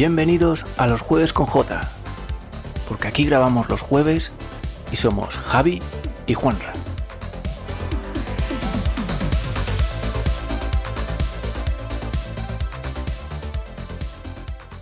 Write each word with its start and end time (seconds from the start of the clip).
Bienvenidos 0.00 0.64
a 0.78 0.86
los 0.86 1.02
jueves 1.02 1.34
con 1.34 1.44
J, 1.44 1.78
porque 2.88 3.06
aquí 3.06 3.26
grabamos 3.26 3.68
los 3.68 3.82
jueves 3.82 4.30
y 4.90 4.96
somos 4.96 5.34
Javi 5.34 5.82
y 6.26 6.32
Juanra. 6.32 6.72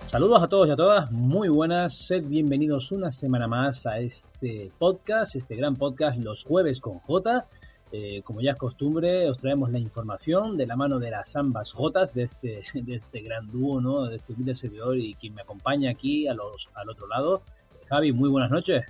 Saludos 0.07 0.41
a 0.41 0.47
todos 0.47 0.69
y 0.69 0.71
a 0.71 0.77
todas, 0.77 1.11
muy 1.11 1.49
buenas, 1.49 1.95
sed 1.95 2.23
bienvenidos 2.25 2.93
una 2.93 3.11
semana 3.11 3.49
más 3.49 3.87
a 3.87 3.99
este 3.99 4.71
podcast, 4.79 5.35
este 5.35 5.57
gran 5.57 5.75
podcast 5.75 6.17
Los 6.19 6.45
Jueves 6.45 6.79
con 6.79 7.01
J. 7.01 7.45
Eh, 7.91 8.21
como 8.23 8.43
ya 8.43 8.53
es 8.53 8.59
costumbre, 8.59 9.29
os 9.31 9.39
traemos 9.39 9.71
la 9.71 9.79
información 9.79 10.59
de 10.59 10.67
la 10.67 10.77
mano 10.77 10.99
de 10.99 11.11
las 11.11 11.35
ambas 11.37 11.73
Jotas 11.73 12.13
de 12.13 12.25
este, 12.25 12.63
de 12.75 12.95
este 12.95 13.21
gran 13.21 13.51
dúo, 13.51 13.81
¿no? 13.81 14.07
de 14.07 14.17
este 14.17 14.35
humilde 14.35 14.55
servidor 14.55 14.99
y 14.99 15.15
quien 15.15 15.35
me 15.35 15.43
acompaña 15.43 15.91
aquí 15.91 16.29
a 16.29 16.35
los, 16.35 16.69
al 16.75 16.91
otro 16.91 17.07
lado. 17.07 17.43
Javi, 17.89 18.13
muy 18.13 18.29
buenas 18.29 18.51
noches. 18.51 18.85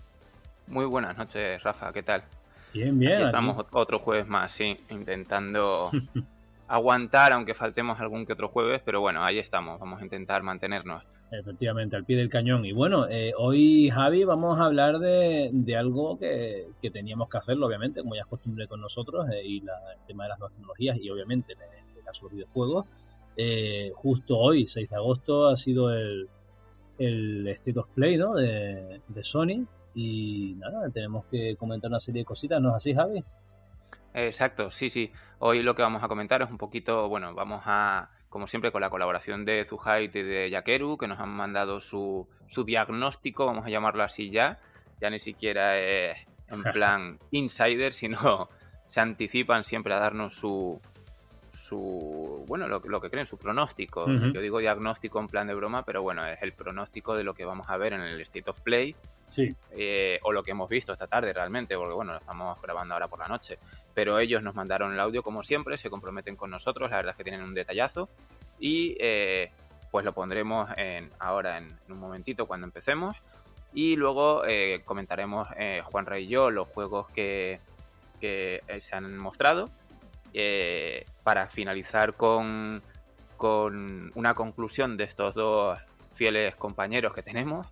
Muy 0.67 0.85
buenas 0.85 1.17
noches, 1.17 1.63
Rafa, 1.63 1.93
¿qué 1.93 2.03
tal? 2.03 2.25
Bien, 2.75 2.99
bien. 2.99 3.23
estamos 3.23 3.65
otro 3.73 3.99
jueves 3.99 4.27
más, 4.27 4.53
sí, 4.53 4.77
intentando 4.91 5.91
aguantar, 6.69 7.33
aunque 7.33 7.55
faltemos 7.55 8.01
algún 8.01 8.27
que 8.27 8.33
otro 8.33 8.49
jueves, 8.49 8.83
pero 8.85 9.01
bueno, 9.01 9.25
ahí 9.25 9.39
estamos, 9.39 9.79
vamos 9.79 10.01
a 10.01 10.05
intentar 10.05 10.43
mantenernos. 10.43 11.05
Efectivamente, 11.31 11.95
al 11.95 12.05
pie 12.05 12.17
del 12.17 12.31
cañón. 12.31 12.65
Y 12.65 12.73
bueno, 12.73 13.07
eh, 13.09 13.33
hoy, 13.37 13.91
Javi, 13.91 14.25
vamos 14.25 14.59
a 14.59 14.65
hablar 14.65 14.99
de, 14.99 15.77
algo 15.77 16.19
que, 16.19 16.69
teníamos 16.91 17.29
que 17.29 17.37
hacerlo, 17.37 17.67
obviamente, 17.67 18.01
como 18.01 18.15
ya 18.15 18.25
con 18.25 18.81
nosotros, 18.81 19.27
eh, 19.31 19.43
y 19.45 19.59
el 19.59 19.67
tema 20.07 20.25
de 20.25 20.31
las 20.31 20.39
nuevas 20.39 20.55
tecnologías 20.55 20.97
y 20.99 21.11
obviamente 21.11 21.53
en 21.53 21.61
este 21.61 22.03
caso 22.03 22.25
los 22.25 22.33
videojuegos. 22.33 22.87
Eh, 23.37 23.93
justo 23.95 24.39
hoy, 24.39 24.67
6 24.67 24.89
de 24.89 24.97
agosto, 24.97 25.49
ha 25.49 25.57
sido 25.57 25.93
el, 25.93 26.29
el 26.99 27.47
State 27.49 27.79
of 27.79 27.89
Play 27.95 28.17
¿no? 28.17 28.35
de, 28.35 29.03
de 29.07 29.23
Sony. 29.23 29.67
Y 29.95 30.55
nada, 30.59 30.89
tenemos 30.89 31.27
que 31.27 31.57
comentar 31.57 31.91
una 31.91 32.01
serie 32.01 32.23
de 32.23 32.27
cositas, 32.27 32.61
¿no 32.61 32.71
es 32.71 32.77
así, 32.77 32.95
Javi? 32.95 33.23
Exacto, 34.15 34.71
sí, 34.71 34.89
sí. 34.89 35.13
Hoy 35.41 35.63
lo 35.63 35.75
que 35.75 35.83
vamos 35.83 36.03
a 36.03 36.09
comentar 36.09 36.41
es 36.41 36.51
un 36.51 36.59
poquito, 36.59 37.09
bueno, 37.09 37.35
vamos 37.35 37.63
a 37.67 38.11
como 38.29 38.47
siempre 38.47 38.73
con 38.73 38.81
la 38.81 38.91
colaboración 38.91 39.45
de 39.45 39.65
Zuhait 39.65 40.15
y 40.15 40.23
de 40.23 40.51
Yakeru, 40.51 40.99
que 40.99 41.09
nos 41.09 41.19
han 41.19 41.31
mandado 41.31 41.81
su, 41.81 42.29
su 42.49 42.65
diagnóstico, 42.65 43.47
vamos 43.47 43.67
a 43.67 43.71
llamarlo 43.71 44.03
así 44.03 44.31
ya, 44.31 44.59
ya 45.01 45.11
ni 45.11 45.19
siquiera 45.19 45.79
es 45.79 46.19
en 46.49 46.63
plan 46.73 47.19
insider, 47.31 47.95
sino 47.95 48.49
se 48.89 49.01
anticipan 49.01 49.65
siempre 49.65 49.95
a 49.95 49.99
darnos 49.99 50.35
su, 50.35 50.81
su 51.53 52.45
bueno, 52.47 52.69
lo, 52.69 52.81
lo 52.81 53.01
que 53.01 53.11
creen, 53.11 53.27
su 53.27 53.39
pronóstico. 53.39 54.07
Yo 54.07 54.41
digo 54.41 54.59
diagnóstico 54.59 55.21
en 55.21 55.29
plan 55.29 55.47
de 55.47 55.55
broma, 55.55 55.85
pero 55.85 56.03
bueno, 56.03 56.27
es 56.27 56.41
el 56.43 56.53
pronóstico 56.53 57.15
de 57.15 57.25
lo 57.25 57.35
que 57.35 57.45
vamos 57.45 57.69
a 57.69 57.77
ver 57.77 57.93
en 57.93 58.01
el 58.01 58.21
State 58.23 58.51
of 58.51 58.61
Play. 58.61 58.97
Sí. 59.31 59.55
Eh, 59.73 60.19
o 60.23 60.33
lo 60.33 60.43
que 60.43 60.53
hemos 60.53 60.69
visto 60.69 60.93
esta 60.93 61.07
tarde 61.07 61.33
realmente, 61.33 61.77
porque 61.77 61.95
bueno, 61.95 62.13
lo 62.13 62.19
estamos 62.19 62.61
grabando 62.63 62.95
ahora 62.95 63.09
por 63.09 63.19
la 63.19 63.29
noche. 63.29 63.59
Pero 63.95 64.19
ellos 64.19 64.43
nos 64.43 64.55
mandaron 64.55 64.93
el 64.93 65.01
audio 65.01 65.23
como 65.23 65.43
siempre, 65.43 65.77
se 65.77 65.91
comprometen 65.91 66.37
con 66.37 66.51
nosotros, 66.51 66.91
la 66.91 66.97
verdad 66.97 67.13
es 67.13 67.17
que 67.17 67.25
tienen 67.25 67.43
un 67.43 67.55
detallazo. 67.55 68.09
Y 68.59 68.97
eh, 69.01 69.51
pues 69.91 70.05
lo 70.05 70.13
pondremos 70.13 70.71
en, 70.77 71.11
ahora 71.19 71.59
en, 71.59 71.77
un 71.89 71.99
momentito 71.99 72.47
cuando 72.47 72.67
empecemos. 72.67 73.17
Y 73.75 73.97
luego 73.97 74.45
eh, 74.47 74.83
comentaremos 74.85 75.49
eh, 75.57 75.83
Juan 75.85 76.07
Rey 76.07 76.25
y 76.25 76.29
yo 76.29 76.51
los 76.51 76.69
juegos 76.69 77.09
que, 77.11 77.61
que 78.21 78.63
se 78.81 78.97
han 78.97 79.17
mostrado. 79.19 79.69
Para 81.25 81.49
finalizar 81.49 82.15
con, 82.15 82.83
con 83.37 84.13
una 84.15 84.35
conclusión 84.35 84.97
de 84.97 85.05
estos 85.05 85.35
dos 85.35 85.79
fieles 86.15 86.55
compañeros 86.57 87.13
que 87.13 87.23
tenemos 87.23 87.67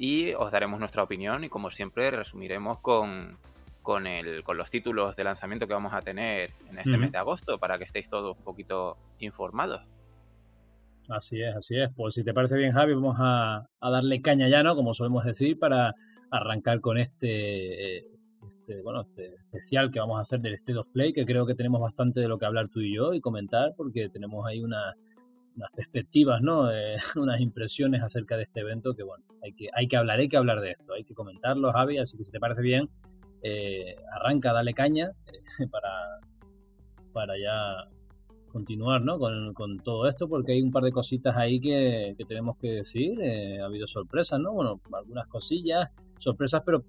y 0.00 0.32
os 0.32 0.50
daremos 0.50 0.80
nuestra 0.80 1.02
opinión 1.02 1.44
y 1.44 1.50
como 1.50 1.70
siempre 1.70 2.10
resumiremos 2.10 2.78
con, 2.78 3.36
con, 3.82 4.06
el, 4.06 4.42
con 4.42 4.56
los 4.56 4.70
títulos 4.70 5.14
de 5.14 5.24
lanzamiento 5.24 5.66
que 5.66 5.74
vamos 5.74 5.92
a 5.92 6.00
tener 6.00 6.52
en 6.70 6.78
este 6.78 6.96
mes 6.96 7.12
de 7.12 7.18
agosto 7.18 7.58
para 7.58 7.76
que 7.76 7.84
estéis 7.84 8.08
todos 8.08 8.34
un 8.38 8.42
poquito 8.42 8.96
informados. 9.18 9.82
Así 11.10 11.42
es, 11.42 11.54
así 11.54 11.78
es. 11.78 11.90
Pues 11.94 12.14
si 12.14 12.24
te 12.24 12.32
parece 12.32 12.56
bien, 12.56 12.72
Javi, 12.72 12.94
vamos 12.94 13.16
a, 13.18 13.66
darle 13.78 14.22
caña 14.22 14.48
ya, 14.48 14.62
¿no? 14.62 14.74
Como 14.74 14.94
solemos 14.94 15.22
decir, 15.22 15.58
para 15.58 15.94
arrancar 16.30 16.80
con 16.80 16.96
este, 16.96 17.98
este, 17.98 18.80
bueno, 18.82 19.02
este 19.02 19.34
especial 19.34 19.90
que 19.90 20.00
vamos 20.00 20.16
a 20.16 20.22
hacer 20.22 20.40
del 20.40 20.54
State 20.54 20.78
of 20.78 20.86
Play, 20.94 21.12
que 21.12 21.26
creo 21.26 21.44
que 21.44 21.54
tenemos 21.54 21.78
bastante 21.78 22.20
de 22.20 22.28
lo 22.28 22.38
que 22.38 22.46
hablar 22.46 22.68
tú 22.70 22.80
y 22.80 22.94
yo 22.94 23.12
y 23.12 23.20
comentar, 23.20 23.74
porque 23.76 24.08
tenemos 24.08 24.46
ahí 24.46 24.62
una, 24.62 24.94
unas 25.56 25.70
perspectivas, 25.72 26.40
¿no? 26.42 26.68
unas 27.16 27.40
impresiones 27.40 28.02
acerca 28.02 28.36
de 28.36 28.44
este 28.44 28.60
evento 28.60 28.94
que, 28.94 29.02
bueno, 29.02 29.24
hay 29.42 29.52
que, 29.52 29.68
hay 29.72 29.88
que 29.88 29.96
hablar, 29.96 30.20
hay 30.20 30.28
que 30.28 30.36
hablar 30.36 30.60
de 30.60 30.72
esto, 30.72 30.92
hay 30.92 31.04
que 31.04 31.14
comentarlo, 31.14 31.72
Javi, 31.72 31.98
así 31.98 32.16
que 32.16 32.24
si 32.24 32.32
te 32.32 32.40
parece 32.40 32.62
bien, 32.62 32.88
eh, 33.42 33.96
arranca, 34.12 34.52
dale 34.52 34.74
caña 34.74 35.12
eh, 35.26 35.66
para, 35.70 36.20
para 37.12 37.34
ya 37.38 37.88
continuar 38.52 39.00
¿no? 39.02 39.18
con, 39.18 39.54
con, 39.54 39.78
todo 39.78 40.08
esto, 40.08 40.28
porque 40.28 40.52
hay 40.52 40.62
un 40.62 40.70
par 40.70 40.82
de 40.82 40.92
cositas 40.92 41.36
ahí 41.36 41.60
que, 41.60 42.16
tenemos 42.28 42.56
que 42.58 42.68
decir. 42.68 43.18
Eh, 43.20 43.60
ha 43.60 43.66
habido 43.66 43.86
sorpresas, 43.86 44.40
¿no? 44.40 44.52
Bueno, 44.52 44.80
algunas 44.92 45.26
cosillas, 45.28 45.88
sorpresas, 46.18 46.62
pero 46.66 46.84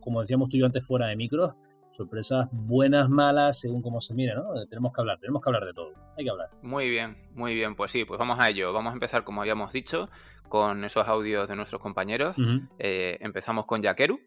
como 0.00 0.20
decíamos 0.20 0.48
tú 0.48 0.58
yo 0.58 0.66
antes 0.66 0.84
fuera 0.84 1.06
de 1.06 1.16
micros, 1.16 1.54
sorpresas 1.96 2.48
buenas, 2.52 3.08
malas, 3.08 3.58
según 3.58 3.82
cómo 3.82 4.00
se 4.00 4.14
mire, 4.14 4.34
¿no? 4.34 4.66
Tenemos 4.66 4.92
que 4.92 5.00
hablar, 5.00 5.18
tenemos 5.18 5.42
que 5.42 5.48
hablar 5.48 5.64
de 5.64 5.72
todo, 5.72 5.92
hay 6.16 6.24
que 6.24 6.30
hablar. 6.30 6.50
Muy 6.62 6.88
bien, 6.88 7.16
muy 7.34 7.54
bien, 7.54 7.74
pues 7.74 7.90
sí, 7.92 8.04
pues 8.04 8.18
vamos 8.18 8.38
a 8.40 8.48
ello. 8.50 8.72
Vamos 8.72 8.90
a 8.90 8.94
empezar, 8.94 9.24
como 9.24 9.40
habíamos 9.40 9.72
dicho, 9.72 10.08
con 10.48 10.84
esos 10.84 11.08
audios 11.08 11.48
de 11.48 11.56
nuestros 11.56 11.80
compañeros. 11.80 12.36
empezamos 12.78 13.66
con 13.66 13.82
Yakeru, 13.82 14.20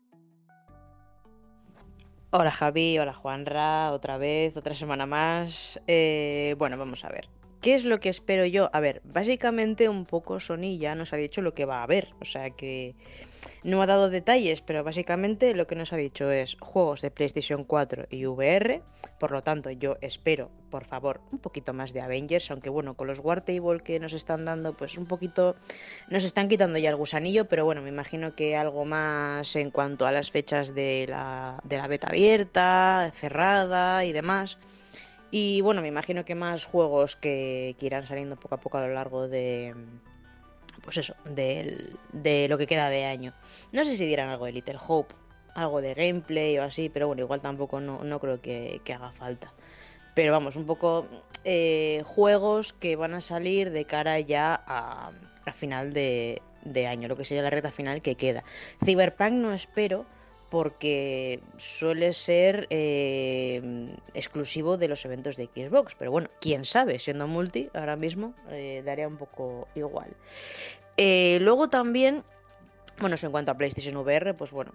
Hola 2.32 2.52
Javi, 2.52 3.00
hola 3.00 3.12
Juanra, 3.12 3.92
otra 3.92 4.20
vez, 4.20 4.56
otra 4.56 4.76
semana 4.76 5.08
más. 5.08 5.82
Eh, 5.88 6.54
bueno, 6.60 6.78
vamos 6.78 7.04
a 7.04 7.10
ver. 7.10 7.28
¿Qué 7.62 7.76
es 7.76 7.84
lo 7.84 8.00
que 8.00 8.08
espero 8.08 8.46
yo? 8.46 8.70
A 8.72 8.80
ver, 8.80 9.02
básicamente 9.04 9.90
un 9.90 10.06
poco 10.06 10.40
Sony 10.40 10.78
ya 10.80 10.96
nos 10.96 11.12
ha 11.12 11.18
dicho 11.18 11.42
lo 11.42 11.54
que 11.54 11.66
va 11.66 11.80
a 11.80 11.84
haber. 11.84 12.14
O 12.22 12.26
sea 12.26 12.52
que 12.52 12.96
no 13.64 13.82
ha 13.82 13.86
dado 13.86 14.10
detalles, 14.10 14.62
pero 14.62 14.86
básicamente 14.86 15.54
lo 15.54 15.68
que 15.68 15.76
nos 15.76 15.92
ha 15.92 15.98
dicho 15.98 16.32
es 16.32 16.56
juegos 16.62 17.02
de 17.02 17.12
PlayStation 17.12 17.66
4 17.66 18.08
y 18.10 18.26
VR. 18.26 18.82
Por 19.20 19.32
lo 19.32 19.44
tanto, 19.44 19.70
yo 19.72 19.98
espero, 20.00 20.50
por 20.70 20.86
favor, 20.86 21.20
un 21.34 21.40
poquito 21.40 21.74
más 21.74 21.92
de 21.92 22.00
Avengers. 22.00 22.50
Aunque 22.50 22.70
bueno, 22.70 22.94
con 22.94 23.08
los 23.08 23.20
War 23.20 23.42
Table 23.42 23.82
que 23.84 24.00
nos 24.00 24.14
están 24.14 24.46
dando, 24.46 24.78
pues 24.78 24.98
un 24.98 25.06
poquito 25.06 25.58
nos 26.10 26.24
están 26.24 26.48
quitando 26.48 26.80
ya 26.80 26.92
el 26.92 26.96
gusanillo. 26.96 27.50
Pero 27.50 27.66
bueno, 27.66 27.82
me 27.82 27.90
imagino 27.90 28.36
que 28.36 28.56
algo 28.56 28.86
más 28.86 29.58
en 29.58 29.70
cuanto 29.70 30.08
a 30.08 30.14
las 30.14 30.32
fechas 30.32 30.74
de 30.74 31.08
la, 31.10 31.60
de 31.66 31.76
la 31.76 31.88
beta 31.88 32.08
abierta, 32.08 33.12
cerrada 33.14 34.06
y 34.06 34.14
demás. 34.14 34.58
Y 35.32 35.62
bueno, 35.62 35.82
me 35.82 35.88
imagino 35.88 36.26
que 36.26 36.36
más 36.36 36.66
juegos 36.66 37.16
que, 37.16 37.76
irán 37.80 38.06
saliendo 38.06 38.36
poco 38.36 38.56
a 38.56 38.60
poco 38.60 38.78
a 38.78 38.88
lo 38.88 38.94
largo 38.94 39.28
de. 39.28 39.76
Pues 40.82 40.98
eso, 40.98 41.16
de, 41.26 41.94
de 42.14 42.48
lo 42.48 42.58
que 42.58 42.66
queda 42.66 42.90
de 42.90 43.06
año. 43.06 43.34
No 43.72 43.84
sé 43.84 43.98
si 43.98 44.06
dieran 44.06 44.30
algo 44.30 44.46
de 44.46 44.54
Little 44.54 44.80
Hope, 44.88 45.14
algo 45.54 45.82
de 45.82 45.94
gameplay 45.94 46.58
o 46.58 46.64
así, 46.64 46.90
pero 46.90 47.08
bueno, 47.08 47.22
igual 47.22 47.42
tampoco 47.42 47.80
no, 47.80 48.20
creo 48.20 48.42
que, 48.42 48.82
haga 48.94 49.12
falta. 49.12 49.54
Pero 50.16 50.32
vamos, 50.32 50.56
un 50.56 50.66
poco 50.66 51.06
eh, 51.44 52.02
juegos 52.06 52.74
que 52.74 52.96
van 52.96 53.14
a 53.14 53.22
salir 53.22 53.72
de 53.72 53.86
cara 53.86 54.20
ya 54.20 54.64
a, 54.66 55.12
a 55.46 55.54
final 55.54 55.94
de, 55.94 56.42
de 56.64 56.88
año, 56.88 57.08
lo 57.08 57.16
que 57.16 57.26
sería 57.26 57.44
la 57.44 57.50
reta 57.50 57.72
final 57.72 58.02
que 58.02 58.16
queda. 58.16 58.44
Cyberpunk 58.84 59.34
no 59.34 59.54
espero 59.54 60.06
porque 60.50 61.40
suele 61.58 62.12
ser 62.14 62.68
eh, 62.70 63.96
exclusivo 64.14 64.78
de 64.78 64.88
los 64.88 65.06
eventos 65.06 65.36
de 65.36 65.46
Xbox. 65.46 65.96
Pero 65.98 66.12
bueno, 66.12 66.30
quién 66.42 66.66
sabe, 66.66 67.00
siendo 67.00 67.28
multi, 67.28 67.70
ahora 67.74 67.96
mismo 67.96 68.34
eh, 68.50 68.82
daría 68.84 69.08
un 69.08 69.18
poco 69.18 69.68
igual. 69.76 70.10
Eh, 70.98 71.38
luego 71.42 71.70
también, 71.70 72.24
bueno, 73.00 73.16
en 73.22 73.32
cuanto 73.32 73.52
a 73.52 73.58
PlayStation 73.58 73.96
VR, 73.98 74.34
pues 74.34 74.52
bueno, 74.52 74.74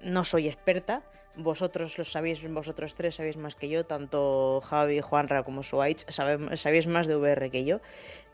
no 0.00 0.24
soy 0.24 0.48
experta. 0.48 1.02
Vosotros 1.38 1.98
lo 1.98 2.04
sabéis, 2.04 2.42
vosotros 2.50 2.94
tres 2.94 3.16
sabéis 3.16 3.36
más 3.36 3.54
que 3.54 3.68
yo, 3.68 3.84
tanto 3.84 4.62
Javi, 4.62 5.02
Juanra 5.02 5.42
como 5.42 5.62
Switch, 5.62 6.06
sabéis 6.10 6.86
más 6.86 7.06
de 7.06 7.16
VR 7.16 7.50
que 7.50 7.64
yo. 7.66 7.80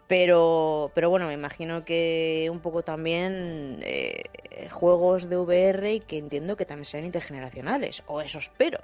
Pero, 0.08 0.90
pero 0.94 1.08
bueno, 1.10 1.26
me 1.26 1.34
imagino 1.34 1.84
que 1.84 2.48
un 2.50 2.60
poco 2.60 2.82
también 2.82 3.78
eh, 3.82 4.24
juegos 4.70 5.28
de 5.28 5.36
VR 5.38 5.94
y 5.94 6.00
que 6.00 6.18
entiendo 6.18 6.56
que 6.56 6.66
también 6.66 6.84
sean 6.84 7.04
intergeneracionales, 7.04 8.02
o 8.06 8.20
eso 8.20 8.38
espero. 8.38 8.80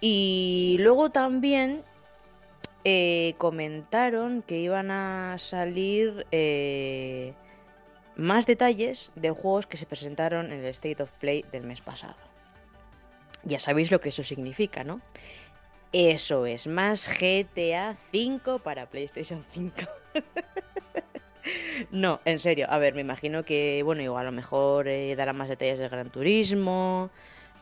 Y 0.00 0.76
luego 0.80 1.10
también 1.10 1.82
eh, 2.84 3.34
comentaron 3.38 4.42
que 4.42 4.58
iban 4.58 4.90
a 4.90 5.36
salir 5.38 6.26
eh, 6.30 7.32
más 8.14 8.46
detalles 8.46 9.10
de 9.16 9.30
juegos 9.30 9.66
que 9.66 9.76
se 9.76 9.86
presentaron 9.86 10.52
en 10.52 10.60
el 10.60 10.66
State 10.66 11.02
of 11.02 11.10
Play 11.12 11.44
del 11.50 11.64
mes 11.64 11.80
pasado. 11.80 12.14
Ya 13.42 13.58
sabéis 13.58 13.90
lo 13.90 14.00
que 14.00 14.10
eso 14.10 14.22
significa, 14.22 14.84
¿no? 14.84 15.00
Eso 15.92 16.46
es, 16.46 16.66
más 16.66 17.08
GTA 17.08 17.96
5 18.10 18.58
para 18.58 18.90
PlayStation 18.90 19.44
5. 19.52 19.74
no, 21.90 22.20
en 22.24 22.38
serio, 22.38 22.66
a 22.68 22.78
ver, 22.78 22.94
me 22.94 23.00
imagino 23.00 23.44
que, 23.44 23.82
bueno, 23.84 24.02
igual 24.02 24.26
a 24.26 24.30
lo 24.30 24.36
mejor 24.36 24.88
eh, 24.88 25.14
dará 25.16 25.32
más 25.32 25.48
detalles 25.48 25.78
del 25.78 25.88
Gran 25.88 26.10
Turismo, 26.10 27.10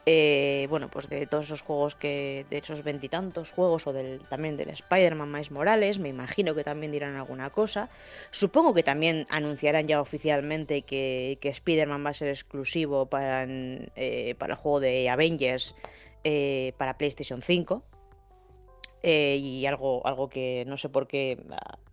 eh, 0.06 0.66
bueno, 0.68 0.90
pues 0.90 1.08
de 1.08 1.26
todos 1.26 1.46
esos 1.46 1.62
juegos 1.62 1.94
que, 1.94 2.44
de 2.50 2.58
esos 2.58 2.82
veintitantos 2.82 3.50
juegos, 3.50 3.86
o 3.86 3.92
del, 3.92 4.20
también 4.28 4.56
del 4.56 4.68
Spider-Man 4.68 5.30
Miles 5.30 5.50
Morales, 5.50 5.98
me 5.98 6.10
imagino 6.10 6.54
que 6.54 6.62
también 6.62 6.92
dirán 6.92 7.16
alguna 7.16 7.50
cosa. 7.50 7.88
Supongo 8.30 8.74
que 8.74 8.82
también 8.82 9.24
anunciarán 9.30 9.86
ya 9.88 10.00
oficialmente 10.00 10.82
que, 10.82 11.38
Spider-Man 11.42 12.04
va 12.04 12.10
a 12.10 12.14
ser 12.14 12.28
exclusivo 12.28 13.06
para, 13.06 13.44
eh, 13.44 14.36
el 14.38 14.54
juego 14.54 14.80
de 14.80 15.08
Avengers 15.08 15.74
eh, 16.22 16.72
para 16.76 16.98
PlayStation 16.98 17.40
5. 17.40 17.82
Y 19.04 19.66
algo, 19.66 20.06
algo 20.06 20.28
que 20.28 20.64
no 20.66 20.76
sé 20.76 20.88
por 20.88 21.06
qué 21.06 21.38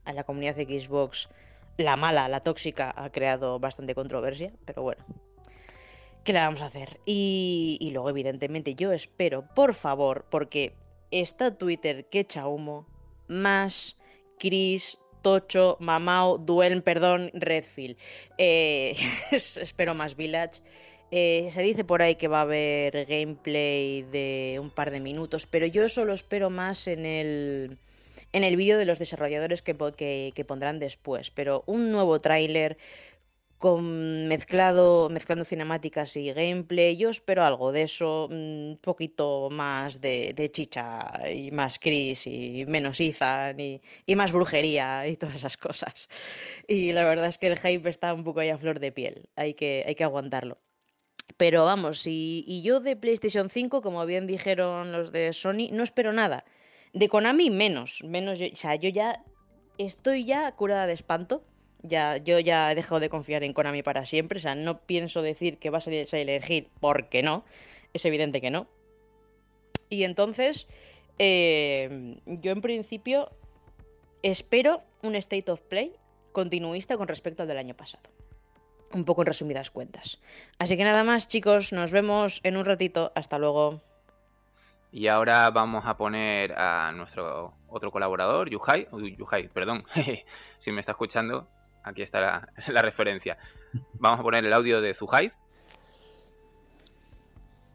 a 0.05 0.13
la 0.13 0.23
comunidad 0.23 0.55
de 0.55 0.79
Xbox, 0.79 1.29
la 1.77 1.95
mala, 1.95 2.27
la 2.29 2.41
tóxica, 2.41 2.93
ha 2.95 3.11
creado 3.11 3.59
bastante 3.59 3.95
controversia, 3.95 4.53
pero 4.65 4.81
bueno, 4.81 5.03
¿Qué 6.23 6.33
le 6.33 6.39
vamos 6.39 6.61
a 6.61 6.67
hacer? 6.67 6.99
Y, 7.05 7.89
luego, 7.93 8.09
evidentemente, 8.11 8.75
yo 8.75 8.91
espero, 8.91 9.43
por 9.55 9.73
favor, 9.73 10.25
porque 10.29 10.75
está 11.09 11.57
Twitter 11.57 12.05
que 12.09 12.19
echa 12.19 12.47
humo, 12.47 12.85
más 13.27 13.97
Chris, 14.37 15.01
Tocho, 15.23 15.77
Mamao, 15.79 16.37
Duelm, 16.37 16.83
perdón, 16.83 17.31
Redfield. 17.33 17.97
Eh, 18.37 18.95
espero 19.31 19.95
más 19.95 20.15
Village. 20.15 20.61
Eh, 21.13 21.49
se 21.51 21.61
dice 21.61 21.83
por 21.83 22.01
ahí 22.01 22.15
que 22.15 22.29
va 22.29 22.39
a 22.39 22.41
haber 22.43 23.05
gameplay 23.05 24.03
de 24.03 24.59
un 24.61 24.69
par 24.69 24.91
de 24.91 25.01
minutos, 25.01 25.45
pero 25.45 25.65
yo 25.65 25.89
solo 25.89 26.13
espero 26.13 26.49
más 26.49 26.87
en 26.87 27.05
el, 27.05 27.77
en 28.31 28.43
el 28.45 28.55
vídeo 28.55 28.77
de 28.77 28.85
los 28.85 28.97
desarrolladores 28.97 29.61
que, 29.61 29.75
que, 30.33 30.45
pondrán 30.45 30.79
después. 30.79 31.29
Pero 31.31 31.63
un 31.67 31.91
nuevo 31.91 32.21
tráiler 32.21 32.77
con 33.57 34.27
mezclado, 34.27 35.09
mezclando 35.09 35.45
cinemáticas 35.45 36.15
y 36.15 36.31
gameplay. 36.33 36.97
Yo 36.97 37.09
espero 37.09 37.43
algo 37.43 37.71
de 37.73 37.83
eso, 37.83 38.27
un 38.27 38.79
poquito 38.81 39.49
más 39.51 40.01
de, 40.01 40.49
chicha 40.51 41.29
y 41.29 41.51
más 41.51 41.77
Chris 41.79 42.25
y 42.27 42.65
menos 42.67 42.99
Ethan 43.01 43.59
y, 43.59 43.81
y, 44.05 44.15
más 44.15 44.31
brujería 44.31 45.07
y 45.07 45.17
todas 45.17 45.35
esas 45.35 45.57
cosas. 45.57 46.07
Y 46.67 46.93
la 46.93 47.03
verdad 47.03 47.27
es 47.27 47.37
que 47.37 47.47
el 47.47 47.59
hype 47.59 47.89
está 47.89 48.13
un 48.13 48.23
poco 48.23 48.39
ahí 48.39 48.49
a 48.49 48.57
flor 48.57 48.79
de 48.79 48.91
piel, 48.91 49.29
hay 49.35 49.53
que, 49.53 49.83
hay 49.85 49.95
que 49.95 50.03
aguantarlo. 50.05 50.57
Pero 51.37 51.65
vamos, 51.65 52.03
y, 52.05 52.61
yo 52.63 52.79
de 52.79 52.95
PlayStation 52.95 53.49
5, 53.49 53.81
como 53.81 54.05
bien 54.05 54.27
dijeron 54.27 54.91
los 54.91 55.11
de 55.11 55.33
Sony, 55.33 55.69
no 55.71 55.83
espero 55.83 56.13
nada. 56.13 56.45
De 56.93 57.07
Konami 57.07 57.49
menos, 57.49 58.03
menos 58.03 58.39
o 58.41 58.55
sea, 58.55 58.75
yo 58.75 58.89
ya 58.89 59.23
estoy 59.77 60.25
ya 60.25 60.51
curada 60.53 60.87
de 60.87 60.93
espanto 60.93 61.43
ya, 61.83 62.17
yo 62.17 62.39
ya 62.39 62.71
he 62.71 62.75
dejado 62.75 62.99
de 62.99 63.09
confiar 63.09 63.43
en 63.43 63.53
Konami 63.53 63.83
para 63.83 64.05
siempre. 64.05 64.37
O 64.37 64.41
sea, 64.41 64.55
no 64.55 64.81
pienso 64.81 65.21
decir 65.21 65.57
que 65.57 65.69
va 65.69 65.79
a 65.79 65.81
salir 65.81 66.67
porque 66.79 67.23
no. 67.23 67.43
Es 67.93 68.05
evidente 68.05 68.41
que 68.41 68.51
no. 68.51 68.67
Y 69.89 70.03
entonces, 70.03 70.67
eh, 71.19 72.15
yo 72.25 72.51
en 72.51 72.61
principio 72.61 73.29
espero 74.23 74.81
un 75.03 75.15
State 75.15 75.51
of 75.51 75.61
Play 75.61 75.93
continuista 76.31 76.97
con 76.97 77.07
respecto 77.07 77.43
al 77.43 77.49
del 77.49 77.57
año 77.57 77.75
pasado. 77.75 78.09
Un 78.93 79.05
poco 79.05 79.21
en 79.21 79.27
resumidas 79.27 79.71
cuentas. 79.71 80.19
Así 80.59 80.77
que 80.77 80.83
nada 80.83 81.03
más, 81.03 81.27
chicos, 81.27 81.71
nos 81.71 81.91
vemos 81.91 82.41
en 82.43 82.57
un 82.57 82.65
ratito. 82.65 83.11
Hasta 83.15 83.37
luego. 83.37 83.81
Y 84.91 85.07
ahora 85.07 85.49
vamos 85.51 85.85
a 85.85 85.95
poner 85.95 86.53
a 86.57 86.91
nuestro 86.91 87.53
otro 87.69 87.91
colaborador, 87.91 88.49
Yuhai, 88.49 88.87
Yuhai, 89.17 89.47
perdón, 89.47 89.85
si 90.59 90.71
me 90.73 90.81
está 90.81 90.91
escuchando, 90.91 91.47
Aquí 91.83 92.01
está 92.01 92.47
la, 92.67 92.81
referencia. 92.81 93.37
Vamos 93.93 94.19
a 94.19 94.23
poner 94.23 94.45
el 94.45 94.53
audio 94.53 94.81
de 94.81 94.93
Zuhaid. 94.93 95.31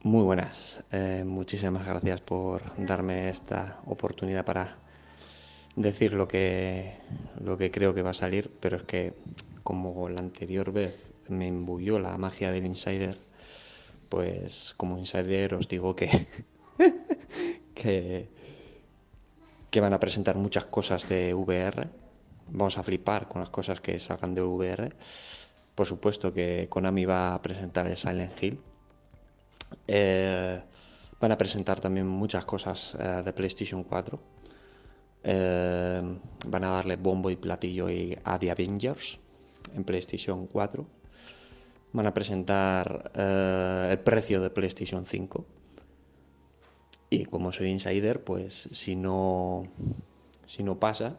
Muy 0.03 0.23
buenas. 0.23 0.85
Eh, 0.93 1.25
muchísimas 1.27 1.85
gracias 1.85 2.21
por 2.21 2.63
darme 2.77 3.29
esta 3.29 3.81
oportunidad 3.87 4.45
para 4.45 4.77
decir 5.75 6.13
lo 6.13 6.29
que, 6.29 6.99
lo 7.43 7.59
que 7.59 7.71
creo 7.71 7.93
que 7.93 8.03
va 8.03 8.11
a 8.11 8.15
salir, 8.15 8.51
pero 8.61 8.77
es 8.77 8.85
que 8.85 9.15
como 9.67 10.09
la 10.09 10.21
anterior 10.21 10.73
vez 10.73 11.13
me 11.29 11.49
embuyó 11.49 11.99
la 11.99 12.17
magia 12.17 12.53
del 12.53 12.67
insider, 12.67 13.19
pues 14.09 14.75
como 14.77 14.97
insider 14.97 15.55
os 15.55 15.67
digo 15.67 15.97
que, 15.97 16.09
que, 17.75 18.29
que 19.71 19.81
van 19.81 19.93
a 19.93 19.99
presentar 19.99 20.37
muchas 20.37 20.67
cosas 20.67 21.09
de 21.09 21.35
VR 21.35 21.91
vamos 22.49 22.79
a 22.79 22.83
flipar 22.83 23.29
con 23.29 23.41
las 23.41 23.51
cosas 23.51 23.81
que 23.81 23.99
salgan 23.99 24.35
de 24.35 24.43
VR. 24.43 24.91
Por 25.75 25.87
supuesto 25.87 26.33
que 26.33 26.69
Konami 26.69 27.05
va 27.05 27.35
a 27.35 27.43
presentar 27.43 27.87
el 27.87 27.97
Silent 27.97 28.43
Hill. 28.43 28.61
Eh, 29.87 30.61
van 31.21 31.33
a 31.33 31.39
presentar 31.39 31.81
también 31.81 32.07
muchas 32.07 32.45
cosas 32.45 32.97
eh, 32.99 33.23
de 33.25 33.33
PlayStation 33.33 33.85
4. 33.85 34.19
Eh, 35.29 36.19
van 36.47 36.65
a 36.65 36.71
darle 36.71 36.97
bombo 36.97 37.31
y 37.31 37.37
platillo 37.37 37.89
a 38.25 38.39
The 38.39 38.51
Avengers 38.51 39.19
en 39.75 39.85
PlayStation 39.85 40.47
4. 40.47 40.87
Van 41.93 42.07
a 42.07 42.15
presentar 42.15 43.11
el 43.15 43.99
precio 44.01 44.41
de 44.41 44.51
PlayStation 44.51 45.07
5. 45.07 45.45
Y 47.09 47.25
como 47.25 47.53
soy 47.53 47.69
insider, 47.69 48.25
pues 48.25 48.69
si 48.73 48.97
no, 48.97 49.65
si 50.45 50.63
no 50.63 50.79
pasa, 50.79 51.17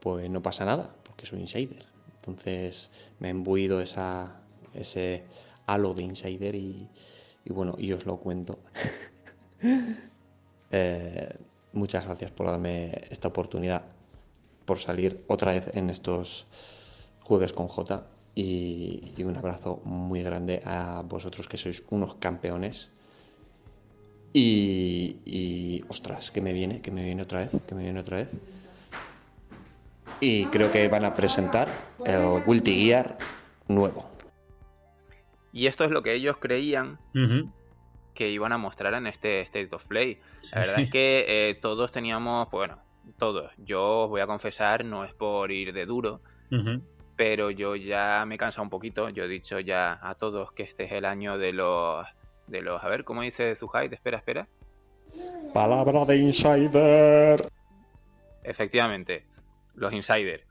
pues 0.00 0.28
no 0.28 0.42
pasa 0.42 0.64
nada, 0.64 0.94
porque 1.02 1.26
soy 1.26 1.40
insider. 1.40 1.86
Entonces 2.16 2.90
me 3.18 3.28
he 3.28 3.30
embuido 3.30 3.80
esa, 3.80 4.42
ese 4.74 5.24
halo 5.66 5.94
de 5.94 6.02
insider 6.02 6.54
y, 6.54 6.88
bueno, 7.46 7.74
y 7.78 7.92
os 7.92 8.06
lo 8.06 8.16
cuento. 8.18 8.58
Eh, 10.74 11.36
muchas 11.74 12.06
gracias 12.06 12.30
por 12.30 12.46
darme 12.46 13.02
esta 13.10 13.28
oportunidad, 13.28 13.82
por 14.64 14.78
salir 14.78 15.22
otra 15.28 15.52
vez 15.52 15.70
en 15.74 15.90
estos 15.90 16.46
jueves 17.22 17.52
con 17.52 17.68
J 17.68 18.06
y, 18.34 19.12
y 19.16 19.24
un 19.24 19.36
abrazo 19.36 19.80
muy 19.84 20.22
grande 20.22 20.62
a 20.64 21.02
vosotros 21.06 21.48
que 21.48 21.56
sois 21.56 21.84
unos 21.90 22.14
campeones. 22.16 22.90
Y, 24.34 25.16
y 25.26 25.84
ostras, 25.88 26.30
que 26.30 26.40
me 26.40 26.54
viene, 26.54 26.80
que 26.80 26.90
me 26.90 27.04
viene 27.04 27.22
otra 27.22 27.40
vez, 27.40 27.50
que 27.66 27.74
me 27.74 27.82
viene 27.82 28.00
otra 28.00 28.16
vez 28.18 28.30
y 30.22 30.46
creo 30.46 30.70
que 30.70 30.86
van 30.86 31.04
a 31.04 31.14
presentar 31.14 31.68
el 32.04 32.44
Guilty 32.46 32.86
Gear 32.86 33.18
nuevo. 33.66 34.08
Y 35.52 35.66
esto 35.66 35.84
es 35.84 35.90
lo 35.90 36.02
que 36.04 36.14
ellos 36.14 36.36
creían 36.38 36.98
que 38.14 38.30
iban 38.30 38.52
a 38.52 38.58
mostrar 38.58 38.94
en 38.94 39.08
este 39.08 39.40
State 39.40 39.74
of 39.74 39.84
Play. 39.86 40.20
La 40.52 40.60
verdad 40.60 40.80
es 40.80 40.90
que 40.90 41.24
eh, 41.26 41.54
todos 41.56 41.90
teníamos, 41.90 42.48
bueno, 42.52 42.78
todos. 43.18 43.50
Yo 43.58 44.04
os 44.04 44.10
voy 44.10 44.20
a 44.20 44.28
confesar, 44.28 44.84
no 44.84 45.04
es 45.04 45.12
por 45.12 45.50
ir 45.50 45.72
de 45.72 45.86
duro, 45.86 46.20
pero 47.22 47.52
yo 47.52 47.76
ya 47.76 48.24
me 48.26 48.34
he 48.34 48.38
cansado 48.38 48.64
un 48.64 48.68
poquito. 48.68 49.08
Yo 49.08 49.22
he 49.22 49.28
dicho 49.28 49.60
ya 49.60 49.96
a 50.02 50.16
todos 50.16 50.50
que 50.50 50.64
este 50.64 50.86
es 50.86 50.90
el 50.90 51.04
año 51.04 51.38
de 51.38 51.52
los. 51.52 52.04
de 52.48 52.62
los. 52.62 52.82
A 52.82 52.88
ver, 52.88 53.04
¿cómo 53.04 53.22
dice 53.22 53.54
Zuhait? 53.54 53.92
Espera, 53.92 54.18
espera. 54.18 54.48
Palabra 55.54 56.04
de 56.04 56.16
insider. 56.16 57.40
Efectivamente 58.42 59.24
los 59.74 59.92
insiders. 59.92 60.42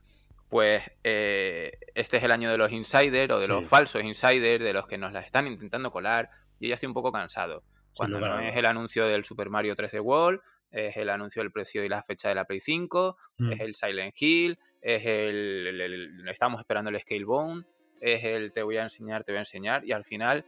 Pues 0.48 0.82
eh, 1.04 1.72
este 1.94 2.16
es 2.16 2.24
el 2.24 2.30
año 2.30 2.50
de 2.50 2.56
los 2.56 2.72
insiders 2.72 3.34
o 3.34 3.38
de 3.38 3.48
los 3.48 3.68
falsos 3.68 4.02
insiders, 4.02 4.64
de 4.64 4.72
los 4.72 4.86
que 4.86 4.96
nos 4.96 5.12
la 5.12 5.20
están 5.20 5.46
intentando 5.48 5.92
colar. 5.92 6.30
Y 6.58 6.68
ya 6.68 6.76
estoy 6.76 6.86
un 6.86 6.94
poco 6.94 7.12
cansado. 7.12 7.64
Cuando 7.94 8.18
no 8.18 8.40
es 8.40 8.56
el 8.56 8.64
anuncio 8.64 9.06
del 9.06 9.24
Super 9.24 9.50
Mario 9.50 9.76
3D 9.76 10.00
World, 10.00 10.40
es 10.70 10.96
el 10.96 11.10
anuncio 11.10 11.42
del 11.42 11.52
precio 11.52 11.84
y 11.84 11.90
la 11.90 12.02
fecha 12.02 12.30
de 12.30 12.34
la 12.34 12.46
Play 12.46 12.60
5, 12.60 13.18
mm. 13.36 13.52
es 13.52 13.60
el 13.60 13.74
Silent 13.74 14.14
Hill, 14.18 14.58
es 14.82 15.06
el, 15.06 16.28
Estamos 16.28 16.60
esperando 16.60 16.90
el 16.90 17.00
Scalebone, 17.00 17.64
es 18.00 18.24
el 18.24 18.52
Te 18.52 18.62
voy 18.62 18.76
a 18.76 18.82
enseñar, 18.82 19.24
te 19.24 19.32
voy 19.32 19.38
a 19.38 19.42
enseñar. 19.42 19.84
Y 19.84 19.92
al 19.92 20.04
final, 20.04 20.44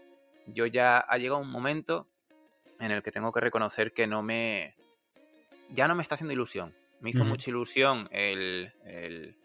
yo 0.47 0.67
ya 0.67 0.99
ha 0.99 1.17
llegado 1.19 1.41
un 1.41 1.51
momento 1.51 2.09
en 2.81 2.91
el 2.91 3.03
que 3.03 3.13
tengo 3.13 3.33
que 3.33 3.41
reconocer 3.41 3.93
que 3.93 4.07
no 4.07 4.23
me. 4.23 4.75
Ya 5.71 5.89
no 5.89 5.95
me 5.95 6.03
está 6.03 6.17
haciendo 6.17 6.35
ilusión. 6.35 6.75
Me 7.01 7.11
hizo 7.11 7.25
mucha 7.25 7.51
ilusión 7.51 8.09
el, 8.13 8.73
el, 8.85 9.37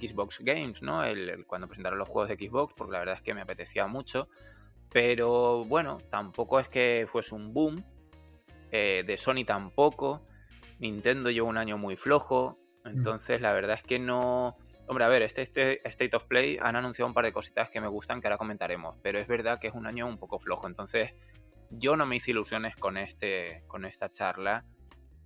Xbox 0.00 0.38
Games, 0.40 0.82
¿no? 0.82 1.02
El, 1.04 1.44
cuando 1.46 1.66
presentaron 1.66 1.98
los 1.98 2.08
juegos 2.08 2.28
de 2.28 2.36
Xbox, 2.36 2.74
porque 2.74 2.92
la 2.92 2.98
verdad 3.00 3.16
es 3.16 3.22
que 3.22 3.34
me 3.34 3.40
apetecía 3.40 3.86
mucho. 3.86 4.28
Pero 4.90 5.64
bueno, 5.64 5.98
tampoco 6.10 6.60
es 6.60 6.68
que 6.68 7.06
fuese 7.08 7.34
un 7.34 7.52
boom. 7.52 7.84
Eh, 8.70 9.02
de 9.06 9.18
Sony 9.18 9.44
tampoco. 9.46 10.26
Nintendo 10.78 11.30
lleva 11.30 11.48
un 11.48 11.58
año 11.58 11.78
muy 11.78 11.96
flojo. 11.96 12.61
Mm. 12.84 12.88
Entonces, 12.88 13.40
la 13.40 13.52
verdad 13.52 13.76
es 13.76 13.82
que 13.82 13.98
no. 13.98 14.56
Hombre, 14.88 15.04
a 15.04 15.08
ver, 15.08 15.22
este, 15.22 15.42
este, 15.42 15.88
State 15.88 16.16
of 16.16 16.24
Play 16.24 16.58
han 16.60 16.76
anunciado 16.76 17.06
un 17.06 17.14
par 17.14 17.24
de 17.24 17.32
cositas 17.32 17.70
que 17.70 17.80
me 17.80 17.88
gustan 17.88 18.20
que 18.20 18.26
ahora 18.26 18.36
comentaremos. 18.38 18.96
Pero 19.02 19.18
es 19.20 19.28
verdad 19.28 19.58
que 19.60 19.68
es 19.68 19.74
un 19.74 19.86
año 19.86 20.06
un 20.06 20.18
poco 20.18 20.38
flojo. 20.38 20.66
Entonces, 20.66 21.12
yo 21.70 21.96
no 21.96 22.04
me 22.04 22.16
hice 22.16 22.32
ilusiones 22.32 22.76
con, 22.76 22.96
este, 22.98 23.62
con 23.66 23.84
esta 23.84 24.10
charla 24.10 24.64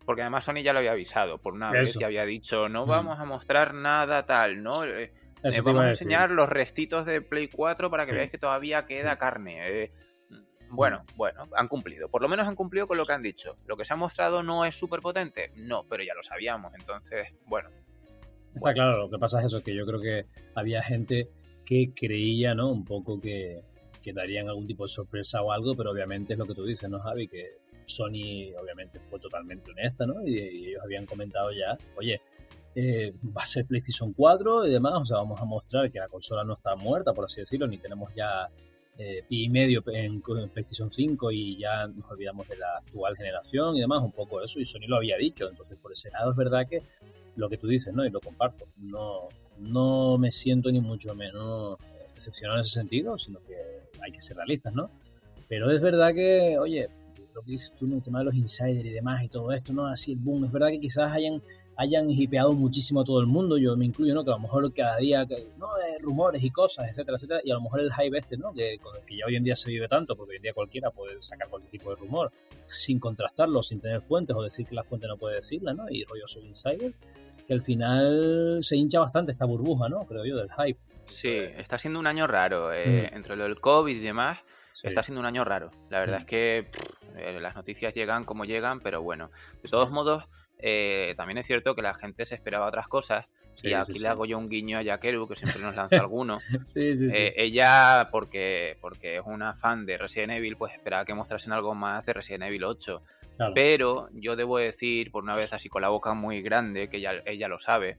Porque 0.04 0.22
además 0.22 0.44
Sony 0.44 0.62
ya 0.62 0.72
lo 0.72 0.78
había 0.78 0.92
avisado, 0.92 1.38
por 1.38 1.54
una 1.54 1.72
vez 1.72 1.94
ya 1.98 2.06
había 2.06 2.24
dicho, 2.24 2.68
no 2.68 2.86
Mm. 2.86 2.88
vamos 2.88 3.18
a 3.18 3.24
mostrar 3.24 3.74
nada 3.74 4.24
tal, 4.24 4.62
¿no? 4.62 4.84
Eh, 4.84 5.12
vamos 5.64 5.82
a 5.82 5.88
enseñar 5.90 6.30
los 6.30 6.48
restitos 6.48 7.04
de 7.06 7.22
Play 7.22 7.48
4 7.48 7.90
para 7.90 8.04
que 8.06 8.12
Sí. 8.12 8.14
veáis 8.16 8.30
que 8.30 8.38
todavía 8.38 8.86
queda 8.86 9.18
carne. 9.18 9.56
eh. 9.82 9.92
Bueno, 10.70 11.04
bueno, 11.16 11.48
han 11.56 11.68
cumplido. 11.68 12.08
Por 12.08 12.22
lo 12.22 12.28
menos 12.28 12.46
han 12.46 12.56
cumplido 12.56 12.86
con 12.86 12.96
lo 12.96 13.04
que 13.04 13.12
han 13.12 13.22
dicho. 13.22 13.56
Lo 13.66 13.76
que 13.76 13.84
se 13.84 13.92
ha 13.92 13.96
mostrado 13.96 14.42
no 14.42 14.64
es 14.64 14.74
súper 14.74 15.00
potente. 15.00 15.52
No, 15.56 15.84
pero 15.84 16.02
ya 16.02 16.14
lo 16.14 16.22
sabíamos. 16.22 16.74
Entonces, 16.74 17.28
bueno, 17.46 17.70
Está 18.56 18.72
claro, 18.72 18.96
lo 18.96 19.10
que 19.10 19.18
pasa 19.18 19.40
es 19.40 19.46
eso, 19.46 19.62
que 19.62 19.74
yo 19.74 19.84
creo 19.84 20.00
que 20.00 20.26
había 20.54 20.82
gente 20.82 21.28
que 21.66 21.92
creía, 21.94 22.54
¿no? 22.54 22.70
Un 22.70 22.86
poco 22.86 23.20
que, 23.20 23.62
que 24.02 24.14
darían 24.14 24.48
algún 24.48 24.66
tipo 24.66 24.84
de 24.84 24.88
sorpresa 24.88 25.42
o 25.42 25.52
algo, 25.52 25.76
pero 25.76 25.90
obviamente 25.90 26.32
es 26.32 26.38
lo 26.38 26.46
que 26.46 26.54
tú 26.54 26.64
dices, 26.64 26.88
¿no, 26.88 26.98
Javi? 27.00 27.28
Que 27.28 27.58
Sony 27.84 28.56
obviamente 28.58 28.98
fue 28.98 29.20
totalmente 29.20 29.70
honesta, 29.70 30.06
¿no? 30.06 30.26
Y, 30.26 30.38
y 30.38 30.68
ellos 30.68 30.82
habían 30.82 31.04
comentado 31.04 31.52
ya, 31.52 31.76
oye, 31.96 32.22
eh, 32.74 33.12
va 33.36 33.42
a 33.42 33.46
ser 33.46 33.66
PlayStation 33.66 34.14
4 34.14 34.66
y 34.66 34.70
demás, 34.70 34.94
o 34.96 35.04
sea, 35.04 35.18
vamos 35.18 35.38
a 35.40 35.44
mostrar 35.44 35.90
que 35.90 35.98
la 35.98 36.08
consola 36.08 36.42
no 36.42 36.54
está 36.54 36.76
muerta, 36.76 37.12
por 37.12 37.26
así 37.26 37.40
decirlo, 37.40 37.66
ni 37.66 37.76
tenemos 37.76 38.14
ya 38.14 38.48
eh, 38.98 39.24
y 39.28 39.48
medio 39.48 39.82
en, 39.88 40.22
en 40.26 40.48
PlayStation 40.50 40.90
5 40.90 41.30
y 41.30 41.58
ya 41.58 41.86
nos 41.86 42.10
olvidamos 42.10 42.48
de 42.48 42.56
la 42.56 42.78
actual 42.78 43.16
generación 43.16 43.76
y 43.76 43.80
demás, 43.80 44.02
un 44.02 44.12
poco 44.12 44.42
eso, 44.42 44.58
y 44.58 44.64
Sony 44.64 44.86
lo 44.88 44.96
había 44.96 45.16
dicho, 45.16 45.48
entonces 45.48 45.78
por 45.80 45.92
ese 45.92 46.10
lado 46.10 46.30
es 46.30 46.36
verdad 46.36 46.66
que 46.68 46.82
lo 47.36 47.48
que 47.48 47.58
tú 47.58 47.66
dices, 47.66 47.94
¿no? 47.94 48.04
Y 48.04 48.10
lo 48.10 48.20
comparto. 48.20 48.66
No, 48.78 49.28
no 49.58 50.18
me 50.18 50.32
siento 50.32 50.70
ni 50.70 50.80
mucho 50.80 51.14
menos 51.14 51.78
decepcionado 52.14 52.58
en 52.58 52.62
ese 52.62 52.72
sentido, 52.72 53.18
sino 53.18 53.40
que 53.40 53.54
hay 54.00 54.12
que 54.12 54.20
ser 54.20 54.36
realistas, 54.36 54.72
¿no? 54.74 54.90
Pero 55.48 55.70
es 55.70 55.80
verdad 55.80 56.14
que, 56.14 56.58
oye, 56.58 56.88
lo 57.34 57.42
que 57.42 57.50
dices 57.52 57.72
tú, 57.78 57.86
¿no? 57.86 57.96
el 57.96 58.02
tema 58.02 58.20
de 58.20 58.24
los 58.24 58.34
insiders 58.34 58.84
y 58.84 58.90
demás 58.90 59.22
y 59.22 59.28
todo 59.28 59.52
esto, 59.52 59.72
¿no? 59.72 59.86
Así 59.86 60.12
el 60.12 60.18
boom, 60.18 60.46
es 60.46 60.52
verdad 60.52 60.68
que 60.68 60.80
quizás 60.80 61.12
hayan, 61.12 61.42
hayan 61.76 62.08
hipeado 62.10 62.52
muchísimo 62.52 63.00
a 63.02 63.04
todo 63.04 63.20
el 63.20 63.26
mundo, 63.26 63.58
yo 63.58 63.76
me 63.76 63.84
incluyo, 63.84 64.14
¿no? 64.14 64.24
Que 64.24 64.30
a 64.30 64.34
lo 64.34 64.40
mejor 64.40 64.72
cada 64.72 64.96
día, 64.96 65.26
que, 65.26 65.46
no, 65.58 65.66
eh, 65.78 65.98
rumores 66.00 66.42
y 66.42 66.50
cosas, 66.50 66.88
etcétera, 66.88 67.16
etcétera, 67.16 67.40
y 67.44 67.50
a 67.50 67.54
lo 67.54 67.60
mejor 67.60 67.80
el 67.80 67.92
hype 67.92 68.18
este, 68.18 68.36
¿no? 68.36 68.52
Que, 68.54 68.78
que 69.06 69.16
ya 69.18 69.26
hoy 69.26 69.36
en 69.36 69.44
día 69.44 69.54
se 69.56 69.70
vive 69.70 69.86
tanto, 69.88 70.16
porque 70.16 70.30
hoy 70.30 70.36
en 70.36 70.42
día 70.42 70.52
cualquiera 70.54 70.90
puede 70.90 71.20
sacar 71.20 71.48
cualquier 71.48 71.70
tipo 71.72 71.90
de 71.90 71.96
rumor 71.96 72.32
sin 72.66 72.98
contrastarlo, 72.98 73.62
sin 73.62 73.80
tener 73.80 74.00
fuentes 74.02 74.34
o 74.34 74.42
decir 74.42 74.66
que 74.66 74.74
la 74.74 74.84
fuente 74.84 75.06
no 75.06 75.16
puede 75.16 75.36
decirla, 75.36 75.74
¿no? 75.74 75.84
Y 75.90 76.04
rollo 76.04 76.26
soy 76.26 76.46
insider, 76.46 76.94
que 77.46 77.52
al 77.54 77.62
final 77.62 78.58
se 78.62 78.76
hincha 78.76 79.00
bastante 79.00 79.32
esta 79.32 79.44
burbuja, 79.44 79.88
¿no? 79.88 80.04
Creo 80.06 80.24
yo, 80.24 80.36
del 80.36 80.48
hype. 80.52 80.78
sí, 81.08 81.28
está 81.58 81.78
siendo 81.78 82.00
un 82.00 82.06
año 82.06 82.26
raro. 82.26 82.72
eh, 82.72 83.10
Entre 83.12 83.36
lo 83.36 83.44
del 83.44 83.60
COVID 83.60 83.94
y 83.94 84.00
demás, 84.00 84.38
Sí. 84.72 84.88
está 84.88 85.02
siendo 85.02 85.20
un 85.20 85.26
año 85.26 85.44
raro. 85.44 85.70
La 85.88 86.00
verdad 86.00 86.18
Mm. 86.18 86.20
es 86.22 86.26
que 86.26 86.68
pff, 86.70 87.16
eh, 87.16 87.40
las 87.40 87.54
noticias 87.54 87.94
llegan 87.94 88.24
como 88.24 88.44
llegan, 88.44 88.80
pero 88.80 89.00
bueno. 89.02 89.30
De 89.62 89.68
todos 89.70 89.90
modos, 89.90 90.24
eh, 90.58 91.14
también 91.16 91.38
es 91.38 91.46
cierto 91.46 91.74
que 91.74 91.82
la 91.82 91.94
gente 91.94 92.24
se 92.24 92.34
esperaba 92.34 92.66
otras 92.66 92.88
cosas. 92.88 93.26
Sí, 93.54 93.68
y 93.68 93.72
aquí 93.72 93.92
sí, 93.92 93.92
le 93.94 94.00
sí. 94.00 94.06
hago 94.06 94.26
yo 94.26 94.36
un 94.36 94.50
guiño 94.50 94.76
a 94.76 94.82
Yakeru, 94.82 95.26
que 95.26 95.36
siempre 95.36 95.62
nos 95.62 95.74
lanza 95.74 95.98
alguno. 95.98 96.40
Sí, 96.64 96.96
sí, 96.96 97.10
sí. 97.10 97.16
Eh, 97.16 97.34
ella, 97.36 98.08
porque, 98.10 98.76
porque 98.82 99.16
es 99.16 99.22
una 99.24 99.54
fan 99.54 99.86
de 99.86 99.96
Resident 99.96 100.32
Evil, 100.32 100.56
pues 100.56 100.74
esperaba 100.74 101.04
que 101.04 101.14
mostrasen 101.14 101.52
algo 101.52 101.74
más 101.74 102.04
de 102.04 102.12
Resident 102.12 102.44
Evil 102.44 102.64
8. 102.64 103.02
Claro. 103.36 103.54
Pero 103.54 104.08
yo 104.12 104.36
debo 104.36 104.58
decir, 104.58 105.10
por 105.10 105.22
una 105.22 105.36
vez 105.36 105.52
así 105.54 105.68
con 105.68 105.82
la 105.82 105.88
boca 105.88 106.12
muy 106.12 106.42
grande, 106.42 106.88
que 106.88 106.98
ella, 106.98 107.22
ella 107.24 107.48
lo 107.48 107.58
sabe, 107.58 107.96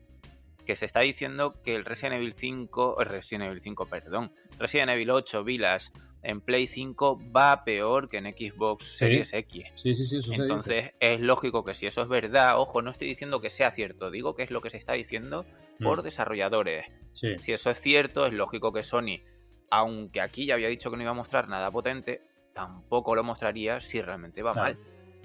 que 0.68 0.76
se 0.76 0.86
está 0.86 1.00
diciendo 1.00 1.56
que 1.64 1.76
el 1.76 1.86
Resident 1.86 2.18
Evil 2.18 2.34
5, 2.34 3.02
eh, 3.02 3.06
Resident 3.06 3.46
Evil 3.46 3.62
5, 3.62 3.86
perdón, 3.88 4.32
Resident 4.60 4.92
Evil 4.92 5.10
8 5.10 5.44
Village 5.44 5.90
en 6.28 6.42
Play 6.42 6.68
5 6.68 7.20
va 7.36 7.64
peor 7.64 8.10
que 8.10 8.18
en 8.18 8.26
Xbox 8.26 8.84
Sí. 8.86 8.98
Series 8.98 9.34
X. 9.34 9.64
Sí, 9.76 9.96
sí, 9.96 10.06
sí, 10.06 10.18
eso 10.18 10.28
se 10.34 10.34
dice. 10.34 10.42
Entonces 10.44 10.92
es 11.00 11.22
lógico 11.22 11.64
que 11.64 11.74
si 11.74 11.88
eso 11.88 12.02
es 12.02 12.10
verdad, 12.10 12.60
ojo, 12.60 12.82
no 12.82 12.92
estoy 12.92 13.08
diciendo 13.08 13.40
que 13.40 13.50
sea 13.50 13.72
cierto, 13.72 14.12
digo 14.12 14.36
que 14.36 14.44
es 14.44 14.52
lo 14.52 14.60
que 14.62 14.70
se 14.70 14.76
está 14.78 14.94
diciendo 14.94 15.46
por 15.82 16.02
Mm, 16.02 16.04
desarrolladores. 16.04 16.86
Sí, 17.14 17.36
Si 17.40 17.54
eso 17.54 17.70
es 17.72 17.80
cierto, 17.80 18.26
es 18.26 18.34
lógico 18.34 18.74
que 18.74 18.84
Sony, 18.84 19.22
aunque 19.70 20.20
aquí 20.22 20.46
ya 20.46 20.56
había 20.56 20.68
dicho 20.68 20.92
que 20.92 20.98
no 20.98 21.04
iba 21.04 21.12
a 21.12 21.16
mostrar 21.16 21.48
nada 21.48 21.72
potente, 21.72 22.22
tampoco 22.54 23.16
lo 23.16 23.24
mostraría 23.24 23.80
si 23.80 24.02
realmente 24.02 24.44
va 24.44 24.52
Claro. 24.52 24.76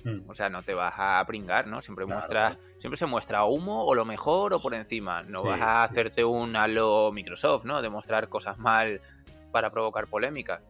mal. 0.05 0.15
Mm, 0.19 0.31
O 0.31 0.35
sea, 0.35 0.49
no 0.51 0.63
te 0.63 0.73
vas 0.75 0.95
a 0.97 1.25
pringar, 1.27 1.67
¿no? 1.67 1.83
Siempre 1.83 2.05
Claro, 2.07 2.19
muestra, 2.21 2.59
siempre 2.79 2.97
se 2.97 3.07
muestra 3.07 3.45
humo 3.45 3.85
o 3.85 3.95
lo 3.95 4.05
mejor 4.05 4.55
o 4.55 4.61
por 4.61 4.75
encima. 4.75 5.23
No 5.25 5.41
Sí, 5.43 5.47
vas 5.49 5.61
a 5.63 5.83
hacerte 5.85 6.25
un 6.25 6.55
halo 6.57 7.11
Microsoft, 7.13 7.65
¿no? 7.65 7.83
De 7.83 7.89
mostrar 7.91 8.29
cosas 8.29 8.57
mal 8.59 9.01
para 9.53 9.71
provocar 9.71 10.07
polémica. 10.09 10.63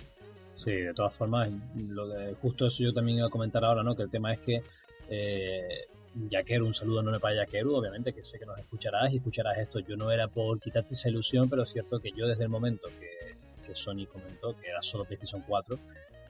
Sí, 0.55 0.73
de 0.73 0.95
todas 0.95 1.17
formas, 1.17 1.51
lo 1.77 2.09
de, 2.09 2.35
justo 2.35 2.67
eso 2.67 2.85
yo 2.85 2.93
también 2.93 3.19
iba 3.19 3.27
a 3.27 3.31
comentar 3.31 3.65
ahora, 3.65 3.83
¿no? 3.83 3.97
Que 3.97 4.03
el 4.03 4.11
tema 4.11 4.33
es 4.33 4.41
que 4.41 4.63
eh, 5.09 5.87
Yakeru, 6.15 6.67
un 6.67 6.75
saludo 6.75 7.01
enorme 7.01 7.21
para 7.21 7.37
Yakeru, 7.37 7.75
obviamente, 7.75 8.13
que 8.13 8.23
sé 8.23 8.39
que 8.39 8.47
nos 8.47 8.59
escucharás 8.59 9.13
y 9.13 9.17
escucharás 9.17 9.59
esto. 9.59 9.81
Yo 9.81 9.97
no 9.97 10.11
era 10.11 10.29
por 10.29 10.61
quitarte 10.61 10.95
esa 10.95 11.09
ilusión, 11.09 11.49
pero 11.49 11.63
es 11.63 11.71
cierto 11.71 12.01
que 12.01 12.13
yo 12.13 12.27
desde 12.27 12.45
el 12.45 12.49
momento 12.51 12.89
que, 12.99 13.33
Sony 13.75 14.05
comentó 14.05 14.55
que 14.61 14.69
era 14.69 14.83
solo 14.83 15.07
PlayStation 15.07 15.43
4, 15.49 15.79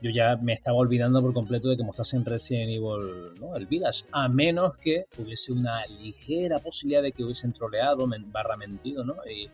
yo 0.01 0.11
ya 0.11 0.37
me 0.37 0.53
estaba 0.53 0.77
olvidando 0.77 1.21
por 1.21 1.33
completo 1.33 1.67
de 1.67 1.75
que 1.75 1.83
mostrasen 1.83 2.23
Resident 2.23 2.69
Evil, 2.69 3.37
¿no? 3.37 3.57
El 3.57 3.65
Village, 3.65 4.05
a 4.13 4.29
menos 4.29 4.77
que 4.77 5.07
hubiese 5.17 5.51
una 5.51 5.85
ligera 5.87 6.59
posibilidad 6.59 7.01
de 7.01 7.11
que 7.11 7.21
hubiesen 7.21 7.51
troleado, 7.51 8.07
barra 8.27 8.55
mentido, 8.55 9.03
¿no? 9.03 9.15
Y, 9.29 9.49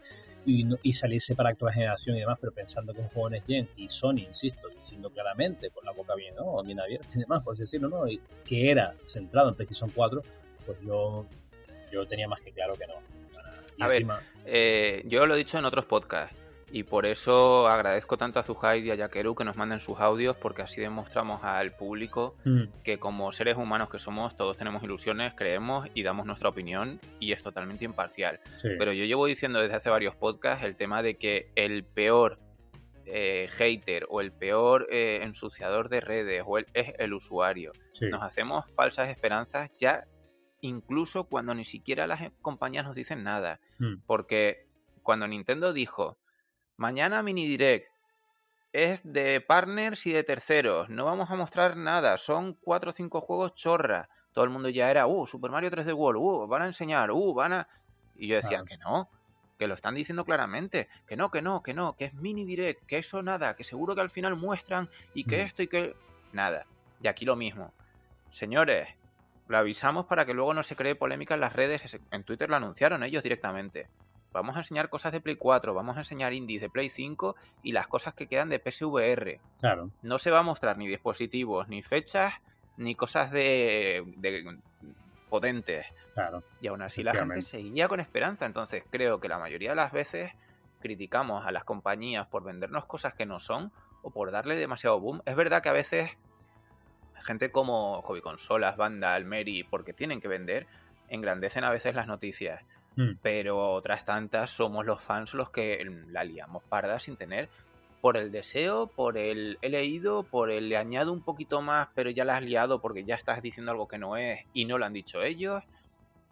y, 0.46 0.64
no- 0.64 0.78
y 0.84 0.94
saliese 0.94 1.36
para 1.36 1.50
actual 1.50 1.74
generación 1.74 2.16
y 2.16 2.20
demás, 2.20 2.38
pero 2.40 2.52
pensando 2.54 2.94
que 2.94 3.02
un 3.02 3.08
juego 3.10 3.30
es 3.36 3.46
Gen 3.46 3.68
y 3.78 3.90
Sony, 3.90 4.20
insisto, 4.28 4.68
diciendo 4.70 5.10
claramente, 5.10 5.70
con 5.70 5.86
la 5.86 5.92
boca 5.92 6.16
bien, 6.16 6.36
¿no? 6.36 6.64
bien 6.64 6.80
abierta 6.80 7.08
y 7.16 7.20
demás, 7.20 7.44
por 7.44 7.56
decirlo, 7.58 7.90
¿no? 7.90 8.08
Y 8.08 8.20
que 8.46 8.72
era 8.72 8.94
centrado 9.06 9.50
en 9.50 9.56
PlayStation 9.56 9.92
4, 9.94 10.22
pues 10.66 10.78
yo, 10.82 11.26
yo 11.92 12.06
tenía 12.08 12.28
más 12.28 12.42
que 12.42 12.52
claro 12.52 12.76
que 12.76 12.88
no. 12.88 12.94
Y 13.78 13.84
A 13.84 13.88
ver, 13.88 14.06
Eh, 14.46 15.04
yo 15.06 15.26
lo 15.26 15.36
he 15.36 15.38
dicho 15.38 15.58
en 15.58 15.66
otros 15.66 15.86
podcasts 15.86 16.36
y 16.72 16.84
por 16.84 17.06
eso 17.06 17.68
agradezco 17.68 18.18
tanto 18.18 18.40
a 18.40 18.44
Zuhaid 18.44 18.84
y 18.84 18.92
a 18.92 18.96
Yakeru 18.96 19.34
que 19.36 19.44
nos 19.44 19.56
manden 19.56 19.80
sus 19.80 20.00
audios 20.00 20.38
porque 20.38 20.62
así 20.62 20.80
demostramos 20.80 21.44
al 21.44 21.72
público 21.74 22.36
mm, 22.46 22.64
que 22.84 23.00
como 23.00 23.32
seres 23.32 23.58
humanos 23.58 23.90
que 23.90 23.98
somos 24.00 24.36
todos 24.36 24.56
tenemos 24.58 24.84
ilusiones, 24.84 25.34
creemos 25.36 25.88
y 25.94 26.04
damos 26.04 26.26
nuestra 26.26 26.50
opinión 26.50 27.00
y 27.20 27.32
es 27.32 27.42
totalmente 27.42 27.86
imparcial. 27.86 28.40
sí, 28.58 28.70
Pero 28.78 28.94
yo 28.94 29.06
llevo 29.06 29.26
diciendo 29.26 29.60
desde 29.60 29.76
hace 29.76 29.90
varios 29.90 30.16
podcasts 30.16 30.64
el 30.64 30.76
tema 30.76 31.02
de 31.02 31.16
que 31.18 31.50
el 31.56 31.84
peor 31.84 32.38
eh, 33.12 33.50
hater 33.58 34.06
o 34.10 34.22
el 34.22 34.32
peor 34.32 34.86
eh, 34.92 35.22
ensuciador 35.24 35.90
de 35.90 36.00
redes 36.02 36.44
o 36.46 36.60
el- 36.60 36.68
es 36.76 36.94
el 37.00 37.14
usuario. 37.14 37.72
sí, 37.94 38.06
Nos 38.10 38.22
hacemos 38.22 38.66
falsas 38.76 39.10
esperanzas 39.10 39.72
ya 39.78 40.06
incluso 40.62 41.24
cuando 41.24 41.54
ni 41.56 41.66
siquiera 41.66 42.06
las 42.06 42.32
compañías 42.42 42.86
nos 42.86 42.96
dicen 42.96 43.24
nada. 43.24 43.60
mm, 43.80 44.02
Porque 44.06 44.68
cuando 45.02 45.28
Nintendo 45.28 45.74
dijo, 45.74 46.18
mañana 46.80 47.22
mini 47.22 47.46
direct 47.48 47.88
es 48.72 49.02
de 49.04 49.42
partners 49.42 50.06
y 50.06 50.12
de 50.14 50.24
terceros, 50.24 50.90
no 50.90 51.06
vamos 51.06 51.30
a 51.30 51.36
mostrar 51.36 51.76
nada, 51.76 52.18
son 52.18 52.54
cuatro 52.54 52.92
o 52.92 52.94
cinco 52.94 53.22
juegos 53.22 53.54
chorra. 53.56 54.10
Todo 54.32 54.46
el 54.46 54.52
mundo 54.52 54.70
ya 54.70 54.90
era, 54.92 55.08
uh, 55.08 55.26
Super 55.26 55.52
Mario 55.52 55.72
3D 55.72 55.94
World, 55.94 56.22
uh, 56.22 56.48
van 56.48 56.62
a 56.62 56.66
enseñar, 56.68 57.12
uh, 57.12 57.34
van 57.34 57.54
a... 57.54 57.68
Y 58.16 58.28
yo 58.28 58.36
decía 58.36 58.64
Claro. 58.64 58.66
que 58.66 58.78
no, 58.78 59.10
que 59.58 59.68
lo 59.68 59.74
están 59.74 59.96
diciendo 59.96 60.24
claramente, 60.24 60.88
que 61.08 61.18
no, 61.18 61.32
que 61.32 61.42
no, 61.42 61.64
que 61.64 61.74
no, 61.74 61.96
que 61.98 62.06
es 62.06 62.14
mini 62.14 62.46
direct, 62.46 62.86
que 62.86 63.00
eso 63.00 63.22
nada, 63.24 63.56
que 63.56 63.64
seguro 63.64 63.96
que 63.96 64.02
al 64.02 64.12
final 64.12 64.36
muestran 64.36 64.90
y 65.14 65.24
que 65.26 65.38
Mm. 65.44 65.48
esto 65.48 65.64
y 65.64 65.68
que... 65.68 65.96
Nada. 66.32 66.66
Y 67.02 67.08
aquí 67.08 67.26
lo 67.26 67.36
mismo. 67.36 67.74
Señores, 68.32 68.88
lo 69.48 69.58
avisamos 69.58 70.06
para 70.06 70.26
que 70.26 70.34
luego 70.36 70.54
no 70.54 70.62
se 70.62 70.76
cree 70.76 70.94
polémica 70.96 71.34
en 71.34 71.42
las 71.42 71.54
redes. 71.54 71.98
En 72.12 72.24
Twitter 72.24 72.50
lo 72.50 72.56
anunciaron 72.56 73.04
ellos 73.04 73.24
directamente. 73.24 73.88
Vamos 74.32 74.56
a 74.56 74.60
enseñar 74.60 74.90
cosas 74.90 75.12
de 75.12 75.22
Play 75.22 75.36
4, 75.36 75.74
vamos 75.74 75.98
a 75.98 76.02
enseñar 76.02 76.34
indies 76.34 76.62
de 76.62 76.70
Play 76.70 76.90
5 76.90 77.36
y 77.64 77.72
las 77.72 77.88
cosas 77.88 78.14
que 78.14 78.28
quedan 78.28 78.50
de 78.50 78.60
PSVR. 78.60 79.40
claro, 79.60 79.90
No 80.02 80.20
se 80.20 80.32
va 80.32 80.40
a 80.40 80.44
mostrar 80.44 80.78
ni 80.78 80.88
dispositivos, 80.88 81.68
ni 81.68 81.82
fechas, 81.82 82.36
ni 82.78 82.96
cosas 82.96 83.32
de, 83.32 84.04
de 84.18 84.58
potentes. 85.30 85.86
claro, 86.14 86.44
Y 86.62 86.68
aún 86.68 86.82
así 86.82 87.04
la 87.04 87.14
gente 87.14 87.42
seguía 87.42 87.88
con 87.88 88.00
esperanza. 88.00 88.46
Entonces 88.46 88.84
creo 88.90 89.20
que 89.20 89.28
la 89.28 89.40
mayoría 89.40 89.72
de 89.72 89.76
las 89.76 89.92
veces 89.92 90.32
criticamos 90.80 91.46
a 91.46 91.52
las 91.52 91.64
compañías 91.64 92.28
por 92.28 92.44
vendernos 92.44 92.86
cosas 92.86 93.14
que 93.14 93.26
no 93.26 93.40
son 93.40 93.72
o 94.02 94.12
por 94.12 94.32
darle 94.32 94.56
demasiado 94.56 95.00
boom. 95.00 95.22
Es 95.26 95.36
verdad 95.36 95.62
que 95.62 95.70
a 95.70 95.74
veces 95.74 96.12
gente 97.22 97.52
como 97.52 98.02
Hobby 98.02 98.22
Consolas, 98.22 98.78
Banda, 98.78 99.14
Almeri, 99.14 99.64
porque 99.64 99.94
tienen 99.94 100.22
que 100.22 100.28
vender, 100.28 100.68
engrandecen 101.10 101.64
a 101.64 101.70
veces 101.70 101.96
las 101.96 102.08
noticias. 102.08 102.64
Mm. 103.00 103.18
Pero 103.22 103.72
otras 103.72 104.04
tantas 104.04 104.52
somos 104.52 104.86
los 104.86 105.02
fans 105.02 105.34
los 105.34 105.50
que 105.52 105.86
la 106.10 106.26
liamos 106.26 106.64
parda 106.66 107.00
sin 107.00 107.16
tener 107.16 107.48
por 108.02 108.18
el 108.18 108.30
deseo, 108.32 108.88
por 108.88 109.18
el 109.18 109.58
he 109.62 109.70
leído, 109.70 110.24
por 110.24 110.52
el 110.52 110.68
le 110.68 110.76
añado 110.76 111.14
un 111.14 111.22
poquito 111.24 111.62
más, 111.62 111.88
pero 111.96 112.10
ya 112.10 112.26
la 112.26 112.36
has 112.36 112.44
liado 112.44 112.82
porque 112.82 113.06
ya 113.06 113.16
estás 113.16 113.42
diciendo 113.42 113.72
algo 113.72 113.88
que 113.88 113.98
no 113.98 114.18
es 114.18 114.42
y 114.54 114.66
no 114.66 114.78
lo 114.78 114.86
han 114.86 114.92
dicho 114.94 115.22
ellos. 115.22 115.64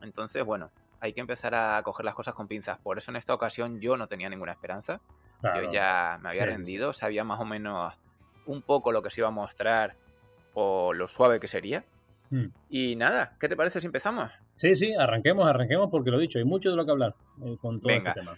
Entonces, 0.01 0.43
bueno, 0.43 0.69
hay 0.99 1.13
que 1.13 1.21
empezar 1.21 1.55
a 1.55 1.81
coger 1.83 2.05
las 2.05 2.15
cosas 2.15 2.33
con 2.33 2.47
pinzas. 2.49 2.79
Por 2.79 2.97
eso 2.97 3.11
en 3.11 3.17
esta 3.17 3.33
ocasión 3.33 3.79
yo 3.79 3.95
no 3.95 4.07
tenía 4.07 4.29
ninguna 4.29 4.51
esperanza. 4.51 4.99
claro. 5.39 5.63
Yo 5.63 5.71
ya 5.71 6.19
me 6.21 6.29
había 6.29 6.43
Sí, 6.43 6.49
sí, 6.49 6.55
sí. 6.55 6.61
rendido, 6.63 6.91
sabía 6.93 7.23
más 7.23 7.39
o 7.39 7.45
menos 7.45 7.93
un 8.45 8.61
poco 8.61 8.91
lo 8.91 9.01
que 9.01 9.09
se 9.09 9.21
iba 9.21 9.27
a 9.29 9.31
mostrar 9.31 9.95
o 10.53 10.93
lo 10.93 11.07
suave 11.07 11.39
que 11.39 11.47
sería. 11.47 11.85
Hmm. 12.29 12.47
Y 12.69 12.95
nada, 12.95 13.35
¿qué 13.39 13.47
te 13.49 13.55
parece 13.55 13.79
si 13.79 13.87
empezamos? 13.87 14.31
Sí, 14.55 14.75
sí, 14.75 14.93
arranquemos, 14.93 15.47
arranquemos 15.47 15.89
porque 15.89 16.11
lo 16.11 16.19
dicho, 16.19 16.39
hay 16.39 16.45
mucho 16.45 16.69
de 16.71 16.75
lo 16.75 16.85
que 16.85 16.91
hablar 16.91 17.15
eh, 17.43 17.57
con 17.61 17.79
todo 17.79 17.87
Venga. 17.93 18.11
este 18.11 18.21
tema. 18.21 18.37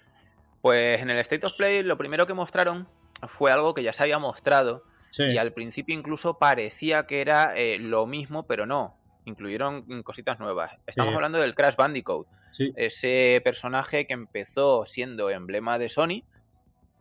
Pues 0.62 1.01
en 1.01 1.10
el 1.10 1.17
State 1.19 1.46
of 1.46 1.53
Play 1.58 1.84
lo 1.84 1.98
primero 1.98 2.27
que 2.27 2.34
mostraron 2.34 2.88
fue 3.27 3.51
algo 3.51 3.74
que 3.74 3.84
ya 3.84 3.93
se 3.93 4.03
había 4.03 4.19
mostrado 4.19 4.84
Sí, 5.10 5.24
y 5.24 5.38
al 5.38 5.53
principio 5.53 5.96
incluso 5.96 6.38
parecía 6.38 7.08
que 7.08 7.22
era 7.22 7.55
eh, 7.55 7.79
lo 7.79 8.05
mismo, 8.05 8.46
pero 8.46 8.67
no. 8.67 8.96
Incluyeron 9.25 9.84
mm, 9.88 10.01
cositas 10.01 10.39
nuevas. 10.39 10.72
Estamos 10.86 11.12
Sí. 11.12 11.15
hablando 11.15 11.39
del 11.39 11.55
Crash 11.55 11.75
Bandicoot, 11.75 12.27
sí, 12.51 12.72
ese 12.75 13.41
personaje 13.43 14.05
que 14.05 14.13
empezó 14.13 14.86
siendo 14.86 15.31
emblema 15.31 15.79
de 15.79 15.89
Sony 15.89 16.24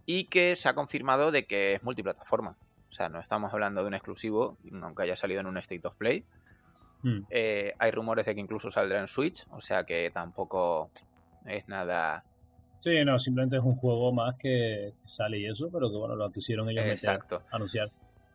y 0.07 0.25
que 0.25 0.57
se 0.57 0.69
ha 0.71 0.75
confirmado 0.75 1.31
de 1.33 1.45
que 1.45 1.75
es 1.75 1.83
multiplataforma. 1.83 2.57
O 2.89 2.93
sea, 2.95 3.11
no 3.11 3.21
estamos 3.21 3.53
hablando 3.53 3.83
de 3.83 3.89
un 3.89 3.95
exclusivo, 3.95 4.57
aunque 4.83 5.03
haya 5.03 5.17
salido 5.17 5.41
en 5.41 5.47
un 5.47 5.59
State 5.59 5.87
of 5.87 5.95
Play. 5.97 6.25
Mm. 7.03 7.21
Eh, 7.31 7.75
hay 7.79 7.91
rumores 7.91 8.27
de 8.27 8.35
que 8.35 8.41
incluso 8.41 8.71
saldrá 8.71 9.01
en 9.01 9.09
Switch, 9.09 9.47
o 9.51 9.61
sea 9.61 9.85
que 9.85 10.11
tampoco 10.13 10.91
es 11.47 11.69
nada 11.69 12.25
Sí, 12.79 13.05
no, 13.05 13.19
simplemente 13.19 13.57
es 13.57 13.63
un 13.63 13.75
juego 13.75 14.13
más 14.13 14.37
que 14.37 14.93
sale 15.05 15.39
y 15.41 15.47
eso, 15.47 15.69
pero 15.73 15.91
que 15.91 15.97
bueno, 15.97 16.15
lo 16.15 16.31
quisieron 16.31 16.69
ellos 16.71 16.85
meter, 16.85 16.97
exacto. 16.97 17.43
anunciar. 17.51 17.91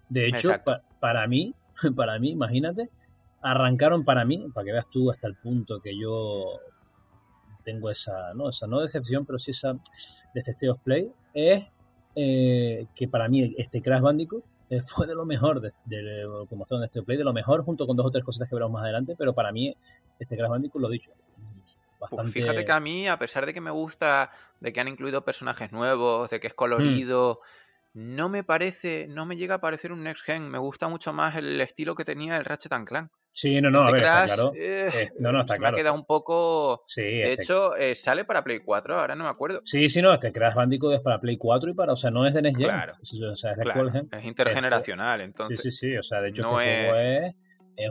De 0.09 0.27
hecho, 0.27 0.51
pa- 0.63 0.81
para 0.99 1.25
mí, 1.27 1.55
para 1.95 2.19
mí, 2.19 2.31
imagínate, 2.31 2.89
arrancaron 3.41 4.03
para 4.03 4.25
mí, 4.25 4.45
para 4.53 4.65
que 4.65 4.71
veas 4.73 4.89
tú 4.89 5.09
hasta 5.09 5.27
el 5.27 5.35
punto 5.35 5.79
que 5.79 5.97
yo 5.97 6.59
tengo 7.63 7.89
esa, 7.89 8.33
no, 8.33 8.49
esa 8.49 8.67
no 8.67 8.81
decepción, 8.81 9.25
pero 9.25 9.39
sí 9.39 9.51
esa 9.51 9.73
de 10.33 10.41
este 10.41 10.55
Play, 10.83 11.09
es 11.33 11.65
eh, 12.15 12.85
que 12.95 13.07
para 13.07 13.29
mí 13.29 13.55
este 13.57 13.81
Crash 13.81 14.01
Bandicoot 14.01 14.43
eh, 14.77 14.81
fue 14.85 15.07
de 15.07 15.15
lo 15.15 15.25
mejor 15.25 15.61
de, 15.61 15.73
de 15.85 16.25
que 16.49 16.55
mostraron 16.55 16.83
en 16.83 16.87
este 16.87 17.01
Play, 17.01 17.17
de 17.17 17.23
lo 17.23 17.33
mejor, 17.33 17.63
junto 17.63 17.85
con 17.85 17.95
dos 17.95 18.05
o 18.05 18.11
tres 18.11 18.23
cositas 18.23 18.49
que 18.49 18.55
veremos 18.55 18.73
más 18.73 18.83
adelante, 18.83 19.15
pero 19.17 19.33
para 19.33 19.51
mí 19.51 19.75
este 20.19 20.37
Crash 20.37 20.49
Bandicoot, 20.49 20.81
lo 20.81 20.89
dicho, 20.89 21.11
Pues 21.99 22.11
bastante... 22.11 22.31
fíjate 22.31 22.65
que 22.65 22.71
a 22.71 22.79
mí, 22.79 23.07
a 23.07 23.17
pesar 23.17 23.45
de 23.45 23.53
que 23.53 23.61
me 23.61 23.71
gusta, 23.71 24.31
de 24.59 24.73
que 24.73 24.79
han 24.79 24.87
incluido 24.87 25.23
personajes 25.23 25.71
nuevos, 25.71 26.29
de 26.29 26.39
que 26.39 26.47
es 26.47 26.53
colorido, 26.53 27.41
no 27.93 28.29
me 28.29 28.43
parece, 28.43 29.07
no 29.07 29.25
me 29.25 29.35
llega 29.37 29.55
a 29.55 29.61
parecer 29.61 29.91
un 29.91 30.03
Next 30.03 30.23
Gen. 30.25 30.49
Me 30.49 30.57
gusta 30.57 30.87
mucho 30.87 31.13
más 31.13 31.35
el 31.35 31.59
estilo 31.61 31.95
que 31.95 32.05
tenía 32.05 32.37
el 32.37 32.45
Ratchet 32.45 32.73
and 32.73 32.87
Clank. 32.87 33.11
Sí, 33.35 33.59
no, 33.61 33.71
no, 33.71 33.79
Este 33.79 33.89
a 33.89 33.91
ver, 33.93 34.03
está 34.03 34.25
claro. 34.25 34.51
eh, 34.55 34.89
Eh, 34.93 35.09
no, 35.19 35.31
no, 35.31 35.39
está 35.41 35.53
me 35.53 35.59
claro. 35.59 35.75
ha 35.75 35.77
quedado 35.79 35.95
un 35.95 36.05
poco... 36.05 36.83
Sí, 36.85 37.01
De 37.01 37.31
este- 37.31 37.43
hecho, 37.43 37.75
eh, 37.75 37.95
sale 37.95 38.25
para 38.25 38.43
Play 38.43 38.59
4, 38.59 38.99
ahora 38.99 39.15
no 39.15 39.23
me 39.23 39.29
acuerdo. 39.31 39.61
Sí, 39.65 39.89
sí, 39.89 40.03
no, 40.03 40.13
este 40.13 40.31
Crash 40.31 40.53
Bandicoot 40.53 40.93
es 40.93 41.01
para 41.01 41.19
Play 41.19 41.37
4 41.37 41.71
y 41.71 41.73
para, 41.73 41.93
o 41.93 41.95
sea, 41.95 42.11
no 42.11 42.27
es 42.27 42.33
de 42.35 42.43
Next 42.43 42.59
Gen. 42.59 42.69
Claro. 42.69 42.93
Es- 43.01 43.13
o 43.23 43.35
sea, 43.35 43.51
es 43.53 43.57
de 43.57 43.63
Claro, 43.63 43.87
es 43.89 44.23
intergeneracional, 44.23 45.19
Sí, 45.19 45.25
entonces... 45.25 45.61
sí, 45.61 45.71
sí, 45.71 45.97
o 45.97 46.03
sea, 46.03 46.21
de 46.21 46.29
hecho 46.29 46.43
no 46.43 46.59
este 46.59 46.79
es- 46.85 46.91
juego 46.91 46.99
es, 46.99 47.23
es 47.29 47.35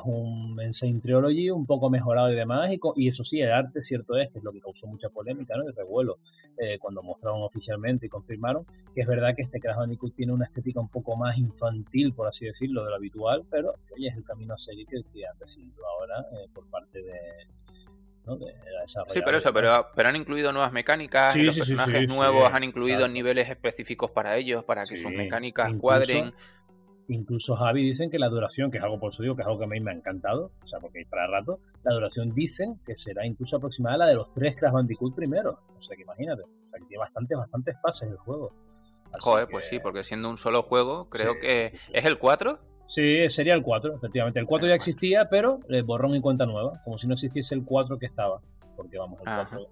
un 0.05 0.61
Insane 0.63 1.01
Trilogy 1.01 1.51
un 1.51 1.67
poco 1.67 1.91
mejorado 1.91 2.31
y 2.33 2.37
demás, 2.37 2.73
y, 2.73 2.79
y 2.97 3.09
eso 3.09 3.25
sí, 3.25 3.41
el 3.41 3.53
arte 3.53 3.83
cierto 3.83 4.17
es, 4.17 4.31
que 4.31 4.39
es 4.39 4.45
lo 4.45 4.53
que 4.53 4.61
causó 4.61 4.87
mucha 4.87 5.09
polémica, 5.09 5.57
¿no? 5.57 5.69
Y 5.69 5.73
revuelo, 5.73 6.19
eh, 6.59 6.79
cuando 6.79 7.03
mostraron 7.03 7.43
oficialmente 7.43 8.07
y 8.07 8.09
confirmaron, 8.09 8.65
que 8.95 9.01
es 9.01 9.07
verdad 9.07 9.35
que 9.35 9.43
este 9.43 9.59
Crash 9.59 9.77
tiene 10.15 10.33
una 10.33 10.45
estética 10.45 10.81
un 10.81 10.89
poco 10.89 11.17
más 11.17 11.37
infantil, 11.37 12.13
por 12.15 12.29
así 12.29 12.47
decirlo, 12.47 12.85
de 12.85 12.91
lo 12.91 12.97
habitual, 12.97 13.45
pero 13.51 13.75
oye, 13.95 14.09
es 14.09 14.17
el 14.17 14.25
camino 14.25 14.55
a 14.55 14.59
seguir 14.59 14.87
que, 14.87 15.03
que 15.13 15.27
han 15.27 15.39
decidido 15.39 15.83
ahora 15.87 16.21
eh, 16.33 16.49
por 16.55 16.67
parte 16.69 17.03
de, 17.03 17.19
¿no? 18.27 18.37
de 18.37 18.53
Sí, 19.11 19.21
pero 19.25 19.39
eso, 19.39 19.53
pero, 19.53 19.87
pero 19.95 20.09
han 20.09 20.17
incluido 20.17 20.53
nuevas 20.53 20.73
mecánicas, 20.73 21.33
Sí, 21.33 21.43
los 21.43 21.55
sí, 21.55 21.61
personajes 21.61 22.11
sí, 22.11 22.17
nuevos 22.17 22.51
han 22.53 22.65
incluido 22.65 22.99
claro. 22.99 23.13
niveles 23.13 23.49
específicos 23.49 24.11
para 24.11 24.37
ellos, 24.37 24.65
para 24.65 24.85
que 24.85 24.97
sus 24.97 25.13
mecánicas 25.13 25.69
incluso- 25.69 25.81
cuadren. 25.81 26.35
Incluso 27.09 27.57
Javi 27.57 27.83
dicen 27.83 28.11
que 28.11 28.19
la 28.19 28.29
duración, 28.29 28.71
que 28.71 28.79
es 28.79 28.85
algo 28.85 28.99
por 28.99 29.11
eso 29.13 29.23
digo, 29.23 29.35
que 29.35 29.43
es 29.43 29.47
algo 29.49 29.59
que 29.59 29.65
a 29.65 29.69
mí 29.69 29.81
me 29.81 29.91
ha 29.91 29.95
encantado, 29.95 30.53
o 30.63 30.67
sea, 30.67 30.79
porque 30.81 31.01
hay 31.01 31.05
para 31.05 31.27
rato, 31.27 31.59
la 31.83 31.93
duración 31.95 32.33
dicen 32.33 32.79
que 32.87 32.95
será 32.95 33.27
incluso 33.27 33.57
aproximada 33.57 33.97
a 33.97 33.99
la 33.99 34.07
de 34.07 34.15
los 34.15 34.31
tres 34.31 34.57
Crash 34.57 34.73
Bandicoot 34.73 35.15
primeros. 35.15 35.57
O 35.77 35.81
sea, 35.81 35.97
que 35.97 36.03
imagínate, 36.03 36.43
o 36.43 36.47
sea, 36.71 36.79
que 36.79 36.87
tiene 36.87 37.01
bastantes, 37.01 37.37
bastantes 37.37 37.81
fases 37.81 38.09
el 38.11 38.17
juego. 38.19 38.53
Así 39.13 39.29
Joder, 39.29 39.47
que- 39.47 39.53
pues 39.53 39.65
sí, 39.69 39.79
porque 39.81 40.05
siendo 40.05 40.31
un 40.31 40.39
solo 40.39 40.63
juego, 40.63 41.09
creo 41.11 41.35
Sí, 41.35 41.39
que 41.41 41.51
sí, 41.71 41.79
sí, 41.79 41.87
sí. 41.87 41.93
es 41.95 42.05
el 42.05 42.19
4. 42.19 42.59
Sí, 42.87 43.29
sería 43.31 43.55
el 43.55 43.63
4, 43.63 43.97
efectivamente. 43.97 44.39
El 44.39 44.47
4 44.47 44.69
ya 44.69 44.75
existía, 44.75 45.29
pero 45.29 45.61
borrón 45.85 46.15
y 46.15 46.21
cuenta 46.21 46.47
nueva, 46.47 46.81
como 46.85 46.99
si 46.99 47.07
no 47.09 47.15
existiese 47.15 47.55
el 47.55 47.65
4 47.65 47.99
que 47.99 48.07
estaba. 48.07 48.41
Porque 48.77 48.97
vamos, 48.99 49.21
el 49.23 49.29
Ajá. 49.29 49.49
4. 49.51 49.67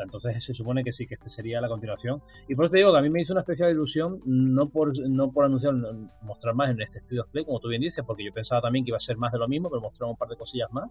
Sea, 0.00 0.04
entonces 0.04 0.42
se 0.42 0.54
supone 0.54 0.84
que 0.84 0.92
sí, 0.92 1.06
que 1.06 1.14
este 1.14 1.28
sería 1.28 1.60
la 1.60 1.68
continuación. 1.68 2.22
Y 2.48 2.54
por 2.54 2.66
eso 2.66 2.72
te 2.72 2.78
digo 2.78 2.92
que 2.92 2.98
a 2.98 3.02
mí 3.02 3.10
me 3.10 3.20
hizo 3.20 3.32
una 3.32 3.40
especial 3.40 3.70
ilusión, 3.70 4.20
no 4.24 4.68
por, 4.68 4.92
no 5.08 5.30
por 5.30 5.44
anunciar, 5.44 5.74
mostrar 6.22 6.54
más 6.54 6.70
en 6.70 6.80
este 6.80 7.20
of 7.20 7.28
Play, 7.28 7.44
como 7.44 7.60
tú 7.60 7.68
bien 7.68 7.82
dices, 7.82 8.04
porque 8.06 8.24
yo 8.24 8.32
pensaba 8.32 8.60
también 8.60 8.84
que 8.84 8.90
iba 8.90 8.96
a 8.96 9.00
ser 9.00 9.16
más 9.16 9.32
de 9.32 9.38
lo 9.38 9.48
mismo, 9.48 9.68
pero 9.68 9.80
mostraron 9.80 10.12
un 10.12 10.16
par 10.16 10.28
de 10.28 10.36
cosillas 10.36 10.72
más. 10.72 10.90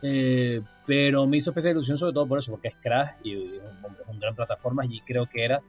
Eh, 0.00 0.60
pero 0.86 1.26
me 1.26 1.38
hizo 1.38 1.50
especial 1.50 1.72
ilusión 1.72 1.98
sobre 1.98 2.12
todo 2.12 2.26
por 2.26 2.38
eso, 2.38 2.52
porque 2.52 2.68
es 2.68 2.76
Crash 2.80 3.16
y, 3.24 3.32
es 3.56 3.62
un, 3.84 3.94
es 3.94 4.08
un 4.08 4.20
gran 4.20 4.34
plataforma 4.36 4.86
y 4.86 5.00
creo 5.00 5.26
que 5.26 5.44
era 5.44 5.60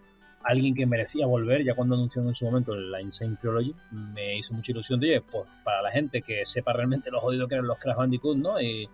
alguien 0.44 0.76
que 0.76 0.86
merecía 0.86 1.26
volver, 1.26 1.64
ya 1.64 1.76
cuando 1.76 1.96
anunciaron 1.96 2.30
en 2.30 2.36
su 2.36 2.46
momento 2.46 2.76
la 2.76 3.02
Insane 3.02 3.36
Trilogy, 3.36 3.76
me 3.92 4.38
hizo 4.38 4.54
mucha 4.54 4.72
ilusión 4.72 5.00
de, 5.00 5.10
oye, 5.10 5.22
pues 5.22 5.46
para 5.64 5.82
la 5.82 5.92
gente 5.92 6.22
que 6.22 6.46
sepa 6.46 6.74
realmente 6.74 7.12
lo 7.12 7.20
jodido 7.20 7.48
que 7.48 7.56
eran 7.56 7.68
los 7.68 7.80
Crash 7.80 7.98
Bandicoot, 7.98 8.38
¿no? 8.38 8.62
Y, 8.62 8.88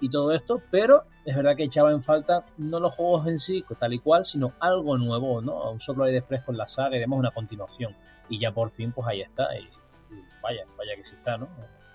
y 0.00 0.10
todo 0.10 0.32
esto, 0.32 0.62
pero 0.70 1.04
es 1.24 1.36
verdad 1.36 1.56
que 1.56 1.64
echaba 1.64 1.90
en 1.90 2.02
falta 2.02 2.42
no 2.56 2.80
los 2.80 2.94
juegos 2.94 3.26
en 3.26 3.38
sí, 3.38 3.64
tal 3.78 3.92
y 3.92 3.98
cual, 3.98 4.24
sino 4.24 4.52
algo 4.60 4.96
nuevo, 4.96 5.40
¿no? 5.40 5.70
Un 5.70 5.80
soplo 5.80 6.04
aire 6.04 6.22
fresco 6.22 6.52
en 6.52 6.58
la 6.58 6.66
saga 6.66 6.96
y 6.96 7.00
demás, 7.00 7.18
una 7.18 7.30
continuación. 7.30 7.96
Y 8.28 8.38
ya 8.38 8.52
por 8.52 8.70
fin, 8.70 8.92
pues 8.92 9.06
ahí 9.08 9.22
está, 9.22 9.48
y, 9.58 9.64
y 9.64 10.22
vaya, 10.42 10.64
vaya 10.76 10.96
que 10.96 11.04
sí 11.04 11.14
está, 11.14 11.36
¿no? 11.36 11.48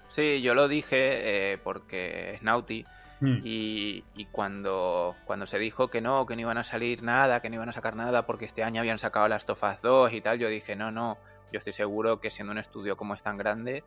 Sí, 0.10 0.42
yo 0.42 0.54
lo 0.54 0.68
dije 0.68 1.54
eh, 1.54 1.58
porque 1.58 2.36
es 2.36 2.44
Naughty. 2.44 2.86
Hmm. 3.20 3.40
Y, 3.44 4.04
y 4.16 4.26
cuando, 4.26 5.16
cuando 5.26 5.48
se 5.48 5.58
dijo 5.58 5.88
que 5.88 6.02
no, 6.02 6.26
que 6.26 6.36
no 6.36 6.42
iban 6.42 6.58
a 6.58 6.64
salir 6.64 7.04
nada, 7.04 7.40
que 7.40 7.50
no 7.50 7.56
iban 7.56 7.70
a 7.70 7.74
sacar 7.74 7.96
nada 7.96 8.26
porque 8.26 8.46
este 8.46 8.64
año 8.64 8.82
habían 8.82 9.00
sacado 9.00 9.28
las 9.28 9.46
Tofas 9.46 9.82
2 9.82 10.12
y 10.14 10.22
tal, 10.22 10.40
yo 10.40 10.50
dije, 10.50 10.76
no, 10.76 10.92
no, 10.92 11.18
yo 11.52 11.60
estoy 11.60 11.74
seguro 11.74 12.20
que 12.20 12.32
siendo 12.32 12.52
un 12.52 12.58
estudio 12.58 12.98
como 12.98 13.14
es 13.14 13.24
tan 13.24 13.38
grande, 13.38 13.84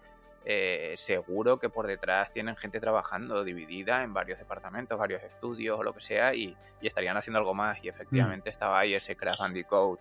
eh, 0.49 0.95
seguro 0.97 1.59
que 1.59 1.69
por 1.69 1.89
detrás 1.89 2.33
tienen 2.33 2.55
gente 2.55 2.79
trabajando 2.79 3.43
dividida 3.43 4.05
en 4.05 4.15
varios 4.15 4.39
departamentos, 4.39 4.97
varios 4.97 5.21
estudios 5.25 5.77
o 5.77 5.83
lo 5.83 5.93
que 5.93 6.01
sea 6.01 6.35
y, 6.35 6.57
y 6.81 6.87
estarían 6.87 7.17
haciendo 7.17 7.41
algo 7.41 7.53
más. 7.53 7.83
Y 7.83 7.89
efectivamente 7.89 8.49
estaba 8.49 8.79
ahí 8.79 8.95
ese 8.95 9.17
Crash 9.17 9.41
Bandicoot 9.41 9.99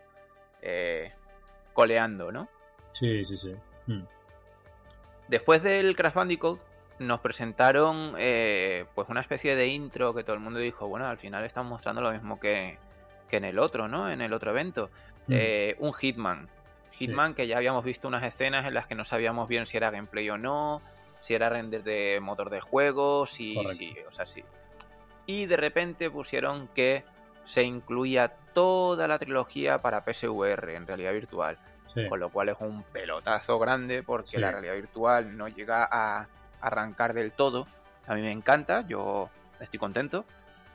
eh, 0.62 1.12
coleando, 1.73 2.31
¿no? 2.31 2.47
Sí, 2.91 3.25
sí, 3.25 3.38
sí. 3.38 3.55
Hmm. 3.88 4.05
Después 5.27 5.63
del 5.63 5.95
Crash 5.95 6.13
Bandicoot 6.13 6.62
nos 6.99 7.21
presentaron 7.21 8.13
eh, 8.19 8.86
pues 8.93 9.10
una 9.10 9.21
especie 9.21 9.55
de 9.55 9.65
intro 9.65 10.13
que 10.13 10.23
todo 10.23 10.36
el 10.36 10.41
mundo 10.41 10.60
dijo, 10.60 10.88
bueno, 10.88 11.08
al 11.08 11.17
final 11.17 11.43
están 11.43 11.65
mostrando 11.65 12.01
lo 12.01 12.12
mismo 12.12 12.39
que, 12.39 12.77
que 13.29 13.38
en 13.38 13.45
el 13.45 13.58
otro, 13.58 13.88
¿no? 13.88 14.12
En 14.12 14.21
el 14.21 14.31
otro 14.31 14.51
evento. 14.51 14.91
Hmm. 15.27 15.34
Un 15.79 15.91
Hitman. 15.91 16.55
Hitman 16.97 17.34
que 17.34 17.47
ya 17.47 17.58
habíamos 17.58 17.84
visto 17.84 18.08
unas 18.08 18.23
escenas 18.23 18.65
en 18.67 18.73
las 18.73 18.88
que 18.88 18.95
no 18.95 19.05
sabíamos 19.05 19.47
bien 19.47 19.65
si 19.67 19.77
era 19.77 19.91
gameplay 19.91 20.29
o 20.29 20.38
no, 20.38 20.81
si 21.21 21.34
era 21.34 21.49
render 21.49 21.84
de 21.84 22.19
motor 22.21 22.49
de 22.49 22.62
juego, 22.62 23.25
si, 23.25 23.55
o 24.08 24.12
sea, 24.12 24.25
sí. 24.25 24.43
Y 25.25 25.45
de 25.47 25.58
repente 25.58 26.10
pusieron 26.10 26.67
que 26.69 27.03
se 27.45 27.63
incluía 27.63 28.29
toda 28.53 29.08
la 29.08 29.19
trilogía 29.19 29.81
para 29.81 30.03
PSVR 30.05 30.75
en 30.75 30.88
realidad 30.88 31.13
virtual 31.13 31.58
Sí. 31.88 32.08
con 32.10 32.19
lo 32.19 32.29
cual 32.29 32.49
es 32.49 32.55
un 32.60 32.81
pelotazo 32.84 33.60
grande 33.60 34.01
porque 34.01 34.31
Sí. 34.31 34.38
la 34.38 34.51
realidad 34.51 34.73
virtual 34.73 35.38
no 35.38 35.47
llega 35.47 35.88
a 35.89 36.27
arrancar 36.60 37.13
del 37.13 37.31
todo. 37.31 37.67
A 38.08 38.15
mí 38.15 38.21
me 38.21 38.31
encanta, 38.31 38.86
yo 38.88 39.29
estoy 39.60 39.77
contento, 39.79 40.25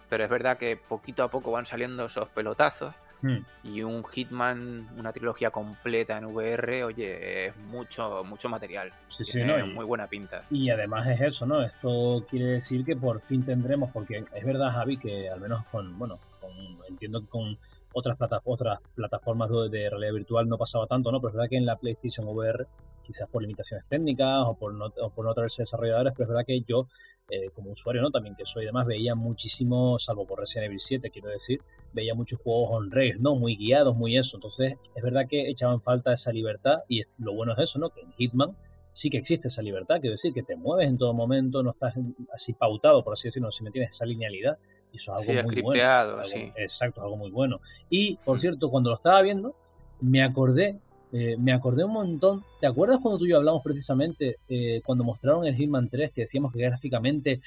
pero 0.08 0.22
es 0.24 0.30
verdad 0.30 0.56
que 0.56 0.76
poquito 0.76 1.22
a 1.24 1.28
poco 1.30 1.50
van 1.50 1.66
saliendo 1.66 2.04
esos 2.06 2.28
pelotazos 2.28 2.94
Hmm. 3.22 3.44
y 3.64 3.82
un 3.82 4.02
Hitman, 4.04 4.88
una 4.96 5.12
trilogía 5.12 5.50
completa 5.50 6.16
en 6.16 6.24
VR, 6.24 6.84
oye, 6.84 7.46
es 7.48 7.56
mucho 7.56 8.24
mucho 8.24 8.48
material. 8.48 8.92
Sí, 9.08 9.24
sí, 9.24 9.42
¿no? 9.44 9.66
Muy 9.66 9.84
buena 9.84 10.06
pinta. 10.06 10.44
Y 10.50 10.70
además 10.70 11.06
es 11.08 11.20
eso, 11.20 11.44
¿no? 11.46 11.62
Esto 11.62 12.24
quiere 12.30 12.46
decir 12.46 12.84
que 12.84 12.96
por 12.96 13.20
fin 13.20 13.44
tendremos, 13.44 13.90
porque 13.92 14.16
es 14.18 14.44
verdad, 14.44 14.72
Javi, 14.72 14.96
que 14.96 15.28
al 15.28 15.40
menos 15.40 15.66
con, 15.66 15.98
bueno, 15.98 16.18
con, 16.40 16.50
entiendo 16.88 17.20
que 17.20 17.26
con 17.28 17.58
otras, 17.92 18.16
plata- 18.16 18.40
otras 18.44 18.78
plataformas 18.94 19.50
de, 19.50 19.68
de 19.68 19.90
realidad 19.90 20.12
virtual 20.14 20.48
no 20.48 20.56
pasaba 20.56 20.86
tanto, 20.86 21.12
¿no? 21.12 21.20
Pero 21.20 21.28
es 21.30 21.34
verdad 21.34 21.50
que 21.50 21.56
en 21.56 21.66
la 21.66 21.76
PlayStation 21.76 22.26
VR, 22.28 22.66
quizás 23.02 23.28
por 23.28 23.42
limitaciones 23.42 23.84
técnicas 23.88 24.44
o 24.46 24.54
por 24.54 24.72
no, 24.72 24.86
o 24.86 25.10
por 25.10 25.26
no 25.26 25.34
traerse 25.34 25.62
desarrolladores, 25.62 26.12
pero 26.16 26.24
es 26.24 26.28
verdad 26.28 26.46
que 26.46 26.60
yo, 26.62 26.86
eh, 27.30 27.50
como 27.54 27.70
usuario, 27.70 28.02
¿no? 28.02 28.10
También 28.10 28.34
que 28.36 28.44
soy 28.44 28.64
demás, 28.64 28.86
veía 28.86 29.14
muchísimo, 29.14 29.98
salvo 29.98 30.26
por 30.26 30.40
Resident 30.40 30.66
Evil 30.66 30.80
7, 30.80 31.10
quiero 31.10 31.28
decir, 31.28 31.60
veía 31.92 32.14
muchos 32.14 32.40
juegos 32.40 32.70
on 32.72 32.90
rails, 32.90 33.20
¿no? 33.20 33.34
Muy 33.36 33.56
guiados, 33.56 33.96
muy 33.96 34.16
eso. 34.16 34.36
Entonces, 34.36 34.74
es 34.94 35.02
verdad 35.02 35.26
que 35.28 35.48
echaban 35.48 35.80
falta 35.80 36.12
esa 36.12 36.32
libertad 36.32 36.78
y 36.88 37.02
lo 37.18 37.34
bueno 37.34 37.52
es 37.52 37.58
eso, 37.60 37.78
¿no? 37.78 37.90
Que 37.90 38.00
en 38.00 38.12
Hitman 38.12 38.56
sí 38.92 39.08
que 39.10 39.18
existe 39.18 39.48
esa 39.48 39.62
libertad, 39.62 39.96
quiero 40.00 40.12
decir, 40.14 40.32
que 40.34 40.42
te 40.42 40.56
mueves 40.56 40.88
en 40.88 40.98
todo 40.98 41.14
momento, 41.14 41.62
no 41.62 41.70
estás 41.70 41.94
así 42.34 42.52
pautado, 42.54 43.04
por 43.04 43.12
así 43.12 43.28
decirlo, 43.28 43.50
si 43.50 43.62
me 43.62 43.70
tienes 43.70 43.94
esa 43.94 44.04
linealidad, 44.04 44.58
y 44.92 44.96
eso 44.96 45.16
es 45.16 45.24
Sí, 45.24 45.30
algo 45.30 45.42
muy 45.48 45.62
bueno. 45.62 45.82
algo- 45.84 46.24
sí. 46.24 46.52
Exacto, 46.56 47.00
algo 47.00 47.16
muy 47.16 47.30
bueno. 47.30 47.60
Y, 47.88 48.16
por 48.24 48.36
Mm. 48.36 48.38
cierto, 48.40 48.68
cuando 48.70 48.90
lo 48.90 48.96
estaba 48.96 49.22
viendo, 49.22 49.54
me 50.00 50.22
acordé 50.24 50.80
eh, 51.12 51.36
me 51.38 51.52
acordé 51.52 51.84
un 51.84 51.92
montón. 51.92 52.44
¿Te 52.60 52.66
acuerdas 52.66 52.98
cuando 53.02 53.18
tú 53.18 53.26
y 53.26 53.30
yo 53.30 53.36
hablamos 53.36 53.62
precisamente 53.62 54.36
eh, 54.48 54.80
cuando 54.84 55.04
mostraron 55.04 55.46
el 55.46 55.56
Hitman 55.56 55.88
3 55.88 56.12
que 56.12 56.22
decíamos 56.22 56.52
que 56.52 56.60
gráficamente 56.60 57.40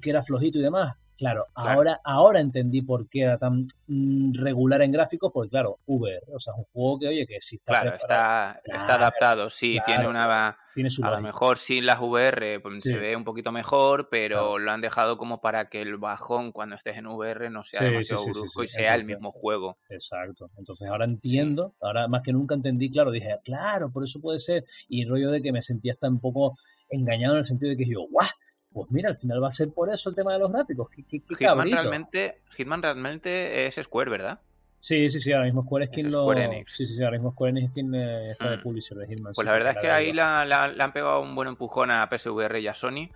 que 0.00 0.10
era 0.10 0.22
flojito 0.22 0.58
y 0.58 0.62
demás? 0.62 0.96
Claro, 1.16 1.46
ahora, 1.54 2.00
ahora 2.04 2.40
entendí 2.40 2.82
por 2.82 3.08
qué 3.08 3.22
era 3.22 3.38
tan 3.38 3.66
mm, 3.86 4.34
regular 4.34 4.82
en 4.82 4.92
gráficos, 4.92 5.32
porque 5.32 5.48
claro, 5.48 5.78
VR, 5.86 6.20
o 6.34 6.38
sea, 6.38 6.52
es 6.52 6.58
un 6.58 6.64
juego 6.64 6.98
que, 6.98 7.08
oye, 7.08 7.26
que 7.26 7.40
sí 7.40 7.56
está 7.56 7.72
Claro, 7.72 7.96
está, 7.96 8.60
está 8.62 8.94
adaptado, 8.94 9.50
sí, 9.50 9.78
tiene 9.86 10.08
una... 10.08 10.58
Tiene 10.74 10.90
su 10.90 11.02
a 11.02 11.10
lo 11.10 11.22
mejor 11.22 11.56
sin 11.56 11.86
las 11.86 11.98
VR 12.00 12.60
pues, 12.60 12.82
se 12.82 12.98
ve 12.98 13.16
un 13.16 13.24
poquito 13.24 13.50
mejor, 13.50 14.08
pero 14.10 14.58
lo 14.58 14.70
han 14.70 14.82
dejado 14.82 15.16
como 15.16 15.40
para 15.40 15.70
que 15.70 15.80
el 15.80 15.96
bajón 15.96 16.52
cuando 16.52 16.76
estés 16.76 16.98
en 16.98 17.06
VR 17.06 17.48
no 17.48 17.64
sea 17.64 17.82
demasiado 17.82 18.26
brusco 18.26 18.62
y 18.62 18.68
sea 18.68 18.94
el 18.94 19.04
mismo 19.04 19.32
juego. 19.32 19.78
Exacto. 19.88 20.50
Entonces 20.58 20.86
ahora 20.86 21.06
entiendo, 21.06 21.74
ahora 21.80 22.08
más 22.08 22.22
que 22.22 22.34
nunca 22.34 22.54
entendí, 22.54 22.90
claro, 22.90 23.10
dije, 23.10 23.38
claro, 23.42 23.90
por 23.90 24.04
eso 24.04 24.20
puede 24.20 24.38
ser. 24.38 24.66
Y 24.86 25.04
el 25.04 25.08
rollo 25.08 25.30
de 25.30 25.40
que 25.40 25.50
me 25.50 25.62
sentía 25.62 25.92
hasta 25.92 26.08
un 26.08 26.20
poco 26.20 26.58
engañado 26.90 27.36
en 27.36 27.40
el 27.40 27.46
sentido 27.46 27.70
de 27.70 27.78
que 27.78 27.88
yo, 27.88 28.06
¡guau! 28.10 28.28
Pues 28.76 28.90
mira, 28.90 29.08
al 29.08 29.16
final 29.16 29.42
va 29.42 29.48
a 29.48 29.52
ser 29.52 29.70
por 29.70 29.90
eso 29.90 30.10
el 30.10 30.14
tema 30.14 30.34
de 30.34 30.38
los 30.38 30.52
gráficos. 30.52 30.90
Hitman, 30.92 31.70
realmente, 31.70 32.42
Hitman 32.54 32.82
realmente 32.82 33.64
es 33.64 33.76
Square, 33.76 34.10
¿verdad? 34.10 34.38
Sí, 34.80 35.08
sí, 35.08 35.18
sí, 35.18 35.32
ahora 35.32 35.46
mismo 35.46 35.64
Square 35.64 35.86
Skin 35.86 36.12
lo... 36.12 36.24
Square 36.24 36.44
Enix. 36.44 36.76
Sí, 36.76 36.86
sí, 36.86 36.94
sí, 36.94 37.02
ahora 37.02 37.16
mismo 37.16 37.32
Square 37.32 37.52
Enix 37.52 37.70
Skin 37.70 37.94
eh, 37.94 38.32
está 38.32 38.50
de 38.50 38.58
mm. 38.58 38.62
publisher 38.62 38.98
de 38.98 39.06
Hitman. 39.06 39.32
Pues 39.32 39.46
la 39.46 39.52
verdad 39.54 39.72
es 39.72 39.78
que 39.78 39.90
ahí 39.90 40.12
le 40.12 40.20
han 40.20 40.92
pegado 40.92 41.22
un 41.22 41.34
buen 41.34 41.48
empujón 41.48 41.90
a 41.90 42.06
PSVR 42.06 42.60
y 42.60 42.68
a 42.68 42.74
Sony, 42.74 43.08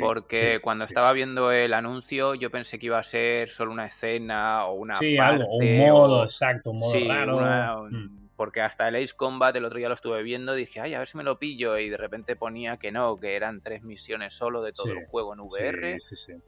porque 0.00 0.58
cuando 0.60 0.84
estaba 0.84 1.12
viendo 1.12 1.52
el 1.52 1.74
anuncio 1.74 2.34
yo 2.34 2.50
pensé 2.50 2.80
que 2.80 2.86
iba 2.86 2.98
a 2.98 3.04
ser 3.04 3.50
solo 3.50 3.70
una 3.70 3.86
escena 3.86 4.66
o 4.66 4.74
una 4.74 4.96
Sí, 4.96 5.16
parte, 5.16 5.44
algo, 5.44 5.56
un 5.58 5.78
modo, 5.78 6.24
exacto, 6.24 6.72
un 6.72 6.78
modo 6.80 7.38
raro. 7.38 7.88
Mm 7.88 8.23
porque 8.36 8.60
hasta 8.60 8.88
el 8.88 8.96
Ace 8.96 9.14
Combat 9.16 9.54
el 9.54 9.64
otro 9.64 9.78
día 9.78 9.88
lo 9.88 9.94
estuve 9.94 10.22
viendo, 10.22 10.54
dije, 10.54 10.80
ay, 10.80 10.94
a 10.94 10.98
ver 10.98 11.08
si 11.08 11.16
me 11.16 11.22
lo 11.22 11.38
pillo, 11.38 11.78
y 11.78 11.88
de 11.88 11.96
repente 11.96 12.34
ponía 12.36 12.78
que 12.78 12.90
no, 12.90 13.18
que 13.18 13.36
eran 13.36 13.60
tres 13.60 13.82
misiones 13.82 14.34
solo 14.34 14.62
de 14.62 14.72
todo 14.72 14.92
el 14.92 15.06
juego 15.06 15.34
en 15.34 15.40
VR. 15.40 15.98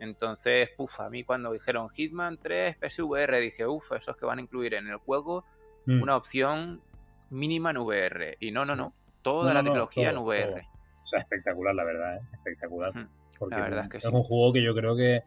Entonces, 0.01 0.71
puf, 0.77 0.99
a 1.01 1.09
mí 1.09 1.23
cuando 1.25 1.53
dijeron 1.53 1.89
Hitman 1.91 2.39
3 2.39 2.77
PSVR, 2.77 3.41
dije, 3.41 3.67
uff, 3.67 3.93
esos 3.93 4.17
que 4.17 4.27
van 4.27 4.39
a 4.39 4.43
incluir 4.43 4.75
en 4.75 4.89
el 4.89 4.97
juego 4.97 5.45
mm. 5.87 6.03
una 6.03 6.17
opción 6.17 6.83
mínima 7.31 7.71
en 7.71 7.79
VR. 7.79 8.37
Y 8.41 8.51
no, 8.51 8.65
no, 8.65 8.75
no, 8.75 8.93
toda 9.23 9.55
la 9.55 9.63
tecnología 9.63 10.11
en 10.11 10.19
VR. 10.19 10.67
O 11.03 11.07
sea, 11.07 11.21
espectacular, 11.21 11.75
la 11.75 11.85
verdad, 11.85 12.17
¿eh? 12.17 12.21
espectacular. 12.33 12.93
Porque 13.39 13.55
la 13.55 13.63
verdad 13.63 13.85
es 13.85 13.91
que 13.91 13.99
es 13.99 14.05
un 14.07 14.23
juego 14.25 14.53
que 14.53 14.65
yo 14.65 14.75
creo 14.75 14.97
que, 14.97 15.23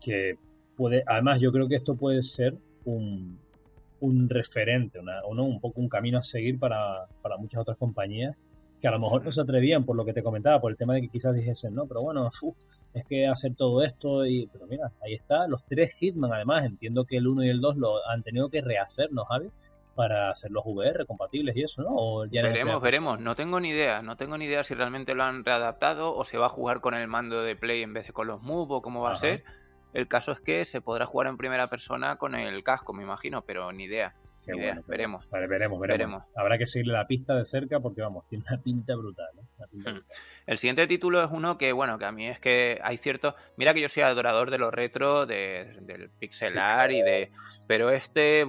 que 0.00 0.38
puede, 0.76 1.02
además 1.06 1.40
yo 1.40 1.52
creo 1.52 1.68
que 1.68 1.74
esto 1.74 1.94
puede 1.96 2.22
ser 2.22 2.54
un, 2.84 3.38
un 4.04 4.28
referente, 4.28 4.98
una, 4.98 5.24
un 5.24 5.60
poco 5.60 5.80
un 5.80 5.88
camino 5.88 6.18
a 6.18 6.22
seguir 6.22 6.58
para, 6.58 7.06
muchas 7.38 7.60
otras 7.60 7.76
compañías 7.76 8.36
que 8.80 8.88
a 8.88 8.90
lo 8.90 8.98
mejor 8.98 9.24
no 9.24 9.30
se 9.30 9.40
atrevían 9.40 9.84
por 9.84 9.96
lo 9.96 10.04
que 10.04 10.12
te 10.12 10.22
comentaba, 10.22 10.60
por 10.60 10.70
el 10.70 10.76
tema 10.76 10.94
de 10.94 11.00
que 11.00 11.08
quizás 11.08 11.34
dijesen, 11.34 11.74
no, 11.74 11.86
pero 11.86 12.02
bueno, 12.02 12.30
es 12.92 13.04
que 13.06 13.26
hacer 13.26 13.54
todo 13.56 13.82
esto 13.82 14.26
y, 14.26 14.46
pero 14.52 14.66
mira, 14.66 14.92
ahí 15.02 15.14
está, 15.14 15.48
los 15.48 15.64
tres 15.64 15.94
Hitman 15.94 16.34
además, 16.34 16.66
entiendo 16.66 17.06
que 17.06 17.16
el 17.16 17.26
1 17.26 17.44
y 17.44 17.48
el 17.48 17.62
2 17.62 17.78
lo 17.78 18.06
han 18.06 18.22
tenido 18.22 18.50
que 18.50 18.60
rehacer, 18.60 19.10
¿no, 19.10 19.24
Javi? 19.24 19.48
Para 19.94 20.28
hacer 20.28 20.50
los 20.50 20.64
VR 20.66 21.06
compatibles 21.06 21.56
y 21.56 21.62
eso, 21.62 21.82
¿no? 21.82 22.28
veremos, 22.30 22.82
veremos, 22.82 23.20
no 23.20 23.34
tengo 23.34 23.58
ni 23.58 23.70
idea, 23.70 24.02
no 24.02 24.16
tengo 24.16 24.36
ni 24.36 24.44
idea 24.44 24.62
si 24.64 24.74
realmente 24.74 25.14
lo 25.14 25.22
han 25.22 25.46
readaptado 25.46 26.14
o 26.14 26.24
se 26.24 26.36
va 26.36 26.46
a 26.46 26.50
jugar 26.50 26.82
con 26.82 26.92
el 26.92 27.08
mando 27.08 27.42
de 27.42 27.56
Play 27.56 27.82
en 27.82 27.94
vez 27.94 28.06
de 28.08 28.12
con 28.12 28.26
los 28.26 28.42
Move 28.42 28.74
o 28.74 28.82
cómo 28.82 29.00
va 29.00 29.14
a 29.14 29.16
ser 29.16 29.44
el 29.94 30.08
caso 30.08 30.32
es 30.32 30.40
que 30.40 30.64
se 30.64 30.80
podrá 30.80 31.06
jugar 31.06 31.28
en 31.28 31.36
primera 31.36 31.68
persona 31.68 32.16
con 32.16 32.34
el 32.34 32.62
casco, 32.64 32.92
me 32.92 33.04
imagino, 33.04 33.42
pero 33.42 33.72
ni 33.72 33.84
idea. 33.84 34.14
Ni 34.46 34.58
idea. 34.58 34.82
veremos. 34.86 35.26
Vale, 35.30 35.46
veremos, 35.46 35.80
veremos, 35.80 36.22
Habrá 36.36 36.58
que 36.58 36.66
seguirle 36.66 36.92
la 36.92 37.06
pista 37.06 37.34
de 37.34 37.46
cerca 37.46 37.80
porque, 37.80 38.02
vamos, 38.02 38.28
tiene 38.28 38.44
una 38.46 38.60
pinta 38.60 38.94
brutal. 38.94 39.30
Hmm. 39.72 40.00
El 40.46 40.58
siguiente 40.58 40.86
título 40.86 41.22
es 41.22 41.30
uno 41.30 41.56
que, 41.56 41.72
bueno, 41.72 41.98
que 41.98 42.04
a 42.04 42.12
mí 42.12 42.26
es 42.26 42.40
que 42.40 42.78
hay 42.82 42.98
cierto... 42.98 43.34
Mira 43.56 43.72
que 43.72 43.80
yo 43.80 43.88
soy 43.88 44.02
adorador 44.02 44.50
de 44.50 44.58
los 44.58 44.74
retro, 44.74 45.24
del 45.24 46.10
pixel 46.18 46.58
art 46.58 46.92
y 46.92 47.00
de... 47.00 47.30
Pero 47.66 47.90
este, 47.90 48.44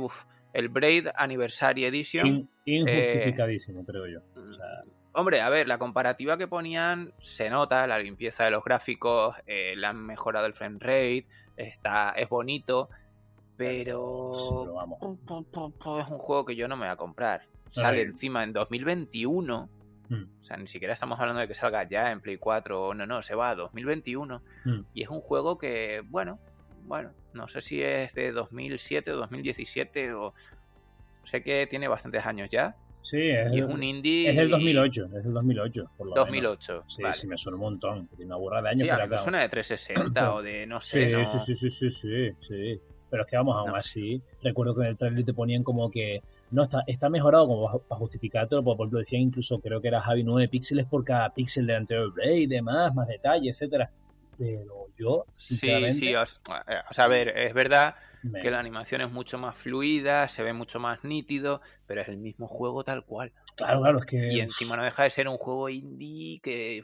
el 0.53 0.69
Braid 0.69 1.07
Anniversary 1.15 1.85
Edition... 1.85 2.49
injustificadísimo, 2.65 3.85
creo 3.85 4.07
yo. 4.07 4.19
Mm, 4.35 4.53
hombre, 5.15 5.41
a 5.41 5.49
ver, 5.49 5.67
la 5.67 5.77
comparativa 5.77 6.37
que 6.37 6.47
ponían 6.47 7.13
se 7.21 7.49
nota, 7.49 7.87
la 7.87 7.99
limpieza 7.99 8.43
de 8.45 8.51
los 8.51 8.63
gráficos, 8.63 9.35
eh, 9.47 9.73
le 9.75 9.87
han 9.87 10.05
mejorado 10.05 10.45
el 10.45 10.53
frame 10.53 10.77
rate, 10.79 11.27
está, 11.57 12.11
es 12.11 12.29
bonito, 12.29 12.89
pero 13.57 14.31
es 14.33 16.07
un 16.09 16.17
juego 16.17 16.45
que 16.45 16.55
yo 16.55 16.67
no 16.67 16.75
me 16.75 16.85
voy 16.85 16.91
a 16.91 16.97
comprar. 16.97 17.43
Sale 17.71 18.01
encima 18.01 18.43
en 18.43 18.53
2021. 18.53 19.69
Mm. 20.07 20.23
O 20.41 20.45
sea, 20.45 20.57
ni 20.57 20.67
siquiera 20.67 20.93
estamos 20.93 21.19
hablando 21.19 21.41
de 21.41 21.47
que 21.47 21.55
salga 21.55 21.87
ya 21.87 22.11
en 22.11 22.21
Play 22.21 22.37
4 22.37 22.87
o 22.87 22.93
no, 22.93 23.05
no, 23.05 23.21
se 23.21 23.35
va 23.35 23.49
a 23.49 23.55
2021. 23.55 24.41
Mm. 24.65 24.79
Y 24.93 25.03
es 25.03 25.09
un 25.09 25.21
juego 25.21 25.57
que, 25.57 26.03
bueno, 26.05 26.39
bueno, 26.83 27.11
no 27.33 27.47
sé 27.47 27.61
si 27.61 27.81
es 27.81 28.13
de 28.13 28.31
2007 28.31 29.11
o 29.11 29.17
2017 29.17 30.13
o... 30.13 30.33
Sé 31.25 31.41
que 31.41 31.65
tiene 31.67 31.87
bastantes 31.87 32.23
años 32.25 32.49
ya. 32.51 32.75
Sí, 33.05 33.19
es, 33.21 33.53
y 33.53 33.59
es 33.59 33.65
un 33.65 33.83
indie. 33.83 34.31
Es 34.31 34.35
del 34.35 34.49
2008, 34.49 35.05
es 35.05 35.23
del 35.23 35.33
2008. 35.33 35.91
Por 35.95 36.07
lo 36.07 36.15
2008. 36.15 36.85
Sí, 36.87 37.03
sí, 37.13 37.27
me 37.27 37.37
suena 37.37 37.55
un 37.55 37.61
montón. 37.61 38.07
Tiene 38.07 38.25
una 38.25 38.37
burra 38.37 38.63
de 38.63 38.69
años. 38.69 38.81
Sí, 38.81 38.89
pero 38.89 39.07
me 39.07 39.17
suena 39.19 39.41
de 39.41 39.49
360 39.49 40.33
o 40.33 40.41
de 40.41 40.65
no 40.65 40.81
sé. 40.81 41.05
Sí, 41.05 41.11
no... 41.11 41.25
sí, 41.27 41.39
sí, 41.39 41.69
sí, 41.69 41.89
sí, 41.91 42.31
sí, 42.39 42.81
Pero 43.11 43.23
es 43.23 43.29
que 43.29 43.37
vamos, 43.37 43.57
aún 43.57 43.77
así, 43.77 44.19
recuerdo 44.41 44.73
que 44.73 44.81
en 44.81 44.87
el 44.87 44.97
trailer 44.97 45.23
te 45.23 45.35
ponían 45.35 45.61
como 45.61 45.91
que 45.91 46.23
no 46.49 46.63
está, 46.63 46.83
está 46.87 47.07
mejorado 47.09 47.45
como 47.45 47.79
para 47.79 47.99
justificártelo, 47.99 48.63
por 48.63 48.75
ejemplo 48.75 48.97
decían 48.97 49.21
incluso, 49.21 49.59
creo 49.59 49.79
que 49.79 49.87
era 49.89 50.01
Javi 50.01 50.23
9 50.23 50.47
píxeles 50.47 50.85
por 50.87 51.03
cada 51.03 51.31
píxel 51.31 51.67
del 51.67 51.75
anterior 51.75 52.11
Blade 52.11 52.39
y 52.39 52.47
demás, 52.47 52.91
más 52.95 53.07
detalle, 53.07 53.49
etcétera. 53.49 53.91
Pero 54.35 54.87
yo, 54.97 55.25
sinceramente... 55.37 55.93
Sí, 55.93 56.07
sí, 56.07 56.15
o, 56.15 56.25
sea, 56.25 57.05
a 57.05 57.07
ver, 57.07 57.37
es 57.37 57.53
verdad 57.53 57.93
que 58.41 58.51
la 58.51 58.59
animación 58.59 59.01
es 59.01 59.11
mucho 59.11 59.37
más 59.37 59.55
fluida, 59.55 60.27
se 60.29 60.43
ve 60.43 60.53
mucho 60.53 60.79
más 60.79 61.03
nítido, 61.03 61.61
pero 61.85 62.01
es 62.01 62.07
el 62.07 62.17
mismo 62.17 62.47
juego 62.47 62.83
tal 62.83 63.05
cual. 63.05 63.31
Claro, 63.55 63.81
claro, 63.81 63.99
es 63.99 64.05
que. 64.05 64.33
Y 64.33 64.39
encima 64.39 64.75
no 64.75 64.83
deja 64.83 65.03
de 65.03 65.09
ser 65.09 65.27
un 65.27 65.37
juego 65.37 65.69
indie 65.69 66.39
que. 66.41 66.83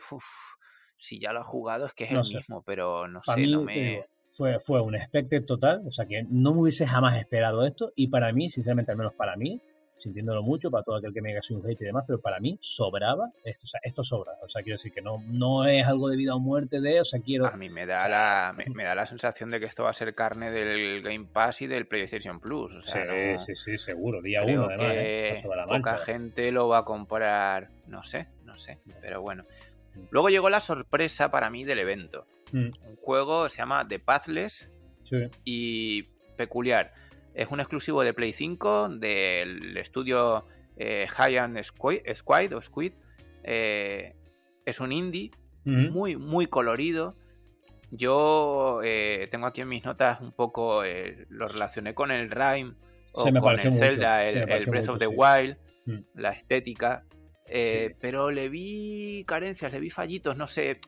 si 0.98 1.20
ya 1.20 1.34
lo 1.34 1.42
has 1.42 1.48
jugado 1.48 1.86
es 1.86 1.94
que 1.94 2.06
es 2.06 2.12
el 2.12 2.38
mismo, 2.38 2.64
pero 2.64 3.08
no 3.08 3.22
sé, 3.24 3.48
no 3.48 3.64
me. 3.64 4.06
fue, 4.30 4.60
fue 4.60 4.82
un 4.82 4.96
expected 4.96 5.46
total, 5.46 5.82
o 5.86 5.92
sea 5.92 6.06
que 6.06 6.24
no 6.30 6.54
me 6.54 6.62
hubiese 6.62 6.86
jamás 6.86 7.20
esperado 7.20 7.66
esto, 7.66 7.92
y 7.96 8.08
para 8.08 8.32
mí, 8.32 8.50
sinceramente, 8.50 8.92
al 8.92 8.98
menos 8.98 9.14
para 9.14 9.36
mí, 9.36 9.62
sintiéndolo 10.02 10.44
mucho 10.44 10.72
para 10.72 10.84
todo 10.84 10.96
aquel 10.96 11.14
que 11.14 11.22
me 11.22 11.32
haga 11.32 11.42
un 11.52 11.66
hate 11.66 11.82
y 11.82 11.86
demás, 11.86 12.04
pero 12.08 12.20
para 12.20 12.40
mí 12.40 12.58
sobraba 12.62 13.32
esto, 13.44 13.66
o 13.66 13.68
sea, 13.68 13.80
esto 13.84 14.04
sobra, 14.04 14.34
o 14.44 14.50
sea, 14.50 14.64
quiero 14.64 14.76
decir 14.76 14.92
que 14.92 15.02
no, 15.02 15.24
no 15.28 15.66
es 15.66 15.86
algo 15.86 16.10
de 16.10 16.18
vida 16.18 16.36
o 16.36 16.40
muerte 16.40 16.82
de, 16.82 17.00
o 17.02 17.04
sea, 17.04 17.22
quiero... 17.22 17.48
A 17.48 17.52
mí 17.52 17.70
me 17.70 17.86
da 17.86 18.08
la, 18.10 18.56
me, 18.56 18.66
da 18.84 18.96
la 18.96 19.06
sensación 19.06 19.52
de 19.52 19.60
que 19.60 19.66
esto 19.66 19.84
va 19.84 19.92
a 19.92 19.94
ser 19.94 20.16
carne 20.16 20.52
del 20.52 21.02
Game 21.02 21.28
Pass 21.32 21.62
y 21.62 21.68
del 21.68 21.88
PlayStation 21.88 22.40
Plus, 22.40 22.76
o 22.76 22.82
sea, 22.82 23.38
sí, 23.38 23.54
sí, 23.54 23.56
sí, 23.56 23.78
seguro, 23.78 24.22
día 24.22 24.44
uno 24.44 24.66
además, 24.66 24.88
¿eh? 24.92 25.44
poca 25.68 25.98
gente 26.00 26.52
lo 26.52 26.68
va 26.68 26.80
a 26.80 26.86
comprar, 26.86 27.70
no 27.88 28.04
sé, 28.04 28.28
no 28.46 28.58
sé, 28.58 28.80
pero 29.02 29.22
bueno. 29.22 29.46
Mm. 29.96 30.00
Luego 30.12 30.30
llegó 30.30 30.50
la 30.50 30.60
sorpresa 30.60 31.32
para 31.32 31.50
mí 31.50 31.64
del 31.64 31.80
evento. 31.80 32.26
Mm. 32.52 32.70
Un 32.88 32.96
juego 32.98 33.50
se 33.50 33.58
llama 33.58 33.88
The 33.88 34.00
Pathless 34.00 34.70
y 35.44 36.04
peculiar. 36.38 36.94
Es 37.34 37.50
un 37.50 37.60
exclusivo 37.60 38.04
de 38.04 38.14
Play 38.14 38.34
5 38.34 38.90
del 38.90 39.78
estudio 39.78 40.46
eh, 40.78 41.08
High 41.08 41.64
Squid, 41.64 42.56
o 42.56 42.62
Squid. 42.62 42.94
Eh, 43.44 44.16
es 44.66 44.80
un 44.80 44.92
indie 44.92 45.32
muy, 45.64 46.18
muy 46.18 46.48
colorido. 46.48 47.16
Yo 47.92 48.82
eh, 48.84 49.28
tengo 49.32 49.48
aquí 49.48 49.62
en 49.62 49.70
mis 49.70 49.84
notas 49.84 50.22
un 50.22 50.32
poco, 50.32 50.84
lo 51.30 51.48
relacioné 51.48 51.94
con 51.94 52.12
el 52.12 52.30
Rhyme 52.30 52.74
o 53.14 53.24
con 53.24 53.60
el 53.60 53.76
Zelda, 53.76 54.26
el, 54.26 54.66
Breath 54.66 54.90
of 54.90 54.98
the 54.98 55.08
Wild, 55.08 55.58
mm. 55.86 56.00
la 56.16 56.32
estética. 56.32 57.04
Pero 57.46 58.32
le 58.32 58.50
vi 58.50 59.24
carencias, 59.26 59.72
le 59.72 59.80
vi 59.80 59.90
fallitos, 59.90 60.38
no 60.38 60.48
sé. 60.48 60.80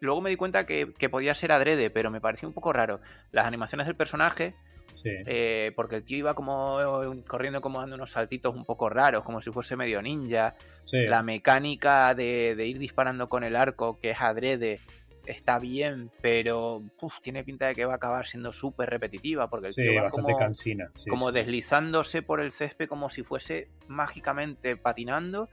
Luego 0.00 0.20
me 0.20 0.30
di 0.30 0.36
cuenta 0.36 0.66
que, 0.66 0.92
que 0.92 1.08
podía 1.08 1.34
ser 1.34 1.52
adrede, 1.52 1.88
pero 1.88 2.10
me 2.10 2.20
pareció 2.20 2.46
un 2.46 2.54
poco 2.54 2.72
raro. 2.72 3.00
Las 3.32 3.46
animaciones 3.46 3.86
del 3.86 3.96
personaje 3.96 4.54
eh, 5.04 5.72
porque 5.76 5.96
el 5.96 6.04
tío 6.04 6.18
iba 6.18 6.34
como 6.34 6.78
corriendo 7.26 7.60
como 7.60 7.80
dando 7.80 7.96
unos 7.96 8.12
saltitos 8.12 8.54
un 8.54 8.64
poco 8.64 8.88
raros, 8.88 9.22
como 9.24 9.40
si 9.40 9.50
fuese 9.50 9.76
medio 9.76 10.00
ninja. 10.02 10.54
La 10.92 11.22
mecánica 11.22 12.14
de, 12.14 12.56
ir 12.66 12.78
disparando 12.78 13.28
con 13.28 13.44
el 13.44 13.56
arco, 13.56 13.98
que 13.98 14.10
es 14.10 14.20
adrede, 14.20 14.80
está 15.26 15.58
bien, 15.58 16.10
pero 16.20 16.82
tiene 17.22 17.44
pinta 17.44 17.66
de 17.66 17.74
que 17.74 17.84
va 17.84 17.94
a 17.94 17.96
acabar 17.96 18.26
siendo 18.26 18.52
súper 18.52 18.90
repetitiva, 18.90 19.48
porque 19.48 19.68
el 19.68 19.74
tío 19.74 20.02
va 20.02 20.10
como, 20.10 20.36
cansina. 20.36 20.90
como 21.08 21.32
deslizándose 21.32 22.22
por 22.22 22.40
el 22.40 22.52
césped 22.52 22.88
como 22.88 23.10
si 23.10 23.22
fuese 23.22 23.68
mágicamente 23.88 24.76
patinando 24.76 25.48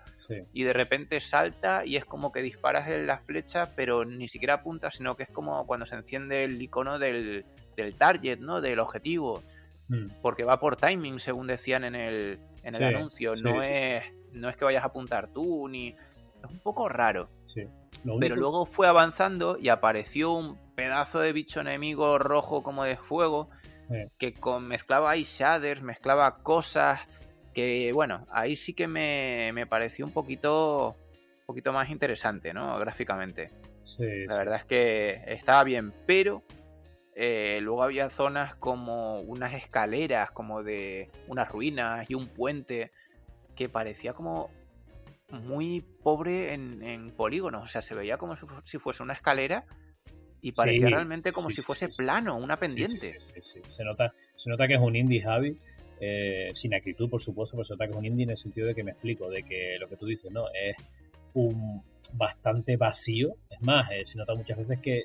y 0.53 0.63
de 0.63 0.73
repente 0.73 1.21
salta 1.21 1.85
y 1.85 1.95
es 1.95 2.05
como 2.05 2.31
que 2.31 2.41
disparas 2.41 2.89
en 2.89 3.07
la 3.07 3.19
flecha, 3.19 3.71
pero 3.75 4.05
ni 4.05 4.27
siquiera 4.27 4.55
apunta, 4.55 4.91
sino 4.91 5.15
que 5.15 5.23
es 5.23 5.29
como 5.29 5.65
cuando 5.65 5.85
se 5.85 5.95
enciende 5.95 6.43
el 6.43 6.61
icono 6.61 6.99
del, 6.99 7.45
del 7.75 7.95
target, 7.95 8.39
¿no? 8.39 8.61
Del 8.61 8.79
objetivo. 8.79 9.43
Mm. 9.87 10.07
Porque 10.21 10.43
va 10.43 10.59
por 10.59 10.75
timing, 10.77 11.19
según 11.19 11.47
decían 11.47 11.83
en 11.83 11.95
el, 11.95 12.39
en 12.63 12.75
el 12.75 12.75
Sí, 12.75 12.83
anuncio, 12.83 13.35
sí, 13.35 13.43
no 13.43 13.63
sí, 13.63 13.69
es 13.71 14.03
no 14.33 14.47
es 14.47 14.55
que 14.55 14.63
vayas 14.63 14.83
a 14.83 14.87
apuntar 14.87 15.27
tú 15.27 15.67
ni 15.67 15.89
es 15.89 16.49
un 16.49 16.59
poco 16.59 16.87
raro. 16.87 17.27
Sí. 17.45 17.63
Lo 18.05 18.17
Pero 18.17 18.35
único- 18.35 18.35
luego 18.35 18.65
fue 18.65 18.87
avanzando 18.87 19.57
y 19.59 19.67
apareció 19.67 20.31
un 20.31 20.57
pedazo 20.75 21.19
de 21.19 21.33
bicho 21.33 21.59
enemigo 21.59 22.17
rojo 22.17 22.63
como 22.63 22.83
de 22.85 22.95
fuego 22.95 23.49
que 24.17 24.33
con, 24.33 24.69
mezclaba 24.69 25.11
ahí 25.11 25.23
shaders, 25.25 25.81
mezclaba 25.81 26.37
cosas 26.37 27.01
que, 27.53 27.91
bueno, 27.91 28.25
ahí 28.31 28.55
sí 28.55 28.73
que 28.73 28.87
me, 28.87 29.51
me 29.53 29.65
pareció 29.67 30.05
un 30.05 30.13
poquito, 30.13 30.95
un 31.41 31.45
poquito 31.45 31.73
más 31.73 31.89
interesante, 31.89 32.53
¿no? 32.53 32.79
Gráficamente. 32.79 33.51
Sí, 33.83 34.05
La 34.29 34.37
verdad 34.37 34.55
es 34.59 34.63
que 34.65 35.21
estaba 35.27 35.65
bien, 35.65 35.91
pero 36.07 36.41
eh, 37.15 37.59
luego 37.61 37.83
había 37.83 38.09
zonas 38.09 38.55
como 38.55 39.19
unas 39.21 39.53
escaleras, 39.53 40.31
como 40.31 40.63
de 40.63 41.09
unas 41.27 41.49
ruinas 41.49 42.09
y 42.09 42.13
un 42.15 42.27
puente 42.29 42.91
que 43.55 43.69
parecía 43.69 44.13
como 44.13 44.49
muy 45.29 45.81
pobre 46.03 46.53
en, 46.53 46.83
en 46.83 47.11
polígonos. 47.11 47.63
O 47.63 47.67
sea, 47.67 47.81
se 47.81 47.95
veía 47.95 48.17
como 48.17 48.35
si 48.35 48.45
fu- 48.45 48.61
si 48.65 48.77
fuese 48.79 49.03
una 49.03 49.13
escalera 49.13 49.65
y 50.41 50.51
parecía 50.53 50.87
Sí, 50.87 50.93
realmente 50.93 51.31
como 51.31 51.49
sí, 51.49 51.57
si 51.57 51.61
fuese 51.61 51.87
sí, 51.89 51.97
plano, 51.97 52.35
una 52.37 52.57
pendiente. 52.57 53.15
Se, 53.67 53.83
nota, 53.83 54.13
se 54.35 54.49
nota 54.49 54.67
que 54.67 54.73
es 54.75 54.79
un 54.81 54.95
indie, 54.95 55.21
Javi. 55.21 55.57
eh, 56.03 56.49
sin 56.55 56.73
acritud, 56.73 57.09
por 57.09 57.21
supuesto, 57.21 57.55
pero 57.55 57.63
se 57.65 57.73
nota 57.75 57.85
que 57.85 57.91
es 57.91 57.97
un 57.97 58.05
indie 58.05 58.23
en 58.23 58.31
el 58.31 58.37
sentido 58.37 58.67
de 58.67 58.73
que 58.73 58.83
me 58.83 58.91
explico, 58.91 59.29
de 59.29 59.43
que 59.43 59.77
lo 59.79 59.87
que 59.87 59.97
tú 59.97 60.07
dices, 60.07 60.31
¿no? 60.31 60.45
Es 60.49 60.75
un 61.35 61.83
bastante 62.13 62.75
vacío. 62.75 63.35
Es 63.49 63.61
más, 63.61 63.89
eh, 63.91 64.03
se 64.03 64.17
nota 64.17 64.33
muchas 64.33 64.57
veces 64.57 64.79
que 64.79 65.03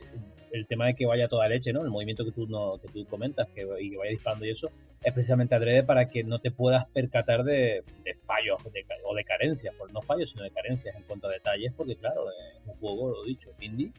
el 0.56 0.66
tema 0.66 0.86
de 0.86 0.94
que 0.94 1.06
vaya 1.06 1.28
toda 1.28 1.48
leche, 1.48 1.72
¿no? 1.72 1.82
El 1.82 1.90
movimiento 1.90 2.24
que 2.24 2.32
tú, 2.32 2.46
no, 2.46 2.78
que 2.80 2.88
tú 2.88 3.04
comentas 3.06 3.48
que, 3.54 3.66
y 3.80 3.90
que 3.90 3.96
vaya 3.96 4.10
disparando 4.10 4.44
y 4.46 4.50
eso, 4.50 4.70
es 5.02 5.12
precisamente 5.12 5.54
adrede 5.54 5.82
para 5.82 6.08
que 6.08 6.24
no 6.24 6.38
te 6.40 6.50
puedas 6.50 6.86
percatar 6.88 7.44
de, 7.44 7.82
de 8.04 8.14
fallos 8.14 8.58
de 8.72 8.84
o 9.04 9.14
de 9.14 9.24
carencias, 9.24 9.74
pues 9.78 9.92
no 9.92 10.02
fallos, 10.02 10.30
sino 10.30 10.44
de 10.44 10.50
carencias 10.50 10.96
en 10.96 11.02
cuanto 11.04 11.28
a 11.28 11.30
detalles, 11.32 11.72
porque 11.76 11.96
claro, 11.96 12.30
es 12.30 12.66
un 12.66 12.74
juego, 12.74 13.10
lo 13.10 13.24
he 13.24 13.28
dicho, 13.28 13.50
indie 13.60 13.90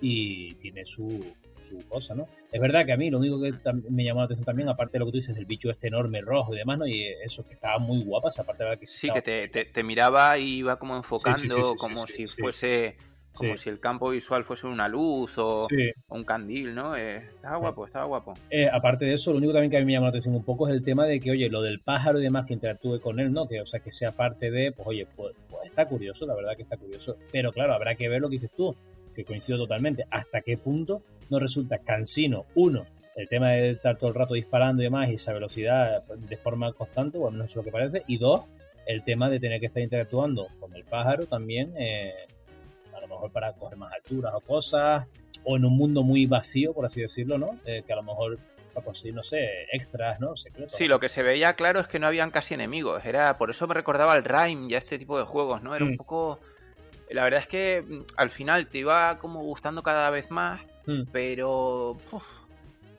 y 0.00 0.54
tiene 0.56 0.84
su, 0.84 1.24
su 1.56 1.78
cosa, 1.88 2.14
¿no? 2.14 2.28
Es 2.52 2.60
verdad 2.60 2.84
que 2.84 2.92
a 2.92 2.96
mí 2.96 3.10
lo 3.10 3.18
único 3.18 3.40
que 3.40 3.52
me 3.90 4.04
llamó 4.04 4.20
la 4.20 4.24
atención 4.26 4.44
también, 4.44 4.68
aparte 4.68 4.94
de 4.94 4.98
lo 5.00 5.06
que 5.06 5.12
tú 5.12 5.16
dices 5.18 5.34
del 5.34 5.46
bicho 5.46 5.70
este 5.70 5.88
enorme 5.88 6.20
rojo 6.20 6.54
y 6.54 6.58
demás, 6.58 6.78
¿no? 6.78 6.86
Y 6.86 7.04
eso 7.24 7.46
que 7.46 7.54
estaba 7.54 7.78
muy 7.78 8.02
guapas, 8.04 8.38
aparte 8.38 8.64
de 8.64 8.70
la 8.70 8.76
que 8.76 8.86
Sí, 8.86 9.06
estaba- 9.06 9.22
que 9.22 9.22
te, 9.22 9.48
te- 9.48 9.70
te 9.70 9.82
miraba 9.82 10.36
y 10.38 10.56
iba 10.58 10.78
como 10.78 10.96
enfocando, 10.96 11.38
sí, 11.38 11.48
sí, 11.48 11.62
sí, 11.62 11.76
como 11.76 12.06
si 12.06 12.26
fuese, 12.26 12.96
como 13.34 13.56
Sí. 13.56 13.64
si 13.64 13.70
el 13.70 13.80
campo 13.80 14.10
visual 14.10 14.44
fuese 14.44 14.66
una 14.66 14.88
luz 14.88 15.32
o 15.36 15.66
Sí. 15.68 15.90
o 16.08 16.14
un 16.16 16.24
candil, 16.24 16.74
¿no? 16.74 16.96
Eh, 16.96 17.16
estaba 17.16 17.56
guapo, 17.56 17.86
estaba 17.86 18.04
guapo. 18.04 18.34
Eh, 18.50 18.68
aparte 18.72 19.04
de 19.04 19.14
eso, 19.14 19.32
lo 19.32 19.38
único 19.38 19.52
también 19.52 19.70
que 19.70 19.76
a 19.76 19.80
mí 19.80 19.86
me 19.86 19.92
llama 19.92 20.06
la 20.06 20.10
atención 20.10 20.34
un 20.34 20.44
poco 20.44 20.68
es 20.68 20.74
el 20.74 20.84
tema 20.84 21.06
de 21.06 21.20
que, 21.20 21.30
oye, 21.30 21.48
lo 21.48 21.60
del 21.62 21.80
pájaro 21.80 22.18
y 22.20 22.22
demás 22.22 22.46
que 22.46 22.54
interactúe 22.54 23.00
con 23.00 23.20
él, 23.20 23.32
¿no? 23.32 23.46
Que, 23.48 23.60
o 23.60 23.66
sea, 23.66 23.80
que 23.80 23.90
sea 23.92 24.12
parte 24.12 24.50
de, 24.50 24.72
pues, 24.72 24.86
oye, 24.88 25.06
pues, 25.16 25.34
pues 25.50 25.66
está 25.66 25.86
curioso, 25.86 26.26
la 26.26 26.34
verdad 26.34 26.56
que 26.56 26.62
está 26.62 26.76
curioso. 26.76 27.16
Pero 27.32 27.52
claro, 27.52 27.74
habrá 27.74 27.94
que 27.96 28.08
ver 28.08 28.20
lo 28.20 28.28
que 28.28 28.34
dices 28.34 28.52
tú, 28.56 28.74
que 29.14 29.24
coincido 29.24 29.58
totalmente. 29.58 30.04
¿Hasta 30.10 30.40
qué 30.40 30.56
punto 30.56 31.02
no 31.30 31.38
resulta 31.38 31.78
cansino, 31.78 32.44
uno, 32.54 32.86
el 33.16 33.28
tema 33.28 33.52
de 33.52 33.70
estar 33.70 33.96
todo 33.96 34.08
el 34.10 34.14
rato 34.16 34.34
disparando 34.34 34.82
y 34.82 34.86
demás 34.86 35.08
y 35.10 35.14
esa 35.14 35.32
velocidad 35.32 36.02
de 36.04 36.36
forma 36.36 36.72
constante, 36.72 37.16
bueno, 37.16 37.38
no 37.38 37.44
es 37.44 37.54
lo 37.54 37.62
que 37.62 37.70
parece. 37.70 38.02
Y 38.08 38.18
dos, 38.18 38.42
el 38.86 39.02
tema 39.04 39.30
de 39.30 39.38
tener 39.40 39.60
que 39.60 39.66
estar 39.66 39.82
interactuando 39.82 40.48
con 40.60 40.74
el 40.74 40.84
pájaro 40.84 41.26
también, 41.26 41.72
eh, 41.78 42.12
lo 43.06 43.14
mejor 43.14 43.30
para 43.32 43.52
coger 43.52 43.76
más 43.78 43.92
alturas 43.92 44.32
o 44.34 44.40
cosas, 44.40 45.06
o 45.44 45.56
en 45.56 45.64
un 45.64 45.76
mundo 45.76 46.02
muy 46.02 46.26
vacío, 46.26 46.72
por 46.72 46.86
así 46.86 47.00
decirlo, 47.00 47.38
¿no? 47.38 47.58
Eh, 47.64 47.82
que 47.86 47.92
a 47.92 47.96
lo 47.96 48.02
mejor 48.02 48.38
para 48.72 48.84
conseguir, 48.84 49.14
no 49.14 49.22
sé, 49.22 49.46
extras, 49.72 50.18
¿no? 50.20 50.34
Secretos. 50.36 50.76
Sí, 50.76 50.88
lo 50.88 50.98
que 50.98 51.08
se 51.08 51.22
veía 51.22 51.54
claro 51.54 51.78
es 51.80 51.86
que 51.86 51.98
no 52.00 52.06
habían 52.08 52.30
casi 52.30 52.54
enemigos. 52.54 53.04
Era, 53.04 53.38
por 53.38 53.50
eso 53.50 53.66
me 53.68 53.74
recordaba 53.74 54.12
al 54.14 54.24
Rime 54.24 54.66
y 54.70 54.74
a 54.74 54.78
este 54.78 54.98
tipo 54.98 55.16
de 55.18 55.24
juegos, 55.24 55.62
¿no? 55.62 55.74
Era 55.76 55.84
un 55.84 55.92
Mm. 55.92 55.96
poco. 55.96 56.40
La 57.10 57.22
verdad 57.22 57.40
es 57.40 57.46
que 57.48 57.82
mm, 57.86 58.02
al 58.16 58.30
final 58.30 58.66
te 58.66 58.78
iba 58.78 59.18
como 59.18 59.42
gustando 59.42 59.82
cada 59.82 60.10
vez 60.10 60.30
más, 60.30 60.60
Mm. 60.86 61.02
pero. 61.12 61.90
uf, 62.10 62.22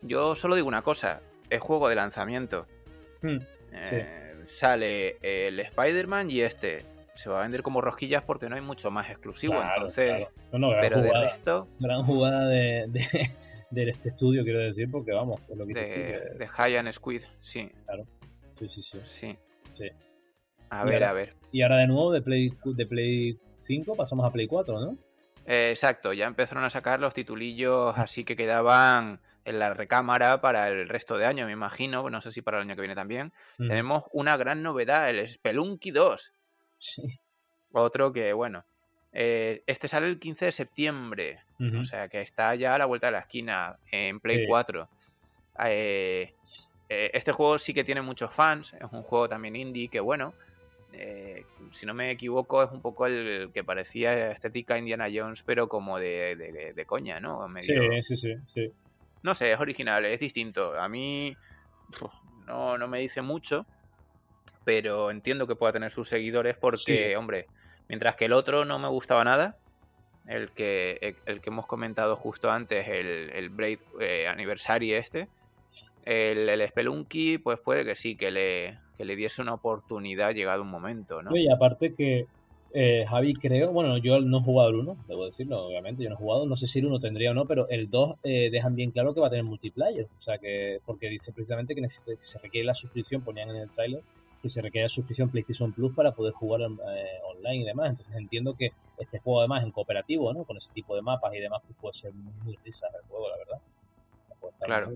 yo 0.02 0.36
solo 0.36 0.56
digo 0.56 0.68
una 0.68 0.82
cosa: 0.84 1.20
es 1.50 1.60
juego 1.60 1.90
de 1.90 1.96
lanzamiento. 1.96 2.68
Mm. 3.22 3.38
Eh, 3.74 4.22
Sale 4.48 5.18
el 5.22 5.60
Spider-Man 5.60 6.30
y 6.32 6.40
este. 6.42 6.86
Se 7.16 7.30
va 7.30 7.40
a 7.40 7.44
vender 7.44 7.62
como 7.64 7.82
rosquillas 7.82 8.24
porque 8.24 8.50
no 8.50 8.56
hay 8.56 8.62
mucho 8.62 8.92
más 8.92 9.10
exclusivo. 9.10 9.54
Claro, 9.56 9.74
entonces. 9.76 10.10
claro. 10.10 10.30
No, 10.52 10.60
no, 10.60 10.70
gran 10.70 10.82
Pero 10.82 11.02
de 11.02 11.08
jugada, 11.10 11.30
resto, 11.30 11.68
gran 11.80 12.04
jugada 12.04 12.48
de, 12.48 12.86
de, 12.90 13.30
de 13.72 13.90
este 13.90 14.10
estudio, 14.10 14.44
quiero 14.44 14.60
decir, 14.60 14.90
porque 14.92 15.12
vamos, 15.14 15.42
es 15.50 15.58
lo 15.58 15.66
que 15.66 15.74
de, 15.74 15.86
que- 15.86 16.38
de 16.38 16.48
High 16.48 16.76
and 16.78 16.92
Squid, 16.92 17.22
sí, 17.40 17.72
sí, 18.60 18.68
sí, 18.68 18.82
sí. 18.82 19.00
sí. 19.06 19.38
Sí. 19.74 19.90
A 20.70 20.84
Y 20.84 20.86
ver, 20.86 20.96
ahora- 21.04 21.10
a 21.10 21.14
ver. 21.14 21.36
Y 21.52 21.62
ahora 21.62 21.78
de 21.78 21.88
nuevo 21.88 22.12
de 22.12 22.22
Play, 22.22 22.52
de 22.66 22.86
Play 22.86 23.40
5 23.56 23.96
pasamos 23.96 24.26
a 24.26 24.32
Play 24.32 24.48
4, 24.48 24.80
¿no? 24.80 24.98
Eh, 25.46 25.70
exacto, 25.70 26.12
ya 26.12 26.26
empezaron 26.26 26.64
a 26.64 26.70
sacar 26.70 27.00
los 27.00 27.14
titulillos 27.14 27.94
así 27.98 28.24
que 28.26 28.36
quedaban 28.36 29.22
en 29.46 29.60
la 29.60 29.74
recámara 29.74 30.42
para 30.42 30.68
el 30.70 30.90
resto 30.90 31.18
de 31.18 31.26
año, 31.26 31.46
me 31.46 31.52
imagino. 31.52 32.10
No 32.10 32.20
sé 32.22 32.32
si 32.32 32.42
para 32.42 32.58
el 32.58 32.64
año 32.64 32.76
que 32.76 32.82
viene 32.82 32.96
también. 32.96 33.32
Mm. 33.60 33.68
Tenemos 33.70 34.04
una 34.12 34.36
gran 34.38 34.64
novedad, 34.64 35.08
el 35.10 35.30
Spelunky 35.30 35.92
2. 35.92 36.34
Sí. 36.78 37.04
Otro 37.72 38.12
que, 38.14 38.32
bueno, 38.34 38.64
eh, 39.12 39.64
este 39.68 39.88
sale 39.88 40.08
el 40.08 40.20
15 40.20 40.46
de 40.46 40.52
septiembre. 40.52 41.40
O 41.82 41.86
sea 41.86 42.10
que 42.10 42.22
está 42.22 42.54
ya 42.56 42.76
a 42.76 42.78
la 42.78 42.86
vuelta 42.86 43.08
de 43.08 43.14
la 43.14 43.20
esquina 43.20 43.78
en 43.92 44.20
Play 44.20 44.40
Sí. 44.40 44.46
4. 44.48 44.90
Eh, 45.66 46.34
eh, 46.90 47.12
este 47.14 47.32
juego 47.32 47.58
sí 47.58 47.74
que 47.74 47.84
tiene 47.84 48.02
muchos 48.02 48.34
fans. 48.34 48.74
Es 48.74 48.92
un 48.92 49.04
juego 49.04 49.30
también 49.30 49.56
indie 49.56 49.88
que, 49.88 50.00
bueno, 50.00 50.34
eh, 50.94 51.46
si 51.72 51.86
no 51.86 51.94
me 51.94 52.12
equivoco, 52.12 52.62
es 52.64 52.72
un 52.72 52.82
poco 52.82 53.06
el 53.08 53.52
que 53.54 53.64
parecía 53.64 54.32
estética 54.32 54.78
Indiana 54.78 55.08
Jones, 55.14 55.44
pero 55.44 55.68
como 55.68 55.98
de, 56.00 56.36
de- 56.36 56.74
de 56.74 56.86
coña, 56.86 57.20
¿no? 57.20 57.48
Medio- 57.48 58.02
Sí, 58.02 58.16
sí, 58.16 58.18
sí, 58.18 58.36
sí. 58.46 58.72
No 59.24 59.34
sé, 59.34 59.52
es 59.52 59.60
original, 59.60 60.06
es 60.06 60.20
distinto. 60.20 60.80
A 60.80 60.88
mí 60.88 61.36
no, 62.48 62.78
no 62.78 62.88
me 62.88 63.00
dice 63.00 63.22
mucho, 63.22 63.66
pero 64.66 65.12
entiendo 65.12 65.48
que 65.48 65.56
pueda 65.56 65.74
tener 65.74 65.92
sus 65.92 66.10
seguidores 66.10 66.58
porque, 66.60 67.10
Sí. 67.12 67.16
hombre, 67.16 67.46
mientras 67.88 68.16
que 68.18 68.26
el 68.26 68.34
otro 68.34 68.66
no 68.66 68.80
me 68.80 68.90
gustaba 68.90 69.24
nada, 69.24 69.58
el 70.28 70.52
que, 70.52 70.98
el, 71.02 71.16
el 71.26 71.42
que 71.42 71.50
hemos 71.52 71.68
comentado 71.68 72.16
justo 72.18 72.52
antes, 72.52 72.88
el, 72.88 73.30
el 73.34 73.50
Braid 73.50 73.80
eh, 74.02 74.28
Anniversary 74.28 74.94
este, 74.94 75.30
el, 76.04 76.50
el 76.50 76.68
Spelunky, 76.68 77.38
pues 77.38 77.60
puede 77.64 77.86
que 77.86 77.96
sí, 77.96 78.18
que 78.18 78.32
le, 78.32 78.80
que 78.98 79.06
le 79.06 79.16
diese 79.16 79.42
una 79.42 79.54
oportunidad 79.54 80.34
llegado 80.34 80.64
un 80.64 80.70
momento, 80.70 81.22
¿no? 81.22 81.32
Oye, 81.32 81.48
aparte 81.52 81.94
que 81.96 82.26
eh, 82.74 83.06
Javi 83.08 83.34
creo, 83.34 83.72
bueno, 83.72 83.98
yo 83.98 84.20
no 84.20 84.40
he 84.40 84.42
jugado 84.42 84.70
el 84.70 84.76
1, 84.76 84.98
debo 85.08 85.26
decirlo, 85.26 85.66
obviamente, 85.66 86.04
yo 86.04 86.10
no 86.10 86.16
he 86.16 86.18
jugado, 86.20 86.46
no 86.46 86.56
sé 86.56 86.68
si 86.68 86.80
el 86.80 86.86
1 86.88 87.00
tendría 87.00 87.32
o 87.32 87.34
no, 87.34 87.46
pero 87.46 87.70
el 87.70 87.90
2 87.90 88.16
eh, 88.24 88.50
dejan 88.52 88.76
bien 88.76 88.92
claro 88.92 89.14
que 89.14 89.22
va 89.22 89.28
a 89.28 89.30
tener 89.30 89.46
multiplayer, 89.46 90.06
o 90.18 90.22
sea 90.22 90.38
que, 90.40 90.80
porque 90.86 91.10
dice 91.10 91.32
precisamente 91.32 91.74
que, 91.74 91.82
necesita, 91.82 92.12
que 92.12 92.26
se 92.26 92.40
requiere 92.40 92.66
la 92.66 92.74
suscripción, 92.74 93.24
ponían 93.24 93.50
en 93.50 93.58
el 93.58 93.72
tráiler, 93.72 94.04
que 94.46 94.50
se 94.50 94.62
requiere 94.62 94.86
la 94.86 94.90
suscripción 94.90 95.30
PlayStation 95.30 95.74
Plus 95.74 95.96
para 95.96 96.12
poder 96.12 96.32
jugar 96.32 96.62
eh, 96.62 97.20
online 97.24 97.56
y 97.56 97.64
demás, 97.64 97.90
entonces 97.90 98.16
entiendo 98.16 98.56
que 98.56 98.74
este 99.00 99.18
juego 99.18 99.40
además 99.40 99.64
en 99.64 99.72
cooperativo, 99.72 100.32
¿no? 100.34 100.44
Con 100.44 100.56
ese 100.56 100.72
tipo 100.72 100.96
de 100.96 101.02
mapas 101.02 101.34
y 101.34 101.40
demás, 101.40 101.64
pues 101.66 101.76
puede 101.82 101.94
ser 101.96 102.14
muy, 102.14 102.56
risa 102.64 102.86
el 102.94 103.10
juego, 103.10 103.28
la 103.28 103.38
verdad. 103.38 103.62
Claro. 104.60 104.94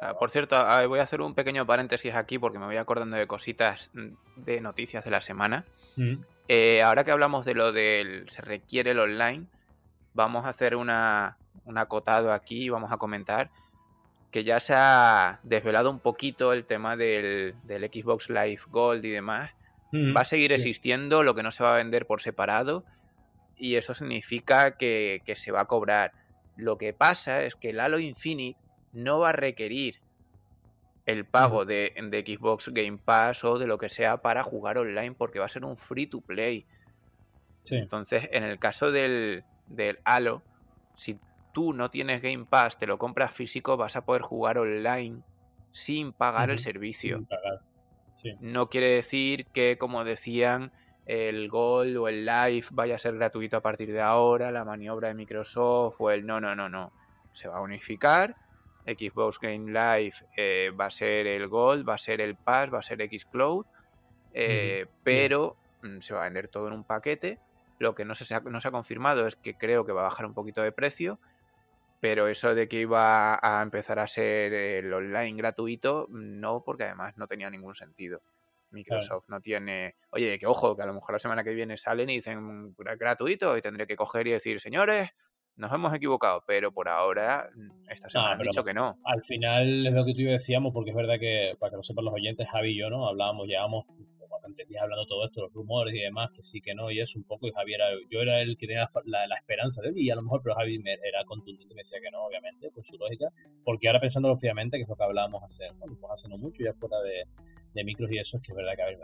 Ah, 0.00 0.14
por 0.18 0.30
cierto, 0.30 0.56
ah, 0.56 0.86
voy 0.86 1.00
a 1.00 1.02
hacer 1.02 1.20
un 1.20 1.34
pequeño 1.34 1.66
paréntesis 1.66 2.14
aquí 2.14 2.38
porque 2.38 2.58
me 2.58 2.64
voy 2.64 2.76
acordando 2.76 3.18
de 3.18 3.26
cositas 3.26 3.90
mm, 3.92 4.08
de 4.36 4.62
noticias 4.62 5.04
de 5.04 5.10
la 5.10 5.20
semana. 5.20 5.66
Mm. 5.96 6.14
Eh, 6.48 6.82
ahora 6.82 7.04
que 7.04 7.10
hablamos 7.10 7.44
de 7.44 7.52
lo 7.52 7.72
del 7.72 8.26
se 8.30 8.40
requiere 8.40 8.92
el 8.92 9.00
online, 9.00 9.44
vamos 10.14 10.46
a 10.46 10.48
hacer 10.48 10.76
una, 10.76 11.36
un 11.66 11.76
acotado 11.76 12.32
aquí 12.32 12.64
y 12.64 12.68
vamos 12.70 12.90
a 12.90 12.96
comentar 12.96 13.50
que 14.30 14.44
ya 14.44 14.60
se 14.60 14.74
ha 14.74 15.40
desvelado 15.42 15.90
un 15.90 16.00
poquito 16.00 16.52
el 16.52 16.64
tema 16.64 16.96
del, 16.96 17.54
del 17.64 17.84
Xbox 17.84 18.28
Live 18.28 18.60
Gold 18.68 19.04
y 19.04 19.10
demás. 19.10 19.52
Mm. 19.92 20.16
Va 20.16 20.22
a 20.22 20.24
seguir 20.24 20.50
sí. 20.50 20.54
existiendo, 20.56 21.22
lo 21.22 21.34
que 21.34 21.42
no 21.42 21.50
se 21.50 21.62
va 21.62 21.74
a 21.74 21.76
vender 21.76 22.06
por 22.06 22.20
separado 22.20 22.84
y 23.56 23.76
eso 23.76 23.94
significa 23.94 24.76
que, 24.76 25.22
que 25.24 25.36
se 25.36 25.52
va 25.52 25.62
a 25.62 25.64
cobrar. 25.66 26.12
Lo 26.56 26.78
que 26.78 26.92
pasa 26.92 27.42
es 27.42 27.54
que 27.54 27.70
el 27.70 27.80
Halo 27.80 27.98
Infinite 27.98 28.58
no 28.92 29.18
va 29.18 29.30
a 29.30 29.32
requerir 29.32 30.00
el 31.06 31.24
pago 31.24 31.64
de, 31.64 31.94
de 31.96 32.20
Xbox 32.20 32.68
Game 32.68 32.98
Pass 32.98 33.44
o 33.44 33.58
de 33.58 33.66
lo 33.66 33.78
que 33.78 33.88
sea 33.88 34.18
para 34.18 34.42
jugar 34.42 34.78
online 34.78 35.12
porque 35.12 35.38
va 35.38 35.46
a 35.46 35.50
ser 35.50 35.64
un 35.64 35.76
free 35.76 36.06
to 36.06 36.20
play. 36.20 36.66
Sí. 37.62 37.76
Entonces, 37.76 38.28
en 38.32 38.42
el 38.42 38.58
caso 38.58 38.90
del, 38.90 39.44
del 39.68 39.98
Halo, 40.04 40.42
si 40.96 41.18
tú 41.56 41.72
no 41.72 41.90
tienes 41.90 42.20
Game 42.20 42.44
Pass, 42.44 42.78
te 42.78 42.86
lo 42.86 42.98
compras 42.98 43.32
físico, 43.32 43.78
vas 43.78 43.96
a 43.96 44.04
poder 44.04 44.20
jugar 44.20 44.58
online 44.58 45.22
sin 45.72 46.12
pagar 46.12 46.50
el 46.50 46.58
servicio. 46.58 47.16
Sin 47.16 47.24
pagar. 47.24 47.60
Sí. 48.12 48.36
No 48.40 48.68
quiere 48.68 48.90
decir 48.90 49.46
que, 49.54 49.78
como 49.78 50.04
decían, 50.04 50.70
el 51.06 51.48
Gold 51.48 51.96
o 51.96 52.08
el 52.08 52.26
Live 52.26 52.66
vaya 52.72 52.96
a 52.96 52.98
ser 52.98 53.14
gratuito 53.14 53.56
a 53.56 53.62
partir 53.62 53.90
de 53.90 54.02
ahora, 54.02 54.50
la 54.50 54.66
maniobra 54.66 55.08
de 55.08 55.14
Microsoft 55.14 55.98
o 55.98 56.10
el 56.10 56.26
no, 56.26 56.42
no, 56.42 56.54
no, 56.54 56.68
no. 56.68 56.92
Se 57.32 57.48
va 57.48 57.56
a 57.56 57.62
unificar. 57.62 58.36
Xbox 58.84 59.40
Game 59.40 59.72
Live 59.72 60.16
eh, 60.36 60.70
va 60.78 60.84
a 60.84 60.90
ser 60.90 61.26
el 61.26 61.48
Gold, 61.48 61.88
va 61.88 61.94
a 61.94 61.98
ser 61.98 62.20
el 62.20 62.36
Pass, 62.36 62.70
va 62.70 62.80
a 62.80 62.82
ser 62.82 62.98
Xcloud. 62.98 63.64
eh, 64.34 64.84
pero 65.02 65.56
mm, 65.80 66.00
se 66.00 66.12
va 66.12 66.20
a 66.20 66.24
vender 66.24 66.48
todo 66.48 66.68
en 66.68 66.74
un 66.74 66.84
paquete. 66.84 67.38
Lo 67.78 67.94
que 67.94 68.04
no 68.04 68.14
se, 68.14 68.34
ha, 68.34 68.40
no 68.40 68.60
se 68.60 68.68
ha 68.68 68.72
confirmado 68.72 69.26
es 69.26 69.36
que 69.36 69.54
creo 69.54 69.86
que 69.86 69.92
va 69.92 70.02
a 70.02 70.04
bajar 70.04 70.26
un 70.26 70.34
poquito 70.34 70.60
de 70.60 70.70
precio, 70.70 71.18
pero 72.00 72.28
eso 72.28 72.54
de 72.54 72.68
que 72.68 72.80
iba 72.80 73.38
a 73.42 73.62
empezar 73.62 73.98
a 73.98 74.06
ser 74.06 74.52
el 74.52 74.92
online 74.92 75.36
gratuito, 75.36 76.06
no, 76.10 76.62
porque 76.64 76.84
además 76.84 77.16
no 77.16 77.26
tenía 77.26 77.50
ningún 77.50 77.74
sentido. 77.74 78.20
Microsoft 78.70 79.28
no 79.28 79.40
tiene. 79.40 79.94
Oye, 80.10 80.38
que 80.38 80.46
ojo, 80.46 80.76
que 80.76 80.82
a 80.82 80.86
lo 80.86 80.94
mejor 80.94 81.14
la 81.14 81.18
semana 81.18 81.44
que 81.44 81.54
viene 81.54 81.76
salen 81.76 82.10
y 82.10 82.16
dicen 82.16 82.74
gratuito 82.76 83.56
y 83.56 83.62
tendré 83.62 83.86
que 83.86 83.96
coger 83.96 84.26
y 84.26 84.32
decir, 84.32 84.60
señores, 84.60 85.10
nos 85.56 85.72
hemos 85.72 85.94
equivocado, 85.94 86.44
pero 86.46 86.72
por 86.72 86.88
ahora 86.88 87.48
mm, 87.54 87.90
esta 87.90 88.10
semana 88.10 88.32
han 88.32 88.38
dicho 88.42 88.64
que 88.64 88.74
no. 88.74 88.98
Al 89.04 89.22
final 89.22 89.86
es 89.86 89.92
lo 89.92 90.04
que 90.04 90.12
tú 90.12 90.20
y 90.20 90.24
yo 90.24 90.30
decíamos, 90.30 90.72
porque 90.72 90.90
es 90.90 90.96
verdad 90.96 91.18
que, 91.18 91.56
para 91.58 91.70
que 91.70 91.76
lo 91.76 91.82
sepan 91.82 92.04
los 92.04 92.14
oyentes, 92.14 92.46
Javi 92.50 92.72
y 92.72 92.78
yo, 92.78 92.90
¿no? 92.90 93.06
Hablábamos, 93.08 93.46
llevábamos 93.46 93.86
bastantes 94.46 94.68
días 94.68 94.82
hablando 94.82 95.06
todo 95.06 95.26
esto, 95.26 95.42
los 95.42 95.52
rumores 95.52 95.94
y 95.94 96.00
demás, 96.00 96.30
que 96.30 96.42
sí, 96.42 96.60
que 96.60 96.74
no, 96.74 96.90
y 96.90 97.00
eso 97.00 97.18
un 97.18 97.24
poco, 97.24 97.46
y 97.48 97.52
Javi 97.52 97.74
era, 97.74 97.86
yo 98.10 98.20
era 98.20 98.40
el 98.40 98.56
que 98.56 98.66
tenía 98.66 98.88
la, 99.04 99.36
esperanza 99.36 99.82
de 99.82 99.88
él, 99.88 99.98
y 99.98 100.10
a 100.10 100.14
lo 100.14 100.22
mejor, 100.22 100.40
pero 100.42 100.54
Javi 100.54 100.78
me, 100.78 100.92
era 100.92 101.24
contundente 101.24 101.72
y 101.72 101.74
me 101.74 101.80
decía 101.80 101.98
que 102.00 102.10
no, 102.10 102.24
obviamente, 102.24 102.70
por 102.70 102.84
su 102.84 102.96
lógica, 102.96 103.26
porque 103.64 103.88
ahora 103.88 104.00
pensándolo 104.00 104.36
fríamente, 104.36 104.76
que 104.76 104.84
es 104.84 104.88
lo 104.88 104.96
que 104.96 105.04
hablábamos 105.04 105.42
hace, 105.42 105.70
bueno, 105.78 105.96
pues 106.00 106.12
hace 106.12 106.28
no 106.28 106.38
mucho, 106.38 106.62
ya 106.62 106.72
fuera 106.74 107.00
de, 107.00 107.24
de 107.74 107.84
micros 107.84 108.10
y 108.12 108.18
eso, 108.18 108.36
es 108.36 108.42
que 108.42 108.52
es 108.52 108.56
verdad 108.56 108.74
que, 108.76 108.82
a 108.82 108.86
ver, 108.86 108.98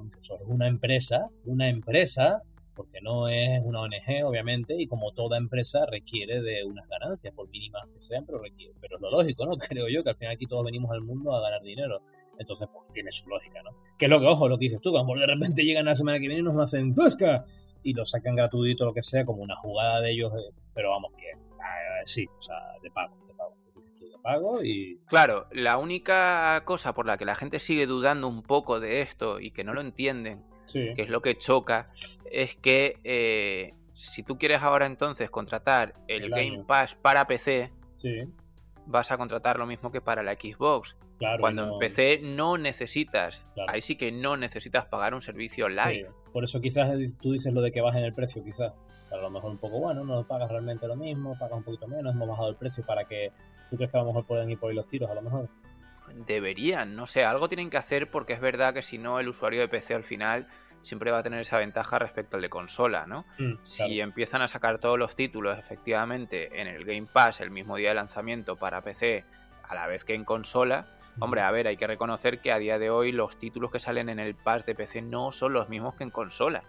Microsoft 0.00 0.42
es 0.42 0.48
una 0.48 0.68
empresa, 0.68 1.28
una 1.44 1.68
empresa 1.68 2.42
porque 2.78 3.00
no 3.00 3.28
es 3.28 3.60
una 3.64 3.80
ONG, 3.80 4.24
obviamente, 4.24 4.80
y 4.80 4.86
como 4.86 5.10
toda 5.10 5.36
empresa 5.36 5.84
requiere 5.84 6.40
de 6.40 6.62
unas 6.62 6.88
ganancias, 6.88 7.34
por 7.34 7.48
mínimas 7.48 7.88
que 7.92 8.00
sean, 8.00 8.24
pero 8.24 8.38
requiere. 8.38 8.72
Pero 8.80 8.94
es 8.94 9.02
lo 9.02 9.10
lógico, 9.10 9.44
¿no? 9.46 9.56
Creo 9.68 9.88
yo 9.88 10.04
que 10.04 10.10
al 10.10 10.16
final 10.16 10.34
aquí 10.34 10.46
todos 10.46 10.64
venimos 10.64 10.92
al 10.92 11.00
mundo 11.00 11.34
a 11.34 11.40
ganar 11.40 11.60
dinero. 11.62 12.02
Entonces, 12.38 12.68
pues 12.72 12.92
tiene 12.92 13.10
su 13.10 13.28
lógica, 13.28 13.62
¿no? 13.62 13.70
Que 13.98 14.06
es 14.06 14.10
lo 14.10 14.20
que, 14.20 14.26
ojo, 14.26 14.48
lo 14.48 14.58
que 14.58 14.66
dices 14.66 14.80
tú, 14.80 14.92
como 14.92 15.14
de 15.16 15.26
repente 15.26 15.64
llegan 15.64 15.86
la 15.86 15.94
semana 15.94 16.18
que 16.18 16.28
viene 16.28 16.40
y 16.40 16.42
nos 16.42 16.58
hacen 16.58 16.94
¡Fusca! 16.94 17.44
y 17.82 17.92
lo 17.94 18.04
sacan 18.04 18.34
gratuito, 18.34 18.84
lo 18.84 18.92
que 18.92 19.02
sea, 19.02 19.24
como 19.24 19.42
una 19.42 19.56
jugada 19.56 20.00
de 20.00 20.12
ellos, 20.12 20.32
eh, 20.34 20.52
pero 20.74 20.90
vamos, 20.90 21.12
que 21.16 21.32
ah, 21.60 22.02
sí, 22.04 22.26
o 22.26 22.42
sea, 22.42 22.56
de 22.82 22.90
pago, 22.90 23.16
de 23.26 23.34
pago. 23.34 23.54
De 24.00 24.18
pago 24.22 24.62
y... 24.62 24.98
Claro, 25.06 25.46
la 25.52 25.78
única 25.78 26.62
cosa 26.64 26.92
por 26.92 27.06
la 27.06 27.16
que 27.18 27.24
la 27.24 27.34
gente 27.34 27.60
sigue 27.60 27.86
dudando 27.86 28.28
un 28.28 28.42
poco 28.42 28.80
de 28.80 29.00
esto 29.00 29.40
y 29.40 29.52
que 29.52 29.64
no 29.64 29.74
lo 29.74 29.80
entienden 29.80 30.44
que 30.72 31.02
es 31.02 31.08
lo 31.08 31.22
que 31.22 31.36
choca, 31.36 31.90
es 32.30 32.56
que 32.56 32.98
eh, 33.04 33.74
si 33.94 34.22
tú 34.22 34.38
quieres 34.38 34.58
ahora 34.58 34.86
entonces 34.86 35.30
contratar 35.30 35.94
el, 36.08 36.30
Game 36.30 36.64
Pass 36.66 36.94
para 36.94 37.26
PC, 37.26 37.72
vas 38.88 39.10
a 39.10 39.18
contratar 39.18 39.58
lo 39.58 39.66
mismo 39.66 39.92
que 39.92 40.00
para 40.00 40.22
la 40.22 40.32
Xbox. 40.32 40.96
Cuando 41.40 41.64
en 41.64 41.78
PC 41.78 42.20
no 42.22 42.58
necesitas, 42.58 43.44
ahí 43.66 43.82
sí 43.82 43.96
que 43.96 44.10
no 44.12 44.36
necesitas 44.36 44.86
pagar 44.86 45.14
un 45.14 45.22
servicio 45.22 45.68
live. 45.68 46.10
Por 46.32 46.44
eso 46.44 46.60
quizás 46.60 46.90
tú 47.20 47.32
dices 47.32 47.52
lo 47.52 47.60
de 47.60 47.70
que 47.72 47.80
bajen 47.80 48.04
el 48.04 48.14
precio, 48.14 48.42
quizás. 48.42 48.72
A 49.10 49.16
lo 49.16 49.30
mejor 49.30 49.50
un 49.50 49.58
poco, 49.58 49.78
bueno, 49.78 50.04
no 50.04 50.26
pagas 50.26 50.50
realmente 50.50 50.86
lo 50.86 50.94
mismo, 50.94 51.36
pagas 51.38 51.56
un 51.56 51.64
poquito 51.64 51.88
menos, 51.88 52.14
hemos 52.14 52.28
bajado 52.28 52.50
el 52.50 52.56
precio 52.56 52.84
para 52.84 53.04
que 53.04 53.32
tú 53.70 53.76
crees 53.76 53.90
que 53.90 53.96
a 53.96 54.00
lo 54.00 54.08
mejor 54.08 54.26
pueden 54.26 54.50
ir 54.50 54.58
por 54.58 54.68
ahí 54.68 54.76
los 54.76 54.86
tiros, 54.86 55.10
a 55.10 55.14
lo 55.14 55.22
mejor 55.22 55.48
deberían, 56.26 56.96
no 56.96 57.06
sé, 57.06 57.24
algo 57.24 57.48
tienen 57.48 57.70
que 57.70 57.76
hacer 57.76 58.10
porque 58.10 58.32
es 58.32 58.40
verdad 58.40 58.74
que 58.74 58.82
si 58.82 58.98
no 58.98 59.20
el 59.20 59.28
usuario 59.28 59.60
de 59.60 59.68
PC 59.68 59.94
al 59.94 60.04
final 60.04 60.46
siempre 60.82 61.10
va 61.10 61.18
a 61.18 61.22
tener 61.22 61.40
esa 61.40 61.58
ventaja 61.58 61.98
respecto 61.98 62.36
al 62.36 62.42
de 62.42 62.48
consola, 62.48 63.06
¿no? 63.06 63.24
Mm, 63.38 63.54
si 63.64 64.00
empiezan 64.00 64.42
a 64.42 64.48
sacar 64.48 64.78
todos 64.78 64.98
los 64.98 65.16
títulos 65.16 65.58
efectivamente 65.58 66.60
en 66.60 66.68
el 66.68 66.84
Game 66.84 67.06
Pass 67.12 67.40
el 67.40 67.50
mismo 67.50 67.76
día 67.76 67.90
de 67.90 67.96
lanzamiento 67.96 68.56
para 68.56 68.82
PC 68.82 69.24
a 69.62 69.74
la 69.74 69.86
vez 69.86 70.04
que 70.04 70.14
en 70.14 70.24
consola, 70.24 70.86
hombre, 71.20 71.42
a 71.42 71.50
ver, 71.50 71.66
hay 71.66 71.76
que 71.76 71.86
reconocer 71.86 72.40
que 72.40 72.52
a 72.52 72.58
día 72.58 72.78
de 72.78 72.90
hoy 72.90 73.12
los 73.12 73.38
títulos 73.38 73.70
que 73.70 73.80
salen 73.80 74.08
en 74.08 74.18
el 74.18 74.34
Pass 74.34 74.64
de 74.64 74.74
PC 74.74 75.02
no 75.02 75.32
son 75.32 75.52
los 75.52 75.68
mismos 75.68 75.94
que 75.94 76.04
en 76.04 76.10
consola. 76.10 76.62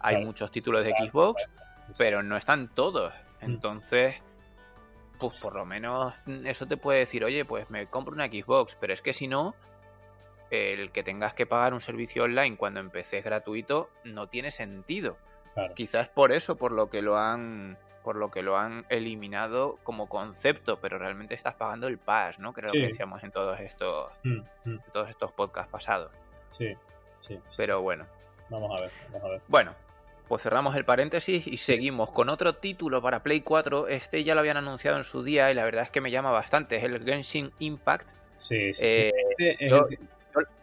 Hay 0.00 0.24
muchos 0.24 0.50
títulos 0.50 0.84
de 0.84 0.92
Xbox, 0.92 1.48
pero 1.96 2.22
no 2.22 2.36
están 2.36 2.68
todos. 2.68 3.12
Mm. 3.40 3.44
Entonces, 3.44 4.16
pues 5.18 5.40
por 5.40 5.54
lo 5.54 5.64
menos 5.64 6.14
eso 6.44 6.66
te 6.66 6.76
puede 6.76 7.00
decir, 7.00 7.24
oye, 7.24 7.44
pues 7.44 7.70
me 7.70 7.86
compro 7.86 8.14
una 8.14 8.26
Xbox, 8.26 8.76
pero 8.80 8.92
es 8.92 9.00
que 9.00 9.12
si 9.12 9.26
no, 9.26 9.54
el 10.50 10.90
que 10.90 11.02
tengas 11.02 11.34
que 11.34 11.46
pagar 11.46 11.74
un 11.74 11.80
servicio 11.80 12.24
online 12.24 12.56
cuando 12.56 12.80
empecé 12.80 13.20
gratuito 13.20 13.90
no 14.04 14.28
tiene 14.28 14.50
sentido. 14.50 15.16
Quizás 15.74 16.08
por 16.08 16.32
eso, 16.32 16.56
por 16.56 16.72
lo 16.72 16.88
que 16.88 17.02
lo 17.02 17.18
han 17.18 17.76
por 18.04 18.16
lo 18.16 18.30
que 18.30 18.42
lo 18.42 18.56
han 18.56 18.86
eliminado 18.88 19.78
como 19.82 20.08
concepto, 20.08 20.78
pero 20.80 20.98
realmente 20.98 21.34
estás 21.34 21.56
pagando 21.56 21.88
el 21.88 21.98
pass, 21.98 22.38
¿no? 22.38 22.54
Creo 22.54 22.72
que 22.72 22.86
decíamos 22.86 23.22
en 23.22 23.32
todos 23.32 23.60
estos 23.60 24.12
mm, 24.22 24.40
mm. 24.64 24.78
todos 24.92 25.10
estos 25.10 25.32
podcasts 25.32 25.70
pasados. 25.70 26.12
Sí, 26.50 26.74
sí. 27.18 27.38
Pero 27.56 27.82
bueno. 27.82 28.06
Vamos 28.48 28.78
a 28.78 28.82
ver, 28.82 28.90
vamos 29.12 29.24
a 29.24 29.28
ver. 29.32 29.40
Bueno, 29.48 29.74
pues 30.28 30.42
cerramos 30.42 30.76
el 30.76 30.84
paréntesis 30.84 31.46
y 31.46 31.56
seguimos 31.56 32.10
con 32.10 32.28
otro 32.28 32.54
título 32.54 33.02
para 33.02 33.22
Play 33.22 33.40
4. 33.40 33.88
Este 33.88 34.24
ya 34.24 34.34
lo 34.34 34.40
habían 34.40 34.58
anunciado 34.58 34.96
en 34.96 35.04
su 35.04 35.22
día 35.22 35.50
y 35.50 35.54
la 35.54 35.64
verdad 35.64 35.84
es 35.84 35.90
que 35.90 36.00
me 36.00 36.10
llama 36.10 36.30
bastante. 36.30 36.76
Es 36.76 36.84
el 36.84 37.04
Genshin 37.04 37.52
Impact. 37.58 38.08
Sí, 38.38 38.72
sí. 38.72 38.86
Eh, 38.86 39.12
este 39.38 39.68
yo, 39.68 39.86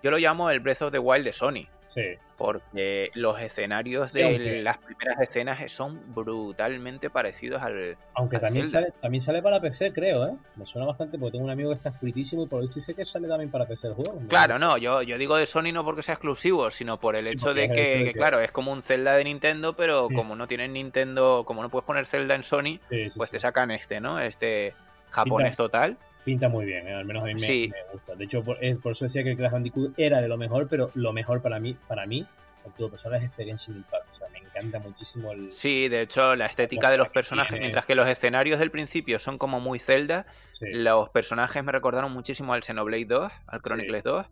lo 0.01 0.17
llamo 0.17 0.49
el 0.49 0.59
Breath 0.59 0.81
of 0.83 0.91
the 0.91 0.99
Wild 0.99 1.25
de 1.25 1.33
Sony. 1.33 1.67
Sí. 1.95 2.17
Porque 2.37 3.09
los 3.13 3.39
escenarios 3.39 4.11
de 4.11 4.61
las 4.61 4.77
primeras 4.79 5.21
escenas 5.21 5.71
son 5.71 6.13
brutalmente 6.13 7.09
parecidos 7.09 7.61
al. 7.61 7.95
Aunque 8.15 8.37
también, 8.37 8.65
sale, 8.65 8.91
también 8.99 9.21
sale 9.21 9.41
para 9.41 9.61
PC, 9.61 9.93
creo, 9.93 10.27
¿eh? 10.27 10.35
Me 10.57 10.65
suena 10.65 10.85
bastante 10.85 11.17
porque 11.17 11.31
tengo 11.33 11.45
un 11.45 11.51
amigo 11.51 11.69
que 11.69 11.75
está 11.75 11.93
fritísimo 11.93 12.43
y 12.43 12.47
por 12.47 12.59
lo 12.59 12.63
visto 12.63 12.75
dice 12.75 12.93
que 12.93 13.05
sale 13.05 13.29
también 13.29 13.49
para 13.49 13.65
PC 13.65 13.87
el 13.87 13.93
juego. 13.93 14.21
Claro, 14.27 14.59
no, 14.59 14.77
yo, 14.77 15.01
yo 15.03 15.17
digo 15.17 15.37
de 15.37 15.45
Sony 15.45 15.71
no 15.71 15.85
porque 15.85 16.03
sea 16.03 16.15
exclusivo, 16.15 16.69
sino 16.69 16.99
por 16.99 17.15
el 17.15 17.27
hecho 17.27 17.53
de 17.53 17.69
que, 17.69 18.11
claro, 18.13 18.41
es 18.41 18.51
como 18.51 18.73
un 18.73 18.81
Zelda 18.81 19.15
de 19.15 19.23
Nintendo, 19.23 19.73
pero 19.77 20.09
como 20.13 20.35
no 20.35 20.45
tienen 20.47 20.73
Nintendo, 20.73 21.45
como 21.45 21.61
no 21.61 21.69
puedes 21.69 21.85
poner 21.85 22.05
Zelda 22.05 22.35
en 22.35 22.43
Sony, 22.43 22.79
pues 23.15 23.31
te 23.31 23.39
sacan 23.39 23.71
este, 23.71 24.01
¿no? 24.01 24.19
Este 24.19 24.73
japonés 25.11 25.55
total 25.55 25.95
pinta 26.25 26.49
muy 26.49 26.65
bien, 26.65 26.87
¿eh? 26.87 26.93
al 26.93 27.05
menos 27.05 27.23
a 27.23 27.27
mí 27.27 27.35
me, 27.35 27.71
gusta. 27.93 28.15
De 28.15 28.25
hecho, 28.25 28.43
por, 28.43 28.57
eso 28.61 29.05
decía 29.05 29.23
que 29.23 29.37
Crash 29.37 29.51
Bandicoot 29.51 29.93
era 29.97 30.19
de 30.19 30.27
lo 30.27 30.37
mejor, 30.37 30.67
pero 30.67 30.91
lo 30.95 31.13
mejor 31.13 31.41
para 31.41 31.59
mí, 31.59 31.77
para 31.87 32.05
mí, 32.05 32.27
en 32.65 32.71
todo 32.73 32.89
personal 32.89 33.19
es 33.19 33.27
Experience 33.27 33.71
Impact. 33.71 34.11
O 34.11 34.15
sea, 34.15 34.27
me 34.29 34.39
encanta 34.39 34.79
muchísimo 34.79 35.31
el. 35.31 35.51
Sí, 35.51 35.87
de 35.87 36.01
hecho, 36.01 36.35
la 36.35 36.47
estética 36.47 36.89
de 36.89 36.97
los 36.97 37.09
personajes, 37.09 37.59
mientras 37.59 37.85
que 37.85 37.93
los 37.93 38.07
escenarios 38.07 38.59
del 38.59 38.71
principio 38.71 39.19
son 39.19 39.37
como 39.37 39.59
muy 39.59 39.79
Zelda, 39.79 40.25
los 40.59 41.09
personajes 41.09 41.63
me 41.63 41.71
recordaron 41.71 42.11
muchísimo 42.11 42.53
al 42.53 42.63
Xenoblade 42.63 43.05
2, 43.05 43.31
al 43.47 43.61
Chronicles 43.61 44.03
2. 44.03 44.25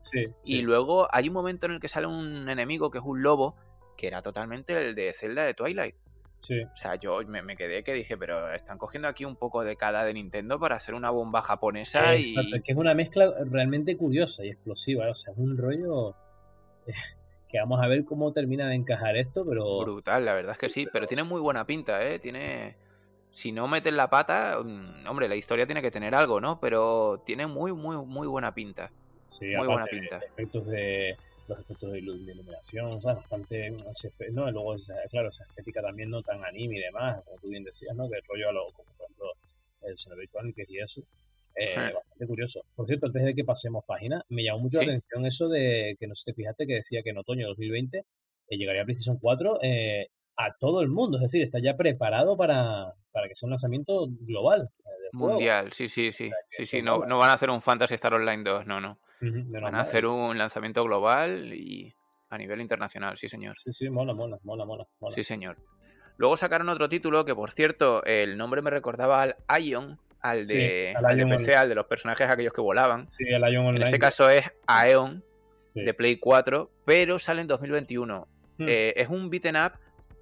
y 0.43 0.61
luego 0.63 1.07
hay 1.11 1.27
un 1.27 1.33
momento 1.33 1.67
en 1.67 1.73
el 1.73 1.79
que 1.79 1.89
sale 1.89 2.07
un 2.07 2.49
enemigo 2.49 2.89
que 2.89 2.97
es 2.97 3.03
un 3.05 3.21
lobo, 3.21 3.55
que 3.95 4.07
era 4.07 4.23
totalmente 4.23 4.75
el 4.75 4.95
de 4.95 5.13
Zelda 5.13 5.45
de 5.45 5.53
Twilight. 5.53 5.95
O 6.51 6.77
sea, 6.77 6.95
yo 6.95 7.19
me, 7.25 7.55
quedé 7.55 7.83
que 7.83 7.93
dije, 7.93 8.17
pero 8.17 8.53
están 8.53 8.77
cogiendo 8.77 9.07
aquí 9.07 9.23
un 9.23 9.35
poco 9.35 9.63
de 9.63 9.75
cada 9.77 10.03
de 10.03 10.13
Nintendo 10.13 10.59
para 10.59 10.75
hacer 10.75 10.93
una 10.93 11.09
bomba 11.09 11.41
japonesa 11.41 12.15
y... 12.15 12.35
que 12.61 12.71
es 12.71 12.77
una 12.77 12.93
mezcla 12.93 13.31
realmente 13.45 13.95
curiosa 13.95 14.45
y 14.45 14.49
explosiva, 14.49 15.09
o 15.09 15.13
sea, 15.13 15.31
es 15.31 15.39
un 15.39 15.57
rollo 15.57 16.15
que 17.47 17.59
vamos 17.59 17.81
a 17.81 17.87
ver 17.87 18.03
cómo 18.03 18.31
termina 18.31 18.67
de 18.67 18.75
encajar 18.75 19.15
esto, 19.15 19.45
pero... 19.47 19.79
Brutal, 19.79 20.25
la 20.25 20.33
verdad 20.33 20.53
es 20.53 20.59
que 20.59 20.69
sí, 20.69 20.87
pero 20.91 21.07
tiene 21.07 21.23
muy 21.23 21.39
buena 21.39 21.65
pinta, 21.65 22.05
¿eh? 22.05 22.19
Tiene... 22.19 22.75
Si 23.31 23.51
no 23.51 23.67
metes 23.67 23.93
la 23.93 24.09
pata, 24.09 24.59
mm, 24.63 25.07
hombre, 25.07 25.27
la 25.27 25.35
historia 25.35 25.65
tiene 25.65 25.81
que 25.81 25.89
tener 25.89 26.13
algo, 26.13 26.39
¿no? 26.39 26.59
Pero 26.59 27.23
tiene 27.25 27.47
muy, 27.47 27.73
muy, 27.73 27.97
muy 27.97 28.27
buena 28.27 28.53
pinta. 28.53 28.91
Sí, 29.29 29.55
muy 29.55 29.65
buena 29.65 29.85
pinta. 29.85 30.17
Efectos 30.17 30.67
de 30.67 31.17
los 31.47 31.59
efectos 31.59 31.91
de, 31.91 31.99
iluminación, 31.99 33.01
bastante, 33.01 33.75
no, 34.31 34.49
luego, 34.51 34.75
claro, 35.09 35.29
esa 35.29 35.43
estética 35.43 35.81
también 35.81 36.09
no 36.09 36.21
tan 36.21 36.43
anime 36.43 36.77
y 36.77 36.81
demás, 36.81 37.21
como 37.25 37.37
tú 37.39 37.49
bien 37.49 37.63
decías, 37.63 37.95
¿no? 37.95 38.09
Que 38.09 38.17
el 38.17 38.23
rollo 38.27 38.49
a 38.49 38.51
lo, 38.53 38.71
como 38.71 38.89
por 38.95 39.05
ejemplo, 39.05 39.31
el 39.81 39.97
Xenoblade 39.97 40.53
que 40.53 40.65
y 40.67 40.79
eso, 40.79 41.01
eh, 41.55 41.93
bastante 41.93 42.27
curioso. 42.27 42.65
Por 42.75 42.87
cierto, 42.87 43.07
antes 43.07 43.23
de 43.23 43.35
que 43.35 43.43
pasemos 43.43 43.83
página, 43.85 44.23
me 44.29 44.43
llamó 44.43 44.59
mucho 44.59 44.77
la 44.77 44.85
atención 44.85 45.25
eso 45.25 45.49
de 45.49 45.95
que 45.99 46.07
no 46.07 46.15
sé 46.15 46.31
te 46.31 46.33
fijaste 46.33 46.65
que 46.65 46.75
decía 46.75 47.03
que 47.03 47.11
en 47.11 47.17
otoño 47.17 47.41
de 47.41 47.49
2020 47.49 47.97
eh, 47.97 48.57
llegaría 48.57 48.83
PlayStation 48.83 49.17
4 49.19 49.59
eh, 49.61 50.07
a 50.35 50.55
todo 50.59 50.81
el 50.81 50.87
mundo, 50.87 51.17
es 51.17 51.23
decir, 51.23 51.43
está 51.43 51.59
ya 51.59 51.77
preparado 51.77 52.35
para, 52.35 52.93
para 53.11 53.27
que 53.27 53.35
sea 53.35 53.45
un 53.47 53.51
lanzamiento 53.51 54.07
global. 54.21 54.69
Mundial, 55.11 55.71
sí, 55.73 55.89
sí, 55.89 56.11
sí. 56.11 56.31
sí, 56.49 56.65
sí, 56.65 56.81
no, 56.81 57.05
no 57.05 57.19
van 57.19 57.29
a 57.29 57.33
hacer 57.33 57.51
un 57.51 57.61
Fantasy 57.61 57.93
Star 57.93 58.15
Online 58.15 58.43
2, 58.43 58.65
no, 58.65 58.81
no. 58.81 58.97
Van 59.31 59.75
a 59.75 59.81
hacer 59.81 60.05
un 60.05 60.37
lanzamiento 60.37 60.83
global 60.83 61.53
y 61.53 61.95
a 62.29 62.37
nivel 62.37 62.61
internacional, 62.61 63.17
sí, 63.17 63.29
señor. 63.29 63.57
Sí, 63.57 63.71
sí, 63.73 63.89
mola, 63.89 64.13
mola, 64.13 64.39
mola, 64.43 64.65
mola. 64.65 64.85
Sí, 65.13 65.23
señor. 65.23 65.57
Luego 66.17 66.37
sacaron 66.37 66.69
otro 66.69 66.89
título 66.89 67.25
que, 67.25 67.35
por 67.35 67.51
cierto, 67.51 68.03
el 68.05 68.37
nombre 68.37 68.61
me 68.61 68.69
recordaba 68.69 69.21
al 69.21 69.35
Ion, 69.63 69.99
al 70.21 70.47
de, 70.47 70.93
al, 70.95 71.17
de 71.17 71.25
PC, 71.25 71.55
al 71.55 71.69
de 71.69 71.75
los 71.75 71.85
personajes 71.85 72.29
aquellos 72.29 72.53
que 72.53 72.61
volaban. 72.61 73.11
Sí, 73.11 73.25
el 73.27 73.41
Ion 73.51 73.65
Online. 73.65 73.85
En 73.85 73.87
este 73.87 73.99
caso 73.99 74.29
es 74.29 74.45
Aeon, 74.67 75.23
de 75.75 75.93
Play 75.93 76.17
4, 76.17 76.69
pero 76.85 77.19
sale 77.19 77.41
en 77.41 77.47
2021. 77.47 78.27
Hmm. 78.57 78.65
Eh, 78.67 78.93
es 78.95 79.09
un 79.09 79.29
beaten 79.29 79.55
up 79.55 79.73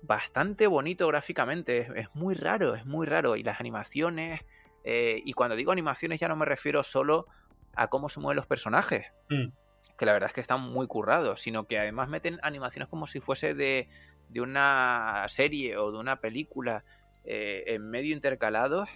bastante 0.01 0.67
bonito 0.67 1.07
gráficamente, 1.07 1.87
es, 1.95 2.15
muy 2.15 2.35
raro, 2.35 2.75
es 2.75 2.85
muy 2.85 3.05
raro. 3.05 3.35
Y 3.35 3.43
las 3.43 3.59
animaciones, 3.59 4.41
eh, 4.83 5.21
y 5.23 5.33
cuando 5.33 5.55
digo 5.55 5.71
animaciones 5.71 6.19
ya 6.19 6.27
no 6.27 6.35
me 6.35 6.45
refiero 6.45 6.83
solo 6.83 7.27
a 7.75 7.87
cómo 7.87 8.09
se 8.09 8.19
mueven 8.19 8.37
los 8.37 8.47
personajes. 8.47 9.05
Mm. 9.29 9.49
que 9.97 10.05
la 10.05 10.13
verdad 10.13 10.29
es 10.29 10.33
que 10.33 10.41
están 10.41 10.61
muy 10.61 10.87
currados, 10.87 11.41
sino 11.41 11.67
que 11.67 11.77
además 11.77 12.09
meten 12.09 12.39
animaciones 12.41 12.89
como 12.89 13.05
si 13.05 13.19
fuese 13.19 13.53
de, 13.53 13.87
de 14.29 14.41
una 14.41 15.25
serie 15.29 15.77
o 15.77 15.91
de 15.91 15.99
una 15.99 16.19
película 16.21 16.83
eh, 17.23 17.63
en 17.67 17.89
medio 17.89 18.13
intercalados. 18.13 18.89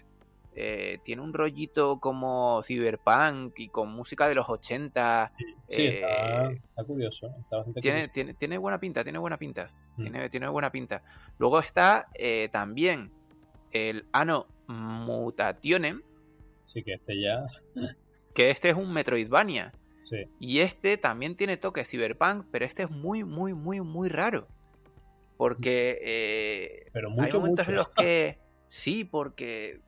Eh, 0.57 0.99
tiene 1.03 1.21
un 1.21 1.33
rollito 1.33 1.99
como 1.99 2.61
cyberpunk 2.63 3.59
y 3.59 3.67
con 3.67 3.91
música 3.91 4.27
de 4.27 4.35
los 4.35 4.49
80. 4.49 5.31
Sí, 5.67 5.81
eh, 5.83 5.95
está, 5.95 6.51
está 6.51 6.83
curioso. 6.85 7.35
Está 7.39 7.57
bastante 7.57 7.81
tiene, 7.81 7.97
curioso. 7.99 8.13
tiene, 8.13 8.33
tiene 8.35 8.57
buena 8.57 8.79
pinta, 8.79 9.03
tiene 9.03 9.19
buena 9.19 9.37
pinta. 9.37 9.69
Mm. 9.97 10.01
Tiene, 10.01 10.29
tiene 10.29 10.47
buena 10.47 10.71
pinta. 10.71 11.03
Luego 11.37 11.59
está 11.59 12.07
eh, 12.13 12.49
también 12.51 13.11
el 13.71 14.05
Ano 14.13 14.47
Mutationen, 14.67 16.01
Sí, 16.65 16.83
que 16.83 16.93
este 16.93 17.21
ya. 17.21 17.45
Que 18.35 18.51
este 18.51 18.69
es 18.69 18.75
un 18.75 18.93
Metroidvania. 18.93 19.73
Sí. 20.03 20.17
Y 20.39 20.59
este 20.59 20.97
también 20.97 21.35
tiene 21.35 21.57
toque 21.57 21.83
cyberpunk, 21.85 22.45
pero 22.51 22.65
este 22.65 22.83
es 22.83 22.91
muy, 22.91 23.23
muy, 23.23 23.53
muy, 23.55 23.81
muy 23.81 24.07
raro. 24.09 24.47
Porque 25.37 25.97
eh, 26.03 26.89
Pero 26.93 27.09
hay 27.09 27.15
mucho, 27.15 27.39
momentos 27.39 27.65
mucho. 27.67 27.71
en 27.71 27.75
los 27.77 27.89
que 27.89 28.37
sí, 28.69 29.03
porque 29.03 29.81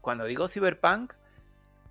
cuando 0.00 0.24
digo 0.26 0.48
cyberpunk, 0.48 1.14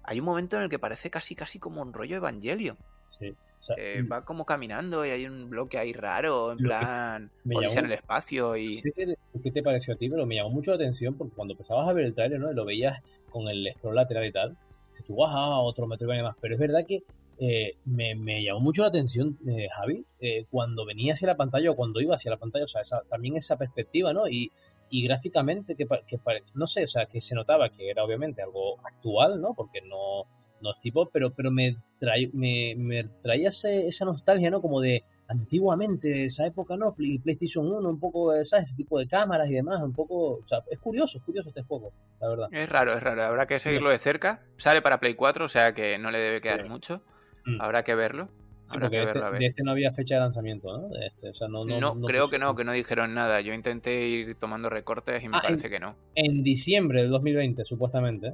hay 0.04 0.20
un 0.20 0.26
momento 0.26 0.58
en 0.58 0.64
el 0.64 0.70
que 0.70 0.80
parece 0.80 1.10
casi, 1.10 1.36
casi 1.36 1.60
como 1.60 1.82
un 1.82 1.94
rollo 1.94 2.18
Evangelion. 2.18 2.78
Sí. 3.10 3.30
O 3.60 3.64
sea, 3.66 3.76
Eh, 3.80 4.04
va 4.04 4.26
como 4.26 4.46
caminando 4.46 5.06
y 5.06 5.10
hay 5.10 5.26
un 5.26 5.50
bloque 5.50 5.78
ahí 5.78 5.94
raro, 5.94 6.52
en 6.52 6.58
plan, 6.58 7.32
me 7.46 7.56
odisea 7.56 7.70
en 7.80 7.86
llamó- 7.86 7.86
el 7.88 7.92
espacio 7.94 8.58
y... 8.58 8.72
¿Qué 8.82 9.16
qué 9.42 9.52
te 9.52 9.64
pareció 9.64 9.94
a 9.94 9.98
ti? 9.98 10.10
Pero 10.10 10.26
me 10.26 10.36
llamó 10.36 10.50
mucho 10.50 10.72
la 10.72 10.76
atención 10.76 11.16
porque 11.18 11.34
cuando 11.34 11.54
empezabas 11.54 11.88
a 11.90 11.94
ver 11.94 12.06
el 12.06 12.14
trailer, 12.14 12.40
¿no? 12.42 12.52
Y 12.52 12.56
lo 12.56 12.66
veías 12.66 13.02
con 13.32 13.48
el 13.48 13.70
scroll 13.78 13.96
lateral 13.96 14.26
y 14.26 14.32
tal, 14.34 14.58
tú, 15.04 15.24
ajá, 15.26 15.60
otro 15.60 15.88
Metroidvania 15.88 16.24
más. 16.24 16.36
Pero 16.42 16.56
es 16.56 16.60
verdad 16.60 16.86
que 16.88 17.04
eh, 17.40 17.76
me, 17.86 18.16
me 18.16 18.44
llamó 18.44 18.60
mucho 18.60 18.84
la 18.84 18.90
atención, 18.90 19.38
eh, 19.48 19.68
Javi, 19.76 20.06
eh, 20.20 20.46
cuando 20.50 20.86
venía 20.86 21.14
hacia 21.14 21.28
la 21.28 21.36
pantalla 21.38 21.72
o 21.72 21.76
cuando 21.76 22.00
iba 22.02 22.16
hacia 22.16 22.32
la 22.32 22.38
pantalla, 22.38 22.66
o 22.66 22.68
sea, 22.68 22.82
esa- 22.82 23.04
también 23.10 23.36
esa 23.38 23.58
perspectiva, 23.58 24.14
¿no? 24.14 24.28
Y, 24.28 24.52
y 24.90 25.04
gráficamente, 25.04 25.76
que, 25.76 25.86
que 26.08 26.20
no 26.56 26.68
sé, 26.68 26.84
o 26.84 26.88
sea, 26.88 27.08
que 27.08 27.20
se 27.22 27.34
notaba 27.36 27.70
que 27.70 27.90
era 27.90 28.04
obviamente 28.04 28.42
algo 28.44 28.78
actual, 28.86 29.42
¿no? 29.42 29.54
Porque 29.56 29.82
no, 29.82 30.26
no 30.62 30.72
es 30.72 30.80
tipo, 30.80 31.10
pero, 31.12 31.32
pero 31.34 31.50
me, 31.52 31.76
trae, 32.00 32.30
me, 32.34 32.76
me 32.78 33.04
traía 33.24 33.48
ese- 33.50 33.88
esa 33.88 34.06
nostalgia, 34.06 34.52
¿no? 34.52 34.62
Como 34.62 34.80
de 34.80 35.04
antiguamente, 35.28 36.26
esa 36.26 36.46
época, 36.46 36.76
¿no? 36.78 36.94
Play- 36.94 37.20
PlayStation 37.20 37.66
1, 37.72 37.90
un 37.90 38.00
poco, 38.00 38.32
¿sabes? 38.44 38.70
Ese 38.70 38.76
tipo 38.78 39.00
de 39.00 39.08
cámaras 39.08 39.50
y 39.50 39.54
demás, 39.54 39.82
un 39.82 39.94
poco, 39.94 40.38
o 40.40 40.46
sea, 40.46 40.60
es 40.70 40.80
curioso, 40.80 41.18
es 41.18 41.24
curioso 41.24 41.50
este 41.50 41.64
juego, 41.64 41.92
la 42.20 42.28
verdad. 42.30 42.48
Es 42.52 42.70
raro, 42.70 42.94
es 42.94 43.02
raro, 43.02 43.24
habrá 43.24 43.48
que 43.48 43.60
seguirlo 43.60 43.90
de 43.90 44.00
cerca. 44.00 44.42
Sale 44.58 44.82
para 44.82 45.00
Play 45.00 45.16
4, 45.16 45.46
o 45.46 45.50
sea 45.50 45.74
que 45.74 45.98
no 45.98 46.12
le 46.12 46.20
debe 46.20 46.42
quedar 46.42 46.68
mucho. 46.70 47.02
Mm. 47.46 47.62
Habrá 47.62 47.84
que 47.84 47.96
verlo. 47.96 48.30
Sí, 48.66 48.78
Habrá 48.78 48.90
que 48.90 48.98
este- 49.02 49.08
verlo, 49.08 49.26
a 49.28 49.30
ver. 49.32 49.40
de 49.40 49.46
este 49.48 49.62
no 49.64 49.72
había 49.72 49.92
fecha 49.92 50.16
de 50.16 50.22
lanzamiento, 50.22 50.78
¿no? 50.78 50.88
De 50.88 51.06
este, 51.08 51.30
o 51.30 51.34
sea, 51.34 51.50
no, 51.50 51.66
No, 51.66 51.80
no, 51.96 52.08
creo 52.08 52.30
que 52.30 52.40
no, 52.40 52.56
que 52.56 52.64
no 52.64 52.72
dijeron 52.72 53.14
nada. 53.14 53.42
Yo 53.42 53.54
intenté 53.54 54.08
ir 54.08 54.36
tomando 54.36 54.70
recortes 54.70 55.22
y 55.22 55.28
me 55.28 55.36
Ah, 55.38 55.42
parece 55.44 55.70
que 55.70 55.82
no. 55.82 55.96
En 56.16 56.44
diciembre 56.44 57.02
del 57.02 57.10
2020, 57.12 57.66
supuestamente. 57.66 58.28
¿eh? 58.28 58.34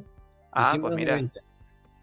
Ah, 0.51 0.73
pues 0.79 0.91
del 0.91 0.95
mira, 0.99 1.13
2020. 1.13 1.39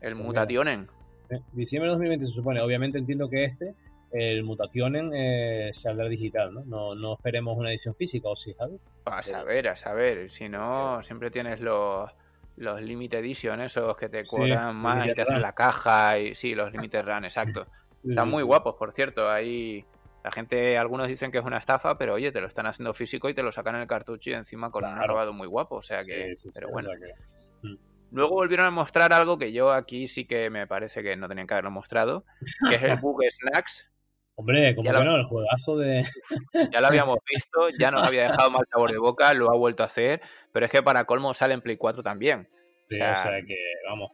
el 0.00 0.14
mira. 0.16 0.26
Mutationen. 0.26 0.88
¿eh? 1.30 1.40
Diciembre 1.52 1.86
de 1.88 1.92
2020 1.92 2.26
se 2.26 2.32
supone. 2.32 2.60
Obviamente 2.60 2.98
entiendo 2.98 3.28
que 3.30 3.44
este, 3.44 3.74
el 4.12 4.44
Mutationen, 4.44 5.10
eh, 5.14 5.70
saldrá 5.72 6.08
digital, 6.08 6.52
¿no? 6.54 6.64
¿no? 6.64 6.94
No 6.94 7.14
esperemos 7.14 7.56
una 7.58 7.70
edición 7.70 7.94
física, 7.94 8.28
¿o 8.28 8.36
sí, 8.36 8.54
Javi? 8.58 8.78
A 9.04 9.22
saber, 9.22 9.68
a 9.68 9.76
saber. 9.76 10.30
Si 10.30 10.48
no, 10.48 11.02
siempre 11.02 11.30
tienes 11.30 11.60
los, 11.60 12.10
los 12.56 12.80
Limited 12.80 13.18
Edition, 13.18 13.60
esos 13.60 13.96
que 13.96 14.08
te 14.08 14.24
Sí, 14.24 14.30
cuadran 14.30 14.76
más 14.76 15.06
y 15.08 15.14
te 15.14 15.22
hacen 15.22 15.34
Run. 15.34 15.42
la 15.42 15.54
caja. 15.54 16.18
y 16.18 16.34
Sí, 16.34 16.54
los 16.54 16.72
Limited 16.72 17.04
Run, 17.04 17.24
exacto. 17.24 17.66
Sí, 18.02 18.10
Están 18.10 18.26
sí, 18.26 18.30
muy 18.30 18.42
sí. 18.42 18.46
guapos, 18.46 18.76
por 18.76 18.92
cierto. 18.92 19.28
Ahí 19.28 19.84
la 20.22 20.30
gente, 20.30 20.78
algunos 20.78 21.08
dicen 21.08 21.32
que 21.32 21.38
es 21.38 21.44
una 21.44 21.58
estafa, 21.58 21.98
pero 21.98 22.14
oye, 22.14 22.30
te 22.30 22.40
lo 22.40 22.46
están 22.46 22.66
haciendo 22.66 22.94
físico 22.94 23.28
y 23.28 23.34
te 23.34 23.42
lo 23.42 23.50
sacan 23.50 23.74
en 23.74 23.80
el 23.82 23.86
cartucho 23.88 24.30
y 24.30 24.34
encima 24.34 24.70
con 24.70 24.84
un 24.84 24.96
acabado 24.98 25.32
muy 25.32 25.48
guapo. 25.48 25.76
O 25.76 25.82
sea 25.82 26.02
que, 26.04 26.28
Sí, 26.30 26.36
sí, 26.36 26.42
sí, 26.42 26.50
pero 26.54 26.68
bueno. 26.70 26.90
sea 26.90 26.98
que- 26.98 27.76
Luego 28.12 28.34
volvieron 28.36 28.66
a 28.66 28.70
mostrar 28.70 29.12
algo 29.12 29.36
que 29.38 29.50
yo 29.52 29.72
aquí 29.72 30.06
sí 30.06 30.24
que 30.26 30.48
me 30.48 30.68
parece 30.68 31.02
que 31.02 31.16
no 31.16 31.26
tenían 31.28 31.48
que 31.48 31.54
haberlo 31.54 31.72
mostrado, 31.72 32.24
que 32.68 32.76
es 32.76 32.82
el 32.84 32.96
Bug 33.00 33.20
Snacks. 33.28 33.90
Hombre, 34.38 34.74
como 34.74 34.84
Ya 34.86 34.92
que 34.92 34.98
la- 34.98 35.04
no, 35.04 35.16
el 35.16 35.24
juegazo 35.24 35.76
de. 35.78 36.04
Ya 36.72 36.80
lo 36.80 36.86
habíamos 36.88 37.18
visto, 37.34 37.68
ya 37.78 37.90
nos 37.90 38.06
había 38.06 38.22
dejado 38.28 38.50
mal 38.50 38.64
sabor 38.70 38.92
de 38.92 38.98
boca, 38.98 39.32
lo 39.34 39.50
ha 39.50 39.56
vuelto 39.56 39.82
a 39.82 39.86
hacer, 39.86 40.20
pero 40.52 40.66
es 40.66 40.72
que 40.72 40.82
para 40.82 41.04
colmo 41.04 41.32
sale 41.34 41.54
en 41.54 41.62
Play 41.62 41.76
4 41.76 42.02
también. 42.02 42.48
Sí, 42.88 42.96
O 42.96 42.98
sea, 42.98 43.12
o 43.12 43.16
sea 43.16 43.42
que, 43.46 43.56
vamos, 43.88 44.10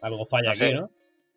algo 0.00 0.24
falla 0.26 0.44
no 0.44 0.50
aquí, 0.50 0.58
sé. 0.58 0.74
¿no? 0.74 0.90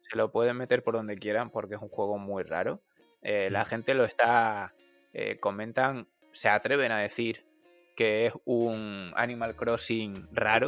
Se 0.10 0.16
lo 0.18 0.32
pueden 0.32 0.56
meter 0.56 0.84
por 0.84 0.94
donde 0.94 1.18
quieran 1.18 1.50
porque 1.50 1.76
es 1.76 1.82
un 1.82 1.90
juego 1.90 2.18
muy 2.20 2.44
raro. 2.44 2.82
Eh, 3.24 3.50
la 3.52 3.64
Mm. 3.64 3.68
gente 3.68 3.94
lo 3.96 4.06
está, 4.06 4.74
eh, 5.14 5.38
comentan, 5.40 6.08
se 6.32 6.48
atreven 6.48 6.92
a 6.92 7.00
decir 7.00 7.44
que 7.96 8.28
es 8.28 8.34
un 8.46 9.12
Animal 9.16 9.56
Crossing 9.56 10.28
raro, 10.32 10.68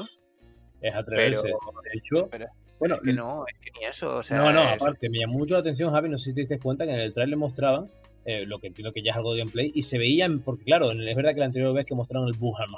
Es 0.81 0.95
atreverse. 0.95 1.43
pero, 1.43 1.81
De 1.83 1.89
hecho, 1.93 2.29
pero 2.31 2.47
bueno, 2.79 2.95
es 2.95 3.01
que 3.01 3.13
no, 3.13 3.45
es 3.47 3.57
que 3.59 3.71
ni 3.79 3.85
eso. 3.85 4.17
O 4.17 4.23
sea, 4.23 4.37
no, 4.37 4.51
no, 4.53 4.63
es- 4.63 4.75
aparte, 4.75 5.09
me 5.09 5.19
llamó 5.19 5.37
mucho 5.39 5.53
la 5.55 5.61
atención, 5.61 5.91
Javi, 5.91 6.09
no 6.09 6.17
sé 6.17 6.29
si 6.31 6.35
te 6.35 6.41
diste 6.41 6.59
cuenta 6.59 6.85
que 6.85 6.91
en 6.93 6.99
el 6.99 7.13
trailer 7.13 7.37
mostraban 7.37 7.89
eh, 8.25 8.45
lo 8.45 8.59
que 8.59 8.67
entiendo 8.67 8.91
que 8.91 9.01
ya 9.01 9.11
es 9.11 9.17
algo 9.17 9.33
de 9.33 9.39
gameplay 9.39 9.71
y 9.73 9.81
se 9.83 9.97
veían, 9.97 10.41
porque 10.41 10.65
claro, 10.65 10.91
es 10.91 11.15
verdad 11.15 11.33
que 11.33 11.39
la 11.39 11.45
anterior 11.45 11.73
vez 11.73 11.85
que 11.85 11.95
mostraron 11.95 12.27
el 12.27 12.33
Buham 12.33 12.69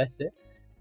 este, 0.00 0.32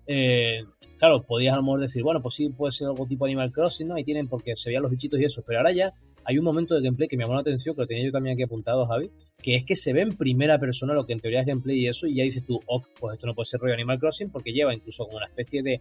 eh, 0.08 0.64
claro, 0.98 1.22
podías 1.24 1.54
a 1.54 1.58
lo 1.58 1.64
mejor 1.64 1.82
decir, 1.82 2.02
bueno, 2.02 2.22
pues 2.22 2.36
sí, 2.36 2.50
puede 2.50 2.72
ser 2.72 2.88
algo 2.88 3.06
tipo 3.06 3.26
Animal 3.26 3.52
Crossing, 3.52 3.88
¿no? 3.90 3.96
Ahí 3.96 4.04
tienen 4.04 4.28
porque 4.28 4.56
se 4.56 4.70
veían 4.70 4.84
los 4.84 4.92
bichitos 4.92 5.20
y 5.20 5.26
eso, 5.26 5.44
pero 5.46 5.60
ahora 5.60 5.72
ya 5.72 5.94
hay 6.24 6.38
un 6.38 6.46
momento 6.46 6.76
de 6.76 6.82
gameplay 6.82 7.08
que 7.08 7.18
me 7.18 7.24
llamó 7.24 7.36
la 7.36 7.42
atención, 7.42 7.76
que 7.76 7.82
lo 7.82 7.88
tenía 7.88 8.06
yo 8.06 8.12
también 8.12 8.34
aquí 8.36 8.44
apuntado, 8.44 8.86
Javi, 8.88 9.12
que 9.42 9.56
es 9.56 9.66
que 9.66 9.76
se 9.76 9.94
ve 9.94 10.02
en 10.02 10.16
primera 10.18 10.58
persona 10.60 10.94
lo 10.94 11.06
que 11.06 11.14
en 11.14 11.20
teoría 11.20 11.42
es 11.42 11.46
gameplay 11.48 11.78
y 11.80 11.88
eso, 11.88 12.08
y 12.08 12.16
ya 12.16 12.24
dices 12.24 12.46
tú, 12.46 12.60
oh, 12.68 12.82
pues 13.00 13.16
esto 13.16 13.28
no 13.28 13.36
puede 13.36 13.46
ser 13.46 13.60
rollo 13.60 13.74
Animal 13.74 14.00
Crossing 14.00 14.32
porque 14.32 14.52
lleva 14.52 14.74
incluso 14.74 15.06
como 15.06 15.18
una 15.18 15.26
especie 15.28 15.62
de, 15.62 15.80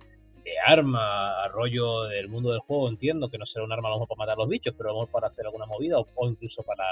de 0.51 0.59
arma, 0.73 1.47
rollo 1.49 2.05
del 2.05 2.29
mundo 2.29 2.51
del 2.51 2.61
juego, 2.61 2.89
entiendo 2.89 3.29
que 3.29 3.39
no 3.39 3.45
será 3.45 3.65
un 3.65 3.73
arma 3.73 3.89
a 3.89 3.93
lo 3.93 3.97
mejor 3.99 4.09
para 4.09 4.19
matar 4.19 4.35
a 4.35 4.39
los 4.43 4.49
bichos, 4.49 4.75
pero 4.77 4.91
a 4.91 4.93
lo 4.93 4.99
mejor 5.01 5.13
para 5.13 5.27
hacer 5.29 5.47
alguna 5.47 5.67
movida 5.67 5.99
o, 5.99 6.07
o 6.15 6.29
incluso 6.29 6.63
para... 6.63 6.85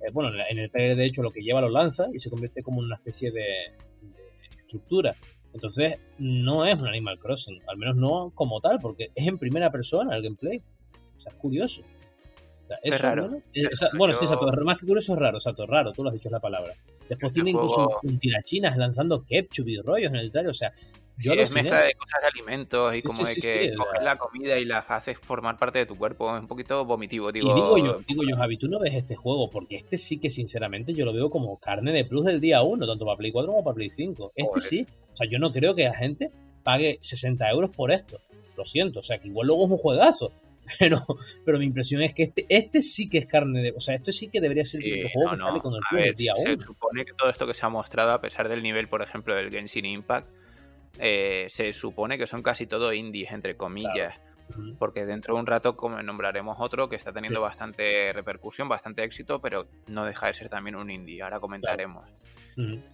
eh, 0.00 0.10
bueno, 0.12 0.30
en 0.48 0.58
el 0.58 0.70
trailer 0.70 0.96
de 0.96 1.06
hecho 1.06 1.22
lo 1.22 1.30
que 1.30 1.40
lleva 1.42 1.60
lo 1.60 1.68
lanza 1.68 2.06
y 2.12 2.18
se 2.18 2.30
convierte 2.30 2.62
como 2.62 2.80
en 2.80 2.86
una 2.86 2.96
especie 2.96 3.30
de, 3.30 3.40
de 3.40 4.58
estructura. 4.58 5.14
Entonces, 5.52 5.98
no 6.18 6.66
es 6.66 6.76
un 6.78 6.88
Animal 6.88 7.18
Crossing, 7.18 7.60
al 7.68 7.76
menos 7.76 7.94
no 7.96 8.32
como 8.34 8.60
tal, 8.60 8.80
porque 8.80 9.10
es 9.14 9.26
en 9.28 9.38
primera 9.38 9.70
persona 9.70 10.16
el 10.16 10.22
gameplay. 10.22 10.60
O 11.16 11.20
sea, 11.20 11.30
es 11.32 11.38
curioso. 11.38 11.82
O 11.82 12.66
sea, 12.66 12.76
Es 12.82 12.94
eso, 12.96 13.02
raro. 13.04 13.28
¿no? 13.28 13.36
Es 13.52 13.68
Esa- 13.70 13.86
raro. 13.86 13.98
bueno, 13.98 14.14
sí, 14.14 14.24
exacto. 14.24 14.46
Más 14.64 14.78
que 14.80 14.86
curioso 14.86 15.12
es 15.12 15.18
raro, 15.20 15.36
exacto, 15.38 15.64
raro, 15.66 15.92
tú 15.92 16.02
lo 16.02 16.08
has 16.08 16.14
dicho 16.14 16.28
es 16.28 16.32
la 16.32 16.40
palabra. 16.40 16.74
Después 17.08 17.30
Este 17.30 17.34
tiene 17.34 17.50
incluso 17.50 17.84
juego- 17.84 18.00
un 18.02 18.18
tirachinas 18.18 18.76
lanzando 18.76 19.22
ketchup 19.24 19.68
y 19.68 19.78
rollos 19.80 20.10
en 20.10 20.16
el 20.16 20.30
trailer, 20.32 20.50
o 20.50 20.54
sea, 20.54 20.72
yo 21.16 21.32
Sí, 21.32 21.38
es 21.40 21.54
mezcla 21.54 21.82
de 21.82 21.94
cosas 21.94 22.20
de 22.22 22.26
alimentos 22.28 22.92
y 22.92 22.96
Sí, 22.96 23.02
como 23.02 23.24
sí, 23.24 23.34
de 23.34 23.40
que 23.40 23.74
coges 23.76 24.02
la- 24.02 24.16
comida 24.16 24.58
y 24.58 24.64
las 24.64 24.84
haces 24.90 25.18
formar 25.18 25.58
parte 25.58 25.78
de 25.78 25.86
tu 25.86 25.96
cuerpo. 25.96 26.34
Es 26.34 26.40
un 26.40 26.48
poquito 26.48 26.84
vomitivo, 26.84 27.30
digo. 27.30 27.50
y 27.50 27.54
digo 27.54 27.78
yo, 27.78 28.00
digo 28.08 28.22
yo, 28.28 28.36
Javi, 28.36 28.56
tú 28.58 28.68
no 28.68 28.80
ves 28.80 28.94
este 28.94 29.14
juego, 29.16 29.48
porque 29.50 29.76
este 29.76 29.96
sí 29.96 30.18
que 30.18 30.28
sinceramente 30.30 30.92
yo 30.94 31.04
lo 31.04 31.12
veo 31.12 31.30
como 31.30 31.58
carne 31.58 31.92
de 31.92 32.04
plus 32.04 32.24
del 32.24 32.40
día 32.40 32.62
1, 32.62 32.86
tanto 32.86 33.04
para 33.04 33.16
Play 33.16 33.30
4 33.32 33.50
como 33.52 33.64
para 33.64 33.74
Play 33.74 33.90
5. 33.90 34.32
Este 34.34 34.60
sí. 34.60 34.86
O 35.12 35.16
sea, 35.16 35.28
yo 35.30 35.38
no 35.38 35.52
creo 35.52 35.74
que 35.74 35.84
la 35.84 35.94
gente 35.96 36.30
pague 36.64 36.98
60 37.00 37.48
euros 37.50 37.70
por 37.70 37.92
esto. 37.92 38.18
Lo 38.56 38.64
siento, 38.64 39.00
o 39.00 39.02
sea, 39.02 39.18
que 39.18 39.28
igual 39.28 39.46
luego 39.48 39.66
es 39.66 39.70
un 39.72 39.78
juegazo. 39.78 40.32
Pero, 40.78 40.96
pero 41.44 41.58
mi 41.58 41.66
impresión 41.66 42.00
es 42.00 42.14
que 42.14 42.22
este, 42.22 42.46
este 42.48 42.80
sí 42.80 43.10
que 43.10 43.18
es 43.18 43.26
carne 43.26 43.60
de. 43.60 43.72
O 43.76 43.80
sea, 43.80 43.96
esto 43.96 44.10
sí 44.12 44.30
que 44.30 44.40
debería 44.40 44.64
ser 44.64 44.80
el 44.82 45.10
juego 45.10 45.30
no, 45.32 45.36
que 45.36 45.36
no. 45.42 45.46
sale 45.48 45.60
con 45.60 45.74
el 45.74 45.80
plus 45.90 45.98
ver, 46.00 46.06
del 46.08 46.16
día 46.16 46.32
se 46.36 46.52
1. 46.54 46.62
supone 46.62 47.04
que 47.04 47.12
todo 47.12 47.28
esto 47.28 47.46
que 47.46 47.52
se 47.52 47.66
ha 47.66 47.68
mostrado, 47.68 48.12
a 48.12 48.20
pesar 48.22 48.48
del 48.48 48.62
nivel, 48.62 48.88
por 48.88 49.02
ejemplo, 49.02 49.34
del 49.34 49.50
Genshin 49.50 49.84
Impact, 49.84 50.26
eh, 50.98 51.46
se 51.50 51.72
supone 51.72 52.18
que 52.18 52.26
son 52.26 52.42
casi 52.42 52.66
todo 52.66 52.92
indies, 52.92 53.32
entre 53.32 53.56
comillas. 53.56 54.20
Porque 54.78 55.06
dentro 55.06 55.34
de 55.34 55.40
un 55.40 55.46
rato 55.46 55.74
nombraremos 56.04 56.58
otro 56.60 56.88
que 56.90 56.96
está 56.96 57.12
teniendo 57.12 57.40
Sí. 57.40 57.42
bastante 57.44 58.12
repercusión, 58.12 58.68
bastante 58.68 59.02
éxito, 59.02 59.40
pero 59.40 59.66
no 59.86 60.04
deja 60.04 60.26
de 60.26 60.34
ser 60.34 60.48
también 60.50 60.76
un 60.76 60.90
indie. 60.90 61.22
Ahora 61.22 61.40
comentaremos. 61.40 62.04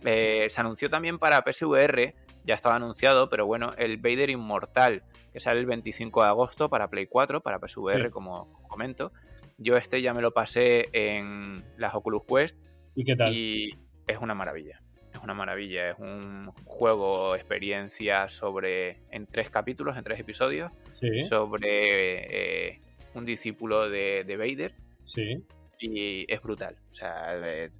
Eh, 0.04 0.46
se 0.48 0.60
anunció 0.60 0.88
también 0.88 1.18
para 1.18 1.42
PSVR, 1.42 2.14
ya 2.44 2.54
estaba 2.54 2.76
anunciado, 2.76 3.28
pero 3.28 3.46
bueno, 3.46 3.72
el 3.76 3.96
Vader 3.98 4.30
Inmortal, 4.30 5.02
que 5.32 5.40
sale 5.40 5.60
el 5.60 5.66
25 5.66 6.22
de 6.22 6.28
agosto 6.28 6.70
para 6.70 6.88
Play 6.88 7.06
4, 7.06 7.40
para 7.42 7.58
PSVR, 7.58 8.04
Sí. 8.06 8.10
como 8.10 8.62
comento. 8.68 9.12
Yo 9.58 9.76
este 9.76 10.00
ya 10.00 10.14
me 10.14 10.22
lo 10.22 10.32
pasé 10.32 10.88
en 10.92 11.64
las 11.76 11.94
Oculus 11.94 12.22
Quest 12.26 12.56
¿Y 12.94 13.04
qué 13.04 13.16
tal? 13.16 13.34
y 13.34 13.76
es 14.06 14.18
una 14.18 14.34
maravilla. 14.34 14.80
Es 15.20 15.24
una 15.24 15.34
maravilla, 15.34 15.90
es 15.90 15.98
un 15.98 16.50
juego, 16.64 17.34
experiencia 17.36 18.26
sobre, 18.30 19.00
en 19.10 19.26
tres 19.26 19.50
capítulos, 19.50 19.96
en 19.98 20.02
tres 20.04 20.18
episodios, 20.18 20.72
Sí, 20.98 21.22
sobre 21.24 22.68
eh, 22.72 22.80
un 23.14 23.24
discípulo 23.26 23.88
de, 23.90 24.24
de 24.24 24.36
Vader 24.38 24.74
sí. 25.04 25.44
y 25.78 26.24
es 26.32 26.40
brutal. 26.42 26.76
O 26.90 26.94
sea, 26.94 27.36
eh, 27.36 27.70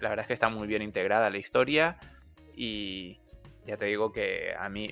la 0.00 0.10
verdad 0.10 0.24
es 0.24 0.26
que 0.28 0.34
está 0.34 0.48
muy 0.50 0.66
bien 0.68 0.82
integrada 0.82 1.30
la 1.30 1.38
historia 1.38 1.98
y 2.54 3.18
ya 3.66 3.76
te 3.78 3.86
digo 3.86 4.12
que 4.12 4.54
a 4.58 4.68
mí 4.68 4.90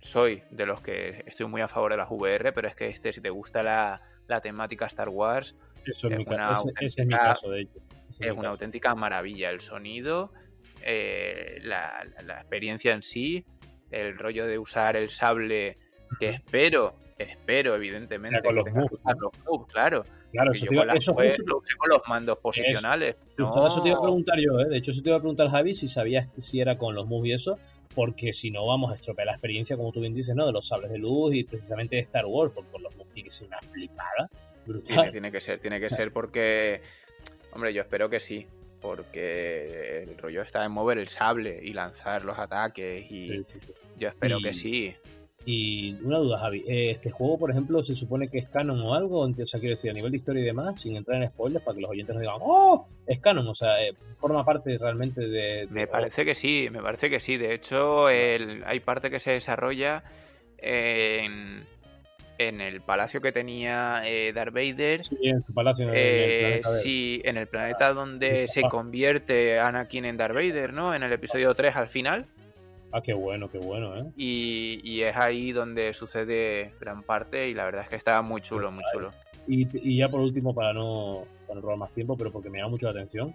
soy 0.00 0.42
de 0.50 0.66
los 0.66 0.80
que 0.80 1.22
estoy 1.26 1.46
muy 1.46 1.60
a 1.60 1.68
favor 1.68 1.92
de 1.92 1.96
las 1.98 2.10
VR, 2.10 2.52
pero 2.52 2.66
es 2.68 2.74
que 2.74 2.88
este, 2.88 3.12
si 3.12 3.20
te 3.20 3.30
gusta 3.30 3.62
la, 3.62 4.02
la 4.26 4.40
temática 4.40 4.86
Star 4.86 5.08
Wars 5.08 5.54
Eso 5.84 6.08
es 6.08 6.12
Es 6.14 6.18
mi 6.18 6.24
ca- 6.24 6.34
una 6.34 6.52
ese, 6.52 6.68
ese 6.80 7.02
es 7.02 7.06
mi 7.08 7.14
auténtica- 7.14 7.22
caso, 7.28 7.50
de 7.50 7.60
hecho. 7.60 7.78
Ese 8.08 8.26
es 8.26 8.32
una 8.32 8.48
auténtica 8.50 8.94
maravilla. 8.94 9.48
El 9.50 9.60
sonido, 9.62 10.32
eh, 10.84 11.58
la, 11.62 12.04
la 12.24 12.40
experiencia 12.40 12.92
en 12.92 13.02
sí, 13.02 13.44
el 13.90 14.16
rollo 14.18 14.46
de 14.46 14.58
usar 14.58 14.96
el 14.96 15.10
sable 15.10 15.76
que 16.18 16.28
espero, 16.30 16.94
espero 17.18 17.74
evidentemente 17.76 18.40
con 18.42 18.54
los 18.56 18.64
moves, 18.72 18.98
los 19.20 19.32
moves, 19.44 19.72
claro. 19.72 20.04
Claro, 20.32 20.52
eso 20.52 20.64
yo 20.64 20.68
te 20.70 20.74
iba, 20.76 20.86
con 20.86 20.96
eso 20.96 21.12
justo- 21.12 21.42
lo 21.46 21.58
usé 21.58 21.76
con 21.76 21.88
los 21.90 22.00
mandos 22.08 22.38
posicionales. 22.38 23.16
Justo 23.36 23.66
eso 23.66 23.82
te 23.82 23.88
iba 23.90 23.98
a 23.98 24.00
preguntar 24.00 24.38
yo, 24.38 24.60
¿eh? 24.60 24.68
De 24.70 24.78
hecho, 24.78 24.90
eso 24.92 25.02
te 25.02 25.10
iba 25.10 25.16
a 25.18 25.20
preguntar, 25.20 25.50
Javi, 25.50 25.74
si 25.74 25.88
sabías 25.88 26.28
si 26.38 26.58
era 26.60 26.78
con 26.78 26.94
los 26.94 27.06
moves 27.06 27.28
y 27.28 27.32
eso, 27.34 27.58
porque 27.94 28.32
si 28.32 28.50
no 28.50 28.66
vamos 28.66 28.90
a 28.92 28.94
estropear 28.94 29.26
la 29.26 29.32
experiencia, 29.32 29.76
como 29.76 29.92
tú 29.92 30.00
bien 30.00 30.14
dices, 30.14 30.34
¿no? 30.34 30.46
De 30.46 30.52
los 30.52 30.66
sables 30.66 30.90
de 30.90 30.96
luz 30.96 31.34
y 31.34 31.44
precisamente 31.44 31.96
de 31.96 32.02
Star 32.02 32.24
Wars, 32.24 32.50
porque 32.54 32.70
con 32.70 32.82
los 32.82 32.96
moves 32.96 33.12
tiene 33.12 33.26
que 33.28 33.30
ser 33.30 33.48
una 33.48 33.58
flipada 33.60 34.28
Tiene, 34.30 34.64
brutal. 34.64 35.10
tiene 35.12 35.30
que 35.32 35.40
ser, 35.42 35.58
tiene 35.60 35.78
que 35.80 35.90
ser 35.90 36.12
porque, 36.14 36.80
hombre, 37.52 37.74
yo 37.74 37.82
espero 37.82 38.08
que 38.08 38.18
sí, 38.18 38.46
porque 38.82 40.02
el 40.02 40.18
rollo 40.18 40.42
está 40.42 40.64
en 40.64 40.72
mover 40.72 40.98
el 40.98 41.08
sable 41.08 41.60
y 41.62 41.72
lanzar 41.72 42.24
los 42.24 42.38
ataques 42.38 43.10
y 43.10 43.28
Sí, 43.28 43.44
sí, 43.46 43.58
sí. 43.60 43.72
yo 43.98 44.08
espero 44.08 44.38
Y- 44.38 44.42
que 44.42 44.52
sí. 44.54 44.94
Y 45.44 45.94
una 46.04 46.18
duda, 46.18 46.38
Javi, 46.38 46.62
eh, 46.68 46.92
¿este 46.92 47.10
juego, 47.10 47.36
por 47.36 47.50
ejemplo, 47.50 47.82
se 47.82 47.96
supone 47.96 48.28
que 48.28 48.38
es 48.38 48.48
canon 48.48 48.80
o 48.80 48.94
algo? 48.94 49.22
O 49.22 49.46
sea, 49.46 49.58
quiero 49.58 49.74
decir, 49.74 49.90
a 49.90 49.94
nivel 49.94 50.12
de 50.12 50.18
historia 50.18 50.40
y 50.40 50.44
demás, 50.44 50.80
sin 50.80 50.94
entrar 50.94 51.20
en 51.20 51.28
spoilers, 51.30 51.64
para 51.64 51.74
que 51.74 51.80
los 51.80 51.90
oyentes 51.90 52.14
no 52.14 52.20
digan, 52.20 52.36
¡oh! 52.40 52.86
Es 53.08 53.18
canon, 53.18 53.48
o 53.48 53.54
sea, 53.54 53.82
eh, 53.84 53.92
forma 54.14 54.44
parte 54.44 54.78
realmente 54.78 55.20
de... 55.22 55.28
de- 55.28 55.66
Me 55.68 55.88
parece 55.88 56.24
que 56.24 56.36
sí, 56.36 56.68
me 56.70 56.80
parece 56.80 57.10
que 57.10 57.18
sí. 57.18 57.38
De 57.38 57.54
hecho, 57.54 58.08
el- 58.08 58.62
hay 58.64 58.78
parte 58.78 59.10
que 59.10 59.18
se 59.18 59.32
desarrolla 59.32 60.04
en, 60.58 61.64
en 62.48 62.60
el 62.60 62.80
palacio 62.80 63.20
que 63.20 63.32
tenía 63.32 64.02
eh, 64.04 64.32
Darth 64.32 64.52
Vader. 64.54 65.04
Sí, 65.04 65.16
en 65.22 65.42
su 65.42 65.52
palacio, 65.54 65.84
en 65.88 65.90
el- 65.90 65.96
en 65.96 66.02
el 66.04 66.30
Eh, 66.58 66.62
sí, 66.82 67.20
en 67.24 67.36
el 67.36 67.46
planeta 67.46 67.92
donde 67.92 68.48
sí, 68.48 68.60
se 68.60 68.68
convierte 68.68 69.58
Anakin 69.60 70.04
en 70.04 70.16
Darth 70.16 70.34
Vader, 70.34 70.72
¿no? 70.72 70.94
En 70.94 71.02
el 71.02 71.12
episodio 71.12 71.54
3 71.54 71.76
al 71.76 71.88
final. 71.88 72.26
Ah, 72.92 73.00
qué 73.02 73.14
bueno, 73.14 73.50
qué 73.50 73.58
bueno, 73.58 73.96
¿eh? 73.96 74.04
Y, 74.16 74.80
y 74.84 75.02
es 75.02 75.16
ahí 75.16 75.52
donde 75.52 75.94
sucede 75.94 76.72
gran 76.78 77.02
parte 77.02 77.48
y 77.48 77.54
la 77.54 77.64
verdad 77.64 77.82
es 77.84 77.88
que 77.88 77.96
está 77.96 78.20
muy 78.20 78.42
chulo, 78.42 78.70
muy 78.70 78.84
chulo. 78.92 79.12
Y, 79.46 79.66
y 79.72 79.96
ya 79.96 80.08
por 80.08 80.20
último, 80.20 80.54
para 80.54 80.72
no, 80.74 81.24
para 81.46 81.54
no 81.56 81.62
robar 81.62 81.78
más 81.78 81.90
tiempo, 81.92 82.16
pero 82.18 82.30
porque 82.30 82.50
me 82.50 82.58
llama 82.58 82.70
mucho 82.70 82.84
la 82.86 82.92
atención, 82.92 83.34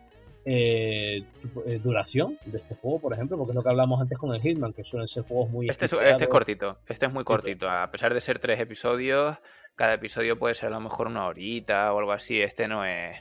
eh, 0.49 1.23
eh, 1.65 1.79
duración 1.83 2.37
de 2.45 2.59
este 2.59 2.75
juego, 2.75 2.99
por 3.01 3.13
ejemplo, 3.13 3.37
porque 3.37 3.51
es 3.51 3.55
lo 3.55 3.63
que 3.63 3.69
hablamos 3.69 3.99
antes 3.99 4.17
con 4.17 4.33
el 4.33 4.41
Hitman, 4.41 4.71
que 4.71 4.83
suelen 4.85 5.07
ser 5.09 5.23
juegos 5.23 5.49
muy... 5.49 5.69
Este 5.69 5.85
es, 5.85 5.93
este 5.93 6.23
es 6.23 6.29
cortito, 6.29 6.77
este 6.87 7.05
es 7.07 7.11
muy 7.13 7.25
cortito. 7.25 7.69
A 7.69 7.91
pesar 7.91 8.13
de 8.13 8.21
ser 8.21 8.39
tres 8.39 8.57
episodios, 8.59 9.35
cada 9.75 9.95
episodio 9.95 10.39
puede 10.39 10.55
ser 10.55 10.67
a 10.67 10.71
lo 10.71 10.79
mejor 10.79 11.07
una 11.07 11.25
horita 11.27 11.93
o 11.93 11.99
algo 11.99 12.13
así. 12.13 12.39
Este 12.41 12.67
no 12.69 12.85
es, 12.85 13.17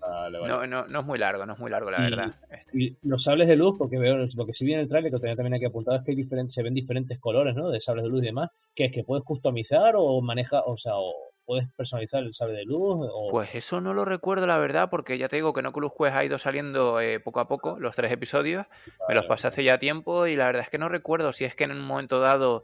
Vale, 0.00 0.38
vale. 0.38 0.48
no, 0.48 0.66
no, 0.66 0.86
no 0.86 1.00
es 1.00 1.06
muy 1.06 1.18
largo, 1.18 1.44
no 1.44 1.52
es 1.52 1.58
muy 1.58 1.70
largo, 1.70 1.90
la 1.90 1.98
Y- 1.98 2.10
verdad. 2.10 2.34
Este. 2.50 2.64
Y 2.72 2.96
los 3.02 3.22
sables 3.22 3.46
de 3.46 3.56
luz, 3.56 3.74
porque 3.78 3.98
veo 3.98 4.16
lo 4.16 4.46
que 4.46 4.52
sí 4.54 4.64
vi 4.64 4.72
en 4.72 4.80
el 4.80 4.88
trailer, 4.88 5.12
que 5.12 5.18
tenía 5.18 5.36
también 5.36 5.54
aquí 5.54 5.66
apuntado, 5.66 5.98
es 5.98 6.02
que 6.04 6.12
hay 6.12 6.16
diferentes, 6.16 6.54
se 6.54 6.62
ven 6.62 6.72
diferentes 6.72 7.18
colores, 7.18 7.54
¿no? 7.54 7.68
De 7.70 7.78
sables 7.78 8.04
de 8.04 8.08
luz 8.10 8.22
y 8.22 8.26
demás, 8.26 8.48
que 8.74 8.86
es 8.86 8.92
que 8.92 9.04
puedes 9.04 9.22
customizar 9.24 9.92
o 9.98 10.22
maneja, 10.22 10.62
o 10.64 10.78
sea, 10.78 10.94
o 10.96 11.12
puedes 11.44 11.68
personalizar 11.72 12.22
el 12.22 12.32
sable 12.32 12.54
de 12.54 12.64
luz, 12.64 13.08
o... 13.12 13.28
Pues 13.30 13.54
eso 13.54 13.80
no 13.80 13.94
lo 13.94 14.04
recuerdo, 14.04 14.46
la 14.46 14.58
verdad, 14.58 14.88
porque 14.90 15.18
ya 15.18 15.28
te 15.28 15.36
digo 15.36 15.52
que 15.52 15.62
No 15.62 15.70
Oculus 15.70 15.92
Quest 15.98 16.14
ha 16.16 16.24
ido 16.24 16.38
saliendo 16.38 17.00
eh, 17.00 17.20
poco 17.20 17.40
a 17.40 17.48
poco, 17.48 17.78
los 17.78 17.96
tres 17.96 18.12
episodios. 18.12 18.66
Me 19.08 19.14
los 19.14 19.26
pasé 19.26 19.48
hace 19.48 19.64
ya 19.64 19.78
tiempo 19.78 20.26
y 20.26 20.36
la 20.36 20.46
verdad 20.46 20.62
es 20.62 20.70
que 20.70 20.78
no 20.78 20.88
recuerdo 20.88 21.32
si 21.32 21.44
es 21.44 21.54
que 21.54 21.64
en 21.64 21.72
un 21.72 21.80
momento 21.80 22.20
dado 22.20 22.62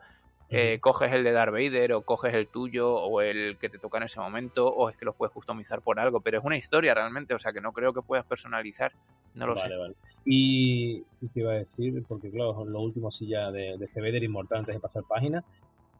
eh, 0.48 0.78
coges 0.80 1.12
el 1.12 1.24
de 1.24 1.32
Darth 1.32 1.52
Vader 1.52 1.92
o 1.94 2.02
coges 2.02 2.32
el 2.32 2.46
tuyo 2.46 2.94
o 2.94 3.20
el 3.20 3.58
que 3.58 3.68
te 3.68 3.78
toca 3.78 3.98
en 3.98 4.04
ese 4.04 4.20
momento 4.20 4.68
o 4.68 4.88
es 4.88 4.96
que 4.96 5.04
los 5.04 5.16
puedes 5.16 5.32
customizar 5.32 5.82
por 5.82 5.98
algo, 5.98 6.20
pero 6.20 6.38
es 6.38 6.44
una 6.44 6.56
historia 6.56 6.94
realmente, 6.94 7.34
o 7.34 7.38
sea 7.38 7.52
que 7.52 7.60
no 7.60 7.72
creo 7.72 7.92
que 7.92 8.02
puedas 8.02 8.24
personalizar, 8.24 8.92
no 9.34 9.46
lo 9.46 9.54
vale, 9.54 9.68
sé. 9.68 9.76
vale. 9.76 9.94
Y, 10.24 11.04
y 11.20 11.28
te 11.32 11.40
iba 11.40 11.52
a 11.52 11.56
decir, 11.56 12.02
porque 12.06 12.30
claro, 12.30 12.64
lo 12.64 12.80
último 12.80 13.08
así 13.08 13.26
ya 13.26 13.50
de, 13.50 13.76
de 13.76 13.84
este 13.84 14.00
Vader 14.00 14.22
inmortal 14.22 14.60
antes 14.60 14.74
de 14.74 14.80
pasar 14.80 15.02
página. 15.08 15.44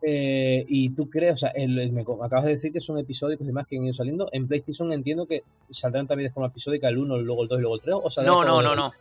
Eh, 0.03 0.64
y 0.68 0.90
tú 0.90 1.09
crees, 1.11 1.34
o 1.34 1.38
sea, 1.38 1.51
el- 1.51 1.78
el- 1.78 1.92
me 1.92 2.03
acabas 2.03 2.44
de 2.44 2.53
decir 2.53 2.72
que 2.72 2.80
son 2.80 2.99
episódicos 2.99 3.44
y 3.44 3.49
demás 3.49 3.66
que 3.66 3.76
han 3.76 3.84
ido 3.84 3.94
saliendo. 3.94 4.28
En 4.32 4.47
PlayStation 4.47 4.92
entiendo 4.92 5.26
que 5.26 5.42
saldrán 5.70 6.07
también 6.07 6.28
de 6.28 6.32
forma 6.34 6.49
episódica 6.49 6.88
el 6.88 6.99
1, 6.99 7.18
luego 7.18 7.42
el 7.42 7.49
2 7.49 7.59
y 7.59 7.61
luego 7.62 7.74
el 7.76 7.80
3. 7.80 7.97
O 8.03 8.11
saldrán 8.11 8.34
No, 8.36 8.44
no, 8.44 8.62
no, 8.62 8.74
no, 8.76 8.92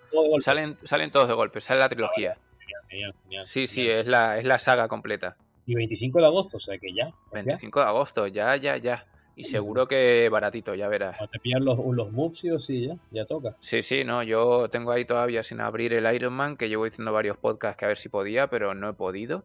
salen, 0.41 0.77
salen 0.83 1.11
todos 1.11 1.27
de 1.27 1.33
golpe, 1.33 1.61
sale 1.61 1.79
la 1.79 1.89
trilogía. 1.89 2.37
Genial, 2.89 3.13
genial, 3.23 3.45
Sí, 3.45 3.67
sí, 3.67 3.87
es 3.89 4.07
la, 4.07 4.37
es 4.37 4.45
la 4.45 4.57
saga 4.59 4.87
completa. 4.87 5.35
Y 5.65 5.75
25 5.75 6.19
de 6.19 6.25
agosto, 6.25 6.57
o 6.57 6.59
sea 6.59 6.77
que 6.77 6.93
ya. 6.93 7.07
ya. 7.07 7.13
25 7.31 7.79
de 7.79 7.85
agosto, 7.85 8.27
ya, 8.27 8.55
ya, 8.55 8.77
ya. 8.77 9.05
Y 9.37 9.43
seguro 9.43 9.85
que 9.87 10.29
baratito, 10.29 10.75
ya 10.75 10.87
verás. 10.87 11.17
Te 11.29 11.39
pillan 11.39 11.65
los, 11.65 11.77
los 11.93 12.09
moves, 12.13 12.39
sí 12.39 12.49
o 12.51 12.57
sí, 12.57 12.87
ya, 12.87 12.95
ya 13.11 13.25
toca. 13.25 13.55
Sí, 13.59 13.83
sí, 13.83 14.05
no, 14.05 14.23
yo 14.23 14.69
tengo 14.69 14.91
ahí 14.91 15.03
todavía 15.03 15.43
sin 15.43 15.59
abrir 15.59 15.91
el 15.91 16.13
Iron 16.15 16.31
Man, 16.31 16.55
que 16.55 16.69
llevo 16.69 16.85
diciendo 16.85 17.11
varios 17.11 17.35
podcasts 17.35 17.77
que 17.77 17.83
a 17.83 17.87
ver 17.89 17.97
si 17.97 18.07
podía, 18.07 18.47
pero 18.47 18.73
no 18.73 18.87
he 18.89 18.93
podido. 18.93 19.43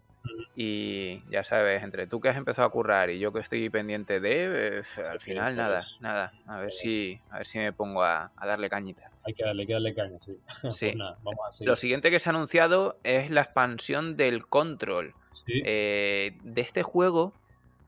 Y 0.56 1.22
ya 1.30 1.42
sabes, 1.44 1.82
entre 1.82 2.06
tú 2.06 2.20
que 2.20 2.28
has 2.28 2.36
empezado 2.36 2.66
a 2.68 2.70
currar 2.70 3.10
y 3.10 3.18
yo 3.18 3.32
que 3.32 3.40
estoy 3.40 3.70
pendiente 3.70 4.20
de, 4.20 4.78
eh, 4.78 4.82
al 5.08 5.20
final 5.20 5.54
por 5.54 5.62
nada, 5.64 5.80
nada. 6.00 6.32
A 6.46 6.56
ver 6.58 6.64
Por 6.66 6.72
si, 6.72 7.18
a 7.30 7.38
ver 7.38 7.46
si 7.46 7.58
me 7.58 7.72
pongo 7.72 8.02
a, 8.02 8.30
a 8.36 8.46
darle 8.46 8.68
cañita. 8.68 9.10
Hay 9.24 9.34
que 9.34 9.44
darle, 9.44 9.62
hay 9.62 9.66
que 9.66 9.72
darle 9.72 9.94
caña, 9.94 10.18
sí. 10.20 10.36
Sí. 10.70 10.86
Pues 10.86 10.96
nada, 10.96 11.16
vamos 11.22 11.40
a 11.48 11.52
seguir. 11.52 11.68
Lo 11.68 11.76
siguiente 11.76 12.10
que 12.10 12.20
se 12.20 12.28
ha 12.28 12.32
anunciado 12.32 12.98
es 13.04 13.30
la 13.30 13.42
expansión 13.42 14.16
del 14.16 14.46
Control. 14.46 15.14
Sí. 15.46 15.62
Eh, 15.64 16.36
de 16.42 16.60
este 16.60 16.82
juego, 16.82 17.32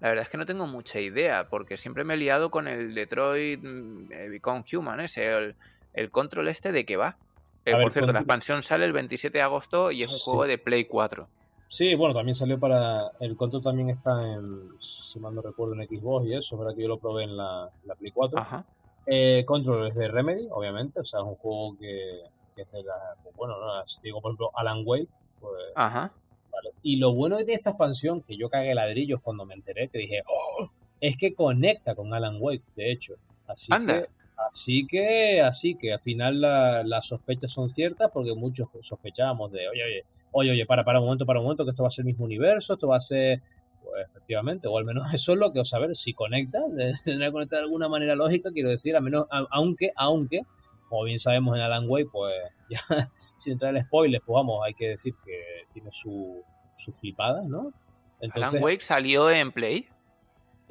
la 0.01 0.09
verdad 0.09 0.23
es 0.25 0.31
que 0.31 0.39
no 0.39 0.47
tengo 0.47 0.67
mucha 0.67 1.01
idea, 1.01 1.49
porque 1.49 1.77
siempre 1.77 2.05
me 2.05 2.15
he 2.15 2.17
liado 2.17 2.51
con 2.51 2.69
el 2.69 2.95
Detroit 2.95 3.61
mm, 3.63 4.13
eh, 4.13 4.29
Become 4.31 4.65
Human, 4.73 5.01
ese, 5.01 5.31
el, 5.31 5.55
el 5.95 6.11
control 6.11 6.49
este 6.49 6.73
de 6.73 6.87
que 6.87 6.97
va. 6.97 7.17
Eh, 7.65 7.75
ver, 7.75 7.83
por 7.83 7.93
cierto, 7.93 8.13
la 8.13 8.21
expansión 8.21 8.63
sale 8.63 8.85
el 8.87 8.93
27 8.93 9.37
de 9.39 9.43
agosto 9.45 9.91
y 9.93 10.03
es 10.03 10.11
un 10.13 10.19
Sí. 10.19 10.25
juego 10.25 10.47
de 10.47 10.59
Play 10.59 10.85
4. 10.87 11.29
Sí, 11.73 11.95
bueno, 11.95 12.13
también 12.15 12.35
salió 12.35 12.61
para. 12.61 13.13
El 13.19 13.35
control 13.35 13.63
también 13.63 13.89
está 13.89 14.31
en. 14.31 14.73
Si 14.79 15.19
mal 15.19 15.35
no 15.35 15.41
recuerdo, 15.41 15.73
en 15.75 15.89
Xbox 15.89 16.27
y 16.27 16.35
eso, 16.35 16.55
es 16.55 16.59
verdad 16.59 16.75
que 16.77 16.83
yo 16.83 16.89
lo 16.89 16.99
probé 16.99 17.25
en 17.25 17.35
la, 17.35 17.71
la 17.87 17.95
Play 17.95 18.11
4. 18.13 18.39
Ajá. 18.39 18.67
Eh, 19.07 19.43
control 19.47 19.89
es 19.89 19.95
de 19.95 20.07
Remedy, 20.09 20.49
obviamente, 20.51 21.01
o 21.01 21.05
sea, 21.05 21.21
es 21.21 21.27
un 21.27 21.35
juego 21.37 21.77
que, 21.79 22.21
que 22.55 22.63
es 22.63 22.73
de 22.73 22.83
la. 22.85 22.93
pues 23.23 23.35
bueno, 23.37 23.55
¿no? 23.59 23.87
si 23.87 23.99
te 24.01 24.09
digo, 24.09 24.21
por 24.21 24.31
ejemplo, 24.33 24.51
Alan 24.55 24.83
Wake, 24.85 25.09
pues. 25.41 25.55
Ajá. 25.75 26.13
Vale. 26.53 26.73
Y 26.83 26.97
lo 26.97 27.15
bueno 27.15 27.39
que 27.39 27.45
tiene 27.47 27.57
esta 27.57 27.71
expansión, 27.71 28.21
que 28.21 28.37
yo 28.37 28.51
cagué 28.51 28.75
ladrillos 28.75 29.23
cuando 29.23 29.47
me 29.47 29.55
enteré, 29.55 29.89
que 29.89 29.97
dije, 29.97 30.21
"Oh", 30.27 30.69
es 31.01 31.17
que 31.17 31.35
conecta 31.35 31.95
con 31.95 32.13
Alan 32.13 32.37
Wake, 32.39 32.65
de 32.77 32.93
hecho. 32.93 33.15
Así 33.47 33.73
Anda. 33.73 34.03
que, 34.03 34.09
así 34.37 34.87
que, 34.87 35.41
así 35.41 35.75
que 35.77 35.95
al 35.95 36.01
final 36.01 36.39
la- 36.43 36.83
las 36.85 37.07
sospechas 37.07 37.51
son 37.51 37.71
ciertas, 37.71 38.11
porque 38.13 38.35
muchos 38.35 38.69
sospechábamos 38.83 39.51
de, 39.53 39.69
oye, 39.71 39.83
oye, 39.85 40.05
oye, 40.33 40.51
oye, 40.51 40.67
para, 40.67 40.85
para 40.85 40.99
un 40.99 41.07
momento, 41.07 41.25
para 41.27 41.39
un 41.39 41.45
momento, 41.45 41.65
que 41.65 41.71
esto 41.71 41.83
va 41.83 41.89
a 41.89 41.91
ser 41.91 42.03
el 42.03 42.07
mismo 42.07 42.25
universo, 42.25 42.73
esto 42.75 42.89
va 42.89 42.97
a 42.97 43.01
ser, 43.01 43.41
pues 43.83 44.07
efectivamente, 44.09 44.67
o 44.69 44.77
al 44.79 44.85
menos 44.85 45.05
eso 45.15 45.33
es 45.33 45.39
lo 45.39 45.53
que, 45.53 45.61
o 45.61 45.65
ver, 45.79 45.95
si 45.97 46.13
conecta, 46.15 46.59
tendrá 47.05 47.27
que 47.29 47.33
conectar 47.33 47.59
de 47.61 47.65
alguna 47.67 47.89
manera 47.89 48.15
lógica, 48.15 48.51
quiero 48.53 48.71
decir, 48.71 48.97
al 48.97 49.03
menos, 49.03 49.27
a- 49.31 49.47
aunque, 49.51 49.93
aunque, 49.97 50.43
como 50.89 51.05
bien 51.05 51.19
sabemos 51.19 51.57
en 51.57 51.63
Alan 51.63 51.89
Wake, 51.89 52.09
pues 52.13 52.35
ya, 52.71 53.11
sin 53.37 53.55
entrar 53.55 53.75
en 53.77 53.85
spoilers, 53.85 54.25
pues 54.27 54.35
vamos, 54.35 54.61
hay 54.65 54.75
que 54.75 54.89
decir 54.89 55.15
que 55.25 55.41
tiene 55.73 55.91
su, 55.93 56.43
su 56.77 56.93
flipada, 56.93 57.43
¿no? 57.47 57.73
Entonces, 58.21 58.53
Alan 58.55 58.63
Wake 58.63 58.83
salió 58.83 59.31
en 59.31 59.53
Play. 59.53 59.87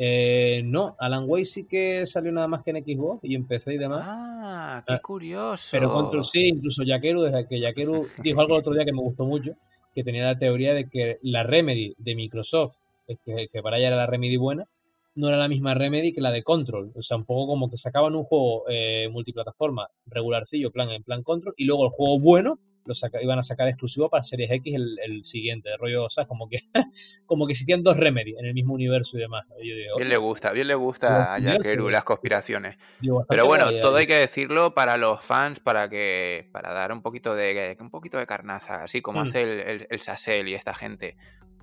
Eh, 0.04 0.64
no, 0.66 0.96
Alan 0.98 1.26
Wake 1.28 1.46
sí 1.46 1.68
que 1.68 2.08
salió 2.08 2.32
nada 2.32 2.48
más 2.48 2.64
que 2.64 2.72
en 2.72 2.84
Xbox 2.84 3.24
y 3.24 3.36
en 3.36 3.46
PC 3.46 3.76
y 3.76 3.78
demás. 3.78 4.02
Ah, 4.04 4.84
qué 4.88 4.94
Ah, 4.94 5.00
curioso. 5.00 5.68
Pero 5.70 5.94
Control 5.94 6.24
sí, 6.24 6.48
incluso 6.48 6.82
Yakeru, 6.84 7.22
desde 7.22 7.48
que 7.48 7.60
Yakeru 7.60 8.08
dijo 8.24 8.42
algo 8.42 8.56
el 8.56 8.62
otro 8.62 8.74
día 8.74 8.84
que 8.84 8.94
me 8.94 9.02
gustó 9.02 9.26
mucho, 9.26 9.52
que 9.94 10.04
tenía 10.04 10.26
la 10.26 10.38
teoría 10.38 10.74
de 10.74 10.90
que 10.90 11.20
la 11.22 11.44
Remedy 11.44 11.94
de 12.00 12.16
Microsoft, 12.16 12.78
que, 13.24 13.48
que 13.54 13.62
para 13.62 13.78
ella 13.78 13.90
era 13.90 13.98
la 13.98 14.08
Remedy 14.08 14.38
buena, 14.38 14.66
no 15.14 15.28
era 15.28 15.38
la 15.38 15.48
misma 15.48 15.76
Remedy 15.76 16.14
que 16.14 16.22
la 16.22 16.32
de 16.32 16.42
Control. 16.42 16.92
O 16.96 17.02
sea, 17.04 17.18
un 17.18 17.26
poco 17.26 17.46
como 17.46 17.70
que 17.70 17.78
sacaban 17.78 18.16
un 18.16 18.24
juego 18.24 18.64
eh, 18.70 19.08
multiplataforma 19.12 19.88
regularcillo, 20.08 20.72
plan 20.72 20.90
en 20.90 21.04
plan 21.04 21.22
Control, 21.22 21.54
y 21.58 21.66
luego 21.66 21.86
el 21.86 21.92
juego 21.92 22.20
bueno 22.20 22.58
lo 22.86 22.94
saca- 22.96 23.22
iban 23.22 23.38
a 23.38 23.44
sacar 23.44 23.68
exclusivo 23.68 24.10
para 24.10 24.24
Series 24.24 24.50
X 24.52 24.74
el, 24.76 24.98
el 25.04 25.24
siguiente, 25.24 25.70
de 25.70 25.78
rollo, 25.78 26.06
o 26.06 26.10
sea, 26.10 26.26
como 26.26 26.50
que, 26.50 26.60
como 27.26 27.46
que 27.46 27.52
existían 27.52 27.84
dos 27.84 27.96
Remedy 27.98 28.36
en 28.38 28.46
el 28.46 28.54
mismo 28.54 28.74
universo 28.74 29.18
y 29.18 29.22
demás. 29.22 29.46
Yo 29.50 29.76
digo, 29.76 29.98
Bien 29.98 30.10
le 30.10 30.18
gusta, 30.18 30.52
bien 30.52 30.68
le 30.68 30.76
gusta 30.76 31.34
a 31.36 31.40
Yakeru 31.40 31.90
las 31.90 32.04
conspiraciones. 32.04 32.78
digo, 33.00 33.26
Pero 33.30 33.46
bueno, 33.46 33.66
todo 33.82 33.98
hay 33.98 34.08
que 34.08 34.16
decirlo 34.16 34.74
para 34.74 34.98
los 34.98 35.24
fans, 35.24 35.60
para 35.60 35.90
que 35.90 36.50
para 36.52 36.74
dar 36.74 36.92
un 36.92 37.02
poquito 37.02 37.36
de 37.36 37.78
un 37.80 37.90
poquito 37.90 38.18
de 38.18 38.26
carnaza, 38.26 38.84
así 38.84 39.02
como 39.02 39.20
Mm. 39.20 39.24
hace 39.24 39.42
el, 39.44 39.60
el, 39.60 39.88
el 39.90 40.02
Sassel 40.02 40.48
y 40.48 40.54
esta 40.56 40.74
gente. 40.74 41.16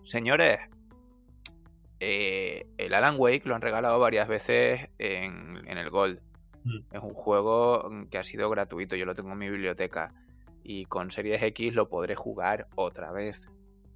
Señores, 0.05 0.59
eh, 2.01 2.67
el 2.79 2.95
Alan 2.95 3.17
Wake 3.19 3.43
lo 3.47 3.55
han 3.55 3.61
regalado 3.63 3.99
varias 3.99 4.29
veces 4.29 4.89
en, 4.99 5.63
en 5.69 5.79
el 5.79 5.91
Gold. 5.91 6.21
Mm. 6.65 6.79
Es 6.95 7.01
un 7.03 7.15
juego 7.15 7.91
que 8.11 8.19
ha 8.19 8.23
sido 8.25 8.49
gratuito, 8.51 8.97
yo 8.97 9.05
lo 9.05 9.15
tengo 9.15 9.33
en 9.33 9.39
mi 9.39 9.51
biblioteca. 9.51 10.13
Y 10.71 10.85
con 10.85 11.11
Series 11.11 11.43
X 11.43 11.75
lo 11.75 11.89
podré 11.89 12.15
jugar 12.15 12.69
otra 12.75 13.11
vez, 13.11 13.41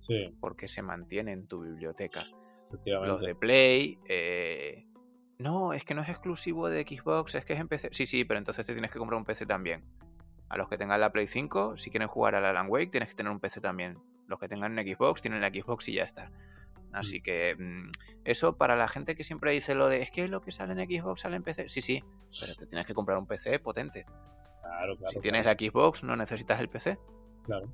Sí, 0.01 0.35
porque 0.41 0.69
se 0.69 0.81
mantiene 0.81 1.33
en 1.33 1.47
tu 1.47 1.61
biblioteca. 1.63 2.21
efectivamente. 2.69 3.09
Los 3.13 3.21
de 3.21 3.35
Play, 3.35 3.99
eh, 4.09 4.87
no, 5.39 5.75
es 5.75 5.85
que 5.85 5.95
no 5.95 6.01
es 6.01 6.09
exclusivo 6.09 6.71
de 6.71 6.83
Xbox, 6.83 7.35
es 7.35 7.45
que 7.45 7.53
es 7.53 7.61
en 7.61 7.69
PC. 7.69 7.91
Sí, 7.93 8.07
sí, 8.07 8.25
pero 8.25 8.39
entonces 8.39 8.65
te 8.65 8.73
tienes 8.73 8.91
que 8.91 8.99
comprar 8.99 9.19
un 9.19 9.27
PC 9.27 9.45
también. 9.45 9.85
A 10.49 10.57
los 10.57 10.67
que 10.71 10.79
tengan 10.79 10.99
la 10.99 11.13
Play 11.13 11.27
5, 11.27 11.77
si 11.77 11.91
quieren 11.91 12.09
jugar 12.09 12.35
al 12.37 12.45
Alan 12.47 12.67
Wake, 12.71 12.91
tienes 12.91 13.11
que 13.11 13.15
tener 13.17 13.31
un 13.31 13.39
PC 13.39 13.61
también. 13.61 13.99
Los 14.27 14.39
que 14.41 14.49
tengan 14.49 14.73
un 14.73 14.79
Xbox, 14.83 15.21
tienen 15.21 15.43
la 15.43 15.49
Xbox 15.51 15.89
y 15.91 15.93
ya 15.95 16.05
está. 16.05 16.31
Así 16.93 17.21
Mm. 17.21 17.23
que 17.23 17.57
mm, 17.59 17.91
eso 18.25 18.57
para 18.57 18.77
la 18.77 18.89
gente 18.89 19.15
que 19.15 19.25
siempre 19.25 19.53
dice 19.53 19.75
lo 19.75 19.89
de 19.89 20.01
es 20.03 20.11
que 20.11 20.27
lo 20.29 20.41
que 20.41 20.53
sale 20.53 20.73
en 20.81 20.89
Xbox 20.91 21.21
sale 21.21 21.37
en 21.37 21.43
PC. 21.43 21.69
Sí, 21.69 21.83
sí, 21.83 22.03
pero 22.41 22.55
te 22.55 22.67
tienes 22.67 22.87
que 22.87 22.95
comprar 22.95 23.19
un 23.19 23.27
PC 23.27 23.59
potente. 23.61 24.07
Claro, 24.63 24.97
claro. 24.97 25.13
si 25.13 25.21
tienes 25.21 25.45
la 25.45 25.53
Xbox, 25.53 26.03
no 26.05 26.17
necesitas 26.17 26.61
el 26.61 26.69
PC. 26.69 26.99
Claro. 27.45 27.67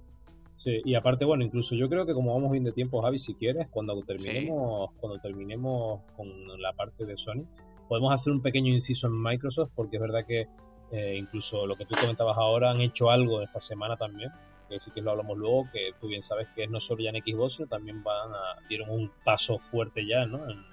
Sí, 0.57 0.81
y 0.85 0.95
aparte, 0.97 1.25
bueno, 1.25 1.45
incluso 1.45 1.77
yo 1.77 1.89
creo 1.89 2.05
que 2.05 2.13
como 2.15 2.35
vamos 2.35 2.51
bien 2.51 2.65
de 2.65 2.73
tiempo, 2.73 3.01
Javi, 3.03 3.19
si 3.21 3.35
quieres, 3.35 3.69
cuando 3.71 4.01
terminemos, 4.03 4.91
cuando 4.99 5.19
terminemos 5.21 6.01
con 6.17 6.29
la 6.61 6.73
parte 6.73 7.05
de 7.05 7.17
Sony, 7.17 7.45
podemos 7.89 8.13
hacer 8.13 8.33
un 8.33 8.43
pequeño 8.43 8.73
inciso 8.73 9.07
en 9.07 9.23
Microsoft, 9.23 9.71
porque 9.77 9.97
es 9.97 10.03
verdad 10.03 10.25
que 10.27 10.49
eh, 10.91 11.17
incluso 11.17 11.65
lo 11.67 11.77
que 11.77 11.85
tú 11.87 11.95
comentabas 12.01 12.37
ahora 12.39 12.71
han 12.73 12.81
hecho 12.81 13.09
algo 13.11 13.41
esta 13.41 13.61
semana 13.61 13.97
también, 13.97 14.31
que 14.69 14.81
sí 14.81 14.91
que 14.91 15.01
lo 15.01 15.13
hablamos 15.13 15.39
luego, 15.39 15.69
que 15.73 15.93
tú 16.01 16.09
bien 16.09 16.23
sabes 16.23 16.49
que 16.57 16.67
no 16.67 16.81
solo 16.81 17.03
ya 17.05 17.11
en 17.11 17.23
Xbox, 17.23 17.55
sino 17.55 17.69
también 17.69 18.03
van 18.03 18.33
a, 18.35 18.67
dieron 18.69 18.91
un 18.91 19.11
paso 19.25 19.59
fuerte 19.61 20.05
ya, 20.07 20.27
¿no? 20.27 20.51
En- 20.51 20.65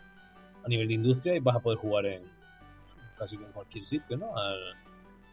a 0.63 0.67
nivel 0.67 0.87
de 0.87 0.95
industria 0.95 1.35
y 1.35 1.39
vas 1.39 1.57
a 1.57 1.59
poder 1.59 1.77
jugar 1.77 2.07
en 2.07 2.23
casi 3.19 3.35
en 3.35 3.43
cualquier 3.51 3.83
sitio, 3.83 4.17
¿no? 4.17 4.35
Al- 4.35 4.73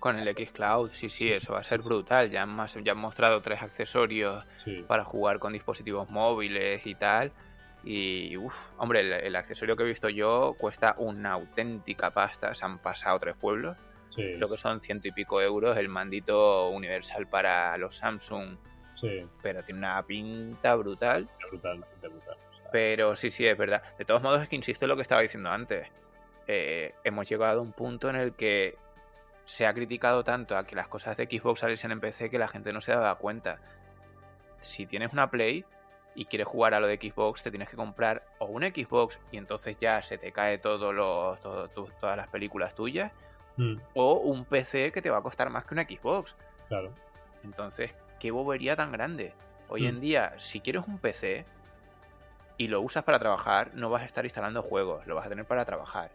Con 0.02 0.18
el 0.18 0.34
Xcloud, 0.34 0.90
sí, 0.92 1.08
sí, 1.08 1.28
Sí, 1.28 1.32
eso 1.32 1.52
va 1.52 1.60
a 1.60 1.62
ser 1.62 1.80
brutal. 1.80 2.28
Ya 2.28 2.42
han, 2.42 2.66
ya 2.84 2.90
han 2.90 2.98
mostrado 2.98 3.40
tres 3.40 3.62
accesorios 3.62 4.44
sí. 4.56 4.84
para 4.88 5.04
jugar 5.04 5.38
con 5.38 5.52
dispositivos 5.52 6.10
móviles 6.10 6.84
y 6.84 6.96
tal. 6.96 7.30
Y, 7.84 8.36
uff, 8.36 8.52
hombre, 8.78 8.98
el, 9.00 9.12
el 9.12 9.36
accesorio 9.36 9.76
que 9.76 9.84
he 9.84 9.86
visto 9.86 10.08
yo 10.08 10.56
cuesta 10.58 10.96
una 10.98 11.30
auténtica 11.34 12.10
pasta. 12.10 12.52
Se 12.52 12.64
han 12.64 12.80
pasado 12.80 13.20
tres 13.20 13.36
pueblos. 13.36 13.76
Sí, 14.08 14.22
Creo 14.36 14.48
que 14.48 14.58
son 14.58 14.80
ciento 14.80 15.06
y 15.06 15.12
pico 15.12 15.40
euros 15.40 15.76
el 15.76 15.88
mandito 15.88 16.68
universal 16.70 17.28
para 17.28 17.78
los 17.78 17.94
Samsung. 17.96 18.56
sí, 18.96 19.24
Pero 19.40 19.62
tiene 19.62 19.78
una 19.78 20.02
pinta 20.04 20.74
brutal. 20.74 21.28
brutal, 21.48 21.84
brutal, 22.00 22.36
Pero 22.72 23.14
sí, 23.14 23.30
sí, 23.30 23.46
es 23.46 23.56
verdad. 23.56 23.82
De 23.98 24.04
todos 24.04 24.20
modos, 24.20 24.42
es 24.42 24.48
que 24.48 24.56
insisto 24.56 24.84
en 24.84 24.88
lo 24.88 24.96
que 24.96 25.02
estaba 25.02 25.20
diciendo 25.22 25.48
antes. 25.48 25.86
Eh, 26.48 26.92
hemos 27.04 27.28
llegado 27.28 27.60
a 27.60 27.62
un 27.62 27.72
punto 27.72 28.10
en 28.10 28.16
el 28.16 28.32
que 28.34 28.76
se 29.44 29.66
ha 29.66 29.74
criticado 29.74 30.24
tanto 30.24 30.56
a 30.56 30.64
que 30.66 30.76
las 30.76 30.88
cosas 30.88 31.16
de 31.16 31.24
Xbox 31.26 31.60
saliesen 31.60 31.90
en 31.92 32.00
PC 32.00 32.30
que 32.30 32.38
la 32.38 32.48
gente 32.48 32.72
no 32.72 32.80
se 32.80 32.92
daba 32.92 33.16
cuenta. 33.16 33.58
Si 34.60 34.86
tienes 34.86 35.12
una 35.12 35.30
Play 35.30 35.64
y 36.14 36.26
quieres 36.26 36.46
jugar 36.46 36.74
a 36.74 36.80
lo 36.80 36.86
de 36.86 36.96
Xbox, 36.96 37.42
te 37.42 37.50
tienes 37.50 37.68
que 37.68 37.76
comprar 37.76 38.22
o 38.38 38.46
un 38.46 38.62
Xbox 38.62 39.18
y 39.30 39.38
entonces 39.38 39.76
ya 39.80 40.00
se 40.02 40.18
te 40.18 40.30
cae 40.32 40.58
todo 40.58 40.92
lo, 40.92 41.36
todo- 41.42 41.68
tu- 41.68 41.90
todas 42.00 42.16
las 42.16 42.28
películas 42.28 42.74
tuyas, 42.74 43.10
mm, 43.56 43.74
o 43.94 44.14
un 44.14 44.44
PC 44.44 44.92
que 44.92 45.02
te 45.02 45.10
va 45.10 45.18
a 45.18 45.22
costar 45.22 45.50
más 45.50 45.64
que 45.64 45.74
una 45.74 45.84
Xbox. 45.84 46.36
claro. 46.68 46.92
Entonces, 47.44 47.92
qué 48.20 48.30
bobería 48.30 48.76
tan 48.76 48.92
grande. 48.92 49.34
Hoy 49.68 49.82
Mm. 49.82 49.86
en 49.88 50.00
día, 50.00 50.34
si 50.38 50.60
quieres 50.60 50.84
un 50.86 50.98
PC 50.98 51.44
y 52.56 52.68
lo 52.68 52.80
usas 52.80 53.02
para 53.02 53.18
trabajar, 53.18 53.72
no 53.74 53.90
vas 53.90 54.02
a 54.02 54.04
estar 54.04 54.24
instalando 54.24 54.62
juegos, 54.62 55.04
lo 55.06 55.16
vas 55.16 55.26
a 55.26 55.28
tener 55.28 55.44
para 55.44 55.64
trabajar. 55.64 56.10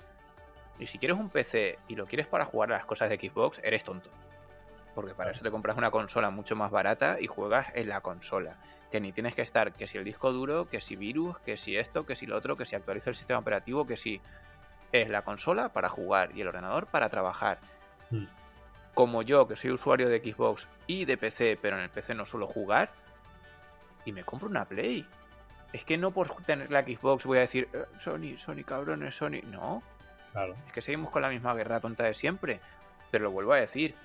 Y 0.80 0.88
si 0.88 1.00
quieres 1.00 1.18
un 1.18 1.30
PC 1.30 1.80
y 1.88 1.96
lo 1.96 2.06
quieres 2.06 2.28
para 2.28 2.46
jugar 2.46 2.72
a 2.72 2.78
las 2.78 2.86
cosas 2.86 3.10
de 3.10 3.18
Xbox, 3.18 3.60
eres 3.64 3.84
tonto. 3.84 4.10
Porque 4.94 5.14
para 5.14 5.32
eso 5.32 5.44
te 5.44 5.52
compras 5.52 5.78
una 5.78 5.92
consola 5.92 6.30
mucho 6.30 6.56
más 6.56 6.72
barata 6.72 7.18
y 7.20 7.28
juegas 7.28 7.68
en 7.74 7.90
la 7.90 8.02
consola. 8.02 8.58
Que 8.92 9.00
ni 9.00 9.12
tienes 9.12 9.36
que 9.36 9.42
estar, 9.42 9.74
que 9.74 9.88
si 9.88 9.98
el 9.98 10.04
disco 10.04 10.32
duro, 10.32 10.70
que 10.70 10.82
si 10.82 10.96
virus, 10.96 11.38
que 11.40 11.58
si 11.58 11.76
esto, 11.78 12.06
que 12.06 12.16
si 12.16 12.26
lo 12.26 12.38
otro, 12.38 12.56
que 12.58 12.66
si 12.66 12.76
actualiza 12.76 13.10
el 13.10 13.16
sistema 13.16 13.40
operativo, 13.40 13.86
que 13.86 13.98
si 13.98 14.22
es 14.92 15.10
la 15.10 15.24
consola 15.24 15.70
para 15.70 15.90
jugar 15.90 16.32
y 16.36 16.42
el 16.42 16.48
ordenador 16.48 16.88
para 16.88 17.10
trabajar 17.10 17.60
Mm. 18.10 18.26
como 18.94 19.22
yo, 19.22 19.48
que 19.48 19.56
soy 19.58 19.72
usuario 19.72 20.08
de 20.08 20.20
Xbox 20.20 20.68
y 20.88 21.04
de 21.06 21.18
PC, 21.18 21.60
pero 21.62 21.78
en 21.78 21.84
el 21.84 21.90
PC 21.90 22.16
no 22.16 22.26
suelo 22.26 22.48
jugar, 22.48 22.90
y 24.06 24.14
me 24.14 24.24
compro 24.24 24.48
una 24.48 24.64
Play. 24.66 25.06
Es 25.74 25.84
que 25.84 25.98
no 25.98 26.12
por 26.12 26.34
tener 26.44 26.72
la 26.72 26.84
Xbox 26.84 27.26
voy 27.26 27.40
a 27.40 27.42
decir, 27.42 27.68
"Eh, 27.74 27.84
Sony, 28.00 28.38
Sony, 28.38 28.64
cabrones, 28.66 29.16
Sony. 29.16 29.42
No, 29.44 29.84
Claro. 30.38 30.56
es 30.68 30.74
que 30.74 30.82
seguimos 30.84 31.10
con 31.10 31.24
la 31.24 31.30
misma 31.30 31.56
guerra 31.56 31.80
tonta 31.80 32.04
de 32.04 32.14
siempre. 32.14 32.60
Pero 33.10 33.24
lo 33.26 33.32
vuelvo 33.32 33.54
a 33.54 33.58
decir, 33.58 33.96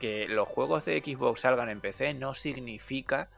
que 0.00 0.28
los 0.28 0.46
juegos 0.48 0.84
de 0.84 1.00
Xbox 1.00 1.40
salgan 1.40 1.70
en 1.70 1.80
PC 1.80 2.12
no 2.14 2.34
significa 2.34 3.28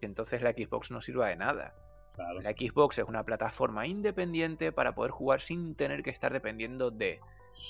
que 0.00 0.06
entonces 0.06 0.42
la 0.42 0.52
Xbox 0.52 0.90
no 0.90 1.00
sirva 1.00 1.28
de 1.28 1.36
nada. 1.36 1.72
Claro. 2.14 2.42
La 2.42 2.50
Xbox 2.52 2.98
es 2.98 3.06
una 3.06 3.22
plataforma 3.24 3.86
independiente 3.86 4.72
para 4.72 4.94
poder 4.94 5.10
jugar 5.10 5.40
sin 5.40 5.74
tener 5.74 6.02
que 6.02 6.10
estar 6.10 6.32
dependiendo 6.32 6.90
de 6.90 7.20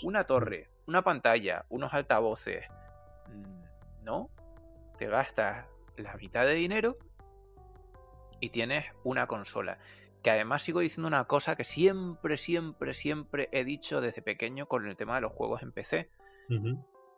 una 0.02 0.24
torre, 0.24 0.68
una 0.86 1.02
pantalla, 1.02 1.64
unos 1.68 1.94
altavoces. 1.94 2.66
Mm, 3.28 4.04
No, 4.04 4.28
te 4.98 5.06
gastas 5.06 5.66
la 5.96 6.14
mitad 6.16 6.44
de 6.44 6.54
dinero 6.54 6.96
y 8.40 8.50
tienes 8.50 8.84
una 9.04 9.26
consola. 9.26 9.78
Que 10.24 10.30
además 10.30 10.62
sigo 10.62 10.80
diciendo 10.80 11.06
una 11.06 11.26
cosa 11.26 11.54
que 11.54 11.64
siempre, 11.64 12.38
siempre, 12.38 12.94
siempre 12.94 13.50
he 13.52 13.62
dicho 13.62 14.00
desde 14.00 14.22
pequeño 14.22 14.66
con 14.66 14.88
el 14.88 14.96
tema 14.96 15.16
de 15.16 15.20
los 15.20 15.32
juegos 15.32 15.62
en 15.62 15.70
PC. 15.70 16.08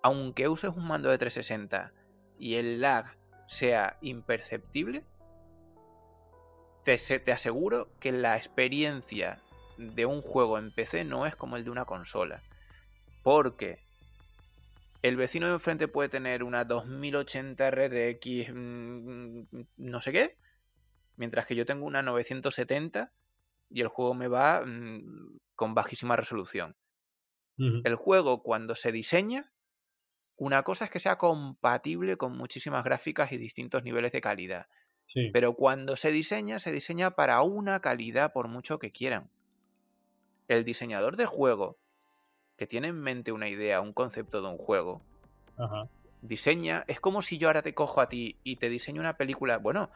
Aunque 0.03 0.49
uses 0.49 0.73
un 0.77 0.87
mando 0.87 1.09
de 1.09 1.17
360 1.17 1.93
y 2.39 2.57
el 2.57 2.81
lag 2.81 3.17
sea 3.47 3.97
imperceptible, 4.01 5.05
te, 6.85 6.99
te 6.99 7.33
aseguro 7.33 7.89
que 8.01 8.11
la 8.11 8.37
experiencia 8.37 9.39
de 9.79 10.05
un 10.05 10.21
juego 10.21 10.59
en 10.59 10.73
PC 10.73 11.05
no 11.05 11.27
es 11.27 11.37
como 11.37 11.57
el 11.57 11.63
de 11.63 11.71
una 11.71 11.85
consola. 11.85 12.43
Porque 13.23 13.79
el 15.03 15.15
vecino 15.15 15.47
de 15.47 15.53
enfrente 15.53 15.87
puede 15.87 16.09
tener 16.09 16.43
una 16.43 16.65
2080 16.65 17.71
RTX 17.71 18.53
mm, 18.53 19.41
no 19.77 20.01
sé 20.01 20.11
qué, 20.11 20.37
mientras 21.17 21.47
que 21.47 21.55
yo 21.55 21.67
tengo 21.67 21.87
una 21.87 22.03
970 22.03 23.13
y 23.71 23.81
el 23.81 23.89
juego 23.89 24.15
me 24.15 24.29
va 24.29 24.63
mm, 24.65 25.39
con 25.55 25.75
bajísima 25.75 26.17
resolución. 26.17 26.77
El 27.59 27.95
juego 27.95 28.43
cuando 28.43 28.75
se 28.75 28.93
diseña, 28.93 29.51
una 30.37 30.63
cosa 30.63 30.85
es 30.85 30.91
que 30.91 31.01
sea 31.01 31.17
compatible 31.17 32.19
con 32.19 32.37
muchísimas 32.37 32.85
gráficas 32.85 33.33
y 33.33 33.39
distintos 33.39 33.83
niveles 33.83 34.13
de 34.13 34.21
calidad. 34.21 34.67
Sí. 35.07 35.31
Pero 35.33 35.55
cuando 35.55 35.97
se 35.97 36.11
diseña, 36.13 36.59
se 36.59 36.71
diseña 36.71 37.13
para 37.13 37.41
una 37.43 37.81
calidad 37.81 38.35
por 38.35 38.49
mucho 38.49 38.79
que 38.79 38.93
quieran. 38.93 39.31
El 40.49 40.65
diseñador 40.65 41.17
de 41.17 41.27
juego, 41.27 41.79
que 42.57 42.67
tiene 42.67 42.89
en 42.89 43.01
mente 43.01 43.33
una 43.33 43.49
idea, 43.49 43.81
un 43.81 43.93
concepto 43.93 44.43
de 44.43 44.49
un 44.49 44.59
juego, 44.59 45.03
Ajá. 45.57 45.89
diseña, 46.21 46.85
es 46.89 47.01
como 47.01 47.23
si 47.23 47.39
yo 47.39 47.49
ahora 47.49 47.63
te 47.63 47.75
cojo 47.75 48.01
a 48.01 48.09
ti 48.09 48.37
y 48.45 48.57
te 48.57 48.69
diseño 48.69 49.01
una 49.01 49.17
película. 49.17 49.59
Bueno, 49.59 49.91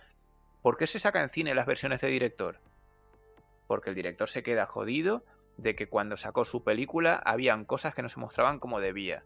¿por 0.63 0.77
qué 0.77 0.87
se 0.87 0.99
saca 0.99 1.23
en 1.23 1.29
cine 1.29 1.55
las 1.55 1.67
versiones 1.67 2.01
de 2.01 2.09
director? 2.09 2.61
Porque 3.67 3.91
el 3.91 3.97
director 3.97 4.29
se 4.29 4.43
queda 4.43 4.67
jodido 4.67 5.25
de 5.57 5.75
que 5.75 5.89
cuando 5.89 6.17
sacó 6.17 6.45
su 6.45 6.65
película 6.65 7.17
habían 7.17 7.65
cosas 7.65 7.95
que 7.95 8.03
no 8.03 8.09
se 8.09 8.21
mostraban 8.21 8.59
como 8.59 8.81
debía. 8.81 9.25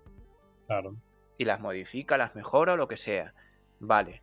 Claro. 0.66 0.97
y 1.37 1.45
las 1.45 1.61
modifica, 1.61 2.16
las 2.16 2.35
mejora 2.35 2.74
o 2.74 2.76
lo 2.76 2.89
que 2.89 2.97
sea. 2.97 3.35
Vale. 3.80 4.22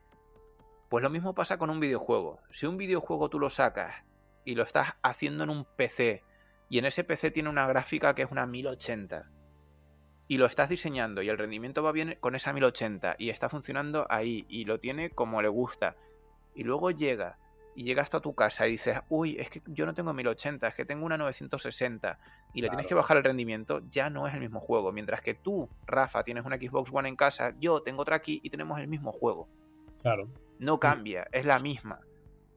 Pues 0.89 1.03
lo 1.03 1.09
mismo 1.09 1.35
pasa 1.35 1.57
con 1.57 1.69
un 1.69 1.79
videojuego. 1.79 2.39
Si 2.51 2.65
un 2.65 2.77
videojuego 2.77 3.29
tú 3.29 3.39
lo 3.39 3.49
sacas 3.49 4.03
y 4.43 4.55
lo 4.55 4.63
estás 4.63 4.93
haciendo 5.03 5.43
en 5.43 5.49
un 5.49 5.65
PC 5.65 6.23
y 6.69 6.79
en 6.79 6.85
ese 6.85 7.03
PC 7.03 7.31
tiene 7.31 7.49
una 7.49 7.67
gráfica 7.67 8.15
que 8.15 8.23
es 8.23 8.31
una 8.31 8.45
1080 8.45 9.29
y 10.27 10.37
lo 10.37 10.45
estás 10.45 10.69
diseñando 10.69 11.21
y 11.21 11.29
el 11.29 11.37
rendimiento 11.37 11.83
va 11.83 11.91
bien 11.91 12.17
con 12.19 12.35
esa 12.35 12.53
1080 12.53 13.15
y 13.19 13.29
está 13.29 13.49
funcionando 13.49 14.07
ahí 14.09 14.45
y 14.47 14.65
lo 14.65 14.79
tiene 14.79 15.09
como 15.11 15.41
le 15.41 15.49
gusta 15.49 15.95
y 16.55 16.63
luego 16.63 16.91
llega 16.91 17.37
y 17.75 17.83
llegas 17.83 18.09
tú 18.09 18.17
a 18.17 18.21
tu 18.21 18.35
casa 18.35 18.67
y 18.67 18.71
dices, 18.71 18.99
uy, 19.09 19.37
es 19.39 19.49
que 19.49 19.61
yo 19.67 19.85
no 19.85 19.93
tengo 19.93 20.13
1080, 20.13 20.67
es 20.67 20.75
que 20.75 20.85
tengo 20.85 21.05
una 21.05 21.17
960 21.17 22.19
y 22.53 22.61
le 22.61 22.69
tienes 22.69 22.85
que 22.85 22.93
bajar 22.93 23.17
el 23.17 23.23
rendimiento, 23.23 23.81
ya 23.89 24.09
no 24.09 24.27
es 24.27 24.33
el 24.33 24.41
mismo 24.41 24.59
juego. 24.59 24.91
Mientras 24.91 25.21
que 25.21 25.33
tú, 25.33 25.69
Rafa, 25.85 26.23
tienes 26.23 26.45
una 26.45 26.57
Xbox 26.57 26.91
One 26.93 27.09
en 27.09 27.15
casa, 27.15 27.53
yo 27.59 27.81
tengo 27.81 28.01
otra 28.01 28.17
aquí 28.17 28.41
y 28.43 28.49
tenemos 28.49 28.79
el 28.79 28.87
mismo 28.87 29.11
juego. 29.11 29.47
Claro. 30.01 30.27
No 30.59 30.79
cambia, 30.79 31.27
es 31.31 31.45
la 31.45 31.59
misma. 31.59 32.01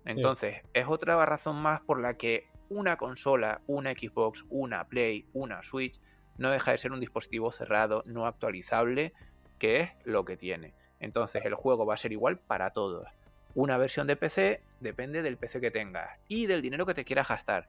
Entonces, 0.05 0.63
es 0.75 0.87
otra 0.87 1.25
razón 1.25 1.57
más 1.57 1.81
por 1.81 2.01
la 2.01 2.15
que 2.15 2.49
una 2.69 2.97
consola, 2.97 3.61
una 3.67 3.93
Xbox, 3.93 4.45
una 4.51 4.89
Play, 4.89 5.27
una 5.33 5.63
Switch, 5.63 6.01
no 6.37 6.51
deja 6.51 6.73
de 6.73 6.79
ser 6.79 6.93
un 6.93 7.01
dispositivo 7.01 7.53
cerrado, 7.53 8.03
no 8.07 8.27
actualizable, 8.27 9.13
que 9.59 9.81
es 9.81 9.91
lo 10.05 10.25
que 10.25 10.37
tiene. 10.37 10.75
Entonces, 10.99 11.45
el 11.45 11.55
juego 11.55 11.87
va 11.87 11.95
a 11.95 11.99
ser 11.99 12.13
igual 12.13 12.39
para 12.39 12.71
todos. 12.71 13.07
Una 13.55 13.77
versión 13.79 14.07
de 14.07 14.17
PC 14.17 14.63
depende 14.81 15.23
del 15.23 15.37
PC 15.37 15.61
que 15.61 15.71
tengas 15.71 16.19
y 16.29 16.47
del 16.47 16.61
dinero 16.63 16.87
que 16.87 16.95
te 16.95 17.05
quieras 17.05 17.29
gastar. 17.29 17.69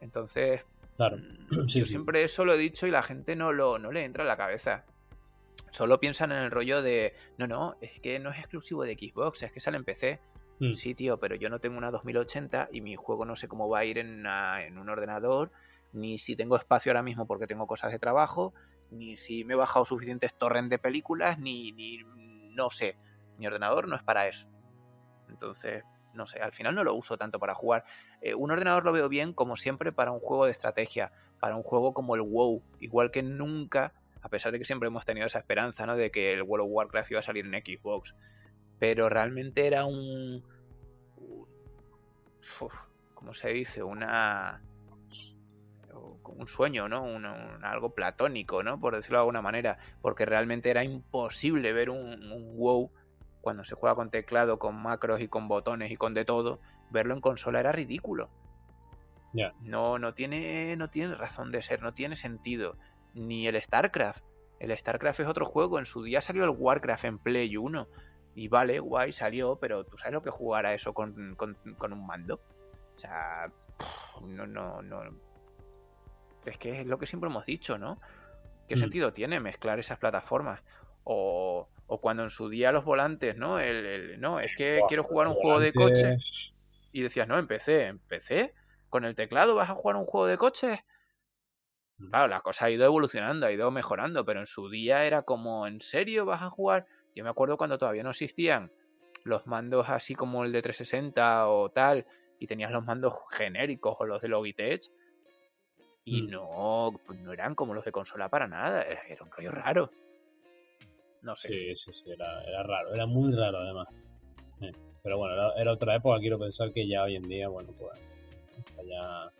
Entonces, 0.00 0.64
Claro. 0.96 1.16
mm, 1.18 1.68
Sí, 1.68 1.80
yo 1.80 1.84
sí. 1.86 1.90
siempre 1.92 2.24
eso 2.24 2.44
lo 2.44 2.54
he 2.54 2.58
dicho 2.58 2.86
y 2.86 2.90
la 2.90 3.02
gente 3.02 3.36
no, 3.36 3.52
lo, 3.52 3.78
no 3.78 3.92
le 3.92 4.04
entra 4.04 4.22
en 4.24 4.28
la 4.28 4.36
cabeza. 4.36 4.84
Solo 5.70 6.00
piensan 6.00 6.32
en 6.32 6.38
el 6.38 6.50
rollo 6.50 6.82
de, 6.82 7.14
no, 7.36 7.46
no, 7.46 7.76
es 7.80 8.00
que 8.00 8.18
no 8.18 8.30
es 8.30 8.38
exclusivo 8.38 8.84
de 8.84 8.94
Xbox, 8.94 9.42
es 9.42 9.52
que 9.52 9.60
sale 9.60 9.76
en 9.76 9.84
PC. 9.84 10.20
Mm. 10.60 10.74
Sí, 10.74 10.94
tío, 10.94 11.18
pero 11.18 11.34
yo 11.36 11.50
no 11.50 11.60
tengo 11.60 11.78
una 11.78 11.90
2080 11.90 12.68
y 12.72 12.80
mi 12.80 12.96
juego 12.96 13.24
no 13.24 13.36
sé 13.36 13.48
cómo 13.48 13.68
va 13.68 13.80
a 13.80 13.84
ir 13.84 13.98
en, 13.98 14.20
una- 14.20 14.64
en 14.64 14.78
un 14.78 14.88
ordenador 14.88 15.50
ni 15.92 16.18
si 16.18 16.36
tengo 16.36 16.56
espacio 16.56 16.90
ahora 16.92 17.02
mismo 17.02 17.26
porque 17.26 17.46
tengo 17.46 17.66
cosas 17.66 17.90
de 17.92 17.98
trabajo, 17.98 18.52
ni 18.90 19.16
si 19.16 19.44
me 19.44 19.54
he 19.54 19.56
bajado 19.56 19.84
suficientes 19.84 20.34
torrents 20.36 20.68
de 20.70 20.78
películas, 20.78 21.38
ni, 21.38 21.72
ni 21.72 21.98
no 22.54 22.70
sé. 22.70 22.96
Mi 23.38 23.46
ordenador 23.46 23.88
no 23.88 23.96
es 23.96 24.02
para 24.02 24.26
eso. 24.26 24.48
Entonces, 25.28 25.84
no 26.14 26.26
sé, 26.26 26.40
al 26.40 26.52
final 26.52 26.74
no 26.74 26.84
lo 26.84 26.94
uso 26.94 27.16
tanto 27.16 27.38
para 27.38 27.54
jugar. 27.54 27.84
Eh, 28.20 28.34
un 28.34 28.50
ordenador 28.50 28.84
lo 28.84 28.92
veo 28.92 29.08
bien, 29.08 29.32
como 29.32 29.56
siempre, 29.56 29.92
para 29.92 30.10
un 30.10 30.20
juego 30.20 30.46
de 30.46 30.52
estrategia, 30.52 31.12
para 31.40 31.56
un 31.56 31.62
juego 31.62 31.94
como 31.94 32.14
el 32.14 32.22
WoW. 32.22 32.62
Igual 32.80 33.10
que 33.10 33.22
nunca, 33.22 33.92
a 34.20 34.28
pesar 34.28 34.52
de 34.52 34.58
que 34.58 34.64
siempre 34.64 34.88
hemos 34.88 35.04
tenido 35.04 35.26
esa 35.26 35.38
esperanza, 35.38 35.86
¿no? 35.86 35.96
De 35.96 36.10
que 36.10 36.32
el 36.32 36.42
World 36.42 36.66
of 36.66 36.72
Warcraft 36.72 37.10
iba 37.12 37.20
a 37.20 37.22
salir 37.22 37.46
en 37.46 37.52
Xbox. 37.52 38.14
Pero 38.78 39.08
realmente 39.08 39.66
era 39.66 39.84
un. 39.84 40.44
¿Cómo 43.14 43.34
se 43.34 43.50
dice? 43.50 43.82
Una. 43.82 44.62
Un 46.24 46.46
sueño, 46.46 46.88
¿no? 46.88 47.02
Un, 47.02 47.24
algo 47.24 47.94
platónico, 47.94 48.62
¿no? 48.62 48.78
Por 48.78 48.94
decirlo 48.94 49.18
de 49.18 49.22
alguna 49.22 49.42
manera. 49.42 49.78
Porque 50.00 50.24
realmente 50.24 50.70
era 50.70 50.84
imposible 50.84 51.72
ver 51.72 51.90
un, 51.90 52.30
un 52.30 52.56
WoW 52.56 52.92
cuando 53.48 53.64
se 53.64 53.76
juega 53.76 53.96
con 53.96 54.10
teclado, 54.10 54.58
con 54.58 54.74
macros 54.74 55.22
y 55.22 55.28
con 55.28 55.48
botones 55.48 55.90
y 55.90 55.96
con 55.96 56.12
de 56.12 56.26
todo, 56.26 56.60
verlo 56.90 57.14
en 57.14 57.22
consola 57.22 57.60
era 57.60 57.72
ridículo. 57.72 58.28
No, 59.62 59.98
no 59.98 60.12
tiene, 60.12 60.76
no 60.76 60.90
tiene 60.90 61.14
razón 61.14 61.50
de 61.50 61.62
ser, 61.62 61.80
no 61.80 61.94
tiene 61.94 62.14
sentido. 62.14 62.76
Ni 63.14 63.48
el 63.48 63.58
StarCraft. 63.58 64.22
El 64.60 64.76
StarCraft 64.76 65.20
es 65.20 65.26
otro 65.28 65.46
juego. 65.46 65.78
En 65.78 65.86
su 65.86 66.02
día 66.02 66.20
salió 66.20 66.44
el 66.44 66.50
Warcraft 66.50 67.06
en 67.06 67.18
Play 67.18 67.56
1. 67.56 67.88
Y 68.34 68.48
vale, 68.48 68.80
guay, 68.80 69.14
salió, 69.14 69.56
pero 69.56 69.84
¿tú 69.84 69.96
sabes 69.96 70.12
lo 70.12 70.22
que 70.22 70.28
jugar 70.28 70.66
a 70.66 70.74
eso 70.74 70.92
con, 70.92 71.14
un 71.40 72.06
mando? 72.06 72.38
O 72.96 72.98
sea, 72.98 73.50
no, 74.26 74.46
no, 74.46 74.82
no. 74.82 75.04
Es 76.44 76.58
que 76.58 76.82
es 76.82 76.86
lo 76.86 76.98
que 76.98 77.06
siempre 77.06 77.30
hemos 77.30 77.46
dicho, 77.46 77.78
¿no? 77.78 77.98
¿Qué 78.68 78.76
mm. 78.76 78.78
sentido 78.78 79.12
tiene 79.14 79.40
mezclar 79.40 79.78
esas 79.78 79.98
plataformas? 79.98 80.60
O, 81.04 81.66
o 81.88 82.00
cuando 82.00 82.22
en 82.22 82.30
su 82.30 82.48
día 82.48 82.70
los 82.70 82.84
volantes, 82.84 83.36
¿no? 83.36 83.58
El, 83.58 84.20
no, 84.20 84.40
es 84.40 84.54
que 84.54 84.80
quiero 84.88 85.02
jugar 85.02 85.26
un 85.26 85.34
juego 85.34 85.58
de 85.58 85.72
coches. 85.72 86.54
Y 86.92 87.02
decías, 87.02 87.26
no, 87.26 87.38
empecé, 87.38 87.86
empecé. 87.86 88.54
¿Con 88.90 89.04
el 89.04 89.14
teclado 89.14 89.54
vas 89.54 89.70
a 89.70 89.74
jugar 89.74 89.96
un 89.96 90.04
juego 90.04 90.26
de 90.26 90.36
coches? 90.36 90.80
Claro, 92.10 92.28
la 92.28 92.40
cosa 92.42 92.66
ha 92.66 92.70
ido 92.70 92.84
evolucionando, 92.84 93.46
ha 93.46 93.52
ido 93.52 93.70
mejorando, 93.70 94.24
pero 94.24 94.40
en 94.40 94.46
su 94.46 94.68
día 94.68 95.04
era 95.04 95.22
como, 95.22 95.66
¿en 95.66 95.80
serio 95.80 96.26
vas 96.26 96.42
a 96.42 96.50
jugar? 96.50 96.86
Yo 97.14 97.24
me 97.24 97.30
acuerdo 97.30 97.56
cuando 97.56 97.78
todavía 97.78 98.02
no 98.02 98.10
existían 98.10 98.70
los 99.24 99.46
mandos 99.46 99.88
así 99.88 100.14
como 100.14 100.44
el 100.44 100.52
de 100.52 100.62
360 100.62 101.48
o 101.48 101.70
tal, 101.70 102.06
y 102.38 102.46
tenías 102.46 102.70
los 102.70 102.84
mandos 102.84 103.14
genéricos 103.32 103.96
o 103.98 104.06
los 104.06 104.22
de 104.22 104.28
Logitech, 104.28 104.82
y 106.04 106.22
mm. 106.22 106.30
no, 106.30 107.00
pues 107.06 107.18
no 107.18 107.32
eran 107.32 107.54
como 107.54 107.74
los 107.74 107.84
de 107.84 107.92
consola 107.92 108.28
para 108.28 108.46
nada, 108.46 108.82
era 108.82 109.22
un 109.22 109.30
rollo 109.30 109.50
raro. 109.50 109.90
No 111.22 111.36
sé. 111.36 111.48
Sí, 111.48 111.74
sí, 111.74 111.92
sí, 111.92 112.10
era, 112.10 112.42
era 112.44 112.62
raro, 112.62 112.94
era 112.94 113.06
muy 113.06 113.32
raro 113.32 113.58
además. 113.58 113.88
Pero 115.02 115.18
bueno, 115.18 115.34
era, 115.56 115.72
otra 115.72 115.96
época, 115.96 116.18
quiero 116.18 116.38
pensar 116.38 116.72
que 116.72 116.86
ya 116.86 117.04
hoy 117.04 117.16
en 117.16 117.28
día, 117.28 117.48
bueno, 117.48 117.72
pues 117.78 117.98
ya... 118.86 119.30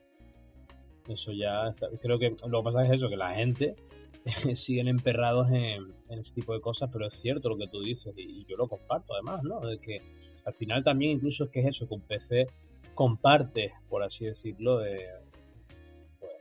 Eso 1.13 1.33
ya... 1.33 1.75
creo 2.01 2.19
que 2.19 2.35
lo 2.49 2.61
que 2.61 2.65
pasa 2.65 2.85
es 2.85 2.93
eso, 2.93 3.09
que 3.09 3.17
la 3.17 3.35
gente 3.35 3.77
siguen 4.55 4.89
emperrados 4.89 5.49
en, 5.51 5.93
en 6.09 6.19
este 6.19 6.41
tipo 6.41 6.55
de 6.55 6.61
cosas, 6.61 6.91
pero 6.93 7.07
es 7.07 7.15
cierto 7.15 7.49
lo 7.49 7.57
que 7.57 7.69
tú 7.69 7.81
dices 7.81 8.15
y, 8.17 8.45
yo 8.47 8.57
lo 8.57 8.69
comparto 8.69 9.15
además, 9.15 9.43
¿no? 9.43 9.61
De 9.61 9.79
que 9.79 10.01
al 10.45 10.55
final 10.55 10.83
también 10.83 11.13
incluso 11.13 11.45
es 11.45 11.51
que 11.51 11.61
es 11.61 11.67
eso, 11.67 11.89
que 11.89 11.95
un 11.95 12.03
PC 12.03 12.47
comparte, 12.95 13.73
por 13.89 14.03
así 14.03 14.27
decirlo, 14.27 14.79
de, 14.79 15.07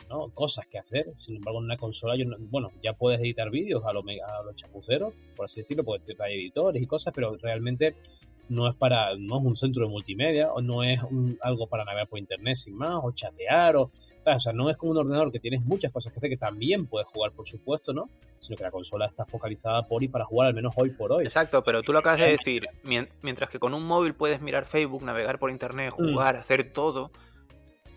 ¿no? 0.10 0.30
cosas 0.30 0.68
que 0.68 0.80
hacer. 0.80 1.14
Sin 1.18 1.38
embargo, 1.38 1.60
en 1.60 1.66
una 1.66 1.78
consola, 1.78 2.16
yo 2.16 2.26
bueno, 2.50 2.72
ya 2.84 2.94
puedes 2.94 3.20
editar 3.20 3.50
vídeos 3.50 3.84
a 3.86 3.94
los 3.94 4.04
a 4.06 4.44
los 4.44 4.56
chapuceros, 4.56 5.14
por 5.36 5.46
así 5.46 5.62
decirlo, 5.62 5.84
puedes 5.84 6.04
traer 6.16 6.40
editores 6.40 6.82
y 6.82 6.88
cosas, 6.88 7.14
pero 7.14 7.36
realmente 7.38 7.96
no 8.50 8.68
es 8.70 8.76
para 8.76 9.16
no 9.18 9.40
es 9.40 9.46
un 9.46 9.56
centro 9.56 9.86
de 9.86 9.90
multimedia 9.90 10.52
o 10.52 10.62
no 10.62 10.84
es 10.84 11.00
algo 11.42 11.68
para 11.68 11.84
navegar 11.84 12.08
por 12.08 12.20
internet 12.20 12.56
sin 12.56 12.76
más 12.76 13.00
o 13.04 13.12
chatear 13.12 13.76
o, 13.76 13.84
o 13.84 14.40
sea, 14.40 14.54
no 14.54 14.70
es 14.70 14.78
como 14.78 14.92
un 14.92 14.98
ordenador 14.98 15.32
que 15.32 15.40
tienes 15.40 15.62
muchas 15.64 15.92
cosas 15.92 16.14
que 16.14 16.20
hacer 16.20 16.30
que 16.30 16.38
también 16.38 16.88
puedes 16.88 17.10
jugar 17.10 17.32
por 17.32 17.46
supuesto 17.46 17.94
no 17.94 18.10
sino 18.40 18.58
que 18.58 18.64
la 18.64 18.72
consola 18.72 19.08
está 19.08 19.26
focalizada 19.26 19.84
por 19.88 20.04
y 20.04 20.08
para 20.08 20.26
jugar 20.26 20.48
al 20.48 20.54
menos 20.54 20.74
hoy 20.78 20.92
por 20.92 21.12
hoy 21.12 21.26
exacto 21.26 21.64
pero 21.64 21.82
tú 21.82 21.92
lo 21.92 22.00
acabas 22.00 22.20
de 22.20 22.32
decir 22.32 22.68
mientras 22.84 23.50
que 23.50 23.60
con 23.60 23.74
un 23.74 23.84
móvil 23.84 24.14
puedes 24.14 24.42
mirar 24.42 24.66
Facebook 24.66 25.04
navegar 25.04 25.40
por 25.40 25.52
internet 25.52 25.94
mm. 25.98 26.12
jugar 26.12 26.38
hacer 26.38 26.72
todo 26.72 27.12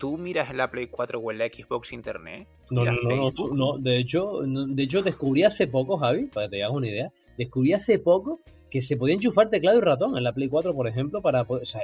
tú 0.01 0.17
miras 0.17 0.49
en 0.49 0.57
la 0.57 0.71
Play 0.71 0.87
4 0.87 1.19
o 1.19 1.31
en 1.31 1.37
la 1.37 1.45
Xbox 1.45 1.93
Internet. 1.93 2.47
No, 2.71 2.83
no, 2.83 2.91
no, 2.91 3.31
no, 3.53 3.77
de 3.77 3.99
hecho, 3.99 4.39
de 4.41 4.83
hecho 4.83 5.03
descubrí 5.03 5.43
hace 5.43 5.67
poco, 5.67 5.99
Javi, 5.99 6.25
para 6.25 6.47
que 6.47 6.57
te 6.57 6.63
hagas 6.63 6.75
una 6.75 6.87
idea, 6.87 7.11
descubrí 7.37 7.73
hace 7.73 7.99
poco 7.99 8.39
que 8.71 8.81
se 8.81 8.97
podía 8.97 9.13
enchufar 9.13 9.51
teclado 9.51 9.77
y 9.77 9.81
ratón 9.81 10.17
en 10.17 10.23
la 10.23 10.33
Play 10.33 10.49
4, 10.49 10.73
por 10.73 10.87
ejemplo, 10.87 11.21
para 11.21 11.43
poder, 11.43 11.61
o 11.61 11.65
sea, 11.65 11.81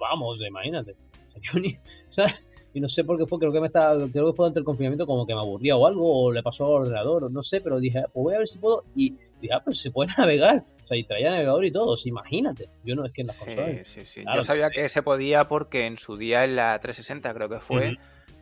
vamos, 0.00 0.40
imagínate. 0.40 0.96
Yo 1.42 1.60
ni, 1.60 1.68
o 1.68 2.10
sea, 2.10 2.26
y 2.72 2.80
no 2.80 2.88
sé 2.88 3.04
por 3.04 3.18
qué 3.18 3.26
fue, 3.26 3.38
creo 3.38 3.52
que 3.52 3.60
me 3.60 3.66
estaba, 3.66 3.94
creo 4.10 4.28
que 4.28 4.32
fue 4.32 4.44
durante 4.44 4.60
el 4.60 4.64
confinamiento 4.64 5.06
como 5.06 5.26
que 5.26 5.34
me 5.34 5.40
aburría 5.40 5.76
o 5.76 5.86
algo, 5.86 6.24
o 6.24 6.32
le 6.32 6.42
pasó 6.42 6.64
al 6.64 6.82
ordenador, 6.84 7.24
o 7.24 7.28
no 7.28 7.42
sé, 7.42 7.60
pero 7.60 7.78
dije, 7.78 8.02
pues 8.14 8.24
voy 8.24 8.34
a 8.34 8.38
ver 8.38 8.48
si 8.48 8.58
puedo, 8.58 8.84
y 8.96 9.14
dije, 9.40 9.54
ah, 9.54 9.62
pues 9.64 9.80
se 9.80 9.90
puede 9.90 10.10
navegar, 10.18 10.64
o 10.82 10.86
sea, 10.86 10.96
y 10.96 11.04
traía 11.04 11.30
navegador 11.30 11.64
y 11.64 11.72
todo, 11.72 11.94
imagínate, 12.04 12.68
yo 12.84 12.94
no 12.94 13.04
es 13.04 13.12
que 13.12 13.22
en 13.22 13.26
las 13.28 13.36
sí, 13.36 13.84
Sí, 13.84 14.04
sí, 14.04 14.24
yo 14.34 14.44
sabía 14.44 14.70
que 14.70 14.88
se 14.88 15.02
podía 15.02 15.48
porque 15.48 15.86
en 15.86 15.98
su 15.98 16.16
día 16.16 16.44
en 16.44 16.56
la 16.56 16.78
360 16.78 17.34
creo 17.34 17.48
que 17.48 17.60
fue, 17.60 17.96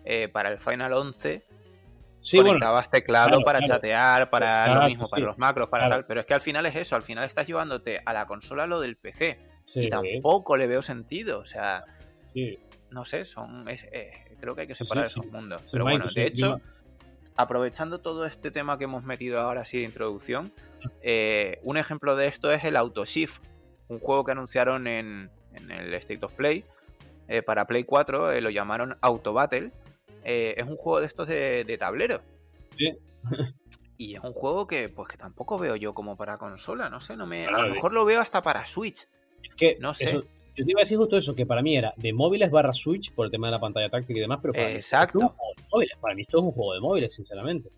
eh, 0.04 0.28
para 0.28 0.50
el 0.50 0.58
Final 0.58 0.92
11, 0.92 1.44
sí, 2.20 2.38
conectabas 2.38 2.90
teclado 2.90 3.40
para 3.40 3.60
chatear, 3.60 4.30
para 4.30 4.74
lo 4.74 4.88
mismo, 4.88 5.06
para 5.08 5.24
los 5.24 5.38
macros, 5.38 5.68
para 5.68 5.88
tal, 5.88 6.06
pero 6.06 6.20
es 6.20 6.26
que 6.26 6.34
al 6.34 6.42
final 6.42 6.66
es 6.66 6.76
eso, 6.76 6.96
al 6.96 7.02
final 7.02 7.24
estás 7.24 7.46
llevándote 7.46 8.00
a 8.04 8.12
la 8.12 8.26
consola 8.26 8.66
lo 8.66 8.80
del 8.80 8.96
PC, 8.96 9.38
y 9.74 9.88
tampoco 9.90 10.56
le 10.56 10.66
veo 10.66 10.82
sentido, 10.82 11.40
o 11.40 11.44
sea 11.44 11.84
no 12.90 13.04
sé, 13.04 13.24
son 13.24 13.68
eh, 13.68 14.10
creo 14.40 14.54
que 14.54 14.62
hay 14.62 14.66
que 14.66 14.74
separar 14.74 15.04
esos 15.04 15.26
mundos. 15.26 15.62
Pero 15.70 15.84
bueno, 15.84 16.06
de 16.14 16.26
hecho, 16.26 16.60
aprovechando 17.36 18.00
todo 18.00 18.26
este 18.26 18.50
tema 18.50 18.78
que 18.78 18.84
hemos 18.84 19.04
metido 19.04 19.40
ahora 19.40 19.62
así 19.62 19.78
de 19.78 19.84
introducción, 19.84 20.52
eh, 21.02 21.58
un 21.62 21.76
ejemplo 21.76 22.16
de 22.16 22.26
esto 22.26 22.52
es 22.52 22.64
el 22.64 22.76
Autoshift, 22.76 23.40
un 23.88 23.98
juego 23.98 24.24
que 24.24 24.32
anunciaron 24.32 24.86
en, 24.86 25.30
el 25.54 25.94
State 25.94 26.24
of 26.24 26.34
Play 26.34 26.64
eh, 27.28 27.42
para 27.42 27.66
Play 27.66 27.84
4, 27.84 28.40
lo 28.40 28.50
llamaron 28.50 28.96
Auto 29.00 29.32
Battle. 29.32 29.70
es 30.22 30.64
un 30.64 30.76
juego 30.76 31.00
de 31.00 31.06
estos 31.06 31.28
de, 31.28 31.76
tablero. 31.78 32.20
y 33.98 34.14
es 34.14 34.22
un 34.22 34.32
juego 34.32 34.66
que 34.66 34.88
pues 34.88 35.08
que 35.08 35.16
tampoco 35.16 35.58
veo 35.58 35.76
yo 35.76 35.94
como 35.94 36.16
para 36.16 36.36
consola, 36.38 36.90
no 36.90 37.00
sé, 37.00 37.16
no 37.16 37.26
me, 37.26 37.46
a 37.46 37.50
lo 37.50 37.70
mejor 37.70 37.92
lo 37.92 38.04
veo 38.04 38.20
hasta 38.20 38.42
para 38.42 38.66
Switch. 38.66 39.08
Es 39.42 39.54
que 39.54 39.76
no 39.80 39.94
sé. 39.94 40.22
Yo 40.56 40.64
te 40.64 40.70
iba 40.70 40.80
a 40.80 40.84
decir 40.84 40.96
justo 40.96 41.18
eso, 41.18 41.34
que 41.34 41.44
para 41.44 41.60
mí 41.60 41.76
era 41.76 41.92
de 41.96 42.14
móviles 42.14 42.50
barra 42.50 42.72
Switch 42.72 43.12
por 43.12 43.26
el 43.26 43.30
tema 43.30 43.48
de 43.48 43.52
la 43.52 43.60
pantalla 43.60 43.90
táctil 43.90 44.16
y 44.16 44.20
demás, 44.20 44.38
pero 44.40 44.54
para 44.54 44.70
Exacto. 44.70 45.18
Mí 45.18 45.24
de 45.56 45.64
móviles. 45.70 45.98
Para 46.00 46.14
mí 46.14 46.22
esto 46.22 46.38
es 46.38 46.44
un 46.44 46.52
juego 46.52 46.72
de 46.72 46.80
móviles, 46.80 47.14
sinceramente. 47.14 47.68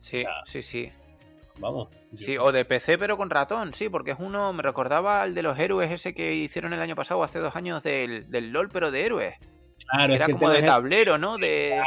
Sí, 0.00 0.24
sí, 0.46 0.62
sí. 0.62 0.92
Vamos. 1.58 1.88
Sí, 2.18 2.36
o 2.36 2.52
de 2.52 2.64
PC 2.64 2.98
pero 2.98 3.16
con 3.16 3.30
ratón, 3.30 3.72
sí, 3.74 3.88
porque 3.88 4.12
es 4.12 4.18
uno, 4.18 4.52
me 4.52 4.62
recordaba 4.62 5.22
al 5.22 5.34
de 5.34 5.42
los 5.42 5.58
héroes 5.58 5.90
ese 5.90 6.14
que 6.14 6.34
hicieron 6.34 6.72
el 6.72 6.80
año 6.80 6.96
pasado, 6.96 7.22
hace 7.22 7.38
dos 7.38 7.56
años, 7.56 7.82
del, 7.82 8.30
del 8.30 8.52
LOL, 8.52 8.68
pero 8.70 8.90
de 8.90 9.06
héroes. 9.06 9.34
Claro, 9.88 10.14
Era 10.14 10.26
como 10.26 10.50
de 10.50 10.62
tablero, 10.62 11.18
¿no? 11.18 11.38
De... 11.38 11.80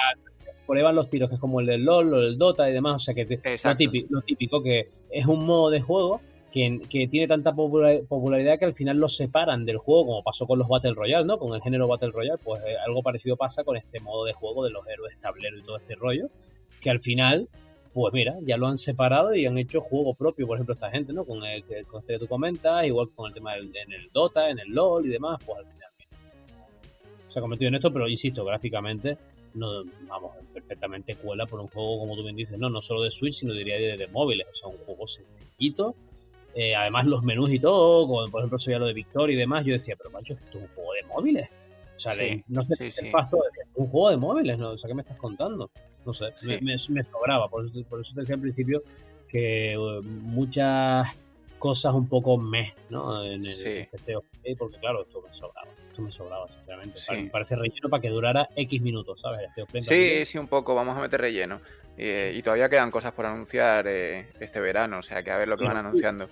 Van 0.67 0.95
los 0.95 1.09
tiros, 1.09 1.29
que 1.29 1.35
es 1.35 1.41
como 1.41 1.59
el 1.61 1.65
del 1.65 1.83
LOL 1.83 2.13
o 2.13 2.19
el 2.19 2.37
Dota 2.37 2.69
y 2.69 2.73
demás, 2.73 2.95
o 2.95 2.99
sea 2.99 3.15
que 3.15 3.39
lo 3.63 3.75
típico, 3.75 4.07
lo 4.11 4.21
típico 4.21 4.61
que 4.61 4.89
es 5.09 5.25
un 5.25 5.43
modo 5.43 5.71
de 5.71 5.81
juego 5.81 6.21
que, 6.51 7.07
tiene 7.09 7.27
tanta 7.27 7.53
popularidad 7.53 8.57
que 8.57 8.65
al 8.65 8.73
final 8.73 8.97
los 8.97 9.15
separan 9.15 9.65
del 9.65 9.77
juego, 9.77 10.05
como 10.05 10.23
pasó 10.23 10.47
con 10.47 10.59
los 10.59 10.67
Battle 10.67 10.93
Royale, 10.93 11.25
¿no? 11.25 11.37
Con 11.37 11.53
el 11.53 11.61
género 11.61 11.87
Battle 11.87 12.11
Royale, 12.11 12.39
pues 12.43 12.61
eh, 12.63 12.75
algo 12.85 13.03
parecido 13.03 13.35
pasa 13.37 13.63
con 13.63 13.77
este 13.77 13.99
modo 13.99 14.25
de 14.25 14.33
juego 14.33 14.63
de 14.63 14.71
los 14.71 14.85
héroes 14.87 15.19
tablero 15.19 15.57
y 15.57 15.63
todo 15.63 15.77
este 15.77 15.95
rollo, 15.95 16.29
que 16.81 16.89
al 16.89 17.01
final, 17.01 17.47
pues 17.93 18.13
mira, 18.13 18.35
ya 18.41 18.57
lo 18.57 18.67
han 18.67 18.77
separado 18.77 19.33
y 19.33 19.45
han 19.45 19.57
hecho 19.57 19.81
juego 19.81 20.13
propio, 20.13 20.47
por 20.47 20.57
ejemplo, 20.57 20.73
esta 20.73 20.91
gente, 20.91 21.13
¿no? 21.13 21.25
Con 21.25 21.43
el, 21.43 21.63
con 21.85 22.01
este 22.01 22.13
que 22.13 22.19
tú 22.19 22.27
comentas, 22.27 22.85
igual 22.85 23.09
con 23.15 23.27
el 23.27 23.33
tema 23.33 23.53
del 23.55 23.75
en 23.75 23.93
el 23.93 24.09
Dota, 24.11 24.49
en 24.49 24.59
el 24.59 24.69
LOL 24.69 25.05
y 25.05 25.09
demás, 25.09 25.39
pues 25.45 25.59
al 25.59 25.65
final 25.65 25.89
se 27.27 27.37
ha 27.37 27.41
convertido 27.41 27.69
en 27.69 27.75
esto, 27.75 27.93
pero 27.93 28.07
insisto, 28.07 28.43
gráficamente 28.43 29.17
no, 29.53 29.83
vamos, 30.07 30.31
perfectamente 30.53 31.15
cuela 31.15 31.45
por 31.45 31.59
un 31.59 31.67
juego, 31.67 31.99
como 31.99 32.15
tú 32.15 32.23
bien 32.23 32.35
dices, 32.35 32.57
no, 32.59 32.69
no 32.69 32.81
solo 32.81 33.03
de 33.03 33.11
Switch, 33.11 33.35
sino 33.35 33.53
diría 33.53 33.75
de, 33.75 33.97
de 33.97 34.07
móviles, 34.07 34.47
o 34.49 34.53
sea, 34.53 34.69
un 34.69 34.77
juego 34.77 35.07
sencillito, 35.07 35.95
eh, 36.55 36.75
además 36.75 37.05
los 37.05 37.23
menús 37.23 37.51
y 37.51 37.59
todo, 37.59 38.07
como 38.07 38.29
por 38.29 38.41
ejemplo 38.41 38.57
se 38.57 38.71
veía 38.71 38.79
lo 38.79 38.87
de 38.87 38.93
Victor 38.93 39.29
y 39.31 39.35
demás, 39.35 39.65
yo 39.65 39.73
decía, 39.73 39.95
pero 39.97 40.09
macho, 40.09 40.33
esto 40.33 40.57
es 40.57 40.63
un 40.63 40.67
juego 40.69 40.93
de 40.93 41.03
móviles. 41.03 41.49
O 41.99 42.01
sea, 42.01 42.13
no 42.47 42.61
sé, 42.61 42.91
sí, 42.91 43.11
un 43.75 43.87
juego 43.87 44.09
de 44.09 44.15
móviles, 44.15 44.57
¿no? 44.57 44.69
O 44.69 44.77
sea, 44.77 44.87
¿qué 44.87 44.93
me 44.93 45.01
estás 45.01 45.17
contando? 45.17 45.69
No 46.05 46.13
sé, 46.13 46.27
me, 46.43 46.61
me, 46.61 46.77
sobraba, 46.77 47.49
por 47.49 47.65
eso, 47.65 47.73
por 47.89 47.99
eso 47.99 48.13
te 48.13 48.21
decía 48.21 48.35
al 48.35 48.41
principio 48.41 48.83
que 49.27 49.77
uh, 49.77 50.01
muchas 50.01 51.09
cosas 51.57 51.93
un 51.93 52.07
poco 52.07 52.37
meh, 52.37 52.73
¿no? 52.89 53.25
En 53.25 53.45
el 53.45 53.53
sí. 53.53 53.85
porque 54.57 54.77
claro, 54.77 55.01
esto 55.01 55.21
me 55.21 55.33
sobraba. 55.33 55.67
esto 55.89 56.01
me 56.01 56.09
sobraba, 56.09 56.47
sinceramente. 56.47 56.99
Sí. 56.99 57.11
Me 57.11 57.29
parece 57.29 57.57
relleno 57.57 57.89
para 57.89 58.01
que 58.01 58.07
durara 58.07 58.47
X 58.55 58.81
minutos, 58.81 59.19
¿sabes? 59.19 59.49
Este 59.49 59.65
Play 59.65 59.83
Sí, 59.83 60.25
sí, 60.25 60.37
un 60.37 60.47
poco, 60.47 60.73
vamos 60.73 60.97
a 60.97 61.01
meter 61.01 61.19
relleno. 61.19 61.59
Eh, 61.97 62.31
y 62.33 62.41
todavía 62.41 62.69
quedan 62.69 62.91
cosas 62.91 63.11
por 63.11 63.25
anunciar 63.25 63.85
eh, 63.89 64.29
este 64.39 64.61
verano, 64.61 64.99
o 64.99 65.03
sea 65.03 65.21
que 65.21 65.31
a 65.31 65.37
ver 65.37 65.49
lo 65.49 65.57
que 65.57 65.65
van 65.65 65.75
anunciando. 65.75 66.29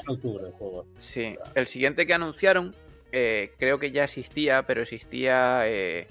En 0.00 0.10
octubre 0.14 0.46
el 0.46 0.52
juego. 0.52 0.86
Sí, 1.00 1.34
el 1.56 1.66
siguiente 1.66 2.06
que 2.06 2.14
anunciaron 2.14 2.72
eh, 3.12 3.52
creo 3.58 3.78
que 3.78 3.90
ya 3.90 4.04
existía, 4.04 4.62
pero 4.64 4.82
existía... 4.82 5.66
eh, 5.68 6.08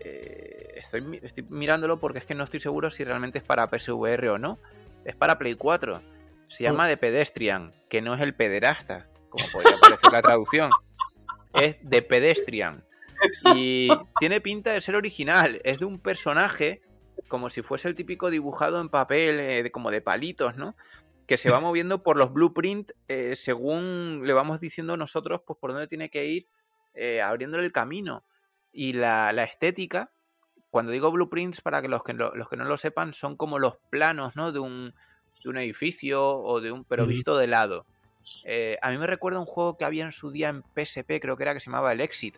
eh, 0.00 0.72
estoy, 0.76 1.20
estoy 1.22 1.44
mirándolo 1.48 1.98
porque 1.98 2.18
es 2.18 2.26
que 2.26 2.34
no 2.34 2.44
estoy 2.44 2.60
seguro 2.60 2.90
si 2.90 3.04
realmente 3.04 3.38
es 3.38 3.44
para 3.44 3.66
PSVR 3.68 4.28
o 4.30 4.38
no. 4.38 4.58
Es 5.04 5.14
para 5.14 5.38
Play 5.38 5.54
4. 5.54 6.02
Se 6.48 6.62
llama 6.62 6.86
The 6.88 6.96
Pedestrian, 6.96 7.72
que 7.88 8.02
no 8.02 8.14
es 8.14 8.20
el 8.20 8.34
pederasta, 8.34 9.06
como 9.30 9.44
podría 9.52 9.76
parecer 9.80 10.12
la 10.12 10.22
traducción. 10.22 10.70
Es 11.54 11.76
The 11.88 12.02
Pedestrian. 12.02 12.84
Y 13.54 13.88
tiene 14.18 14.40
pinta 14.40 14.72
de 14.72 14.80
ser 14.80 14.96
original. 14.96 15.60
Es 15.64 15.78
de 15.78 15.86
un 15.86 15.98
personaje 15.98 16.82
como 17.28 17.48
si 17.48 17.62
fuese 17.62 17.88
el 17.88 17.94
típico 17.94 18.30
dibujado 18.30 18.80
en 18.80 18.88
papel, 18.88 19.40
eh, 19.40 19.62
de- 19.62 19.70
como 19.70 19.90
de 19.90 20.00
palitos, 20.02 20.56
¿no? 20.56 20.76
Que 21.26 21.38
se 21.38 21.50
va 21.50 21.60
moviendo 21.60 22.02
por 22.02 22.16
los 22.16 22.32
blueprints 22.32 22.94
eh, 23.08 23.36
según 23.36 24.22
le 24.24 24.32
vamos 24.32 24.60
diciendo 24.60 24.96
nosotros, 24.96 25.42
pues 25.46 25.58
por 25.58 25.72
dónde 25.72 25.88
tiene 25.88 26.10
que 26.10 26.26
ir, 26.26 26.48
eh, 26.94 27.20
abriéndole 27.22 27.64
el 27.64 27.72
camino. 27.72 28.24
Y 28.72 28.92
la, 28.92 29.32
la 29.32 29.44
estética, 29.44 30.12
cuando 30.70 30.90
digo 30.92 31.10
blueprints, 31.12 31.60
para 31.60 31.80
que 31.80 31.88
los 31.88 32.02
que, 32.02 32.12
no- 32.14 32.30
los 32.34 32.48
que 32.48 32.56
no 32.56 32.64
lo 32.64 32.76
sepan, 32.76 33.12
son 33.12 33.36
como 33.36 33.58
los 33.58 33.76
planos, 33.90 34.34
¿no? 34.36 34.50
De 34.52 34.58
un, 34.58 34.94
de 35.42 35.48
un 35.50 35.58
edificio 35.58 36.24
o 36.36 36.60
de 36.60 36.72
un. 36.72 36.84
pero 36.84 37.06
visto 37.06 37.36
de 37.36 37.46
lado. 37.46 37.86
Eh, 38.44 38.78
a 38.82 38.90
mí 38.90 38.98
me 38.98 39.06
recuerda 39.06 39.38
un 39.38 39.44
juego 39.46 39.76
que 39.76 39.84
había 39.84 40.04
en 40.04 40.12
su 40.12 40.30
día 40.30 40.48
en 40.48 40.62
PSP, 40.74 41.20
creo 41.20 41.36
que 41.36 41.42
era 41.44 41.54
que 41.54 41.60
se 41.60 41.66
llamaba 41.66 41.92
el 41.92 42.00
Exit. 42.00 42.36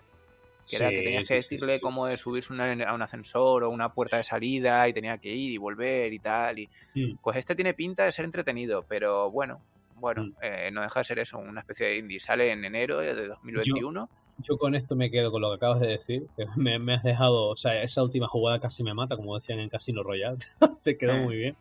Que 0.69 0.77
era 0.77 0.91
que 0.91 1.03
tenías 1.03 1.23
sí, 1.29 1.29
que 1.29 1.35
decirle 1.37 1.81
cómo 1.81 2.07
de 2.07 2.17
subirse 2.17 2.53
una- 2.53 2.73
a 2.89 2.95
un 2.95 3.03
ascensor 3.03 3.65
o 3.65 3.71
una 3.71 3.93
puerta 3.93 4.17
de 4.17 4.25
salida 4.25 4.89
y 4.89 4.93
tenía 4.93 5.19
que 5.19 5.33
ir 5.35 5.53
y 5.53 5.59
volver 5.59 6.13
y 6.13 6.19
tal. 6.19 6.59
Y... 6.59 6.69
Mm. 6.95 7.17
Pues 7.23 7.37
este 7.37 7.55
tiene 7.55 7.73
pinta 7.75 8.05
de 8.05 8.13
ser 8.13 8.25
entretenido, 8.25 8.85
pero 8.89 9.31
bueno, 9.31 9.61
bueno, 9.97 10.25
Mm. 10.25 10.33
eh, 10.43 10.71
no 10.73 10.83
deja 10.83 11.01
de 11.01 11.05
ser 11.05 11.19
eso, 11.21 11.39
una 11.39 11.61
especie 11.61 11.87
de 11.87 11.99
indie. 11.99 12.21
Sale 12.21 12.51
en 12.51 12.65
enero 12.65 12.99
de 12.99 13.15
2021. 13.29 14.09
Yo 14.43 14.59
con 14.59 14.75
esto 14.75 14.95
me 14.97 15.11
quedo 15.11 15.31
con 15.31 15.41
lo 15.41 15.49
que 15.51 15.55
acabas 15.57 15.81
de 15.81 15.87
decir, 15.87 16.27
que 16.37 16.45
me, 16.57 16.79
me 16.79 16.95
has 16.95 17.03
dejado, 17.03 17.49
o 17.49 17.57
sea, 17.57 17.83
esa 17.83 18.03
última 18.03 18.29
jugada 18.29 18.61
casi 18.61 18.83
me 18.83 18.93
mata, 18.93 19.17
como 19.17 19.35
decían 19.35 19.61
en 19.61 19.71
Casino 19.71 20.03
Royale, 20.03 20.37
te 20.83 20.99
quedó 20.99 21.13
Eh. 21.13 21.21
muy 21.21 21.37
bien. 21.37 21.57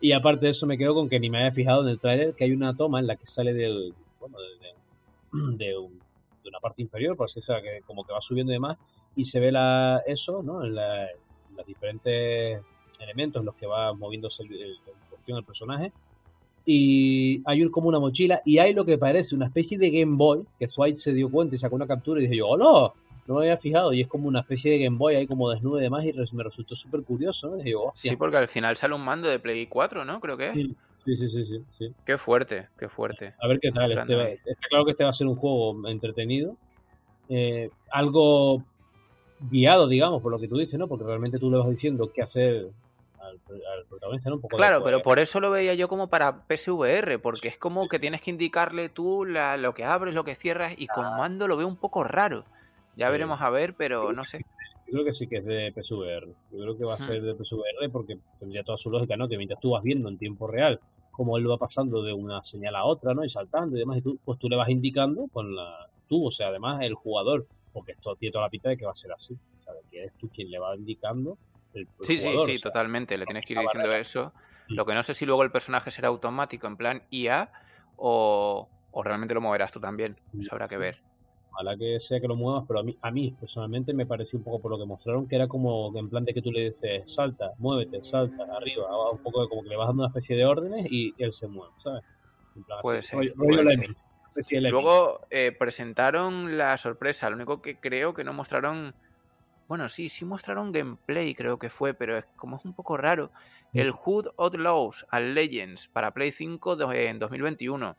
Y 0.00 0.12
aparte 0.12 0.46
de 0.46 0.50
eso 0.50 0.66
me 0.66 0.76
quedo 0.78 0.94
con 0.94 1.08
que 1.08 1.20
ni 1.20 1.30
me 1.30 1.38
había 1.38 1.52
fijado 1.52 1.82
en 1.82 1.88
el 1.88 2.00
tráiler 2.00 2.34
que 2.34 2.44
hay 2.44 2.52
una 2.52 2.74
toma 2.74 2.98
en 3.00 3.06
la 3.06 3.14
que 3.16 3.26
sale 3.26 3.52
del, 3.54 3.94
bueno, 4.18 4.38
de, 4.40 4.48
de- 4.66 5.56
de 5.64 5.76
un- 5.78 6.00
de 6.42 6.48
una 6.48 6.60
parte 6.60 6.82
inferior, 6.82 7.16
por 7.16 7.26
así 7.26 7.40
sea, 7.40 7.60
que 7.62 7.80
como 7.86 8.04
que 8.04 8.12
va 8.12 8.20
subiendo 8.20 8.52
y 8.52 8.56
demás, 8.56 8.78
y 9.16 9.24
se 9.24 9.40
ve 9.40 9.52
la, 9.52 10.02
eso, 10.06 10.42
¿no? 10.42 10.64
En, 10.64 10.74
la- 10.74 11.04
en 11.10 11.56
los 11.56 11.66
diferentes 11.66 12.60
elementos 13.00 13.40
en 13.40 13.46
los 13.46 13.54
que 13.54 13.66
va 13.66 13.92
moviéndose 13.92 14.42
el, 14.44 14.52
el- 14.54 14.78
el 15.26 15.44
personaje. 15.44 15.92
Y 16.66 17.40
hay 17.46 17.62
un- 17.62 17.70
como 17.70 17.88
una 17.88 17.98
mochila 18.00 18.42
y 18.44 18.58
hay 18.58 18.72
lo 18.74 18.84
que 18.84 18.98
parece 18.98 19.34
una 19.34 19.46
especie 19.46 19.78
de 19.78 19.90
Game 19.90 20.16
Boy, 20.16 20.44
que 20.58 20.66
Swite 20.68 20.96
se 20.96 21.12
dio 21.14 21.30
cuenta 21.30 21.54
y 21.54 21.58
sacó 21.58 21.76
una 21.76 21.86
captura 21.86 22.20
y 22.20 22.24
dije 22.24 22.36
yo, 22.38 22.48
¡hola! 22.48 22.92
No 23.26 23.34
me 23.36 23.42
había 23.42 23.56
fijado 23.56 23.92
y 23.92 24.00
es 24.00 24.08
como 24.08 24.26
una 24.28 24.40
especie 24.40 24.72
de 24.72 24.84
Game 24.84 24.96
Boy 24.96 25.14
ahí 25.14 25.26
como 25.26 25.48
desnudo 25.50 25.78
y 25.78 25.82
demás 25.82 26.04
y 26.04 26.12
me 26.34 26.42
resultó 26.42 26.74
súper 26.74 27.02
curioso, 27.02 27.48
¿no? 27.48 27.56
Hostia. 27.88 28.10
Sí, 28.10 28.16
porque 28.16 28.36
al 28.38 28.48
final 28.48 28.76
sale 28.76 28.94
un 28.94 29.02
mando 29.04 29.28
de 29.28 29.38
Play 29.38 29.66
4, 29.68 30.04
¿no? 30.04 30.18
Creo 30.20 30.36
que 30.36 30.48
es. 30.48 30.54
Sí, 30.54 30.74
sí, 31.16 31.28
sí, 31.28 31.28
sí, 31.28 31.44
sí, 31.44 31.64
sí. 31.78 31.94
Qué 32.04 32.18
fuerte, 32.18 32.68
qué 32.78 32.88
fuerte. 32.88 33.34
A 33.40 33.48
ver 33.48 33.60
qué 33.60 33.70
tal. 33.72 33.92
Este 33.92 34.14
va- 34.14 34.24
está 34.28 34.68
claro 34.68 34.84
que 34.84 34.90
este 34.92 35.04
va 35.04 35.10
a 35.10 35.14
ser 35.14 35.26
un 35.26 35.36
juego 35.36 35.88
entretenido. 35.88 36.56
eh, 37.28 37.70
algo 37.92 38.62
guiado, 39.50 39.86
digamos, 39.88 40.20
por 40.22 40.32
lo 40.32 40.38
que 40.38 40.48
tú 40.48 40.56
dices, 40.58 40.78
¿no? 40.78 40.88
Porque 40.88 41.04
realmente 41.04 41.38
tú 41.38 41.50
le 41.50 41.58
vas 41.58 41.70
diciendo 41.70 42.10
qué 42.12 42.22
hacer 42.22 42.66
al, 43.20 43.40
al 43.48 43.84
protagonista, 43.88 44.28
¿no? 44.30 44.36
Un 44.36 44.42
poco 44.42 44.56
Claro, 44.56 44.82
pero 44.84 45.00
por 45.02 45.18
eso 45.18 45.40
lo 45.40 45.50
veía 45.50 45.74
yo 45.74 45.88
como 45.88 46.08
para 46.08 46.46
PSVR, 46.46 47.18
porque 47.20 47.48
es 47.48 47.56
como 47.56 47.88
que 47.88 47.98
tienes 47.98 48.20
que 48.20 48.30
indicarle 48.30 48.88
tú 48.88 49.24
la- 49.24 49.56
lo 49.56 49.74
que 49.74 49.84
abres, 49.84 50.14
lo 50.14 50.24
que 50.24 50.34
cierras, 50.34 50.74
y 50.76 50.86
con 50.88 51.04
mando 51.16 51.46
lo 51.48 51.56
veo 51.56 51.68
un 51.68 51.76
poco 51.76 52.02
raro. 52.04 52.44
Ya 52.96 53.06
Sí. 53.06 53.12
veremos 53.12 53.40
a 53.40 53.50
ver, 53.50 53.74
pero 53.74 54.12
no 54.12 54.24
sé. 54.24 54.38
Yo 54.86 54.92
creo 54.94 55.04
que 55.04 55.14
sí 55.14 55.28
que 55.28 55.36
es 55.36 55.44
de 55.44 55.72
PSVR. 55.72 56.26
Yo 56.50 56.58
creo 56.62 56.76
que 56.76 56.84
va 56.84 56.94
a 56.94 57.00
ser 57.00 57.22
de 57.22 57.34
PSVR 57.34 57.88
porque 57.92 58.18
tendría 58.40 58.64
toda 58.64 58.76
su 58.76 58.90
lógica, 58.90 59.16
¿no? 59.16 59.28
Que 59.28 59.36
mientras 59.38 59.60
tú 59.60 59.70
vas 59.70 59.82
viendo 59.84 60.08
en 60.08 60.18
tiempo 60.18 60.48
real 60.48 60.80
cómo 61.20 61.36
él 61.36 61.50
va 61.50 61.58
pasando 61.58 62.02
de 62.02 62.14
una 62.14 62.42
señal 62.42 62.74
a 62.76 62.86
otra, 62.86 63.12
¿no? 63.12 63.22
Y 63.22 63.28
saltando 63.28 63.76
y 63.76 63.80
demás, 63.80 63.98
y 63.98 64.00
tú, 64.00 64.18
pues 64.24 64.38
tú 64.38 64.48
le 64.48 64.56
vas 64.56 64.70
indicando 64.70 65.28
con 65.30 65.54
la. 65.54 65.86
Tú, 66.08 66.28
o 66.28 66.30
sea, 66.30 66.46
además 66.48 66.80
el 66.80 66.94
jugador, 66.94 67.46
porque 67.74 67.92
esto 67.92 68.16
tiene 68.16 68.32
toda 68.32 68.46
la 68.46 68.48
pinta 68.48 68.70
de 68.70 68.78
que 68.78 68.86
va 68.86 68.92
a 68.92 68.94
ser 68.94 69.12
así. 69.12 69.34
O 69.34 69.62
sea, 69.62 69.74
de 69.74 69.80
que 69.90 69.98
eres 69.98 70.14
tú 70.16 70.30
quien 70.30 70.50
le 70.50 70.58
va 70.58 70.74
indicando 70.74 71.36
el, 71.74 71.82
el 71.82 72.06
Sí, 72.06 72.16
sí, 72.16 72.22
jugador, 72.22 72.46
sí, 72.48 72.56
sea, 72.56 72.70
totalmente. 72.70 73.18
Le 73.18 73.26
tienes 73.26 73.44
que 73.44 73.52
ir 73.52 73.58
diciendo 73.58 73.88
barrera. 73.88 74.00
eso. 74.00 74.32
Lo 74.68 74.86
que 74.86 74.94
no 74.94 75.02
sé 75.02 75.12
si 75.12 75.26
luego 75.26 75.42
el 75.42 75.50
personaje 75.50 75.90
será 75.90 76.08
automático 76.08 76.66
en 76.66 76.78
plan 76.78 77.02
IA 77.10 77.52
o, 77.96 78.66
o 78.90 79.02
realmente 79.02 79.34
lo 79.34 79.42
moverás 79.42 79.72
tú 79.72 79.78
también. 79.78 80.16
Eso 80.40 80.48
habrá 80.52 80.68
que 80.68 80.78
ver. 80.78 81.02
Ojalá 81.52 81.76
que 81.76 81.98
sea 82.00 82.20
que 82.20 82.28
lo 82.28 82.36
muevas, 82.36 82.64
pero 82.66 82.80
a 82.80 82.82
mí, 82.82 82.96
a 83.02 83.10
mí 83.10 83.32
personalmente 83.38 83.92
me 83.92 84.06
pareció 84.06 84.38
un 84.38 84.44
poco 84.44 84.60
por 84.60 84.70
lo 84.70 84.78
que 84.78 84.86
mostraron 84.86 85.26
que 85.26 85.36
era 85.36 85.48
como 85.48 85.92
en 85.98 86.08
plan 86.08 86.24
de 86.24 86.32
que 86.32 86.40
tú 86.42 86.52
le 86.52 86.64
dices 86.66 87.02
salta, 87.12 87.52
muévete, 87.58 88.02
salta, 88.04 88.44
arriba, 88.56 88.84
abajo, 88.86 89.12
un 89.12 89.22
poco 89.22 89.42
de 89.42 89.48
como 89.48 89.62
que 89.62 89.68
le 89.70 89.76
vas 89.76 89.88
dando 89.88 90.02
una 90.04 90.08
especie 90.08 90.36
de 90.36 90.44
órdenes 90.46 90.86
y 90.90 91.12
él 91.18 91.32
se 91.32 91.48
mueve, 91.48 91.72
¿sabes? 91.78 92.02
En 92.56 92.62
plan 92.64 92.78
así, 92.78 92.88
Puede 92.88 93.02
ser, 93.02 93.18
rollo- 93.18 93.34
puede 93.34 93.50
rollo 93.50 93.62
ser. 93.62 93.78
Lemming, 93.78 93.90
una 93.90 94.28
especie 94.28 94.56
de 94.56 94.60
Lemming. 94.62 94.82
Luego 94.84 95.20
eh, 95.30 95.56
presentaron 95.58 96.56
la 96.56 96.78
sorpresa. 96.78 97.28
Lo 97.30 97.36
único 97.36 97.60
que 97.60 97.78
creo 97.80 98.14
que 98.14 98.24
no 98.24 98.32
mostraron. 98.32 98.94
Bueno, 99.66 99.88
sí, 99.88 100.08
sí 100.08 100.24
mostraron 100.24 100.72
gameplay, 100.72 101.34
creo 101.34 101.58
que 101.58 101.70
fue, 101.70 101.94
pero 101.94 102.16
es 102.18 102.24
como 102.36 102.56
es 102.56 102.64
un 102.64 102.74
poco 102.74 102.96
raro. 102.96 103.30
El 103.72 103.92
Hood 103.92 104.28
Outlaws 104.36 105.06
and 105.10 105.34
Legends 105.34 105.88
para 105.88 106.12
Play 106.12 106.32
5 106.32 106.74
de- 106.76 107.08
en 107.08 107.18
2021. 107.20 107.96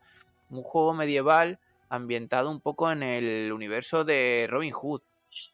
Un 0.49 0.63
juego 0.63 0.93
medieval 0.93 1.59
ambientado 1.91 2.49
un 2.49 2.61
poco 2.61 2.91
en 2.91 3.03
el 3.03 3.51
universo 3.51 4.03
de 4.03 4.47
Robin 4.49 4.71
Hood. 4.71 5.01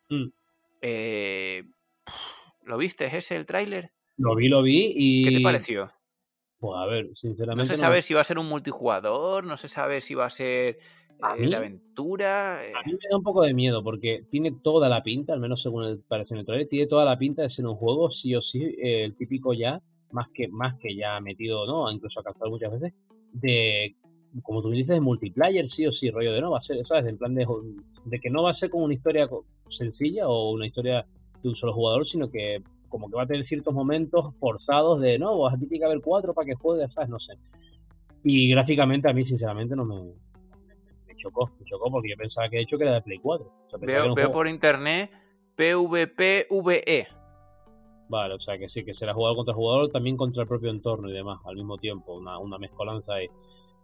Mm. 0.10 0.28
Eh, 0.82 1.64
¿Lo 2.64 2.78
viste? 2.78 3.06
¿Es 3.06 3.14
ese 3.16 3.36
el 3.36 3.46
tráiler? 3.46 3.92
Lo 4.18 4.36
vi, 4.36 4.48
lo 4.48 4.62
vi 4.62 4.94
y... 4.96 5.26
¿Qué 5.26 5.38
te 5.38 5.44
pareció? 5.44 5.92
Pues 6.60 6.80
a 6.80 6.86
ver, 6.86 7.08
No 7.08 7.16
sinceramente... 7.16 7.76
se 7.76 7.78
sabe 7.78 8.02
si 8.02 8.14
va 8.14 8.22
a 8.22 8.26
ser 8.26 8.40
un 8.40 8.48
multijugador, 8.48 9.44
no 9.46 9.58
se 9.58 9.68
sabe 9.68 10.02
si 10.02 10.14
va 10.16 10.26
a 10.26 10.30
ser 10.30 10.80
A 11.22 11.36
eh, 11.38 11.48
de 11.48 11.56
aventura. 11.56 12.66
eh, 12.66 12.74
A 12.76 12.84
mí 12.86 12.94
me 12.94 13.10
da 13.10 13.18
un 13.18 13.24
poco 13.24 13.42
de 13.44 13.54
miedo 13.54 13.84
porque 13.84 14.24
tiene 14.30 14.52
toda 14.64 14.90
la 14.90 15.02
pinta, 15.04 15.34
al 15.34 15.40
menos 15.40 15.62
según 15.62 15.86
el, 15.86 16.00
parece 16.00 16.36
en 16.36 16.40
el 16.42 16.46
trailer, 16.46 16.68
tiene 16.68 16.88
toda 16.88 17.06
la 17.06 17.18
pinta 17.18 17.42
de 17.42 17.50
ser 17.50 17.66
un 17.66 17.76
juego 17.76 18.12
sí 18.12 18.36
o 18.36 18.42
sí, 18.42 18.64
eh, 18.64 19.04
el 19.04 19.16
típico 19.16 19.54
ya, 19.54 19.82
más 20.12 20.30
que, 20.30 20.48
más 20.48 20.76
que 20.76 20.96
ya 20.96 21.20
metido, 21.20 21.66
¿no? 21.66 21.92
Incluso 21.92 22.20
alcanzado 22.20 22.52
muchas 22.52 22.72
veces, 22.72 22.94
de, 23.34 23.96
como 24.44 24.62
tú 24.62 24.70
dices, 24.70 24.96
de 24.96 25.02
multiplayer 25.02 25.68
sí 25.70 25.86
o 25.86 25.92
sí, 25.92 26.10
rollo 26.10 26.34
de 26.34 26.42
no, 26.42 26.52
va 26.52 26.58
a 26.58 26.62
ser, 26.62 26.86
¿sabes? 26.86 27.06
En 27.06 27.18
plan 27.18 27.34
de, 27.34 27.46
de 28.06 28.20
que 28.20 28.30
no 28.30 28.44
va 28.44 28.52
a 28.52 28.54
ser 28.54 28.70
como 28.70 28.86
una 28.86 28.94
historia 28.94 29.28
sencilla 29.68 30.28
o 30.28 30.52
una 30.52 30.66
historia 30.66 31.06
de 31.42 31.50
un 31.50 31.56
solo 31.56 31.74
jugador, 31.74 32.08
sino 32.08 32.30
que 32.30 32.62
como 32.90 33.10
que 33.10 33.16
va 33.16 33.24
a 33.24 33.28
tener 33.28 33.46
ciertos 33.46 33.74
momentos 33.74 34.36
forzados 34.36 35.02
de, 35.02 35.20
no, 35.20 35.40
vas 35.40 35.56
a 35.56 35.58
tiene 35.58 35.80
que 35.80 35.86
haber 35.86 36.02
cuatro 36.02 36.34
para 36.34 36.46
que 36.46 36.56
juegues, 36.56 36.94
¿sabes? 36.94 37.10
No 37.10 37.20
sé. 37.20 37.34
Y 38.24 38.50
gráficamente 38.50 39.10
a 39.10 39.14
mí, 39.14 39.26
sinceramente, 39.26 39.76
no 39.76 39.86
me, 39.86 39.96
me 39.96 41.16
chocó, 41.16 41.52
me 41.60 41.66
chocó 41.66 41.92
porque 41.92 42.10
yo 42.10 42.18
pensaba 42.18 42.50
que 42.50 42.58
de 42.58 42.64
hecho 42.64 42.78
que 42.78 42.84
era 42.84 42.94
de 42.94 43.02
Play 43.02 43.20
4. 43.20 43.46
O 43.46 43.70
sea, 43.70 43.80
pensaba 43.80 44.04
que 44.04 44.08
era 44.08 44.16
Veo, 44.16 44.32
por 44.32 44.48
internet 44.48 45.12
PvPVE. 45.56 47.08
Vale, 48.10 48.36
o 48.36 48.40
sea 48.40 48.58
que 48.58 48.70
sí, 48.70 48.86
que 48.86 48.94
será 48.94 49.14
jugador 49.14 49.36
contra 49.36 49.54
jugador, 49.54 49.90
también 49.90 50.16
contra 50.16 50.44
el 50.44 50.48
propio 50.48 50.70
entorno 50.70 51.10
y 51.10 51.14
demás, 51.14 51.40
al 51.46 51.56
mismo 51.56 51.78
tiempo, 51.78 52.16
una, 52.16 52.38
una 52.40 52.58
mezcolanza 52.58 53.16
ahí. 53.16 53.28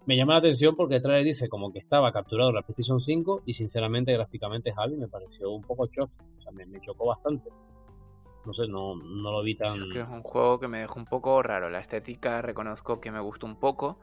Me 0.05 0.17
llama 0.17 0.33
la 0.33 0.39
atención 0.39 0.75
porque 0.75 0.95
el 0.97 1.01
trailer 1.01 1.23
dice 1.23 1.47
como 1.47 1.71
que 1.71 1.79
estaba 1.79 2.11
capturado 2.11 2.51
la 2.51 2.61
PlayStation 2.61 2.99
5 2.99 3.43
y 3.45 3.53
sinceramente 3.53 4.11
gráficamente 4.11 4.73
Javi 4.73 4.97
me 4.97 5.07
pareció 5.07 5.51
un 5.51 5.61
poco 5.61 5.87
chof, 5.87 6.11
o 6.37 6.41
sea, 6.41 6.51
me, 6.51 6.65
me 6.65 6.81
chocó 6.81 7.05
bastante. 7.05 7.49
No 8.45 8.53
sé, 8.53 8.67
no, 8.67 8.95
no 8.95 9.31
lo 9.31 9.41
vi 9.41 9.55
tan... 9.55 9.89
Que 9.89 10.01
es 10.01 10.07
un 10.09 10.21
juego 10.21 10.59
que 10.59 10.67
me 10.67 10.79
dejó 10.79 10.99
un 10.99 11.05
poco 11.05 11.41
raro. 11.41 11.69
La 11.69 11.79
estética 11.79 12.41
reconozco 12.41 12.99
que 12.99 13.09
me 13.09 13.21
gustó 13.21 13.45
un 13.45 13.55
poco, 13.55 13.99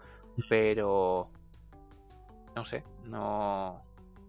pero 0.48 1.28
no 2.57 2.64
sé, 2.64 2.82
no. 3.05 3.82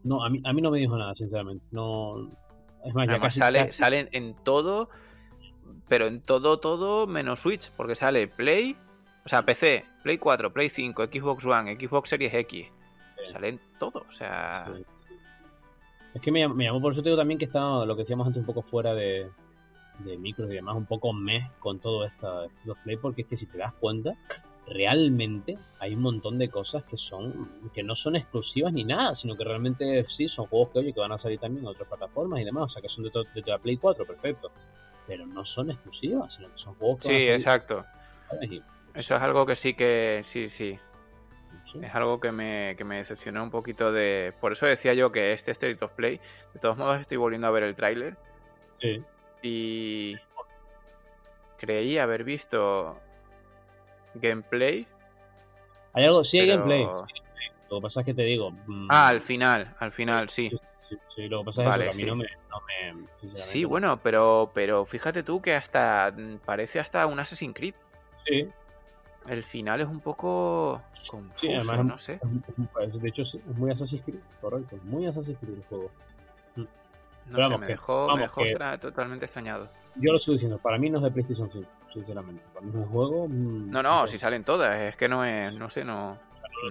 No, 0.04 0.26
a 0.26 0.30
mí, 0.30 0.42
a 0.44 0.52
mí 0.52 0.62
no 0.62 0.72
me 0.72 0.80
dijo 0.80 0.98
nada, 0.98 1.16
sinceramente. 1.16 1.64
No... 1.72 2.30
Es 2.84 2.94
más, 2.94 3.06
ya 3.08 3.14
Además 3.14 3.20
casi... 3.22 3.40
sale, 3.40 3.60
casi- 3.60 3.72
sale 3.78 4.10
en 4.12 4.34
todo, 4.44 4.90
pero 5.88 6.08
en 6.08 6.20
todo, 6.22 6.60
todo 6.60 7.08
menos 7.08 7.40
Switch, 7.40 7.72
porque 7.78 7.96
sale 7.96 8.28
Play, 8.28 8.76
o 9.24 9.30
sea, 9.30 9.46
PC, 9.46 9.86
Play 10.04 10.18
4, 10.18 10.52
Play 10.54 10.70
5, 10.70 11.04
Xbox 11.06 11.46
One, 11.46 11.76
Xbox 11.80 12.10
Series 12.10 12.34
X. 12.34 12.68
Sí. 13.26 13.32
Sale 13.32 13.50
en 13.50 13.60
todo, 13.80 14.06
o 14.08 14.12
sea. 14.12 14.72
Sí. 14.76 14.86
Es 16.14 16.22
que 16.22 16.32
me, 16.32 16.48
me 16.50 16.66
llamó 16.66 16.82
por 16.82 16.92
eso 16.92 17.02
te 17.02 17.10
digo 17.10 17.18
también 17.18 17.38
que 17.38 17.46
está 17.46 17.86
lo 17.86 17.96
que 17.96 18.02
decíamos 18.02 18.28
antes 18.28 18.40
un 18.42 18.46
poco 18.46 18.62
fuera 18.62 18.94
de, 18.94 19.30
de 20.00 20.18
micros 20.18 20.50
y 20.52 20.56
demás, 20.56 20.76
un 20.76 20.86
poco 20.86 21.14
mes 21.14 21.50
con 21.60 21.80
todo 21.80 22.06
esta, 22.06 22.46
estos 22.46 22.78
play, 22.80 22.98
porque 22.98 23.22
es 23.22 23.28
que 23.28 23.36
si 23.38 23.46
te 23.46 23.58
das 23.58 23.74
cuenta, 23.74 24.14
realmente 24.68 25.58
hay 25.80 25.94
un 25.94 26.02
montón 26.02 26.38
de 26.38 26.50
cosas 26.50 26.84
que 26.84 26.98
son 26.98 27.50
que 27.74 27.82
no 27.84 27.96
son 27.96 28.16
exclusivas 28.16 28.74
ni 28.74 28.84
nada, 28.84 29.16
sino 29.16 29.38
que 29.38 29.44
realmente 29.44 30.04
sí 30.08 30.28
son 30.28 30.48
juegos 30.48 30.70
que 30.70 30.80
oye 30.80 30.94
que 30.94 31.00
van 31.00 31.12
a 31.14 31.18
salir 31.18 31.40
también 31.40 31.64
en 31.64 31.70
otras 31.70 31.88
plataformas 31.88 32.42
y 32.42 32.46
demás, 32.46 32.64
o 32.64 32.70
sea 32.70 32.82
que 32.82 32.90
son 32.90 33.06
de, 33.06 33.12
de 33.34 33.42
toda 33.42 33.58
Play 33.60 33.78
4, 33.78 34.06
perfecto, 34.06 34.52
pero 35.08 35.26
no 35.26 35.46
son 35.46 35.72
exclusivas, 35.72 36.34
sino 36.34 36.50
que 36.50 36.58
son 36.58 36.76
juegos 36.76 37.00
que 37.00 37.08
van 37.08 37.16
a 37.16 37.20
Sí, 37.20 37.26
salir, 37.26 37.40
exacto. 37.40 37.86
Eso 38.96 39.16
es 39.16 39.22
algo 39.22 39.46
que 39.46 39.56
sí 39.56 39.74
que, 39.74 40.22
sí, 40.24 40.50
sí. 40.50 40.80
Es 41.82 41.96
algo 41.96 42.20
que 42.20 42.32
me, 42.34 42.76
que 42.78 42.84
me 42.84 42.98
decepcionó 42.98 43.44
un 43.44 43.50
poquito 43.50 43.92
de... 43.94 44.34
Por 44.42 44.52
eso 44.52 44.66
decía 44.66 44.94
yo 44.94 45.12
que 45.12 45.32
este 45.32 45.52
State 45.52 45.78
of 45.84 45.92
Play, 45.94 46.20
de 46.54 46.60
todos 46.60 46.78
modos 46.78 47.00
estoy 47.00 47.16
volviendo 47.18 47.48
a 47.48 47.52
ver 47.52 47.64
el 47.64 47.76
tráiler 47.76 48.18
Sí. 48.82 49.02
y 49.42 50.18
creí 51.58 51.98
haber 51.98 52.24
visto 52.24 53.00
gameplay. 54.16 54.88
Hay 55.94 56.06
algo, 56.06 56.24
sí 56.24 56.40
hay 56.40 56.48
pero- 56.48 56.64
gameplay, 56.66 56.86
lo 57.70 57.78
que 57.78 57.82
pasa 57.84 58.00
es 58.02 58.06
que 58.06 58.14
te 58.14 58.24
digo, 58.24 58.52
mm, 58.52 58.88
Ah, 58.90 59.08
al 59.10 59.22
final, 59.22 59.76
al 59.80 59.92
final, 59.92 60.30
sí. 60.30 60.50
sí, 60.50 60.58
sí, 60.82 60.96
sí, 61.16 61.28
lo 61.30 61.40
que 61.40 61.46
pasa 61.46 61.64
es 61.64 61.70
Vale, 61.70 61.90
eso, 61.90 61.98
que 61.98 62.04
a 62.04 62.06
mí 62.06 62.10
no 62.10 62.16
me, 62.18 62.26
no 62.50 62.62
me 62.62 63.08
sinceramente, 63.16 63.42
Sí, 63.44 63.64
no- 63.64 63.70
bueno, 63.70 64.00
pero, 64.04 64.52
pero 64.54 64.84
fíjate 64.86 65.24
tú 65.24 65.42
que 65.42 65.54
hasta 65.56 66.14
parece 66.46 66.80
hasta 66.80 67.06
un 67.06 67.20
Assassin's 67.20 67.56
Creed. 67.56 67.76
sí, 68.26 68.50
El 69.28 69.44
final 69.44 69.82
es 69.82 69.88
un 69.88 70.00
poco 70.00 70.82
confuso, 71.10 71.36
Sí, 71.40 71.54
además 71.54 71.86
no 71.86 71.98
sé. 71.98 72.20
de 73.00 73.10
hecho 73.10 73.22
es 73.22 73.38
muy 73.56 73.72
Assassin's 73.72 74.04
Creed, 74.04 74.20
correcto, 74.42 74.76
es 74.76 74.84
muy 74.84 75.06
Assassin's 75.06 75.38
Creed 75.40 75.56
el 75.58 75.64
juego. 75.66 75.92
No 76.56 76.66
pero 77.26 77.36
sé, 77.38 77.42
vamos, 77.44 77.60
me 77.60 77.66
que- 77.68 77.74
dejó, 77.74 77.96
vamos, 78.08 78.16
me 78.16 78.22
dejó 78.24 78.42
que- 78.42 78.78
totalmente 78.80 79.26
extrañado. 79.26 79.70
Yo 79.96 80.12
lo 80.12 80.18
estoy 80.18 80.36
diciendo, 80.36 80.58
para 80.58 80.78
mí 80.80 80.90
no 80.90 80.98
es 80.98 81.04
de 81.04 81.12
PlayStation 81.12 81.50
5, 81.52 81.70
sinceramente. 81.94 82.42
Para 82.54 82.66
mí 82.66 82.72
es 82.72 82.76
un 82.78 82.86
juego. 82.88 83.28
mm, 83.28 83.70
No, 83.70 83.84
no, 83.84 84.08
si 84.08 84.18
salen 84.18 84.44
todas, 84.44 84.76
es 84.82 84.96
que 84.98 85.08
no 85.08 85.24
es, 85.24 85.54
no 85.54 85.70
sé, 85.70 85.86
no. 85.86 86.18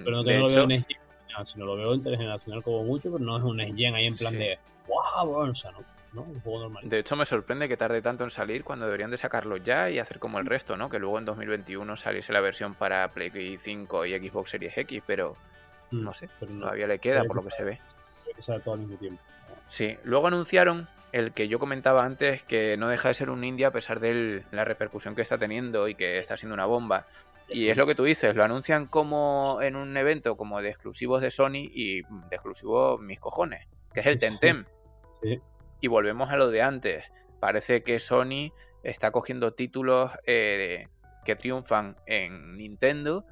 Pero 0.04 0.16
no, 0.16 0.24
que 0.24 0.34
no 0.38 0.48
lo 0.48 0.48
veo 0.48 0.66
no, 0.66 1.46
sino 1.46 1.64
lo 1.64 1.76
veo 1.76 1.94
intergeneracional 1.94 2.62
como 2.64 2.82
mucho, 2.82 3.10
pero 3.12 3.24
no 3.24 3.36
es 3.38 3.44
un 3.44 3.58
Gen 3.76 3.94
ahí 3.94 4.06
en 4.06 4.16
plan 4.16 4.32
Sí. 4.32 4.38
de. 4.40 4.58
¡Wow! 4.88 5.32
Bueno, 5.32 5.52
o 5.52 5.54
sea, 5.54 5.70
no, 5.70 5.78
no, 6.12 6.22
un 6.22 6.40
juego 6.40 6.60
normal. 6.60 6.88
De 6.88 6.98
hecho, 6.98 7.16
me 7.16 7.24
sorprende 7.24 7.68
que 7.68 7.76
tarde 7.76 8.02
tanto 8.02 8.24
en 8.24 8.30
salir 8.30 8.64
cuando 8.64 8.86
deberían 8.86 9.10
de 9.10 9.16
sacarlo 9.16 9.56
ya 9.56 9.90
y 9.90 9.98
hacer 9.98 10.18
como 10.18 10.38
el 10.38 10.46
resto, 10.46 10.76
¿no? 10.76 10.88
Que 10.88 10.98
luego 10.98 11.18
en 11.18 11.24
2021 11.24 11.96
saliese 11.96 12.32
la 12.32 12.40
versión 12.40 12.74
para 12.74 13.08
Play 13.12 13.56
5 13.58 14.06
y 14.06 14.28
Xbox 14.28 14.50
Series 14.50 14.76
X, 14.78 15.02
pero 15.06 15.36
Mm, 15.90 16.04
no 16.04 16.14
sé, 16.14 16.28
pero 16.38 16.52
no, 16.52 16.60
todavía 16.60 16.86
le 16.86 16.98
queda 16.98 17.24
por 17.24 17.36
lo 17.36 17.42
que 17.44 17.50
se 17.50 17.64
ve. 17.64 17.80
puede 18.22 18.34
que 18.36 18.42
sea 18.42 18.60
todo 18.60 18.74
al 18.74 18.80
mismo 18.80 18.96
tiempo. 18.96 19.20
Sí, 19.68 19.96
luego 20.04 20.26
anunciaron 20.28 20.88
el 21.12 21.32
que 21.32 21.48
yo 21.48 21.58
comentaba 21.58 22.04
antes, 22.04 22.44
que 22.44 22.76
no 22.76 22.88
deja 22.88 23.08
de 23.08 23.14
ser 23.14 23.30
un 23.30 23.42
indie 23.42 23.66
a 23.66 23.72
pesar 23.72 23.98
de 23.98 24.44
la 24.52 24.64
repercusión 24.64 25.16
que 25.16 25.22
está 25.22 25.38
teniendo 25.38 25.88
y 25.88 25.94
que 25.96 26.18
está 26.18 26.36
siendo 26.36 26.54
una 26.54 26.66
bomba. 26.66 27.06
Y 27.48 27.68
es 27.68 27.76
lo 27.76 27.84
que 27.86 27.96
tú 27.96 28.04
dices, 28.04 28.36
lo 28.36 28.44
anuncian 28.44 28.86
como 28.86 29.58
en 29.60 29.74
un 29.74 29.96
evento 29.96 30.36
como 30.36 30.62
de 30.62 30.68
exclusivos 30.68 31.20
de 31.20 31.32
Sony 31.32 31.66
y 31.74 32.02
de 32.02 32.36
exclusivos 32.36 33.00
mis 33.00 33.18
cojones, 33.18 33.66
que 33.92 34.00
es 34.00 34.06
el 34.06 34.20
Sí. 34.20 34.26
Temtem. 34.28 34.64
Sí. 35.20 35.40
Y 35.80 35.88
volvemos 35.88 36.30
a 36.30 36.36
lo 36.36 36.48
de 36.50 36.62
antes. 36.62 37.04
Parece 37.40 37.82
que 37.82 37.98
Sony 38.00 38.52
está 38.82 39.10
cogiendo 39.10 39.52
títulos 39.54 40.10
eh, 40.26 40.88
que 41.24 41.36
triunfan 41.36 41.96
en 42.06 42.56
Nintendo 42.56 43.24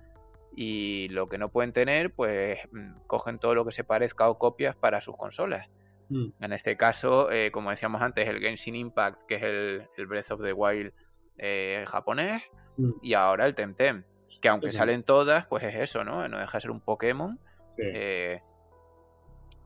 y 0.56 1.08
lo 1.10 1.28
que 1.28 1.38
no 1.38 1.50
pueden 1.50 1.72
tener, 1.72 2.12
pues 2.12 2.58
mm, 2.72 3.00
cogen 3.06 3.38
todo 3.38 3.54
lo 3.54 3.64
que 3.64 3.72
se 3.72 3.84
parezca 3.84 4.28
o 4.28 4.38
copias 4.38 4.74
para 4.76 5.00
sus 5.00 5.16
consolas. 5.16 5.68
Mm, 6.08 6.28
En 6.40 6.52
este 6.52 6.76
caso, 6.76 7.30
eh, 7.30 7.50
como 7.50 7.70
decíamos 7.70 8.00
antes, 8.02 8.26
el 8.28 8.40
Genshin 8.40 8.74
Impact, 8.74 9.26
que 9.26 9.34
es 9.36 9.42
el, 9.42 9.88
el 9.96 10.06
Breath 10.06 10.30
of 10.32 10.42
the 10.42 10.52
Wild 10.52 10.92
eh, 11.36 11.84
japonés, 11.86 12.42
mm, 12.78 12.90
y 13.02 13.14
ahora 13.14 13.46
el 13.46 13.54
Temtem, 13.54 14.04
que 14.40 14.48
aunque 14.48 14.72
Sí. 14.72 14.78
salen 14.78 15.02
todas, 15.02 15.46
pues 15.46 15.64
es 15.64 15.74
eso, 15.74 16.02
¿no? 16.04 16.26
No 16.28 16.38
deja 16.38 16.58
de 16.58 16.62
ser 16.62 16.70
un 16.70 16.80
Pokémon. 16.80 17.38
sí. 17.76 17.82
eh, 17.84 18.42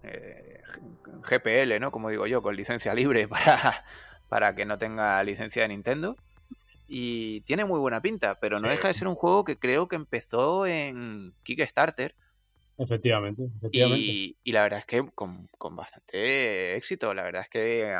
eh, 0.04 0.60
GPL, 1.30 1.78
¿no? 1.80 1.90
Como 1.90 2.10
digo 2.10 2.26
yo, 2.26 2.42
con 2.42 2.56
licencia 2.56 2.94
libre 2.94 3.28
para, 3.28 3.84
para 4.28 4.54
que 4.54 4.64
no 4.64 4.78
tenga 4.78 5.22
licencia 5.24 5.62
de 5.62 5.68
Nintendo. 5.68 6.16
Y 6.88 7.40
tiene 7.42 7.64
muy 7.64 7.78
buena 7.80 8.02
pinta, 8.02 8.38
pero 8.40 8.58
no 8.60 8.68
Sí. 8.68 8.76
deja 8.76 8.88
de 8.88 8.94
ser 8.94 9.08
un 9.08 9.14
juego 9.14 9.44
que 9.44 9.58
creo 9.58 9.88
que 9.88 9.96
empezó 9.96 10.66
en 10.66 11.34
Kickstarter 11.42 12.14
Efectivamente, 12.78 13.42
efectivamente. 13.58 14.12
y, 14.12 14.36
y 14.42 14.52
la 14.52 14.62
verdad 14.62 14.80
es 14.80 14.86
que 14.86 15.08
con, 15.14 15.46
con 15.58 15.76
bastante 15.76 16.74
éxito, 16.76 17.14
la 17.14 17.22
verdad 17.22 17.42
es 17.42 17.48
que 17.48 17.96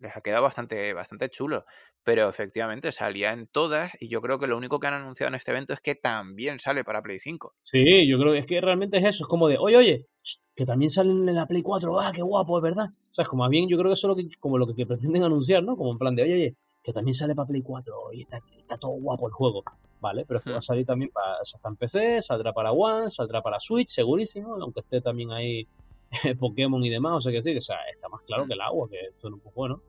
les 0.00 0.16
ha 0.16 0.20
quedado 0.20 0.42
bastante, 0.42 0.92
bastante 0.92 1.28
chulo. 1.28 1.64
Pero 2.02 2.28
efectivamente 2.28 2.90
salía 2.92 3.32
en 3.32 3.46
todas 3.46 3.92
y 4.00 4.08
yo 4.08 4.20
creo 4.20 4.38
que 4.38 4.46
lo 4.46 4.56
único 4.56 4.80
que 4.80 4.86
han 4.86 4.94
anunciado 4.94 5.28
en 5.28 5.34
este 5.34 5.50
evento 5.50 5.72
es 5.72 5.80
que 5.80 5.94
también 5.94 6.58
sale 6.58 6.82
para 6.84 7.02
Play 7.02 7.20
5. 7.20 7.54
Sí, 7.62 8.08
yo 8.08 8.18
creo 8.18 8.32
que 8.32 8.38
es 8.38 8.46
que 8.46 8.60
realmente 8.60 8.98
es 8.98 9.04
eso, 9.04 9.24
es 9.24 9.28
como 9.28 9.48
de, 9.48 9.58
oye, 9.58 9.76
oye, 9.76 10.06
que 10.54 10.66
también 10.66 10.90
salen 10.90 11.28
en 11.28 11.34
la 11.34 11.46
Play 11.46 11.62
4, 11.62 12.00
ah, 12.00 12.12
qué 12.14 12.22
guapo, 12.22 12.58
es 12.58 12.62
verdad. 12.62 12.86
O 12.88 13.12
sea, 13.14 13.22
es 13.22 13.28
como 13.28 13.42
más 13.42 13.50
bien, 13.50 13.68
yo 13.68 13.76
creo 13.76 13.90
que 13.90 13.94
eso 13.94 14.10
es 14.10 14.16
lo 14.16 14.16
que, 14.16 14.36
como 14.38 14.58
lo 14.58 14.66
que, 14.66 14.86
pretenden 14.86 15.22
anunciar, 15.22 15.62
¿no? 15.62 15.76
Como 15.76 15.92
en 15.92 15.98
plan 15.98 16.14
de, 16.14 16.22
oye, 16.22 16.34
oye, 16.34 16.56
que 16.82 16.92
también 16.92 17.14
sale 17.14 17.34
para 17.34 17.48
Play 17.48 17.62
4 17.62 17.94
y 18.12 18.22
está, 18.22 18.40
está 18.56 18.78
todo 18.78 18.92
guapo 18.92 19.26
el 19.26 19.32
juego, 19.32 19.62
¿vale? 20.00 20.24
Pero 20.26 20.38
es 20.38 20.44
que 20.44 20.50
va 20.50 20.56
a 20.56 20.60
Hmm. 20.60 20.62
salir 20.62 20.86
también 20.86 21.10
para, 21.10 21.40
o 21.40 21.44
sea, 21.44 21.58
está 21.58 21.68
en 21.68 21.76
PC, 21.76 22.22
saldrá 22.22 22.52
para 22.52 22.72
One, 22.72 23.10
saldrá 23.10 23.42
para 23.42 23.60
Switch, 23.60 23.88
segurísimo, 23.88 24.56
aunque 24.56 24.80
esté 24.80 25.00
también 25.00 25.30
ahí 25.32 25.66
Pokémon 26.38 26.82
y 26.84 26.90
demás, 26.90 27.12
o 27.16 27.20
sea, 27.20 27.32
que 27.32 27.42
sí, 27.42 27.56
o 27.56 27.60
sea, 27.60 27.76
está 27.92 28.08
más 28.08 28.22
claro 28.22 28.46
que 28.46 28.54
el 28.54 28.60
agua, 28.60 28.88
que 28.88 28.98
esto 29.00 29.30
no 29.30 29.36
es 29.36 29.54
bueno. 29.54 29.82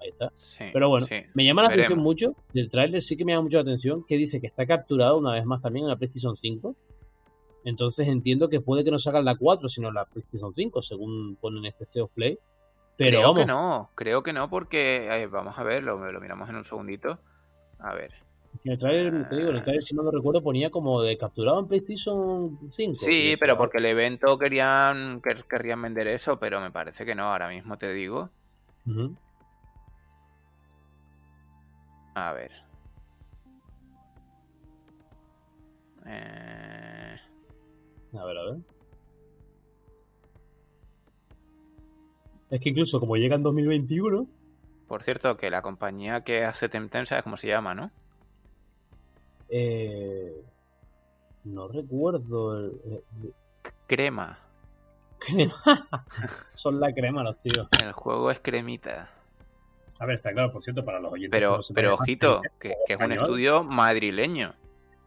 Ahí 0.00 0.10
está. 0.10 0.30
Sí, 0.36 0.64
Pero 0.72 0.88
bueno, 0.88 1.06
sí. 1.06 1.16
me 1.34 1.44
llama 1.44 1.62
la 1.62 1.68
atención 1.68 1.98
mucho 1.98 2.34
del 2.54 2.70
tráiler, 2.70 3.02
sí 3.02 3.16
que 3.16 3.24
me 3.24 3.32
llama 3.32 3.42
mucho 3.44 3.56
la 3.58 3.62
atención, 3.62 4.04
que 4.06 4.16
dice 4.16 4.40
que 4.40 4.46
está 4.46 4.64
capturado 4.66 5.18
una 5.18 5.32
vez 5.32 5.44
más 5.44 5.60
también 5.60 5.84
en 5.86 5.90
la 5.90 5.96
PlayStation 5.96 6.36
5. 6.36 6.74
Entonces 7.64 8.08
entiendo 8.08 8.48
que 8.48 8.60
puede 8.60 8.84
que 8.84 8.90
no 8.90 8.98
sacan 8.98 9.24
la 9.24 9.36
4, 9.36 9.68
sino 9.68 9.90
la 9.90 10.04
PlayStation 10.04 10.54
5, 10.54 10.80
según 10.82 11.36
ponen 11.40 11.64
este 11.66 11.84
State 11.84 12.00
of 12.02 12.10
Play. 12.12 12.38
Pero 12.96 13.10
creo 13.18 13.22
vamos, 13.22 13.38
que 13.40 13.46
no, 13.46 13.90
creo 13.94 14.22
que 14.22 14.32
no, 14.32 14.48
porque 14.50 15.08
eh, 15.10 15.26
vamos 15.26 15.58
a 15.58 15.62
ver, 15.62 15.82
lo, 15.82 16.10
lo 16.10 16.20
miramos 16.20 16.48
en 16.48 16.56
un 16.56 16.64
segundito. 16.64 17.18
A 17.80 17.94
ver. 17.94 18.12
en 18.64 18.72
el 18.72 18.78
tráiler, 18.78 19.28
te 19.28 19.36
digo, 19.36 19.50
el 19.50 19.62
tráiler, 19.62 19.82
si 19.82 19.94
no 19.94 20.02
lo 20.02 20.10
recuerdo, 20.10 20.42
ponía 20.42 20.70
como 20.70 21.00
de 21.02 21.16
capturado 21.18 21.60
en 21.60 21.68
PlayStation 21.68 22.58
5. 22.70 23.04
Sí, 23.04 23.34
pero 23.38 23.56
porque 23.56 23.78
el 23.78 23.86
evento 23.86 24.36
querían 24.38 25.20
quer- 25.22 25.44
querrían 25.46 25.80
vender 25.82 26.08
eso, 26.08 26.38
pero 26.40 26.60
me 26.60 26.70
parece 26.72 27.04
que 27.04 27.14
no, 27.14 27.24
ahora 27.24 27.48
mismo 27.48 27.76
te 27.78 27.92
digo. 27.92 28.30
Ujú. 28.86 29.14
A 32.26 32.32
ver. 32.32 32.50
Eh, 36.06 37.16
A 38.18 38.24
ver, 38.24 38.38
a 38.38 38.42
ver. 38.44 38.56
Es 42.50 42.60
que 42.60 42.70
incluso 42.70 42.98
como 42.98 43.16
llega 43.16 43.36
en 43.36 43.42
2021, 43.42 44.26
por 44.88 45.02
cierto, 45.02 45.36
que 45.36 45.50
la 45.50 45.60
compañía 45.62 46.22
que 46.24 46.44
hace 46.44 46.68
Temtem, 46.70 47.04
¿sabes 47.04 47.22
cómo 47.24 47.36
se 47.36 47.46
llama, 47.48 47.74
no? 47.74 47.90
eh, 49.50 50.32
no 51.44 51.68
recuerdo. 51.68 52.58
el- 52.58 52.80
el- 52.84 53.34
Crema. 53.86 54.38
Son 56.54 56.78
la 56.80 56.92
crema 56.92 57.22
los 57.22 57.38
tíos. 57.42 57.68
El 57.82 57.92
juego 57.92 58.30
es 58.30 58.40
cremita. 58.40 59.10
A 60.00 60.06
ver, 60.06 60.16
está 60.16 60.32
claro, 60.32 60.52
por 60.52 60.62
cierto, 60.62 60.84
para 60.84 61.00
los 61.00 61.12
oyentes. 61.12 61.36
Pero, 61.74 61.88
no 61.88 61.94
ojito, 61.94 62.40
que, 62.60 62.74
que 62.86 62.92
es 62.94 62.98
un 63.00 63.12
estudio 63.12 63.64
madrileño. 63.64 64.54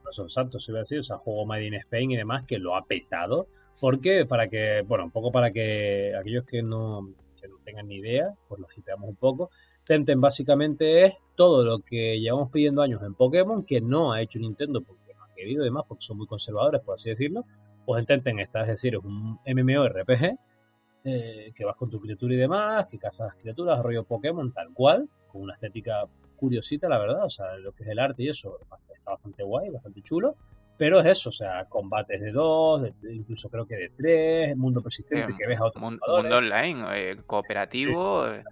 Eso, 0.09 0.23
exacto, 0.23 0.59
se 0.59 0.71
iba 0.71 0.79
a 0.79 0.81
decir, 0.81 0.99
o 0.99 1.03
sea, 1.03 1.17
juego 1.17 1.45
Made 1.45 1.65
in 1.65 1.75
Spain 1.75 2.11
y 2.11 2.17
demás, 2.17 2.45
que 2.45 2.59
lo 2.59 2.75
ha 2.75 2.85
petado. 2.85 3.47
Porque, 3.79 4.25
para 4.25 4.47
que, 4.47 4.83
bueno, 4.85 5.05
un 5.05 5.11
poco 5.11 5.31
para 5.31 5.51
que 5.51 6.13
aquellos 6.15 6.45
que 6.45 6.61
no, 6.61 7.09
que 7.41 7.47
no 7.47 7.55
tengan 7.63 7.87
ni 7.87 7.95
idea, 7.95 8.33
pues 8.47 8.59
lo 8.59 8.67
hipeamos 8.75 9.09
un 9.09 9.15
poco. 9.15 9.49
Temtem 9.87 10.21
básicamente 10.21 11.05
es 11.05 11.13
todo 11.35 11.63
lo 11.63 11.79
que 11.79 12.19
llevamos 12.19 12.51
pidiendo 12.51 12.81
años 12.81 13.01
en 13.03 13.15
Pokémon, 13.15 13.63
que 13.65 13.81
no 13.81 14.11
ha 14.13 14.21
hecho 14.21 14.39
Nintendo 14.39 14.81
porque 14.81 15.13
no 15.15 15.23
ha 15.23 15.33
querido 15.33 15.63
y 15.63 15.65
demás, 15.65 15.85
porque 15.87 16.05
son 16.05 16.17
muy 16.17 16.27
conservadores, 16.27 16.81
por 16.81 16.95
así 16.95 17.09
decirlo. 17.09 17.45
Pues 17.85 17.99
en 17.99 18.05
Temtem 18.05 18.39
está, 18.39 18.61
es 18.61 18.67
decir, 18.67 18.93
es 18.95 19.03
un 19.03 19.39
MMORPG, 19.45 20.37
eh, 21.03 21.51
que 21.55 21.65
vas 21.65 21.75
con 21.75 21.89
tu 21.89 21.99
criatura 21.99 22.33
y 22.33 22.37
demás, 22.37 22.87
que 22.89 22.97
cazas 22.99 23.33
criaturas, 23.41 23.81
rollo 23.81 24.03
Pokémon, 24.03 24.51
tal 24.53 24.69
cual, 24.73 25.09
con 25.27 25.41
una 25.43 25.53
estética 25.53 26.03
curiosita, 26.35 26.87
la 26.89 26.97
verdad, 26.99 27.25
o 27.25 27.29
sea, 27.29 27.55
lo 27.57 27.71
que 27.71 27.83
es 27.83 27.89
el 27.89 27.99
arte 27.99 28.23
y 28.23 28.29
eso 28.29 28.57
está 28.93 29.11
bastante 29.11 29.43
guay, 29.43 29.69
bastante 29.69 30.01
chulo, 30.01 30.35
pero 30.77 30.99
es 30.99 31.05
eso, 31.05 31.29
o 31.29 31.31
sea, 31.31 31.65
combates 31.65 32.19
de 32.19 32.31
dos, 32.31 32.81
de- 32.81 33.13
incluso 33.13 33.49
creo 33.49 33.65
que 33.67 33.75
de 33.75 33.89
tres, 33.95 34.57
mundo 34.57 34.81
persistente 34.81 35.33
que 35.37 35.47
ves 35.47 35.59
a 35.59 35.65
otros 35.65 35.81
Mun- 35.81 35.99
jugadores, 35.99 36.23
Mundo 36.31 36.37
online, 36.37 36.85
eh, 36.93 37.17
cooperativo. 37.27 38.27
eh, 38.27 38.43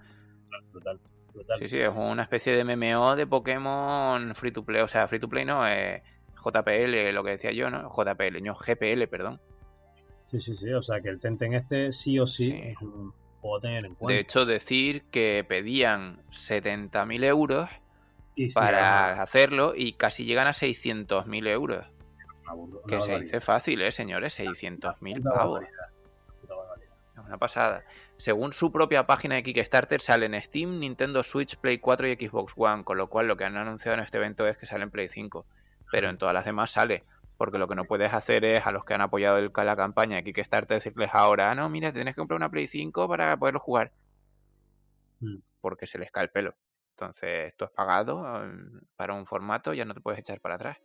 brutal, 0.71 0.99
brutal. 1.33 1.59
Sí, 1.59 1.67
sí, 1.69 1.79
es 1.79 1.89
una 1.95 2.23
especie 2.23 2.55
de 2.55 2.61
MMO 2.63 3.15
de 3.15 3.25
Pokémon 3.27 4.35
free 4.35 4.51
to 4.51 4.63
play. 4.63 4.81
O 4.81 4.87
sea, 4.87 5.07
free 5.07 5.19
to 5.19 5.27
play 5.29 5.45
no, 5.45 5.67
eh, 5.67 6.03
JPL, 6.43 7.11
lo 7.13 7.23
que 7.23 7.31
decía 7.31 7.51
yo, 7.51 7.69
¿no? 7.69 7.89
JPL, 7.89 8.41
no, 8.41 8.55
GPL, 8.55 9.07
perdón. 9.07 9.39
Sí, 10.29 10.39
sí, 10.39 10.53
sí, 10.55 10.71
o 10.71 10.81
sea, 10.81 11.01
que 11.01 11.09
el 11.09 11.19
Tenten 11.19 11.53
este 11.55 11.91
sí 11.91 12.19
o 12.19 12.27
sí, 12.27 12.51
Sí. 12.51 12.59
es 12.63 12.81
un 12.81 13.11
juego 13.41 13.57
a 13.57 13.59
tener 13.61 13.85
en 13.85 13.95
cuenta. 13.95 14.13
De 14.13 14.19
hecho, 14.21 14.45
decir 14.45 15.03
que 15.11 15.43
pedían 15.47 16.21
70.000 16.31 17.23
euros 17.23 17.67
Y 18.35 18.53
para 18.53 19.21
hacerlo 19.23 19.73
y 19.75 19.93
casi 19.93 20.25
llegan 20.25 20.45
a 20.47 20.53
600.000 20.53 21.47
euros. 21.47 21.85
que 22.87 23.01
se 23.01 23.19
dice 23.19 23.41
fácil, 23.41 23.81
¿eh, 23.81 23.91
señores? 23.91 24.33
600.000 24.39 25.21
pavos. 25.23 25.63
Es 25.63 27.25
una 27.25 27.37
pasada. 27.37 27.83
Según 28.17 28.53
su 28.53 28.71
propia 28.71 29.05
página 29.07 29.35
de 29.35 29.43
Kickstarter, 29.43 30.01
salen 30.01 30.39
Steam, 30.41 30.79
Nintendo 30.79 31.23
Switch, 31.23 31.57
Play 31.57 31.77
4 31.79 32.07
y 32.07 32.15
Xbox 32.15 32.53
One, 32.55 32.83
con 32.83 32.97
lo 32.97 33.07
cual 33.07 33.27
lo 33.27 33.35
que 33.37 33.45
han 33.45 33.57
anunciado 33.57 33.97
en 33.97 34.03
este 34.03 34.17
evento 34.17 34.47
es 34.47 34.57
que 34.57 34.65
sale 34.65 34.83
en 34.83 34.91
Play 34.91 35.07
5. 35.07 35.45
Pero 35.91 36.09
en 36.09 36.17
todas 36.17 36.33
las 36.33 36.45
demás 36.45 36.71
sale 36.71 37.03
porque 37.39 37.57
lo 37.57 37.69
que 37.69 37.75
no 37.75 37.85
puedes 37.85 38.13
hacer 38.13 38.43
es 38.43 38.67
a 38.67 38.73
los 38.73 38.83
que 38.83 38.93
han 38.93 38.99
apoyado 38.99 39.37
el, 39.37 39.49
la 39.55 39.75
campaña 39.77 40.17
de 40.17 40.25
Kickstarter 40.25 40.75
decirles 40.75 41.11
ahora, 41.13 41.49
ah, 41.49 41.55
no, 41.55 41.69
mira, 41.69 41.93
tienes 41.93 42.13
que 42.13 42.19
comprar 42.19 42.35
una 42.35 42.51
Play 42.51 42.67
5 42.67 43.07
para 43.07 43.37
poderlo 43.37 43.61
jugar. 43.61 43.93
Mm. 45.21 45.37
Porque 45.61 45.87
se 45.87 45.97
les 45.97 46.11
cae 46.11 46.25
el 46.25 46.31
pelo. 46.31 46.53
Entonces, 46.97 47.55
tú 47.55 47.63
has 47.63 47.71
pagado 47.71 48.19
mm, 48.19 48.81
para 48.97 49.13
un 49.13 49.25
formato, 49.25 49.73
ya 49.73 49.85
no 49.85 49.93
te 49.93 50.01
puedes 50.01 50.19
echar 50.19 50.41
para 50.41 50.55
atrás. 50.55 50.79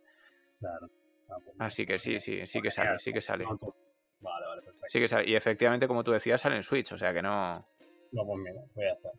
Claro. 0.61 0.89
Ah, 1.29 1.35
pues 1.43 1.57
Así 1.59 1.85
que 1.85 1.99
sí, 1.99 2.21
sí, 2.21 2.47
sí 2.47 2.61
que 2.61 2.71
sale, 2.71 2.99
sí 2.99 3.11
que 3.11 3.19
sale. 3.19 3.43
Vale, 3.43 4.45
vale, 4.47 4.61
perfecto. 4.61 4.87
Sí 4.87 4.99
que 4.99 5.09
sale. 5.09 5.29
Y 5.29 5.35
efectivamente, 5.35 5.89
como 5.89 6.05
tú 6.05 6.11
decías, 6.11 6.39
sale 6.39 6.55
en 6.55 6.63
Switch, 6.63 6.93
o 6.93 6.97
sea 6.97 7.13
que 7.13 7.21
no. 7.21 7.67
No, 8.13 8.25
pues 8.25 8.39
mira, 8.39 8.61
pues 8.73 8.87
ya 8.87 8.93
está. 8.93 9.09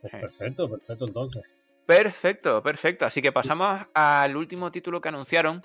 Pues 0.00 0.12
perfecto, 0.12 0.70
perfecto 0.70 1.04
entonces. 1.04 1.44
Perfecto, 1.86 2.62
perfecto. 2.62 3.06
Así 3.06 3.22
que 3.22 3.30
pasamos 3.30 3.86
al 3.94 4.36
último 4.36 4.72
título 4.72 5.00
que 5.00 5.08
anunciaron, 5.08 5.64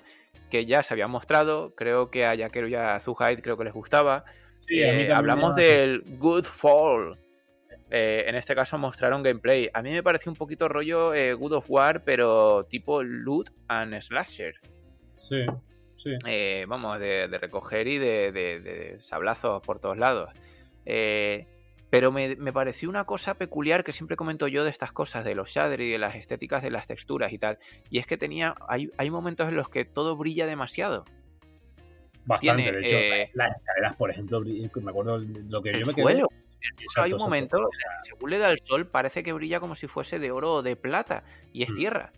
que 0.50 0.66
ya 0.66 0.82
se 0.82 0.94
había 0.94 1.08
mostrado. 1.08 1.74
Creo 1.74 2.10
que 2.10 2.26
a 2.26 2.34
Yakeru 2.34 2.68
y 2.68 2.74
a 2.74 3.00
Zuhaid 3.00 3.40
creo 3.40 3.56
que 3.56 3.64
les 3.64 3.72
gustaba. 3.72 4.24
Eh, 4.68 5.10
hablamos 5.12 5.56
del 5.56 6.02
Good 6.18 6.44
Fall. 6.44 7.18
Eh, 7.90 8.24
en 8.26 8.34
este 8.36 8.54
caso 8.54 8.78
mostraron 8.78 9.22
gameplay. 9.22 9.70
A 9.72 9.82
mí 9.82 9.90
me 9.90 10.02
pareció 10.02 10.30
un 10.30 10.36
poquito 10.36 10.68
rollo 10.68 11.12
eh, 11.14 11.34
Good 11.34 11.52
of 11.52 11.66
War, 11.68 12.04
pero 12.04 12.64
tipo 12.64 13.02
loot 13.02 13.50
and 13.68 14.00
slasher. 14.00 14.54
Sí, 15.18 15.44
sí. 15.96 16.16
vamos, 16.66 16.98
de, 17.00 17.26
recoger 17.40 17.86
y 17.88 17.98
de, 17.98 18.32
de, 18.32 18.96
sablazos 19.00 19.62
por 19.62 19.78
todos 19.78 19.98
lados. 19.98 20.30
Pero 21.92 22.10
me, 22.10 22.34
pareció 22.54 22.88
una 22.88 23.04
cosa 23.04 23.34
peculiar 23.34 23.84
que 23.84 23.92
siempre 23.92 24.16
comento 24.16 24.48
yo 24.48 24.64
de 24.64 24.70
estas 24.70 24.92
cosas, 24.92 25.26
de 25.26 25.34
los 25.34 25.50
shader 25.50 25.82
y 25.82 25.90
de 25.90 25.98
las 25.98 26.14
estéticas 26.14 26.62
de 26.62 26.70
las 26.70 26.86
texturas 26.86 27.34
y 27.34 27.38
tal. 27.38 27.58
Y 27.90 27.98
es 27.98 28.06
que 28.06 28.16
tenía. 28.16 28.54
Hay, 28.66 28.90
hay 28.96 29.10
momentos 29.10 29.46
en 29.46 29.56
los 29.56 29.68
que 29.68 29.84
todo 29.84 30.16
brilla 30.16 30.46
demasiado. 30.46 31.04
Bastante, 32.24 32.72
de 32.72 32.80
hecho, 32.80 33.30
las 33.34 33.54
escaleras, 33.58 33.96
por 33.96 34.10
ejemplo, 34.10 34.40
me 34.40 34.90
acuerdo 34.90 35.18
lo 35.18 35.60
que 35.60 35.78
yo 35.78 35.84
me 35.84 35.92
quedé 35.92 36.24
hay 36.96 37.12
un 37.12 37.18
momento, 37.18 37.58
según 38.04 38.30
le 38.30 38.38
da 38.38 38.48
el 38.48 38.60
sol, 38.60 38.86
parece 38.86 39.22
que 39.22 39.34
brilla 39.34 39.60
como 39.60 39.74
si 39.74 39.86
fuese 39.86 40.18
de 40.18 40.30
oro 40.30 40.54
o 40.54 40.62
de 40.62 40.76
plata, 40.76 41.24
y 41.52 41.62
es 41.62 41.70
mm. 41.72 41.74
tierra. 41.74 42.12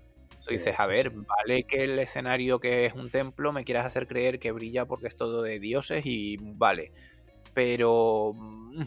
Tú 0.47 0.53
dices, 0.53 0.79
a 0.79 0.87
ver, 0.87 1.11
vale 1.11 1.65
que 1.65 1.83
el 1.83 1.99
escenario 1.99 2.61
que 2.61 2.87
es 2.87 2.95
un 2.95 3.11
templo 3.11 3.53
me 3.53 3.65
quieras 3.65 3.87
hacer 3.87 4.07
creer 4.07 4.39
que 4.39 4.53
brilla 4.53 4.85
porque 4.85 5.09
es 5.09 5.17
todo 5.17 5.43
de 5.43 5.59
dioses 5.59 6.07
y 6.07 6.37
vale. 6.39 6.93
Pero 7.55 8.35
mm, 8.37 8.85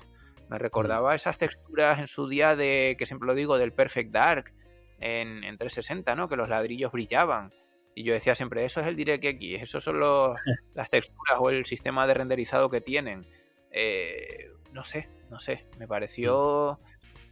me 0.49 0.57
recordaba 0.57 1.15
esas 1.15 1.37
texturas 1.37 1.99
en 1.99 2.07
su 2.07 2.27
día 2.27 2.55
de, 2.55 2.95
que 2.97 3.05
siempre 3.05 3.27
lo 3.27 3.35
digo, 3.35 3.57
del 3.57 3.73
Perfect 3.73 4.11
Dark 4.11 4.53
en, 4.99 5.43
en 5.43 5.57
360, 5.57 6.15
¿no? 6.15 6.29
Que 6.29 6.35
los 6.35 6.49
ladrillos 6.49 6.91
brillaban. 6.91 7.53
Y 7.95 8.03
yo 8.03 8.13
decía 8.13 8.35
siempre, 8.35 8.63
eso 8.63 8.79
es 8.79 8.87
el 8.87 8.95
DirectX, 8.95 9.61
eso 9.61 9.81
son 9.81 9.99
los, 9.99 10.37
las 10.75 10.89
texturas 10.89 11.37
o 11.39 11.49
el 11.49 11.65
sistema 11.65 12.05
de 12.05 12.13
renderizado 12.13 12.69
que 12.69 12.81
tienen. 12.81 13.25
Eh, 13.71 14.51
no 14.71 14.83
sé, 14.83 15.09
no 15.29 15.39
sé, 15.39 15.65
me 15.77 15.87
pareció... 15.87 16.79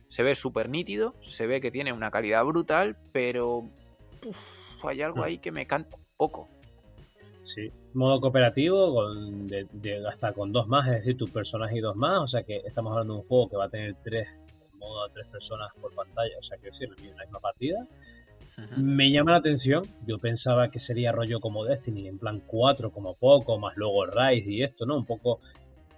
Se 0.08 0.24
ve 0.24 0.36
súper 0.36 0.70
nítido, 0.70 1.16
se 1.22 1.48
ve 1.48 1.60
que 1.60 1.72
tiene 1.72 1.92
una 1.92 2.12
calidad 2.12 2.46
brutal, 2.46 2.96
pero 3.12 3.70
hay 4.84 5.02
algo 5.02 5.22
mm. 5.22 5.24
ahí 5.24 5.38
que 5.40 5.52
me 5.52 5.68
canta 5.68 5.98
un 5.98 6.06
poco. 6.16 6.50
Sí, 7.46 7.72
modo 7.94 8.20
cooperativo, 8.20 8.94
con, 8.94 9.48
hasta 10.10 10.34
con 10.34 10.52
dos 10.52 10.68
más, 10.68 10.88
es 10.88 10.96
decir, 10.96 11.16
tu 11.16 11.28
personaje 11.28 11.78
y 11.78 11.80
dos 11.80 11.96
más, 11.96 12.20
o 12.20 12.28
sea 12.28 12.42
que 12.42 12.58
estamos 12.66 12.92
hablando 12.92 13.14
de 13.14 13.20
un 13.20 13.26
juego 13.26 13.50
que 13.50 13.56
va 13.56 13.66
a 13.66 13.70
tener 13.70 13.96
tres, 14.04 14.28
modo 14.80 15.06
a 15.06 15.10
tres 15.10 15.28
personas 15.28 15.72
por 15.80 15.94
pantalla, 15.94 16.36
o 16.40 16.44
sea 16.44 16.58
que 16.58 16.74
sí, 16.74 16.86
en 16.86 17.16
la 17.16 17.24
misma 17.24 17.40
partida. 17.40 17.88
Me 18.78 19.12
llama 19.12 19.32
la 19.32 19.38
atención, 19.38 19.84
yo 20.08 20.18
pensaba 20.18 20.72
que 20.72 20.80
sería 20.80 21.12
rollo 21.12 21.40
como 21.40 21.66
Destiny, 21.66 22.08
en 22.08 22.18
plan 22.18 22.42
4 22.48 22.90
como 22.92 23.14
poco, 23.14 23.60
más 23.60 23.76
luego 23.76 24.06
Rise 24.06 24.50
y 24.50 24.64
esto, 24.64 24.86
¿no? 24.86 24.98
Un 24.98 25.06
poco 25.06 25.40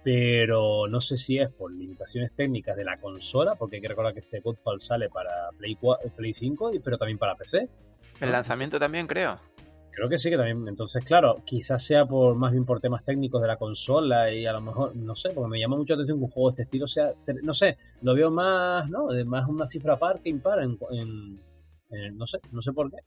pero 0.02 0.86
no 0.88 1.00
sé 1.00 1.16
si 1.16 1.38
es 1.38 1.50
por 1.50 1.72
limitaciones 1.72 2.32
técnicas 2.32 2.76
de 2.76 2.84
la 2.84 2.98
consola, 2.98 3.56
porque 3.56 3.76
hay 3.76 3.82
que 3.82 3.88
recordar 3.88 4.14
que 4.14 4.20
este 4.20 4.40
Godfall 4.40 4.80
sale 4.80 5.08
para 5.08 5.50
Play, 5.56 5.76
4, 5.76 6.10
Play 6.16 6.34
5, 6.34 6.72
pero 6.82 6.98
también 6.98 7.18
para 7.18 7.34
PC. 7.34 7.68
El 8.20 8.32
lanzamiento 8.32 8.78
también, 8.78 9.06
creo. 9.06 9.38
Creo 9.98 10.08
que 10.08 10.18
sí, 10.18 10.30
que 10.30 10.36
también. 10.36 10.68
Entonces, 10.68 11.04
claro, 11.04 11.42
quizás 11.44 11.84
sea 11.84 12.06
por 12.06 12.36
más 12.36 12.52
bien 12.52 12.64
por 12.64 12.80
temas 12.80 13.04
técnicos 13.04 13.42
de 13.42 13.48
la 13.48 13.56
consola 13.56 14.32
y 14.32 14.46
a 14.46 14.52
lo 14.52 14.60
mejor, 14.60 14.94
no 14.94 15.14
sé, 15.14 15.30
porque 15.30 15.50
me 15.50 15.58
llama 15.58 15.76
mucho 15.76 15.94
la 15.94 15.96
atención 15.96 16.18
que 16.18 16.24
un 16.24 16.30
juego 16.30 16.50
de 16.50 16.52
este 16.52 16.62
estilo 16.62 16.86
sea, 16.86 17.12
no 17.42 17.52
sé, 17.52 17.76
lo 18.02 18.14
veo 18.14 18.30
más, 18.30 18.88
¿no? 18.88 19.08
Más 19.26 19.48
una 19.48 19.66
cifra 19.66 19.98
par 19.98 20.20
que 20.20 20.28
impar 20.28 20.60
en, 20.62 20.78
no 22.16 22.26
sé, 22.26 22.38
no 22.52 22.62
sé 22.62 22.72
por 22.72 22.90
qué. 22.90 22.98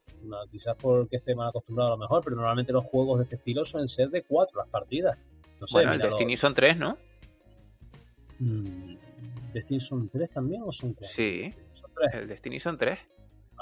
quizás 0.52 0.76
porque 0.82 1.16
esté 1.16 1.34
más 1.34 1.50
acostumbrado 1.50 1.94
a 1.94 1.96
lo 1.96 2.02
mejor, 2.02 2.22
pero 2.24 2.36
normalmente 2.36 2.74
los 2.74 2.86
juegos 2.86 3.20
de 3.20 3.24
este 3.24 3.38
estilo 3.38 3.64
suelen 3.64 3.88
ser 3.88 4.10
de 4.10 4.24
cuatro 4.24 4.60
las 4.60 4.68
partidas 4.68 5.18
bueno, 5.72 5.94
el 5.94 6.00
Destiny 6.00 6.38
son 6.38 6.54
tres, 6.54 6.78
¿no? 6.78 6.98
Mm, 8.40 8.96
¿Destiny 9.54 9.80
son 9.80 10.10
tres 10.10 10.30
también 10.32 10.64
o 10.66 10.72
son 10.72 10.94
cuatro? 10.94 11.14
Sí. 11.14 11.54
El 12.14 12.28
Destiny 12.28 12.60
son 12.60 12.78
tres. 12.78 13.00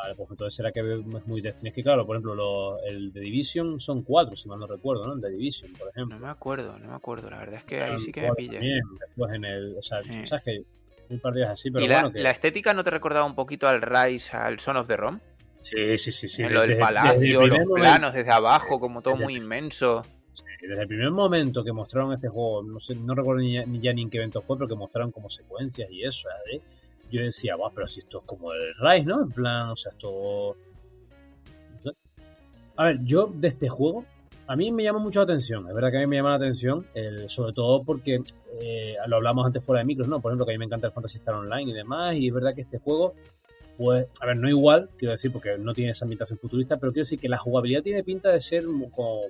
Vale, 0.01 0.15
pues 0.15 0.29
entonces 0.31 0.55
será 0.55 0.71
que 0.71 0.79
es 0.79 1.27
muy 1.27 1.41
Destiny. 1.41 1.69
Es 1.69 1.75
que 1.75 1.83
claro, 1.83 2.05
por 2.05 2.15
ejemplo, 2.15 2.81
el 2.83 3.11
de 3.11 3.19
Division 3.19 3.81
son 3.81 4.03
cuatro, 4.03 4.35
si 4.37 4.47
mal 4.47 4.57
no 4.57 4.65
recuerdo, 4.65 5.05
¿no? 5.05 5.13
El 5.13 5.19
de 5.19 5.29
Division, 5.31 5.73
por 5.73 5.89
ejemplo. 5.89 6.17
No 6.17 6.25
me 6.25 6.31
acuerdo, 6.31 6.79
no 6.79 6.87
me 6.87 6.95
acuerdo. 6.95 7.29
La 7.29 7.39
verdad 7.39 7.55
es 7.55 7.63
que 7.65 7.83
ahí 7.83 7.99
sí 7.99 8.11
que 8.11 8.21
me 8.21 8.31
pilla. 8.31 8.59
después 8.61 9.33
en 9.33 9.43
el. 9.43 9.75
O 9.77 9.81
sea, 9.81 9.99
sabes 10.23 10.43
que 10.45 10.63
hay 11.09 11.17
partidas 11.17 11.49
así, 11.49 11.69
pero 11.69 11.83
¿Y 11.83 11.89
la, 11.89 12.09
la 12.13 12.31
estética 12.31 12.73
no 12.73 12.83
te 12.83 12.91
recordaba 12.91 13.25
un 13.25 13.35
poquito 13.35 13.67
al 13.67 13.81
Rise, 13.81 14.37
al 14.37 14.59
Son 14.59 14.77
of 14.77 14.87
the 14.87 14.95
Rom? 14.95 15.19
Sí, 15.61 15.97
sí, 15.97 16.13
sí. 16.13 16.29
sí. 16.29 16.43
En 16.43 16.53
lo 16.53 16.61
del 16.61 16.77
palacio, 16.77 17.45
los 17.45 17.59
planos 17.75 18.13
desde 18.13 18.31
abajo, 18.31 18.79
como 18.79 19.01
todo 19.01 19.17
muy 19.17 19.35
inmenso 19.35 20.05
desde 20.61 20.81
el 20.81 20.87
primer 20.87 21.11
momento 21.11 21.63
que 21.63 21.71
mostraron 21.71 22.13
este 22.13 22.27
juego, 22.27 22.63
no 22.63 22.79
sé, 22.79 22.95
no 22.95 23.15
recuerdo 23.15 23.41
ni, 23.41 23.53
ya 23.81 23.93
ni 23.93 24.01
en 24.01 24.09
qué 24.09 24.17
evento 24.17 24.41
fue, 24.41 24.57
pero 24.57 24.67
que 24.67 24.75
mostraron 24.75 25.11
como 25.11 25.29
secuencias 25.29 25.89
y 25.89 26.03
eso, 26.03 26.27
¿eh? 26.51 26.61
Yo 27.09 27.21
decía, 27.21 27.55
va, 27.55 27.71
pero 27.73 27.87
si 27.87 27.99
esto 28.01 28.19
es 28.19 28.23
como 28.25 28.53
el 28.53 28.73
Rise, 28.79 29.05
¿no? 29.05 29.23
En 29.23 29.31
plan, 29.31 29.69
o 29.69 29.75
sea, 29.75 29.91
esto... 29.91 30.55
A 32.75 32.85
ver, 32.85 32.99
yo 33.03 33.29
de 33.33 33.49
este 33.49 33.67
juego, 33.67 34.05
a 34.47 34.55
mí 34.55 34.71
me 34.71 34.83
llama 34.83 34.99
mucho 34.99 35.19
la 35.19 35.25
atención, 35.25 35.67
es 35.67 35.73
verdad 35.73 35.91
que 35.91 35.97
a 35.97 35.99
mí 35.99 36.07
me 36.07 36.15
llama 36.15 36.29
la 36.29 36.37
atención, 36.37 36.85
sobre 37.27 37.51
todo 37.51 37.83
porque 37.83 38.21
eh, 38.61 38.95
lo 39.07 39.17
hablamos 39.17 39.45
antes 39.45 39.63
fuera 39.63 39.79
de 39.79 39.85
micros, 39.85 40.07
¿no? 40.07 40.21
Por 40.21 40.31
ejemplo, 40.31 40.45
que 40.45 40.53
a 40.53 40.55
mí 40.55 40.59
me 40.59 40.65
encanta 40.65 40.87
el 40.87 40.93
Fantasy 40.93 41.17
Star 41.17 41.35
Online 41.35 41.71
y 41.71 41.73
demás, 41.73 42.15
y 42.15 42.27
es 42.27 42.33
verdad 42.33 42.55
que 42.55 42.61
este 42.61 42.79
juego 42.79 43.13
pues, 43.79 44.07
a 44.19 44.25
ver, 44.25 44.35
no 44.35 44.49
igual, 44.49 44.89
quiero 44.97 45.13
decir, 45.13 45.31
porque 45.31 45.57
no 45.57 45.73
tiene 45.73 45.91
esa 45.91 46.03
ambientación 46.03 46.37
futurista, 46.37 46.75
pero 46.75 46.91
quiero 46.91 47.03
decir 47.03 47.17
que 47.17 47.29
la 47.29 47.37
jugabilidad 47.37 47.81
tiene 47.81 48.03
pinta 48.03 48.29
de 48.29 48.41
ser 48.41 48.65
como 48.93 49.21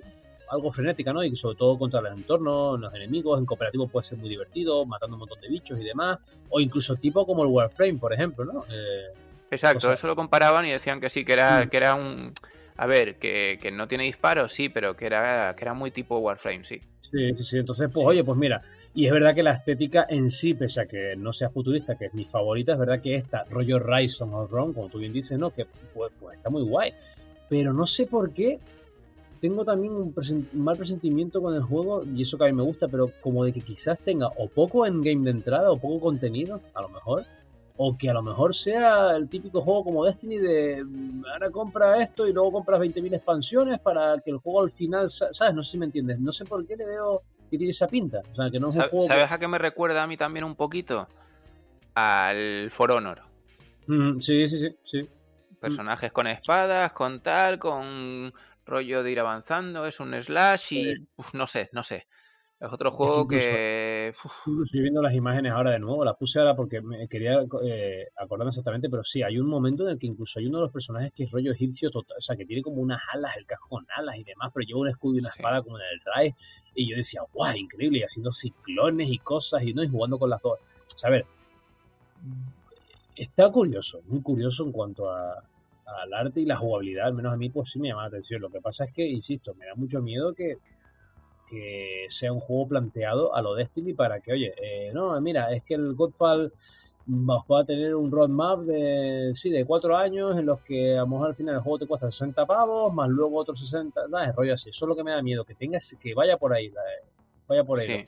algo 0.50 0.70
frenética, 0.72 1.12
¿no? 1.12 1.22
Y 1.22 1.34
sobre 1.36 1.56
todo 1.56 1.78
contra 1.78 2.00
los 2.00 2.12
entornos, 2.12 2.78
los 2.78 2.94
enemigos, 2.94 3.38
en 3.38 3.46
cooperativo 3.46 3.88
puede 3.88 4.04
ser 4.04 4.18
muy 4.18 4.28
divertido, 4.28 4.84
matando 4.84 5.16
un 5.16 5.20
montón 5.20 5.40
de 5.40 5.48
bichos 5.48 5.78
y 5.80 5.84
demás, 5.84 6.18
o 6.48 6.60
incluso 6.60 6.96
tipo 6.96 7.24
como 7.24 7.44
el 7.44 7.48
Warframe, 7.48 7.98
por 7.98 8.12
ejemplo, 8.12 8.44
¿no? 8.44 8.64
Eh, 8.68 9.12
Exacto, 9.50 9.92
eso 9.92 10.06
lo 10.06 10.16
comparaban 10.16 10.64
y 10.66 10.70
decían 10.70 11.00
que 11.00 11.10
sí, 11.10 11.24
que 11.24 11.32
era, 11.32 11.64
mm. 11.64 11.68
que 11.68 11.76
era 11.76 11.94
un... 11.94 12.32
A 12.76 12.86
ver, 12.86 13.16
que, 13.16 13.58
que, 13.60 13.70
no 13.70 13.88
tiene 13.88 14.04
disparos, 14.04 14.52
sí, 14.52 14.70
pero 14.70 14.96
que 14.96 15.04
era, 15.04 15.54
que 15.54 15.64
era 15.64 15.74
muy 15.74 15.90
tipo 15.90 16.18
Warframe, 16.18 16.64
sí. 16.64 16.80
Sí, 17.00 17.34
sí, 17.36 17.44
sí. 17.44 17.58
Entonces, 17.58 17.90
pues 17.92 18.06
oye, 18.06 18.24
pues 18.24 18.38
mira, 18.38 18.62
y 18.94 19.06
es 19.06 19.12
verdad 19.12 19.34
que 19.34 19.42
la 19.42 19.52
estética 19.52 20.06
en 20.08 20.30
sí, 20.30 20.54
pese 20.54 20.80
a 20.80 20.86
que 20.86 21.14
no 21.16 21.32
sea 21.32 21.50
futurista, 21.50 21.96
que 21.96 22.06
es 22.06 22.14
mi 22.14 22.24
favorita, 22.24 22.72
es 22.72 22.78
verdad 22.78 23.02
que 23.02 23.16
esta, 23.16 23.44
rollo 23.44 23.78
Rise 23.78 24.24
of 24.24 24.50
Rome, 24.50 24.72
como 24.72 24.88
tú 24.88 24.98
bien 24.98 25.12
dices, 25.12 25.38
¿no? 25.38 25.50
Que 25.50 25.66
pues, 25.94 26.10
pues 26.18 26.38
está 26.38 26.48
muy 26.48 26.62
guay. 26.62 26.94
Pero 27.48 27.72
no 27.72 27.84
sé 27.84 28.06
por 28.06 28.32
qué 28.32 28.58
tengo 29.40 29.64
también 29.64 29.94
un, 29.94 30.14
mal 30.52 30.76
presentimiento 30.76 31.40
con 31.40 31.54
el 31.54 31.62
juego, 31.62 32.04
y 32.04 32.22
eso 32.22 32.36
que 32.36 32.44
a 32.44 32.46
mí 32.48 32.52
me 32.52 32.62
gusta, 32.62 32.88
pero 32.88 33.10
como 33.20 33.44
de 33.44 33.52
que 33.52 33.60
quizás 33.60 33.98
tenga 34.00 34.28
o 34.28 34.48
poco 34.48 34.86
en 34.86 35.02
game 35.02 35.24
de 35.24 35.30
entrada 35.30 35.70
o 35.70 35.78
poco 35.78 36.00
contenido, 36.00 36.60
a 36.74 36.82
lo 36.82 36.88
mejor, 36.88 37.24
o 37.82 37.96
que 37.96 38.10
a 38.10 38.12
lo 38.12 38.20
mejor 38.20 38.54
sea 38.54 39.16
el 39.16 39.26
típico 39.26 39.62
juego 39.62 39.84
como 39.84 40.04
Destiny 40.04 40.36
de 40.36 40.84
mm, 40.84 41.24
ahora 41.32 41.50
compra 41.50 42.02
esto 42.02 42.28
y 42.28 42.32
luego 42.34 42.52
compras 42.52 42.78
20.000 42.78 43.14
expansiones 43.14 43.80
para 43.80 44.20
que 44.20 44.30
el 44.30 44.36
juego 44.36 44.60
al 44.60 44.70
final, 44.70 45.08
¿sabes? 45.08 45.54
No 45.54 45.62
sé 45.62 45.70
si 45.70 45.78
me 45.78 45.86
entiendes. 45.86 46.20
No 46.20 46.30
sé 46.30 46.44
por 46.44 46.66
qué 46.66 46.76
le 46.76 46.84
veo 46.84 47.22
que 47.50 47.56
tiene 47.56 47.70
esa 47.70 47.88
pinta. 47.88 48.20
O 48.30 48.34
sea, 48.34 48.50
que 48.50 48.60
no 48.60 48.68
es 48.68 48.76
un 48.76 48.82
juego 48.82 49.06
¿Sabes 49.06 49.32
a 49.32 49.38
qué 49.38 49.48
me 49.48 49.56
recuerda 49.56 50.02
a 50.02 50.06
mí 50.06 50.18
también 50.18 50.44
un 50.44 50.56
poquito? 50.56 51.08
Al 51.94 52.70
For 52.70 52.90
Honor. 52.90 53.22
Mm, 53.86 54.20
sí, 54.20 54.46
sí, 54.46 54.58
sí, 54.58 54.76
sí. 54.84 55.08
Personajes 55.58 56.12
con 56.12 56.26
espadas, 56.26 56.92
con 56.92 57.20
tal, 57.20 57.58
con 57.58 58.30
rollo 58.70 59.02
de 59.02 59.10
ir 59.10 59.20
avanzando, 59.20 59.84
es 59.84 60.00
un 60.00 60.14
slash 60.22 60.72
y 60.72 60.94
no 61.34 61.46
sé, 61.46 61.68
no 61.72 61.82
sé. 61.82 62.06
Es 62.60 62.70
otro 62.70 62.90
juego 62.90 63.26
que. 63.26 64.12
estoy 64.64 64.80
viendo 64.82 65.00
las 65.00 65.14
imágenes 65.14 65.50
ahora 65.50 65.70
de 65.70 65.78
nuevo, 65.78 66.04
las 66.04 66.14
puse 66.16 66.40
ahora 66.40 66.54
porque 66.54 66.82
me 66.82 67.08
quería 67.08 67.40
eh, 67.64 68.08
acordarme 68.16 68.50
exactamente, 68.50 68.90
pero 68.90 69.02
sí, 69.02 69.22
hay 69.22 69.38
un 69.38 69.48
momento 69.48 69.84
en 69.84 69.92
el 69.92 69.98
que 69.98 70.06
incluso 70.06 70.40
hay 70.40 70.46
uno 70.46 70.58
de 70.58 70.64
los 70.64 70.72
personajes 70.72 71.10
que 71.14 71.24
es 71.24 71.30
rollo 71.30 71.52
egipcio 71.52 71.90
total, 71.90 72.18
o 72.18 72.20
sea, 72.20 72.36
que 72.36 72.44
tiene 72.44 72.60
como 72.60 72.82
unas 72.82 73.00
alas, 73.14 73.34
el 73.38 73.46
casco 73.46 73.66
con 73.70 73.86
alas 73.96 74.16
y 74.16 74.24
demás, 74.24 74.50
pero 74.52 74.66
lleva 74.66 74.80
un 74.80 74.88
escudo 74.88 75.16
y 75.16 75.20
una 75.20 75.30
espada 75.30 75.62
como 75.62 75.78
en 75.78 75.84
el 75.90 76.00
Rai. 76.04 76.34
Y 76.74 76.90
yo 76.90 76.96
decía, 76.96 77.22
guau, 77.32 77.56
increíble, 77.56 78.00
y 78.00 78.02
haciendo 78.02 78.30
ciclones 78.30 79.08
y 79.08 79.18
cosas 79.18 79.62
y 79.62 79.72
no, 79.72 79.82
y 79.82 79.88
jugando 79.88 80.18
con 80.18 80.28
las 80.28 80.42
dos. 80.42 80.60
O 80.60 80.98
sea, 80.98 81.08
a 81.08 81.12
ver, 81.12 81.24
está 83.16 83.50
curioso, 83.50 84.02
muy 84.06 84.20
curioso 84.20 84.64
en 84.64 84.72
cuanto 84.72 85.10
a, 85.10 85.42
al 86.02 86.12
arte 86.12 86.40
y 86.40 86.46
la 86.46 86.56
jugabilidad, 86.56 87.06
al 87.06 87.14
menos 87.14 87.32
a 87.32 87.36
mí, 87.36 87.50
pues 87.50 87.70
sí 87.70 87.80
me 87.80 87.88
llama 87.88 88.02
la 88.02 88.08
atención. 88.08 88.40
Lo 88.40 88.50
que 88.50 88.60
pasa 88.60 88.84
es 88.84 88.92
que, 88.92 89.06
insisto, 89.06 89.54
me 89.54 89.66
da 89.66 89.74
mucho 89.74 90.00
miedo 90.00 90.34
que 90.34 90.58
que 91.50 92.06
sea 92.08 92.32
un 92.32 92.38
juego 92.38 92.68
planteado 92.68 93.34
a 93.34 93.42
lo 93.42 93.54
Destiny 93.54 93.92
para 93.92 94.20
que, 94.20 94.32
oye, 94.32 94.54
eh, 94.62 94.92
no, 94.94 95.20
mira, 95.20 95.52
es 95.52 95.64
que 95.64 95.74
el 95.74 95.94
Godfall 95.94 96.52
va 97.08 97.60
a 97.60 97.64
tener 97.64 97.96
un 97.96 98.10
roadmap 98.10 98.60
de, 98.60 99.32
sí, 99.34 99.50
de 99.50 99.64
cuatro 99.64 99.96
años 99.96 100.38
en 100.38 100.46
los 100.46 100.60
que 100.60 100.96
a 100.96 101.00
lo 101.00 101.08
mejor 101.08 101.28
al 101.28 101.34
final 101.34 101.56
el 101.56 101.60
juego 101.60 101.80
te 101.80 101.86
cuesta 101.86 102.10
60 102.10 102.46
pavos, 102.46 102.94
más 102.94 103.08
luego 103.08 103.38
otros 103.38 103.58
60, 103.58 104.06
nada, 104.08 104.26
es 104.26 104.36
rollo 104.36 104.54
así. 104.54 104.70
Eso 104.70 104.84
es 104.84 104.88
lo 104.88 104.94
que 104.94 105.02
me 105.02 105.10
da 105.10 105.22
miedo, 105.22 105.44
que 105.44 105.56
tengas, 105.56 105.96
que 106.00 106.14
vaya 106.14 106.36
por 106.36 106.52
ahí, 106.52 106.72
vaya 107.48 107.64
por 107.64 107.80
ahí, 107.80 108.04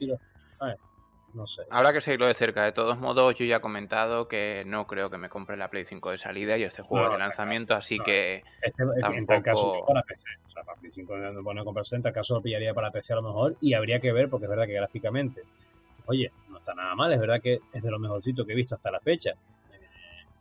no 1.34 1.46
sé. 1.46 1.62
Habrá 1.70 1.92
que 1.92 2.00
seguirlo 2.00 2.26
de 2.26 2.34
cerca. 2.34 2.64
De 2.64 2.72
todos 2.72 2.98
modos, 2.98 3.34
yo 3.34 3.44
ya 3.44 3.56
he 3.56 3.60
comentado 3.60 4.28
que 4.28 4.64
no 4.66 4.86
creo 4.86 5.10
que 5.10 5.18
me 5.18 5.28
compre 5.28 5.56
la 5.56 5.68
Play 5.70 5.84
5 5.84 6.10
de 6.10 6.18
salida 6.18 6.59
y 6.59 6.64
este 6.64 6.82
juego 6.82 7.10
de 7.10 7.18
lanzamiento, 7.18 7.74
así 7.74 7.98
que. 7.98 8.42
Este, 8.60 8.82
En 9.16 9.26
tal 9.26 9.42
caso, 9.42 9.84
para 9.86 10.02
PC. 10.02 10.28
O 10.46 10.50
sea, 10.50 10.62
para 10.62 10.78
Play 10.78 10.92
5 10.92 11.16
no 11.16 11.42
pone 11.42 11.60
a 11.60 11.64
comprarse, 11.64 11.96
en 11.96 12.02
tal 12.02 12.12
caso 12.12 12.34
lo 12.34 12.42
pillaría 12.42 12.74
para 12.74 12.90
PC 12.90 13.12
a 13.14 13.16
lo 13.16 13.22
mejor 13.22 13.56
y 13.60 13.74
habría 13.74 14.00
que 14.00 14.12
ver, 14.12 14.28
porque 14.28 14.46
es 14.46 14.50
verdad 14.50 14.66
que 14.66 14.74
gráficamente, 14.74 15.42
oye, 16.06 16.30
no 16.50 16.59
está 16.59 16.74
nada 16.74 16.94
mal, 16.94 17.12
es 17.12 17.20
verdad 17.20 17.40
que 17.40 17.60
es 17.72 17.82
de 17.82 17.90
lo 17.90 17.98
mejorcito 17.98 18.44
que 18.44 18.52
he 18.52 18.56
visto 18.56 18.74
hasta 18.74 18.90
la 18.90 19.00
fecha. 19.00 19.30
Eh, 19.30 19.78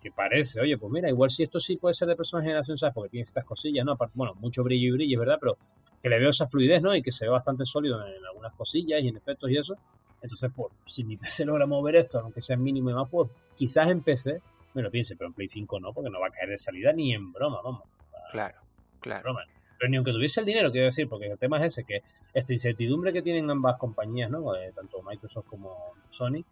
que 0.01 0.11
parece, 0.11 0.59
oye, 0.59 0.77
pues 0.77 0.91
mira, 0.91 1.09
igual 1.09 1.29
si 1.29 1.43
esto 1.43 1.59
sí 1.59 1.77
puede 1.77 1.93
ser 1.93 2.09
de 2.09 2.15
próxima 2.15 2.41
generación, 2.41 2.77
¿sabes? 2.77 2.93
Porque 2.93 3.09
tiene 3.09 3.23
estas 3.23 3.45
cosillas, 3.45 3.85
¿no? 3.85 3.97
Bueno, 4.13 4.35
mucho 4.35 4.63
brillo 4.63 4.89
y 4.89 4.91
brillo, 4.91 5.15
es 5.15 5.19
verdad, 5.19 5.37
pero 5.39 5.57
que 6.01 6.09
le 6.09 6.19
veo 6.19 6.29
esa 6.29 6.47
fluidez, 6.47 6.81
¿no? 6.81 6.93
Y 6.95 7.01
que 7.01 7.11
se 7.11 7.25
ve 7.25 7.31
bastante 7.31 7.65
sólido 7.65 8.05
en 8.05 8.25
algunas 8.25 8.53
cosillas 8.53 9.01
y 9.01 9.07
en 9.07 9.17
efectos 9.17 9.49
y 9.51 9.57
eso. 9.57 9.77
Entonces, 10.21 10.51
pues, 10.55 10.73
si 10.85 11.03
mi 11.03 11.17
PC 11.17 11.45
logra 11.45 11.65
mover 11.65 11.95
esto, 11.95 12.19
aunque 12.19 12.41
sea 12.41 12.57
mínimo 12.57 12.89
y 12.89 12.93
más, 12.93 13.09
pues 13.09 13.31
quizás 13.55 13.89
en 13.89 14.01
PC 14.01 14.41
me 14.73 14.81
lo 14.81 14.91
piense, 14.91 15.15
pero 15.15 15.27
en 15.27 15.33
Play 15.33 15.47
5 15.47 15.79
no, 15.79 15.93
porque 15.93 16.09
no 16.09 16.19
va 16.19 16.27
a 16.27 16.31
caer 16.31 16.49
de 16.49 16.57
salida 16.57 16.93
ni 16.93 17.13
en 17.13 17.31
broma, 17.33 17.59
vamos. 17.63 17.83
Claro, 18.31 18.59
claro. 18.99 19.35
Pero 19.77 19.89
ni 19.89 19.97
aunque 19.97 20.11
tuviese 20.11 20.39
el 20.39 20.45
dinero, 20.45 20.71
quiero 20.71 20.85
decir, 20.85 21.09
porque 21.09 21.27
el 21.27 21.37
tema 21.37 21.57
es 21.57 21.73
ese, 21.73 21.83
que 21.83 22.03
esta 22.33 22.53
incertidumbre 22.53 23.11
que 23.11 23.21
tienen 23.21 23.49
ambas 23.49 23.77
compañías, 23.77 24.29
¿no? 24.29 24.55
Eh, 24.55 24.71
tanto 24.75 25.01
Microsoft 25.01 25.47
como 25.47 25.75
Sony, 26.09 26.45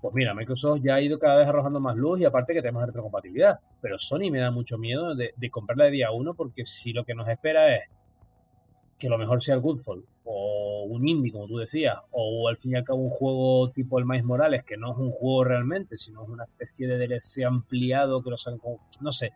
pues 0.00 0.14
mira, 0.14 0.34
Microsoft 0.34 0.80
ya 0.82 0.94
ha 0.94 1.00
ido 1.00 1.18
cada 1.18 1.36
vez 1.36 1.46
arrojando 1.46 1.78
más 1.78 1.94
luz 1.94 2.20
y 2.20 2.24
aparte 2.24 2.54
que 2.54 2.62
tenemos 2.62 2.86
retrocompatibilidad. 2.86 3.60
Pero 3.82 3.98
Sony 3.98 4.30
me 4.30 4.38
da 4.38 4.50
mucho 4.50 4.78
miedo 4.78 5.14
de, 5.14 5.34
de 5.36 5.50
comprarla 5.50 5.84
de 5.84 5.90
día 5.90 6.10
uno 6.10 6.34
porque 6.34 6.64
si 6.64 6.92
lo 6.92 7.04
que 7.04 7.14
nos 7.14 7.28
espera 7.28 7.76
es 7.76 7.82
que 9.00 9.08
lo 9.08 9.18
mejor 9.18 9.42
sea 9.42 9.56
el 9.56 9.62
Goodfall 9.62 10.04
o 10.24 10.84
un 10.84 11.08
indie, 11.08 11.32
como 11.32 11.48
tú 11.48 11.56
decías, 11.56 11.98
o 12.12 12.48
al 12.48 12.56
fin 12.58 12.72
y 12.72 12.74
al 12.76 12.84
cabo 12.84 13.00
un 13.00 13.10
juego 13.10 13.70
tipo 13.70 13.98
el 13.98 14.04
Miles 14.04 14.24
Morales, 14.24 14.62
que 14.62 14.76
no 14.76 14.92
es 14.92 14.98
un 14.98 15.10
juego 15.10 15.42
realmente, 15.44 15.96
sino 15.96 16.22
es 16.22 16.28
una 16.28 16.44
especie 16.44 16.86
de 16.86 16.98
DLC 16.98 17.44
ampliado 17.44 18.22
que 18.22 18.30
los 18.30 18.46
han... 18.46 18.60
No 19.00 19.10
sé, 19.10 19.32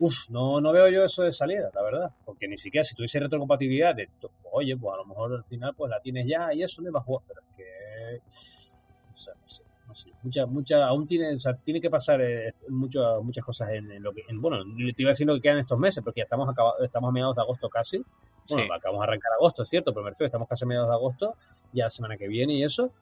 Uf, 0.00 0.28
no, 0.30 0.60
no 0.60 0.72
veo 0.72 0.88
yo 0.88 1.04
eso 1.04 1.22
de 1.22 1.32
salida, 1.32 1.70
la 1.72 1.82
verdad, 1.82 2.10
porque 2.24 2.48
ni 2.48 2.58
siquiera 2.58 2.82
si 2.82 2.96
tuviese 2.96 3.20
retrocompatibilidad, 3.20 3.94
de, 3.94 4.08
oye, 4.52 4.76
pues 4.76 4.94
a 4.94 4.96
lo 4.96 5.06
mejor 5.06 5.32
al 5.32 5.44
final 5.44 5.72
pues 5.76 5.88
la 5.88 6.00
tienes 6.00 6.26
ya 6.26 6.52
y 6.52 6.62
eso 6.62 6.82
no 6.82 6.92
va 6.92 6.98
a 6.98 7.02
jugar, 7.04 7.24
pero 7.28 7.40
es 7.40 7.56
que... 7.56 8.18
No 8.18 9.16
sé, 9.16 9.30
no 9.40 9.48
sé. 9.48 9.62
No 9.86 9.94
sé, 9.94 10.08
mucha, 10.22 10.46
mucha, 10.46 10.86
aún 10.86 11.06
tiene, 11.06 11.34
o 11.34 11.38
sea, 11.38 11.54
tiene 11.54 11.80
que 11.80 11.90
pasar 11.90 12.20
eh, 12.20 12.54
muchas 12.68 13.22
muchas 13.22 13.44
cosas 13.44 13.68
en, 13.70 14.02
lo 14.02 14.12
que, 14.12 14.22
en, 14.26 14.40
bueno, 14.40 14.64
te 14.64 15.02
iba 15.02 15.10
a 15.10 15.12
decir 15.12 15.26
lo 15.26 15.34
que 15.34 15.42
quedan 15.42 15.58
estos 15.58 15.78
meses, 15.78 16.02
porque 16.02 16.20
ya 16.20 16.24
estamos 16.24 16.48
acabado, 16.48 16.82
estamos 16.82 17.10
a 17.10 17.12
mediados 17.12 17.36
de 17.36 17.42
agosto 17.42 17.68
casi, 17.68 18.02
bueno, 18.48 18.74
acabamos 18.74 19.00
de 19.00 19.12
arrancar 19.12 19.32
agosto, 19.32 19.62
es 19.62 19.68
cierto, 19.68 19.92
pero 19.92 20.04
me 20.04 20.10
refiero, 20.10 20.26
estamos 20.26 20.48
casi 20.48 20.64
a 20.64 20.68
mediados 20.68 20.88
de 20.88 20.94
agosto, 20.94 21.36
ya 21.72 21.84
la 21.84 21.90
semana 21.90 22.16
que 22.16 22.28
viene 22.28 22.54
y 22.54 22.64
eso. 22.64 22.92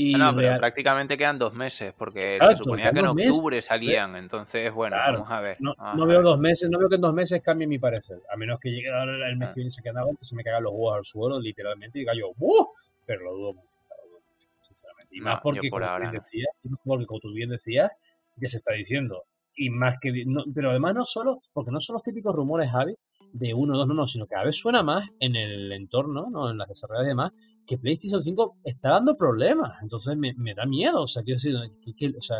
Y 0.00 0.14
no, 0.14 0.34
pero 0.36 0.58
prácticamente 0.58 1.16
quedan 1.16 1.40
dos 1.40 1.54
meses, 1.54 1.92
porque 1.98 2.30
se 2.30 2.56
suponía 2.56 2.92
que 2.92 3.00
en 3.00 3.06
octubre 3.06 3.60
salían, 3.60 4.14
entonces, 4.14 4.72
bueno, 4.72 4.96
vamos 4.96 5.28
a 5.28 5.40
ver. 5.40 5.56
No, 5.58 5.74
veo 6.06 6.22
dos 6.22 6.38
meses, 6.38 6.70
no 6.70 6.78
veo 6.78 6.88
que 6.88 6.94
en 6.94 7.00
dos 7.00 7.12
meses 7.12 7.42
cambie 7.42 7.66
mi 7.66 7.80
parecer, 7.80 8.20
a 8.32 8.36
menos 8.36 8.60
que 8.60 8.70
llegue 8.70 8.88
el 8.88 9.36
mes 9.36 9.48
ah. 9.48 9.52
que 9.52 9.60
viene 9.60 9.70
se 9.70 9.82
que 9.82 9.90
se 10.20 10.36
me 10.36 10.44
caigan 10.44 10.62
los 10.62 10.72
huevos 10.72 10.96
al 10.98 11.04
suelo, 11.04 11.40
literalmente, 11.40 11.98
y 11.98 12.02
diga 12.02 12.12
yo, 12.14 12.30
¡uh! 12.38 12.66
Pero 13.04 13.24
lo 13.24 13.32
dudo 13.32 13.54
mucho, 13.54 13.78
lo 13.88 14.08
dudo 14.08 14.20
mucho, 14.20 14.46
sinceramente. 14.68 15.16
Y 15.16 15.20
más 15.20 15.40
porque, 15.40 15.68
como, 15.68 15.84
ahora, 15.84 16.12
decías, 16.12 16.48
porque, 16.84 17.06
como 17.06 17.18
tú 17.18 17.32
bien 17.32 17.50
decías, 17.50 17.90
ya 18.36 18.48
se 18.48 18.58
está 18.58 18.74
diciendo, 18.74 19.24
y 19.56 19.70
más 19.70 19.96
que, 20.00 20.12
pero 20.54 20.70
además 20.70 20.94
no 20.94 21.04
solo, 21.04 21.42
porque 21.52 21.72
no 21.72 21.80
son 21.80 21.94
los 21.94 22.04
típicos 22.04 22.36
rumores, 22.36 22.70
Javi, 22.70 22.94
de 23.32 23.54
uno 23.54 23.74
o 23.74 23.78
dos, 23.78 23.86
no, 23.86 23.94
no, 23.94 24.06
sino 24.06 24.26
que 24.26 24.34
cada 24.34 24.44
vez 24.44 24.56
suena 24.56 24.82
más 24.82 25.08
en 25.20 25.36
el 25.36 25.72
entorno, 25.72 26.28
¿no? 26.30 26.50
en 26.50 26.58
las 26.58 26.68
desarrollas 26.68 27.04
y 27.04 27.08
demás, 27.08 27.32
que 27.66 27.78
PlayStation 27.78 28.22
5 28.22 28.56
está 28.64 28.90
dando 28.90 29.16
problemas. 29.16 29.72
Entonces 29.82 30.16
me, 30.16 30.54
da 30.54 30.66
miedo, 30.66 31.02
o 31.02 31.06
sea, 31.06 31.22
quiero 31.22 31.36
decir, 31.36 31.54
que, 31.96 32.16
o 32.16 32.22
sea, 32.22 32.38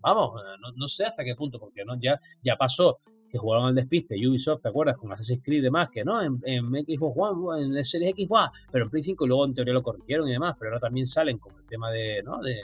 vamos, 0.00 0.40
no, 0.76 0.88
sé 0.88 1.04
hasta 1.04 1.24
qué 1.24 1.34
punto, 1.34 1.58
porque 1.58 1.84
no 1.84 1.98
ya, 2.00 2.20
ya 2.42 2.56
pasó 2.56 2.98
que 3.30 3.38
jugaron 3.38 3.68
al 3.68 3.74
despiste 3.76 4.16
Ubisoft, 4.26 4.60
¿te 4.60 4.68
acuerdas? 4.68 4.96
Con 4.96 5.12
Assassin's 5.12 5.40
Creed 5.42 5.60
y 5.60 5.62
demás, 5.62 5.88
que 5.90 6.04
no, 6.04 6.20
en, 6.20 6.40
en 6.44 6.64
Xbox 6.84 7.16
One, 7.16 7.62
en 7.62 7.74
la 7.74 7.84
serie 7.84 8.12
Xbox, 8.12 8.50
pero 8.72 8.84
en 8.84 8.90
Play 8.90 9.02
5 9.02 9.26
luego 9.26 9.44
en 9.46 9.54
teoría 9.54 9.72
lo 9.72 9.82
corrigieron 9.82 10.28
y 10.28 10.32
demás, 10.32 10.56
pero 10.58 10.70
ahora 10.70 10.80
también 10.80 11.06
salen 11.06 11.38
con 11.38 11.54
el 11.56 11.64
tema 11.64 11.92
de, 11.92 12.22
¿no? 12.24 12.40
De, 12.42 12.56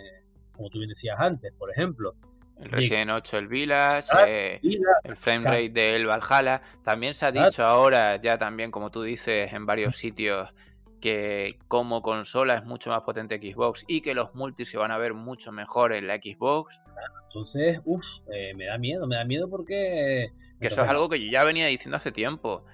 como 0.53 0.69
tú 0.69 0.79
bien 0.79 0.89
decías 0.89 1.17
antes, 1.19 1.53
por 1.57 1.71
ejemplo, 1.71 2.17
el 2.61 2.71
Resident 2.71 3.11
8, 3.11 3.39
el 3.39 3.49
Village, 3.49 4.09
eh, 4.27 4.61
el 5.05 5.17
frame 5.17 5.45
rate 5.45 5.71
del 5.71 6.07
Valhalla. 6.07 6.63
También 6.83 7.15
se 7.15 7.27
ha 7.27 7.33
dicho 7.33 7.65
ahora, 7.65 8.21
ya 8.21 8.39
también 8.39 8.71
como 8.71 8.91
tú 8.91 9.03
dices 9.03 9.53
en 9.53 9.67
varios 9.67 9.97
sitios, 9.97 10.55
que 11.01 11.59
como 11.69 12.03
consola 12.03 12.57
es 12.57 12.65
mucho 12.65 12.91
más 12.91 13.03
potente 13.03 13.39
Xbox 13.39 13.85
y 13.87 14.01
que 14.01 14.15
los 14.15 14.35
multis 14.35 14.71
se 14.71 14.79
van 14.79 14.91
a 14.91 14.99
ver 14.99 15.15
mucho 15.15 15.53
mejor 15.53 15.93
en 15.93 16.07
la 16.07 16.17
Xbox. 16.17 16.81
Entonces, 17.29 17.81
uff, 17.85 18.07
eh, 18.33 18.55
me 18.55 18.65
da 18.65 18.79
miedo, 18.79 19.07
me 19.07 19.17
da 19.17 19.25
miedo 19.25 19.49
porque... 19.51 20.31
Que 20.59 20.69
eso 20.69 20.83
es 20.83 20.89
algo 20.89 21.09
que 21.09 21.21
yo 21.21 21.31
ya 21.31 21.45
venía 21.45 21.67
diciendo 21.67 21.99
hace 21.99 22.13
tiempo 22.13 22.65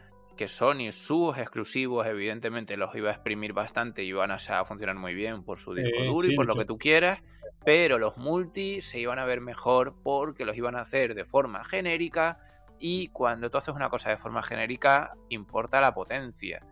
que 0.42 0.48
Sony 0.48 0.90
sus 0.90 1.38
exclusivos 1.38 2.04
evidentemente 2.04 2.76
los 2.76 2.92
iba 2.96 3.10
a 3.10 3.12
exprimir 3.12 3.52
bastante 3.52 4.02
y 4.02 4.08
iban 4.08 4.32
a, 4.32 4.64
funcionar 4.64 4.96
muy 4.96 5.14
bien 5.14 5.44
por 5.44 5.60
su 5.60 5.72
disco 5.72 6.02
duro 6.02 6.28
y 6.28 6.34
por 6.34 6.46
lo 6.46 6.56
que 6.56 6.64
tú 6.64 6.78
quieras, 6.78 7.20
pero 7.64 7.96
los 7.96 8.16
multi 8.16 8.82
se 8.82 8.98
iban 8.98 9.20
a 9.20 9.24
ver 9.24 9.40
mejor 9.40 9.94
porque 10.02 10.44
los 10.44 10.56
iban 10.56 10.74
a 10.74 10.80
hacer 10.80 11.14
de 11.14 11.24
forma 11.24 11.62
genérica 11.62 12.40
y 12.80 13.06
cuando 13.10 13.50
tú 13.50 13.58
haces 13.58 13.72
una 13.72 13.88
cosa 13.88 14.10
de 14.10 14.16
forma 14.16 14.42
genérica 14.42 15.12
importa 15.28 15.80
la 15.80 15.94
potencia, 15.94 16.66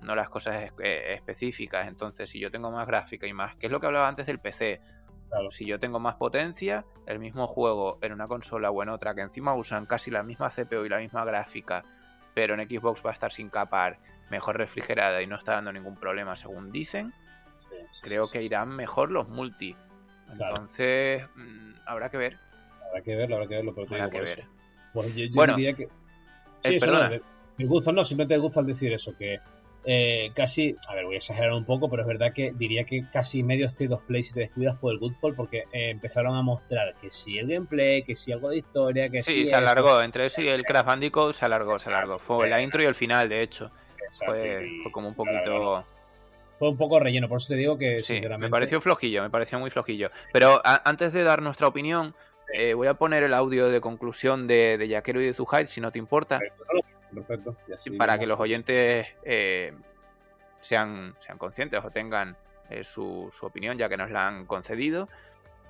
no 0.00 0.14
las 0.14 0.28
cosas 0.28 0.70
eh, 0.78 1.14
específicas. 1.14 1.88
Entonces, 1.88 2.30
si 2.30 2.38
yo 2.38 2.52
tengo 2.52 2.70
más 2.70 2.86
gráfica 2.86 3.26
y 3.26 3.32
más, 3.32 3.56
que 3.56 3.66
es 3.66 3.72
lo 3.72 3.80
que 3.80 3.86
hablaba 3.86 4.06
antes 4.06 4.26
del 4.26 4.38
PC, 4.38 4.80
si 5.50 5.66
yo 5.66 5.80
tengo 5.80 5.98
más 5.98 6.14
potencia, 6.14 6.84
el 7.06 7.18
mismo 7.18 7.48
juego 7.48 7.98
en 8.02 8.12
una 8.12 8.28
consola 8.28 8.70
o 8.70 8.84
en 8.84 8.88
otra 8.90 9.16
que 9.16 9.22
encima 9.22 9.52
usan 9.56 9.84
casi 9.84 10.12
la 10.12 10.22
misma 10.22 10.48
CPU 10.48 10.84
y 10.84 10.88
la 10.88 10.98
misma 10.98 11.24
gráfica 11.24 11.84
pero 12.36 12.52
en 12.52 12.68
Xbox 12.68 13.02
va 13.02 13.08
a 13.08 13.12
estar 13.14 13.32
sin 13.32 13.48
capar, 13.48 13.98
mejor 14.28 14.58
refrigerada 14.58 15.22
y 15.22 15.26
no 15.26 15.36
está 15.36 15.52
dando 15.52 15.72
ningún 15.72 15.96
problema 15.96 16.36
según 16.36 16.70
dicen, 16.70 17.14
creo 18.02 18.30
que 18.30 18.42
irán 18.42 18.68
mejor 18.76 19.10
los 19.10 19.26
multi. 19.30 19.74
Entonces, 20.30 21.24
mm, 21.34 21.72
habrá 21.86 22.10
que 22.10 22.18
ver. 22.18 22.36
Habrá 22.86 23.00
que 23.00 23.16
verlo, 23.16 23.36
habrá 23.36 23.48
que 23.48 23.54
verlo, 23.54 23.74
pero 23.74 23.86
habrá 23.90 24.10
que 24.10 24.20
ver. 24.20 24.44
bueno, 24.92 25.56
diría 25.56 25.72
que... 25.72 25.88
Sí, 26.60 26.74
eh, 26.74 26.76
eso 26.76 26.92
no, 26.92 27.08
me 27.56 27.64
gusta, 27.64 27.90
no, 27.90 28.04
simplemente 28.04 28.34
me 28.34 28.42
gusta 28.42 28.62
decir 28.62 28.92
eso, 28.92 29.16
que 29.16 29.40
eh, 29.88 30.32
casi, 30.34 30.76
a 30.88 30.94
ver, 30.96 31.04
voy 31.04 31.14
a 31.14 31.18
exagerar 31.18 31.52
un 31.52 31.64
poco, 31.64 31.88
pero 31.88 32.02
es 32.02 32.08
verdad 32.08 32.32
que 32.34 32.52
diría 32.52 32.82
que 32.82 33.04
casi 33.12 33.44
medio 33.44 33.66
State 33.66 33.94
of 33.94 34.02
Play 34.02 34.24
si 34.24 34.34
te 34.34 34.40
descuidas 34.40 34.76
fue 34.80 34.92
el 34.92 34.98
Goodfall 34.98 35.36
porque 35.36 35.58
eh, 35.72 35.90
empezaron 35.90 36.34
a 36.34 36.42
mostrar 36.42 36.96
que 37.00 37.12
si 37.12 37.38
el 37.38 37.46
gameplay, 37.46 38.02
que 38.02 38.16
si 38.16 38.32
algo 38.32 38.50
de 38.50 38.58
historia, 38.58 39.08
que 39.08 39.22
sí. 39.22 39.32
Sí, 39.32 39.46
se 39.46 39.54
alargó, 39.54 40.02
entre 40.02 40.26
eso 40.26 40.42
y 40.42 40.48
el 40.48 40.64
Craft 40.64 40.88
Bandicoot 40.88 41.34
se 41.34 41.44
alargó, 41.44 41.78
se 41.78 41.90
alargó. 41.90 42.18
Fue 42.18 42.48
la 42.48 42.60
intro 42.60 42.82
y 42.82 42.86
el 42.86 42.96
final, 42.96 43.28
de 43.28 43.42
hecho. 43.42 43.70
Fue, 44.24 44.68
como 44.90 45.08
un 45.08 45.14
poquito... 45.14 45.84
Fue 46.56 46.68
un 46.68 46.76
poco 46.76 46.98
relleno, 46.98 47.28
por 47.28 47.36
eso 47.36 47.48
te 47.48 47.56
digo 47.56 47.78
que 47.78 48.00
sí, 48.00 48.20
me 48.38 48.48
pareció 48.48 48.80
flojillo, 48.80 49.22
me 49.22 49.30
pareció 49.30 49.60
muy 49.60 49.70
flojillo. 49.70 50.10
Pero 50.32 50.60
antes 50.64 51.12
de 51.12 51.22
dar 51.22 51.42
nuestra 51.42 51.68
opinión, 51.68 52.14
eh, 52.52 52.74
voy 52.74 52.88
a 52.88 52.94
poner 52.94 53.22
el 53.22 53.34
audio 53.34 53.68
de 53.68 53.80
conclusión 53.80 54.46
de, 54.46 54.78
de 54.78 54.86
y 54.86 55.12
de 55.12 55.34
Zuhaid, 55.34 55.66
si 55.66 55.80
no 55.80 55.92
te 55.92 55.98
importa. 55.98 56.40
Perfecto. 57.16 57.56
para 57.96 58.18
que 58.18 58.26
los 58.26 58.38
oyentes 58.38 59.06
eh, 59.24 59.72
sean, 60.60 61.14
sean 61.20 61.38
conscientes 61.38 61.82
o 61.84 61.90
tengan 61.90 62.36
eh, 62.68 62.84
su, 62.84 63.30
opinión, 63.40 63.78
ya 63.78 63.88
que 63.88 63.96
nos 63.96 64.10
la 64.10 64.28
han 64.28 64.46
concedido. 64.46 65.08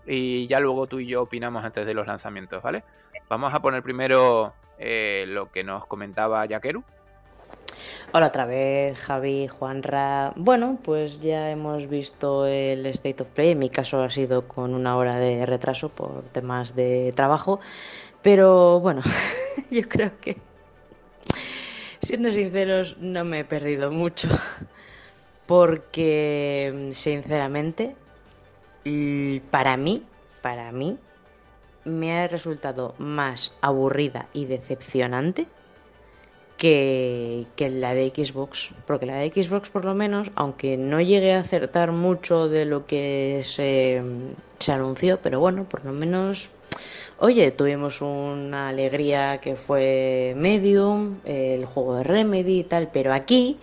Y 0.06 0.46
ya 0.46 0.60
luego 0.60 0.86
tú 0.86 1.00
y 1.00 1.06
yo 1.06 1.22
opinamos 1.22 1.64
antes 1.64 1.86
de 1.86 1.94
los 1.94 2.06
lanzamientos, 2.06 2.62
¿vale? 2.62 2.84
Vamos 3.28 3.52
a 3.54 3.60
poner 3.60 3.82
primero 3.82 4.54
eh, 4.78 5.24
lo 5.28 5.50
que 5.50 5.64
nos 5.64 5.86
comentaba 5.86 6.46
Yakeru. 6.46 6.82
Hola 8.12 8.28
otra 8.28 8.46
vez, 8.46 8.98
Javi, 8.98 9.48
Juanra. 9.48 10.32
Bueno, 10.36 10.78
pues 10.82 11.20
ya 11.20 11.50
hemos 11.50 11.88
visto 11.88 12.46
el 12.46 12.86
State 12.86 13.22
of 13.22 13.28
Play. 13.28 13.50
En 13.50 13.58
mi 13.58 13.68
caso 13.68 14.02
ha 14.02 14.10
sido 14.10 14.48
con 14.48 14.74
una 14.74 14.96
hora 14.96 15.18
de 15.18 15.44
retraso 15.44 15.88
por 15.88 16.22
temas 16.32 16.74
de 16.74 17.12
trabajo. 17.14 17.60
Pero 18.22 18.80
bueno, 18.80 19.02
yo 19.70 19.88
creo 19.88 20.12
que, 20.20 20.36
siendo 22.06 22.32
sinceros, 22.32 22.96
no 23.00 23.24
me 23.24 23.40
he 23.40 23.44
perdido 23.44 23.90
mucho. 23.90 24.28
Porque, 25.46 26.90
sinceramente, 26.92 27.94
para 29.50 29.76
mí, 29.76 30.02
para 30.42 30.72
mí, 30.72 30.98
me 31.84 32.18
ha 32.18 32.28
resultado 32.28 32.94
más 32.98 33.56
aburrida 33.60 34.28
y 34.32 34.46
decepcionante 34.46 35.46
que, 36.56 37.46
la 37.58 37.94
de 37.94 38.10
Xbox. 38.10 38.70
Porque 38.86 39.06
la 39.06 39.16
de 39.16 39.30
Xbox, 39.30 39.70
por 39.70 39.84
lo 39.84 39.94
menos, 39.94 40.30
aunque 40.34 40.76
no 40.76 41.00
llegué 41.00 41.34
a 41.34 41.40
acertar 41.40 41.92
mucho 41.92 42.48
de 42.48 42.64
lo 42.64 42.86
que 42.86 43.42
se, 43.44 44.02
se 44.58 44.72
anunció, 44.72 45.20
pero 45.20 45.38
bueno, 45.38 45.68
por 45.68 45.84
lo 45.84 45.92
menos 45.92 46.48
Oye, 47.18 47.50
tuvimos 47.50 48.00
una 48.00 48.68
alegría 48.68 49.38
que 49.40 49.56
fue 49.56 50.34
Medium, 50.36 51.20
el 51.24 51.64
juego 51.64 51.96
de 51.96 52.04
Remedy 52.04 52.60
y 52.60 52.64
tal, 52.64 52.90
pero 52.92 53.12
aquí 53.12 53.58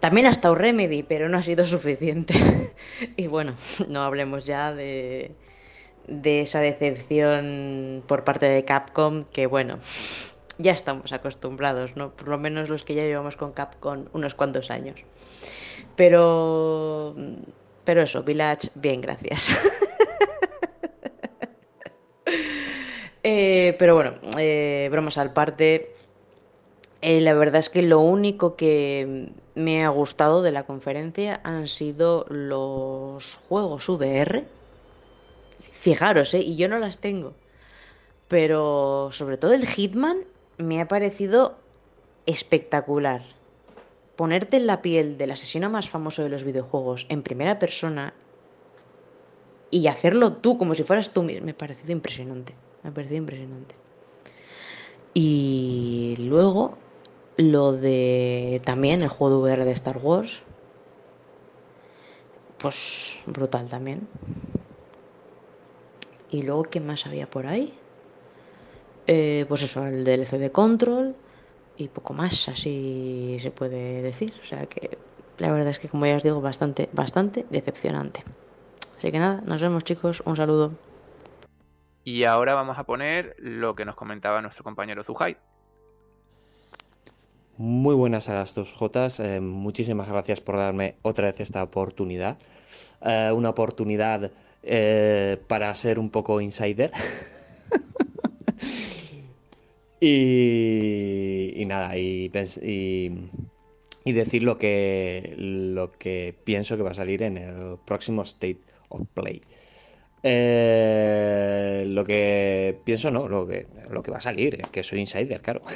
también 0.00 0.26
ha 0.26 0.30
estado 0.30 0.54
Remedy, 0.54 1.02
pero 1.02 1.28
no 1.28 1.38
ha 1.38 1.42
sido 1.42 1.64
suficiente. 1.64 2.34
y 3.16 3.26
bueno, 3.26 3.54
no 3.88 4.02
hablemos 4.02 4.46
ya 4.46 4.72
de, 4.72 5.32
de 6.06 6.40
esa 6.40 6.60
decepción 6.60 8.02
por 8.06 8.24
parte 8.24 8.48
de 8.48 8.64
Capcom, 8.64 9.24
que 9.24 9.46
bueno, 9.46 9.78
ya 10.58 10.72
estamos 10.72 11.12
acostumbrados, 11.12 11.96
¿no? 11.96 12.10
Por 12.10 12.28
lo 12.28 12.38
menos 12.38 12.68
los 12.68 12.84
que 12.84 12.94
ya 12.94 13.02
llevamos 13.02 13.36
con 13.36 13.52
Capcom 13.52 14.06
unos 14.12 14.34
cuantos 14.34 14.70
años. 14.70 15.00
Pero, 15.96 17.14
pero 17.84 18.02
eso, 18.02 18.22
Village, 18.22 18.70
bien, 18.74 19.00
gracias. 19.00 19.56
Eh, 23.24 23.74
pero 23.78 23.94
bueno, 23.94 24.14
eh, 24.38 24.88
bromas 24.90 25.18
al 25.18 25.32
parte. 25.32 25.94
Eh, 27.02 27.20
la 27.20 27.34
verdad 27.34 27.60
es 27.60 27.70
que 27.70 27.82
lo 27.82 28.00
único 28.00 28.56
que 28.56 29.32
me 29.54 29.84
ha 29.84 29.88
gustado 29.88 30.42
de 30.42 30.52
la 30.52 30.64
conferencia 30.64 31.40
han 31.44 31.68
sido 31.68 32.26
los 32.28 33.36
juegos 33.48 33.88
VR 33.88 34.44
Fijaros, 35.60 36.34
¿eh? 36.34 36.40
Y 36.40 36.56
yo 36.56 36.68
no 36.68 36.78
las 36.78 36.98
tengo. 36.98 37.34
Pero 38.28 39.10
sobre 39.12 39.36
todo 39.36 39.54
el 39.54 39.66
Hitman 39.66 40.24
me 40.58 40.80
ha 40.80 40.88
parecido 40.88 41.56
espectacular. 42.26 43.22
Ponerte 44.16 44.56
en 44.56 44.66
la 44.66 44.82
piel 44.82 45.16
del 45.16 45.30
asesino 45.30 45.70
más 45.70 45.88
famoso 45.88 46.22
de 46.22 46.28
los 46.28 46.44
videojuegos 46.44 47.06
en 47.08 47.22
primera 47.22 47.58
persona 47.58 48.12
y 49.70 49.86
hacerlo 49.86 50.32
tú 50.32 50.58
como 50.58 50.74
si 50.74 50.82
fueras 50.82 51.10
tú 51.10 51.22
mismo 51.22 51.44
me 51.44 51.52
ha 51.52 51.58
parecido 51.58 51.92
impresionante. 51.92 52.54
Me 52.82 52.90
ha 52.90 52.94
parecido 52.94 53.18
impresionante. 53.18 53.74
Y 55.14 56.14
luego 56.28 56.78
lo 57.36 57.72
de 57.72 58.60
también 58.64 59.02
el 59.02 59.08
juego 59.08 59.36
de 59.36 59.52
VR 59.52 59.64
de 59.64 59.72
Star 59.72 59.98
Wars. 59.98 60.40
Pues 62.58 63.16
brutal 63.26 63.68
también. 63.68 64.08
Y 66.30 66.42
luego, 66.42 66.64
¿qué 66.64 66.80
más 66.80 67.06
había 67.06 67.26
por 67.26 67.46
ahí? 67.46 67.72
Eh, 69.06 69.46
pues 69.48 69.62
eso, 69.62 69.86
el 69.86 70.04
DLC 70.04 70.38
de 70.38 70.50
Control 70.50 71.14
y 71.76 71.88
poco 71.88 72.12
más, 72.12 72.48
así 72.48 73.38
se 73.40 73.50
puede 73.50 74.02
decir. 74.02 74.34
O 74.42 74.46
sea 74.46 74.66
que 74.66 74.98
la 75.38 75.50
verdad 75.52 75.70
es 75.70 75.78
que, 75.78 75.88
como 75.88 76.04
ya 76.06 76.16
os 76.16 76.22
digo, 76.22 76.40
bastante, 76.40 76.90
bastante 76.92 77.46
decepcionante. 77.50 78.24
Así 78.98 79.12
que 79.12 79.20
nada, 79.20 79.40
nos 79.46 79.62
vemos 79.62 79.84
chicos, 79.84 80.24
un 80.26 80.34
saludo. 80.34 80.72
Y 82.02 82.24
ahora 82.24 82.54
vamos 82.54 82.78
a 82.78 82.84
poner 82.84 83.36
lo 83.38 83.76
que 83.76 83.84
nos 83.84 83.94
comentaba 83.94 84.42
nuestro 84.42 84.64
compañero 84.64 85.04
Zuhai. 85.04 85.36
Muy 87.58 87.94
buenas 87.94 88.28
a 88.28 88.34
las 88.34 88.54
dos 88.54 88.72
Jotas, 88.72 89.20
eh, 89.20 89.40
muchísimas 89.40 90.08
gracias 90.08 90.40
por 90.40 90.56
darme 90.56 90.96
otra 91.02 91.26
vez 91.26 91.38
esta 91.38 91.62
oportunidad. 91.62 92.38
Eh, 93.02 93.30
una 93.32 93.50
oportunidad 93.50 94.32
eh, 94.64 95.36
para 95.46 95.72
ser 95.76 96.00
un 96.00 96.10
poco 96.10 96.40
insider. 96.40 96.90
y, 100.00 101.62
nada, 101.66 101.96
y, 101.96 102.32
y, 104.04 104.12
decir 104.12 104.42
lo 104.42 104.58
que, 104.58 105.34
lo 105.36 105.92
que 105.92 106.34
pienso 106.42 106.76
que 106.76 106.82
va 106.82 106.90
a 106.90 106.94
salir 106.94 107.22
en 107.22 107.36
el 107.36 107.76
próximo 107.84 108.22
State 108.22 108.58
of 108.88 109.06
Play. 109.14 109.42
Eh, 110.22 111.84
lo 111.88 112.04
que 112.04 112.80
pienso, 112.84 113.10
no, 113.10 113.28
lo 113.28 113.46
que, 113.46 113.66
lo 113.90 114.02
que 114.02 114.10
va 114.10 114.18
a 114.18 114.20
salir, 114.20 114.60
es 114.60 114.68
que 114.68 114.82
soy 114.82 115.00
insider, 115.00 115.40
claro. 115.40 115.62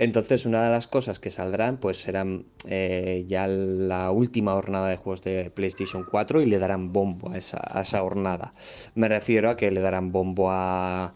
Entonces, 0.00 0.46
una 0.46 0.64
de 0.64 0.70
las 0.70 0.86
cosas 0.86 1.20
que 1.20 1.30
saldrán, 1.30 1.76
pues 1.76 1.98
serán 1.98 2.46
eh, 2.66 3.26
ya 3.28 3.46
la 3.46 4.10
última 4.10 4.52
jornada 4.52 4.88
de 4.88 4.96
juegos 4.96 5.22
de 5.22 5.50
PlayStation 5.50 6.06
4 6.10 6.40
y 6.40 6.46
le 6.46 6.58
darán 6.58 6.90
bombo 6.90 7.30
a 7.30 7.36
esa, 7.36 7.58
a 7.58 7.84
jornada. 7.84 8.54
Me 8.94 9.08
refiero 9.08 9.50
a 9.50 9.58
que 9.58 9.70
le 9.70 9.82
darán 9.82 10.10
bombo 10.10 10.50
a, 10.50 11.12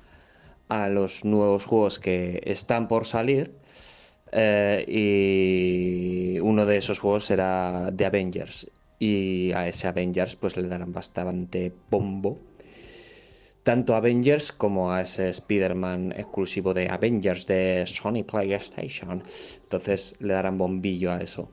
los 0.90 1.24
nuevos 1.24 1.64
juegos 1.64 1.98
que 1.98 2.42
están 2.44 2.86
por 2.86 3.06
salir. 3.06 3.54
Eh, 4.32 4.84
y 4.86 6.40
uno 6.40 6.66
de 6.66 6.76
esos 6.76 6.98
juegos 6.98 7.24
será 7.24 7.90
The 7.96 8.04
Avengers. 8.04 8.70
Y 9.04 9.52
a 9.52 9.68
ese 9.68 9.86
Avengers, 9.86 10.34
pues 10.36 10.56
le 10.56 10.66
darán 10.66 10.92
bastante 10.92 11.72
bombo 11.90 12.38
tanto 13.64 13.96
Avengers 13.96 14.52
como 14.52 14.92
a 14.92 15.00
ese 15.00 15.30
Spider-Man 15.30 16.12
exclusivo 16.16 16.74
de 16.74 16.90
Avengers 16.90 17.46
de 17.46 17.84
Sony 17.86 18.22
PlayStation. 18.22 19.24
Entonces 19.62 20.14
le 20.20 20.34
darán 20.34 20.58
bombillo 20.58 21.10
a 21.10 21.20
eso. 21.20 21.50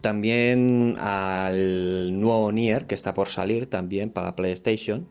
También 0.00 0.96
al 0.98 2.18
nuevo 2.18 2.50
Nier 2.50 2.86
que 2.86 2.94
está 2.94 3.12
por 3.12 3.28
salir 3.28 3.68
también 3.68 4.10
para 4.10 4.34
PlayStation. 4.34 5.08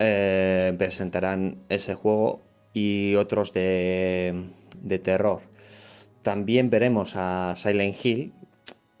Eh, 0.00 0.74
presentarán 0.76 1.62
ese 1.68 1.94
juego 1.94 2.42
y 2.72 3.14
otros 3.14 3.52
de, 3.52 4.48
de 4.82 4.98
terror. 4.98 5.40
También 6.22 6.68
veremos 6.68 7.12
a 7.14 7.54
Silent 7.56 8.04
Hill, 8.04 8.32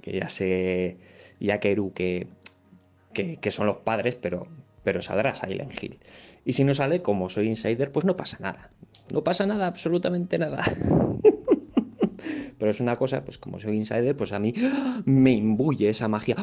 que 0.00 0.12
ya 0.12 0.28
sé, 1.38 1.46
ya 1.46 1.60
que, 1.60 2.28
que, 3.12 3.36
que 3.38 3.50
son 3.50 3.66
los 3.66 3.78
padres, 3.78 4.16
pero 4.16 4.46
pero 4.86 5.02
saldrá 5.02 5.34
Silent 5.34 5.82
Hill. 5.82 5.98
Y 6.44 6.52
si 6.52 6.62
no 6.62 6.72
sale, 6.72 7.02
como 7.02 7.28
soy 7.28 7.48
insider, 7.48 7.90
pues 7.90 8.04
no 8.04 8.16
pasa 8.16 8.38
nada. 8.40 8.70
No 9.12 9.24
pasa 9.24 9.44
nada, 9.44 9.66
absolutamente 9.66 10.38
nada. 10.38 10.62
pero 12.58 12.70
es 12.70 12.78
una 12.78 12.94
cosa, 12.94 13.24
pues 13.24 13.36
como 13.36 13.58
soy 13.58 13.74
insider, 13.78 14.16
pues 14.16 14.30
a 14.30 14.38
mí 14.38 14.54
me 15.04 15.32
imbuye 15.32 15.88
esa 15.88 16.06
magia 16.06 16.36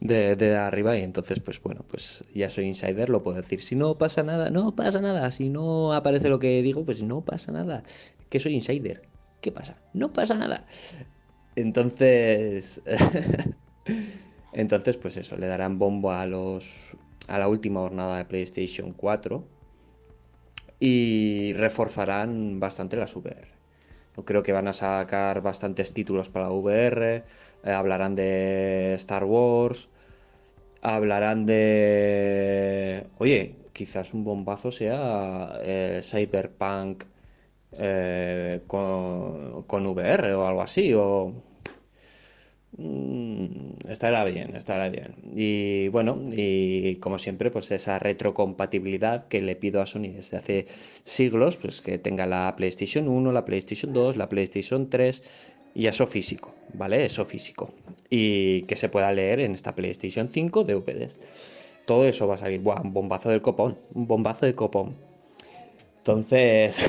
de, 0.00 0.36
de, 0.36 0.56
arriba 0.56 0.98
y 0.98 1.00
entonces, 1.00 1.40
pues 1.40 1.62
bueno, 1.62 1.86
pues 1.88 2.22
ya 2.34 2.50
soy 2.50 2.66
insider, 2.66 3.08
lo 3.08 3.22
puedo 3.22 3.40
decir. 3.40 3.62
Si 3.62 3.76
no 3.76 3.96
pasa 3.96 4.22
nada, 4.22 4.50
no 4.50 4.76
pasa 4.76 5.00
nada. 5.00 5.32
Si 5.32 5.48
no 5.48 5.94
aparece 5.94 6.28
lo 6.28 6.38
que 6.38 6.60
digo, 6.60 6.84
pues 6.84 7.02
no 7.02 7.24
pasa 7.24 7.50
nada. 7.50 7.82
Que 8.28 8.40
soy 8.40 8.52
insider. 8.52 9.08
¿Qué 9.40 9.52
pasa? 9.52 9.78
No 9.94 10.12
pasa 10.12 10.34
nada. 10.34 10.66
Entonces... 11.56 12.82
Entonces, 14.52 14.96
pues 14.96 15.16
eso, 15.16 15.36
le 15.36 15.46
darán 15.46 15.78
bombo 15.78 16.12
a 16.12 16.26
los 16.26 16.94
a 17.28 17.38
la 17.38 17.48
última 17.48 17.80
jornada 17.80 18.18
de 18.18 18.24
PlayStation 18.24 18.92
4 18.92 19.44
y 20.80 21.52
reforzarán 21.54 22.60
bastante 22.60 22.96
las 22.96 23.14
VR. 23.14 23.46
Yo 24.16 24.24
creo 24.24 24.42
que 24.42 24.52
van 24.52 24.68
a 24.68 24.72
sacar 24.72 25.40
bastantes 25.40 25.94
títulos 25.94 26.28
para 26.28 26.46
la 26.46 26.52
VR, 26.52 27.24
eh, 27.64 27.70
hablarán 27.70 28.14
de 28.16 28.94
Star 28.94 29.24
Wars, 29.24 29.88
hablarán 30.82 31.46
de... 31.46 33.06
Oye, 33.18 33.56
quizás 33.72 34.12
un 34.12 34.24
bombazo 34.24 34.72
sea 34.72 35.58
eh, 35.62 36.00
Cyberpunk 36.02 37.04
eh, 37.72 38.60
con, 38.66 39.62
con, 39.62 39.86
VR 39.86 40.34
o 40.34 40.46
algo 40.46 40.62
así, 40.62 40.92
o 40.94 41.32
estará 43.88 44.24
bien, 44.24 44.56
estará 44.56 44.88
bien. 44.88 45.14
Y 45.34 45.88
bueno, 45.88 46.18
y 46.30 46.96
como 46.96 47.18
siempre, 47.18 47.50
pues 47.50 47.70
esa 47.70 47.98
retrocompatibilidad 47.98 49.28
que 49.28 49.42
le 49.42 49.56
pido 49.56 49.82
a 49.82 49.86
Sony 49.86 50.12
desde 50.14 50.38
hace 50.38 50.66
siglos, 51.04 51.56
pues 51.56 51.82
que 51.82 51.98
tenga 51.98 52.26
la 52.26 52.54
PlayStation 52.56 53.08
1, 53.08 53.32
la 53.32 53.44
PlayStation 53.44 53.92
2, 53.92 54.16
la 54.16 54.28
PlayStation 54.28 54.88
3 54.88 55.22
y 55.74 55.86
eso 55.86 56.06
físico, 56.06 56.54
¿vale? 56.74 57.04
Eso 57.04 57.24
físico. 57.24 57.72
Y 58.08 58.62
que 58.62 58.76
se 58.76 58.88
pueda 58.88 59.12
leer 59.12 59.40
en 59.40 59.52
esta 59.52 59.74
PlayStation 59.74 60.28
5 60.28 60.64
DVDs. 60.64 61.18
Todo 61.86 62.06
eso 62.06 62.26
va 62.28 62.36
a 62.36 62.38
salir, 62.38 62.60
¡buah! 62.60 62.80
Un 62.82 62.92
bombazo 62.92 63.28
del 63.30 63.42
copón, 63.42 63.78
un 63.94 64.06
bombazo 64.06 64.46
de 64.46 64.54
copón. 64.54 64.94
Entonces... 65.98 66.78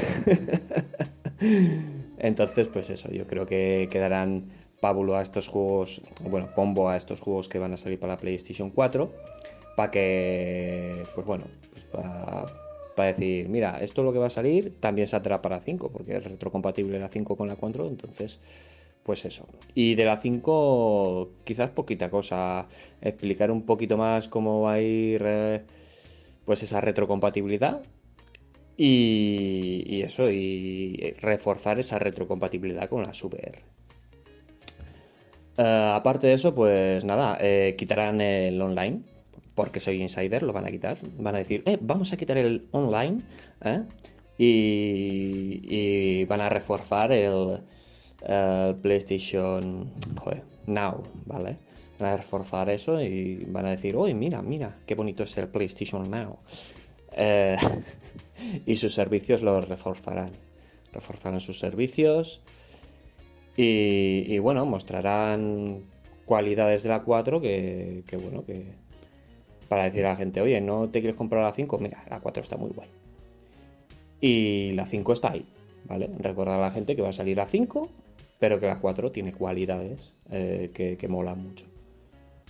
Entonces, 2.24 2.70
pues 2.70 2.90
eso, 2.90 3.12
yo 3.12 3.28
creo 3.28 3.46
que 3.46 3.90
quedarán 3.92 4.46
pábulo 4.84 5.16
a 5.16 5.22
estos 5.22 5.48
juegos, 5.48 6.02
bueno, 6.30 6.50
pombo 6.54 6.90
a 6.90 6.98
estos 6.98 7.22
juegos 7.22 7.48
que 7.48 7.58
van 7.58 7.72
a 7.72 7.78
salir 7.78 7.98
para 8.02 8.16
la 8.16 8.20
PlayStation 8.20 8.70
4, 8.70 9.14
para 9.78 9.90
que, 9.90 11.06
pues 11.16 11.26
bueno, 11.26 11.46
pues 11.72 11.86
para 11.86 13.08
decir, 13.08 13.48
mira, 13.48 13.80
esto 13.80 14.02
es 14.02 14.06
lo 14.06 14.12
que 14.12 14.20
va 14.20 14.28
a 14.28 14.30
salir, 14.30 14.76
también 14.82 15.08
saldrá 15.08 15.42
para 15.42 15.62
5, 15.62 15.90
porque 15.90 16.18
es 16.18 16.24
retrocompatible 16.26 17.00
la 17.00 17.08
5 17.08 17.38
con 17.38 17.48
la 17.48 17.56
4, 17.56 17.88
entonces, 17.88 18.42
pues 19.04 19.24
eso. 19.24 19.48
Y 19.74 19.96
de 19.96 20.04
la 20.04 20.18
5, 20.18 21.30
quizás 21.46 21.70
poquita 21.70 22.10
cosa, 22.10 22.68
explicar 23.00 23.52
un 23.52 23.62
poquito 23.62 23.96
más 23.96 24.28
cómo 24.28 24.64
va 24.64 24.74
a 24.74 24.82
ir, 24.82 25.24
eh, 25.26 25.62
pues 26.44 26.62
esa 26.62 26.82
retrocompatibilidad, 26.82 27.82
y, 28.76 30.02
eso, 30.02 30.30
y 30.30 31.16
reforzar 31.22 31.80
esa 31.80 32.00
retrocompatibilidad 32.00 32.90
con 32.90 33.04
la 33.04 33.14
Super. 33.14 33.62
Eh, 35.58 35.92
aparte 35.94 36.28
de 36.28 36.34
eso, 36.34 36.56
pues 36.56 37.06
nada, 37.06 37.38
eh, 37.40 37.76
quitarán 37.78 38.22
el 38.22 38.62
online, 38.62 39.02
porque 39.56 39.80
soy 39.80 40.02
insider, 40.02 40.44
lo 40.44 40.54
van 40.54 40.66
a 40.66 40.72
quitar. 40.72 40.98
Van 41.18 41.36
a 41.36 41.40
decir, 41.40 41.64
eh, 41.66 41.78
vamos 41.82 42.12
a 42.14 42.18
quitar 42.18 42.38
el 42.38 42.68
online, 42.72 43.22
¿eh? 43.64 43.84
y, 44.38 46.26
van 46.26 46.42
a 46.42 46.50
reforzar 46.50 47.12
el, 47.12 47.62
PlayStation 48.82 49.92
Now, 50.66 51.04
¿vale? 51.26 51.58
Van 52.00 52.14
a 52.14 52.18
reforzar 52.18 52.70
eso 52.70 53.02
y 53.02 53.46
van 53.48 53.66
a 53.66 53.72
decir, 53.72 53.98
uy, 53.98 54.14
mira, 54.14 54.42
mira, 54.42 54.80
qué 54.88 54.96
bonito 54.96 55.24
es 55.24 55.38
el 55.38 55.50
PlayStation 55.50 56.10
Now. 56.10 56.40
y 58.66 58.76
sus 58.78 58.94
servicios 58.94 59.44
los 59.44 59.68
reforzarán. 59.68 60.32
Reforzarán 60.94 61.42
sus 61.42 61.60
servicios. 61.60 62.42
Y, 63.56 64.40
bueno, 64.40 64.66
mostrarán 64.66 65.84
cualidades 66.26 66.84
de 66.84 66.90
la 66.90 67.04
4 67.04 67.42
que, 67.42 68.04
bueno, 68.22 68.46
que 68.46 68.66
para 69.68 69.84
decir 69.84 70.06
a 70.06 70.10
la 70.10 70.16
gente, 70.16 70.42
oye, 70.42 70.60
¿no 70.62 70.90
te 70.90 71.00
quieres 71.02 71.16
comprar 71.16 71.44
la 71.44 71.52
5? 71.52 71.78
Mira, 71.78 72.04
la 72.10 72.20
4 72.20 72.42
está 72.42 72.58
muy 72.58 72.72
guay. 72.72 72.90
Y 74.22 74.72
la 74.72 74.86
5 74.86 75.14
está 75.14 75.32
ahí, 75.32 75.46
¿vale? 75.86 76.10
Recordar 76.18 76.60
a 76.60 76.62
la 76.62 76.72
gente 76.72 76.96
que 76.96 77.02
va 77.02 77.10
a 77.10 77.14
salir 77.14 77.40
a 77.40 77.46
5, 77.46 77.90
pero 78.40 78.60
que 78.60 78.68
la 78.68 78.80
4 78.80 79.12
tiene 79.12 79.34
cualidades 79.34 80.16
eh, 80.32 80.72
que, 80.74 80.98
que 80.98 81.08
molan 81.08 81.44
mucho. 81.44 81.66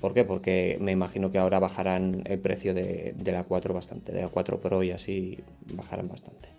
¿Por 0.04 0.14
qué? 0.14 0.26
Porque 0.26 0.78
me 0.82 0.92
imagino 0.92 1.32
que 1.32 1.38
ahora 1.38 1.60
bajarán 1.60 2.24
el 2.26 2.38
precio 2.38 2.74
de, 2.74 3.16
la 3.24 3.46
4 3.46 3.74
bastante, 3.74 4.12
de 4.12 4.24
la 4.24 4.28
4 4.28 4.60
Pro 4.60 4.84
y 4.84 4.92
así 4.92 5.40
bajarán 5.74 6.10
bastante. 6.10 6.50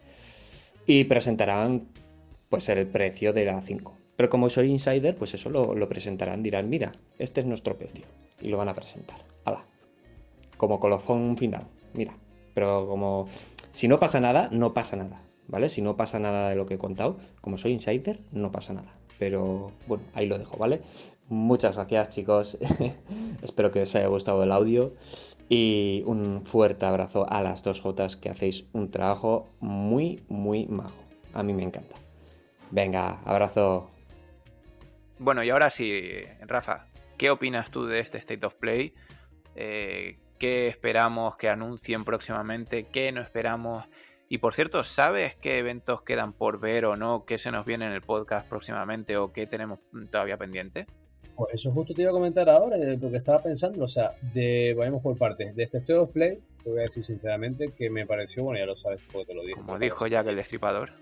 Y 0.87 1.05
presentarán 1.05 1.89
pues 2.49 2.71
el 2.71 2.87
precio 2.87 3.35
de 3.35 3.45
la 3.45 3.61
5. 3.61 3.99
Pero 4.17 4.29
como 4.29 4.49
soy 4.49 4.71
insider, 4.71 5.17
pues 5.17 5.35
eso 5.35 5.51
lo, 5.51 5.89
presentarán, 5.89 6.43
dirán, 6.43 6.69
mira, 6.69 6.93
este 7.19 7.41
es 7.41 7.47
nuestro 7.47 7.77
precio. 7.77 8.05
Y 8.41 8.49
lo 8.49 8.57
van 8.57 8.69
a 8.69 8.75
presentar. 8.75 9.19
¡Hala! 9.45 9.65
Como 10.57 10.79
colofón 10.79 11.37
final, 11.37 11.67
mira. 11.95 12.17
Pero 12.55 12.87
como 12.87 13.29
si 13.73 13.89
no 13.89 13.99
pasa 13.99 14.21
nada, 14.21 14.49
no 14.53 14.73
pasa 14.75 14.97
nada. 14.97 15.21
¿Vale? 15.47 15.69
Si 15.69 15.83
no 15.83 15.97
pasa 15.97 16.19
nada 16.19 16.49
de 16.49 16.57
lo 16.57 16.65
que 16.65 16.75
he 16.75 16.79
contado, 16.79 17.19
como 17.43 17.59
soy 17.59 17.73
insider, 17.73 18.21
no 18.33 18.51
pasa 18.51 18.73
nada. 18.73 18.95
Pero 19.19 19.73
bueno, 19.87 20.05
ahí 20.15 20.27
lo 20.27 20.39
dejo, 20.39 20.57
¿vale? 20.57 20.81
Muchas 21.29 21.77
gracias 21.77 22.11
chicos, 22.11 22.59
espero 23.43 23.71
que 23.71 23.83
os 23.83 23.95
haya 23.95 24.09
gustado 24.09 24.43
el 24.43 24.53
audio 24.53 24.95
y 25.49 26.03
un 26.07 26.43
fuerte 26.45 26.87
abrazo 26.87 27.27
a 27.29 27.43
las 27.43 27.63
dos 27.63 27.81
Jotas 27.81 28.17
que 28.17 28.31
hacéis 28.31 28.69
un 28.73 28.91
trabajo 28.91 29.49
muy, 29.61 30.23
muy 30.29 30.67
majo. 30.67 30.97
A 31.33 31.43
mí 31.43 31.53
me 31.53 31.63
encanta. 31.63 31.97
Venga, 32.71 33.21
abrazo. 33.25 33.94
Bueno, 35.19 35.45
y 35.45 35.51
ahora 35.51 35.71
sí, 35.71 36.25
Rafa, 36.41 36.87
¿qué 37.17 37.31
opinas 37.31 37.71
tú 37.71 37.87
de 37.87 38.01
este 38.01 38.19
State 38.19 38.45
of 38.45 38.55
Play? 38.55 38.95
Eh, 39.55 40.19
¿Qué 40.39 40.69
esperamos 40.69 41.37
que 41.37 41.49
anuncien 41.49 42.05
próximamente? 42.05 42.85
¿Qué 42.85 43.13
no 43.13 43.21
esperamos? 43.21 43.85
Y 44.29 44.39
por 44.39 44.55
cierto, 44.55 44.83
¿sabes 44.83 45.37
qué 45.37 45.59
eventos 45.59 46.03
quedan 46.03 46.33
por 46.33 46.59
ver 46.59 46.87
o 46.87 46.97
no? 46.97 47.25
¿Qué 47.25 47.39
se 47.39 47.53
nos 47.53 47.65
viene 47.65 47.87
en 47.87 47.93
el 47.93 48.03
podcast 48.03 48.49
próximamente 48.49 49.17
o 49.17 49.33
qué 49.33 49.47
tenemos 49.47 49.79
todavía 50.11 50.37
pendiente? 50.37 50.87
Pues 51.37 51.55
eso 51.55 51.73
justo 51.73 51.95
te 51.95 52.03
iba 52.03 52.11
a 52.11 52.15
comentar 52.15 52.49
ahora, 52.49 52.77
eh, 52.77 52.97
porque 53.01 53.17
estaba 53.17 53.43
pensando, 53.43 53.85
o 53.85 53.89
sea, 53.89 54.13
de, 54.33 54.75
vayamos 54.77 55.03
por 55.03 55.17
partes, 55.19 55.55
de 55.55 55.65
este 55.65 55.79
State 55.79 55.99
of 55.99 56.13
Play, 56.13 56.39
te 56.63 56.71
voy 56.71 56.81
a 56.81 56.83
decir 56.83 57.05
sinceramente 57.05 57.73
que 57.77 57.91
me 57.91 58.07
pareció, 58.07 58.45
bueno, 58.45 58.61
ya 58.61 58.67
lo 58.67 58.77
sabes 58.77 59.07
porque 59.13 59.27
te 59.27 59.35
lo 59.35 59.43
dije. 59.43 59.55
Como 59.55 59.79
dijo 59.79 60.07
ya 60.07 60.23
que 60.23 60.31
el 60.31 60.37
destripador. 60.37 60.93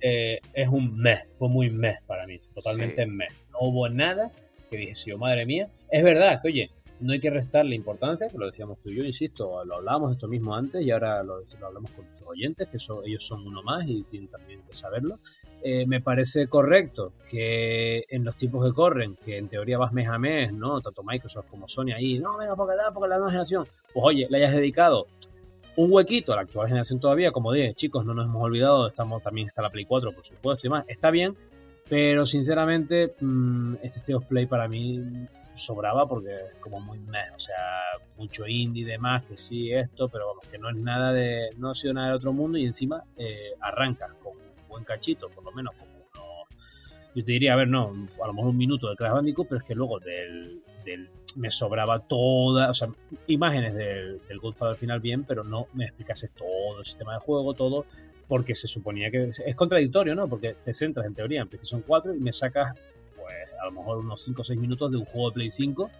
Eh, 0.00 0.40
es 0.54 0.68
un 0.68 0.96
mes, 0.98 1.20
fue 1.36 1.48
muy 1.48 1.70
mes 1.70 2.00
para 2.06 2.26
mí, 2.26 2.38
totalmente 2.54 3.06
mes. 3.06 3.32
No 3.62 3.68
hubo 3.68 3.88
nada 3.88 4.32
que 4.68 4.76
dije, 4.76 5.14
oh, 5.14 5.18
madre 5.18 5.46
mía. 5.46 5.68
Es 5.88 6.02
verdad 6.02 6.40
que, 6.42 6.48
oye, 6.48 6.70
no 6.98 7.12
hay 7.12 7.20
que 7.20 7.30
restarle 7.30 7.76
importancia, 7.76 8.28
que 8.28 8.36
lo 8.36 8.46
decíamos 8.46 8.78
tú 8.82 8.90
y 8.90 8.96
yo, 8.96 9.04
insisto, 9.04 9.64
lo 9.64 9.76
hablábamos 9.76 10.12
esto 10.12 10.26
mismo 10.26 10.56
antes 10.56 10.84
y 10.84 10.90
ahora 10.90 11.22
lo, 11.22 11.40
hablamos 11.64 11.92
con 11.92 12.04
nuestros 12.06 12.28
oyentes, 12.28 12.68
que 12.68 12.78
ellos 13.06 13.24
son 13.24 13.46
uno 13.46 13.62
más 13.62 13.86
y 13.86 14.02
tienen 14.04 14.28
también 14.28 14.62
que 14.68 14.74
saberlo. 14.74 15.20
Eh, 15.62 15.86
me 15.86 16.00
parece 16.00 16.48
correcto 16.48 17.12
que 17.30 18.04
en 18.08 18.24
los 18.24 18.36
tiempos 18.36 18.66
que 18.66 18.72
corren, 18.72 19.14
que 19.16 19.38
en 19.38 19.48
teoría 19.48 19.78
vas 19.78 19.92
mes 19.92 20.08
a 20.08 20.18
mes, 20.18 20.52
¿no? 20.52 20.80
Tanto 20.80 21.04
Microsoft 21.04 21.46
como 21.48 21.68
Sony 21.68 21.92
ahí, 21.94 22.18
no, 22.18 22.36
venga, 22.36 22.56
porque 22.56 22.74
da, 22.74 22.90
porque 22.92 23.08
la 23.08 23.16
nueva 23.16 23.30
generación. 23.30 23.68
Pues 23.92 24.04
oye, 24.04 24.26
le 24.28 24.38
hayas 24.38 24.54
dedicado 24.54 25.06
un 25.76 25.92
huequito 25.92 26.32
a 26.32 26.36
la 26.36 26.42
actual 26.42 26.66
generación 26.66 26.98
todavía, 26.98 27.30
como 27.30 27.52
dije, 27.52 27.74
chicos, 27.74 28.04
no 28.06 28.12
nos 28.12 28.26
hemos 28.26 28.42
olvidado, 28.42 28.88
estamos 28.88 29.22
también 29.22 29.46
está 29.46 29.62
la 29.62 29.70
Play 29.70 29.84
4, 29.84 30.12
por 30.12 30.24
supuesto, 30.24 30.66
y 30.66 30.70
más, 30.70 30.84
está 30.88 31.10
bien, 31.10 31.36
pero 31.92 32.24
sinceramente, 32.24 33.16
mm, 33.20 33.74
este 33.82 33.98
State 33.98 34.14
of 34.14 34.24
Play 34.24 34.46
para 34.46 34.66
mí 34.66 34.98
sobraba 35.54 36.08
porque 36.08 36.30
es 36.34 36.58
como 36.58 36.80
muy 36.80 36.98
o 36.98 37.38
sea, 37.38 37.54
mucho 38.16 38.46
indie 38.46 38.84
y 38.84 38.86
demás, 38.86 39.24
que 39.24 39.36
sí, 39.36 39.70
esto, 39.70 40.08
pero 40.08 40.28
vamos, 40.28 40.46
que 40.50 40.56
no 40.56 40.70
es 40.70 40.76
nada 40.76 41.12
de, 41.12 41.50
no 41.58 41.68
ha 41.68 41.74
sido 41.74 41.92
nada 41.92 42.08
de 42.08 42.14
otro 42.14 42.32
mundo 42.32 42.56
y 42.56 42.64
encima 42.64 43.04
eh, 43.18 43.50
arranca 43.60 44.08
con 44.22 44.32
buen 44.70 44.84
cachito, 44.84 45.28
por 45.28 45.44
lo 45.44 45.52
menos 45.52 45.74
como 45.74 45.92
uno, 45.92 46.22
yo 47.14 47.22
te 47.22 47.32
diría, 47.32 47.52
a 47.52 47.56
ver, 47.56 47.68
no, 47.68 47.92
a 48.22 48.26
lo 48.26 48.32
mejor 48.32 48.48
un 48.48 48.56
minuto 48.56 48.88
de 48.88 48.96
Crash 48.96 49.12
Bandicoot, 49.12 49.48
pero 49.48 49.58
es 49.60 49.66
que 49.66 49.74
luego 49.74 50.00
del, 50.00 50.62
del 50.86 51.10
me 51.36 51.50
sobraba 51.50 51.98
toda, 51.98 52.70
o 52.70 52.74
sea, 52.74 52.88
imágenes 53.26 53.74
del, 53.74 54.18
del 54.26 54.38
Godfather 54.38 54.78
final 54.78 55.00
bien, 55.00 55.24
pero 55.24 55.44
no 55.44 55.66
me 55.74 55.84
explicase 55.84 56.28
todo 56.28 56.78
el 56.78 56.86
sistema 56.86 57.12
de 57.12 57.20
juego, 57.20 57.52
todo, 57.52 57.84
porque 58.28 58.54
se 58.54 58.66
suponía 58.66 59.10
que 59.10 59.30
es 59.44 59.56
contradictorio, 59.56 60.14
¿no? 60.14 60.28
Porque 60.28 60.56
te 60.62 60.72
centras 60.72 61.06
en 61.06 61.14
teoría 61.14 61.42
en 61.42 61.48
PlayStation 61.48 61.82
4 61.86 62.14
y 62.14 62.20
me 62.20 62.32
sacas, 62.32 62.78
pues, 63.16 63.36
a 63.60 63.66
lo 63.66 63.72
mejor 63.72 63.98
unos 63.98 64.22
5 64.22 64.40
o 64.40 64.44
6 64.44 64.58
minutos 64.58 64.90
de 64.90 64.96
un 64.96 65.04
juego 65.04 65.30
de 65.30 65.34
Play 65.34 65.50
5, 65.50 65.90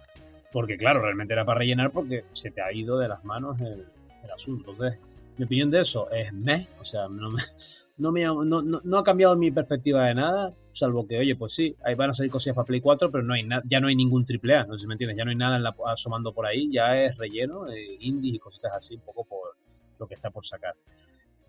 porque 0.51 0.77
claro, 0.77 1.01
realmente 1.01 1.33
era 1.33 1.45
para 1.45 1.59
rellenar 1.59 1.91
porque 1.91 2.25
se 2.33 2.51
te 2.51 2.61
ha 2.61 2.71
ido 2.71 2.97
de 2.97 3.07
las 3.07 3.23
manos 3.23 3.59
el, 3.59 3.85
el 4.23 4.31
asunto. 4.31 4.71
Entonces, 4.71 4.99
mi 5.37 5.45
opinión 5.45 5.71
de 5.71 5.79
eso 5.79 6.09
es 6.11 6.31
meh, 6.31 6.67
o 6.79 6.85
sea, 6.85 7.07
no, 7.07 7.31
me, 7.31 7.41
no, 7.97 8.11
me 8.11 8.25
ha, 8.25 8.29
no, 8.29 8.61
no, 8.61 8.97
ha 8.97 9.03
cambiado 9.03 9.35
mi 9.35 9.51
perspectiva 9.51 10.05
de 10.05 10.15
nada, 10.15 10.53
salvo 10.71 11.07
que, 11.07 11.17
oye, 11.17 11.35
pues 11.35 11.53
sí, 11.53 11.75
ahí 11.83 11.95
van 11.95 12.11
a 12.11 12.13
salir 12.13 12.31
cosillas 12.31 12.55
para 12.55 12.65
Play 12.65 12.81
4, 12.81 13.11
pero 13.11 13.23
no 13.23 13.33
hay 13.33 13.47
ya 13.65 13.79
no 13.79 13.87
hay 13.87 13.95
ningún 13.95 14.25
triple 14.25 14.65
no 14.67 14.73
sé 14.73 14.81
si 14.81 14.87
me 14.87 14.93
entiendes, 14.93 15.17
ya 15.17 15.25
no 15.25 15.31
hay 15.31 15.37
nada 15.37 15.57
en 15.57 15.63
la, 15.63 15.75
asomando 15.87 16.33
por 16.33 16.45
ahí, 16.45 16.69
ya 16.71 17.01
es 17.03 17.17
relleno, 17.17 17.67
eh, 17.67 17.97
indie 17.99 18.35
y 18.35 18.39
cositas 18.39 18.73
así, 18.73 18.95
un 18.95 19.01
poco 19.01 19.23
por 19.25 19.55
lo 19.99 20.07
que 20.07 20.15
está 20.15 20.29
por 20.29 20.45
sacar. 20.45 20.75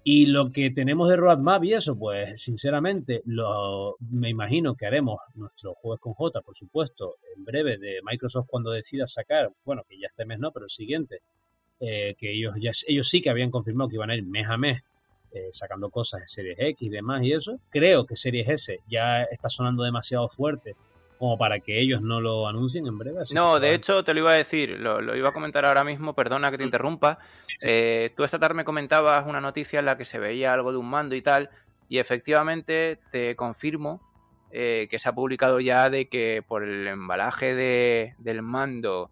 Y 0.07 0.27
lo 0.27 0.53
que 0.53 0.71
tenemos 0.71 1.09
de 1.09 1.17
roadmap 1.17 1.65
y 1.65 1.73
eso, 1.73 1.99
pues 1.99 2.43
sinceramente, 2.43 3.23
lo, 3.25 3.97
me 4.01 4.29
imagino 4.29 4.75
que 4.75 4.85
haremos 4.85 5.19
nuestro 5.35 5.73
jueves 5.75 5.99
con 5.99 6.13
J, 6.13 6.43
por 6.43 6.55
supuesto, 6.55 7.17
en 7.35 7.43
breve 7.43 7.79
de 7.79 8.01
Microsoft 8.05 8.47
cuando 8.47 8.71
decida 8.71 9.07
sacar, 9.07 9.51
bueno, 9.65 9.83
que 9.89 9.99
ya 9.99 10.09
este 10.09 10.27
mes 10.27 10.39
no, 10.39 10.53
pero 10.53 10.67
el 10.67 10.71
siguiente, 10.71 11.21
eh, 11.81 12.15
que 12.19 12.33
ellos, 12.35 12.55
ya, 12.61 12.73
ellos 12.87 13.09
sí 13.09 13.23
que 13.23 13.31
habían 13.31 13.51
confirmado 13.51 13.89
que 13.89 13.97
iban 13.97 14.11
a 14.11 14.17
ir 14.17 14.25
mes 14.25 14.47
a 14.47 14.59
mes 14.59 14.83
eh, 15.33 15.49
sacando 15.53 15.89
cosas 15.89 16.21
de 16.21 16.29
Series 16.29 16.59
X 16.61 16.83
y 16.83 16.91
demás 16.91 17.23
y 17.23 17.33
eso. 17.33 17.59
Creo 17.71 18.05
que 18.05 18.15
Series 18.15 18.49
S 18.49 18.81
ya 18.87 19.23
está 19.23 19.49
sonando 19.49 19.85
demasiado 19.85 20.29
fuerte 20.29 20.77
como 21.25 21.39
para 21.39 21.61
que 21.61 21.81
ellos 21.81 22.03
no 22.03 22.21
lo 22.21 22.47
anuncien 22.47 22.87
en 22.87 22.99
breve. 22.99 23.23
no, 23.35 23.59
de 23.59 23.75
hecho 23.75 24.05
te 24.05 24.13
lo 24.13 24.21
iba 24.21 24.33
a 24.33 24.37
decir, 24.37 24.79
lo, 24.79 25.17
iba 25.17 25.31
a 25.31 25.33
comentar 25.33 25.65
ahora 25.65 25.83
mismo, 25.83 26.15
perdona 26.15 26.51
que 26.51 26.59
te 26.59 26.65
mm. 26.65 26.67
interrumpa. 26.67 27.19
Eh, 27.63 28.13
tú 28.15 28.25
esta 28.25 28.39
tarde 28.39 28.55
me 28.55 28.65
comentabas 28.65 29.27
una 29.27 29.41
noticia 29.41 29.79
en 29.79 29.87
la 29.87 29.97
que 29.97 30.05
se 30.05 30.19
veía 30.19 30.53
algo 30.53 30.71
de 30.71 30.79
un 30.79 30.91
mando 30.91 31.15
y 31.15 31.23
tal, 31.23 31.49
y 31.89 31.99
efectivamente 31.99 32.99
te 33.11 33.35
confirmo 33.37 34.01
que 34.53 34.99
se 35.01 35.09
ha 35.09 35.13
publicado 35.13 35.59
ya 35.59 35.91
de 35.91 36.09
que 36.09 36.45
por 36.47 36.63
el 36.63 36.87
embalaje 36.87 37.57
de, 37.57 38.15
del 38.19 38.41
mando 38.43 39.11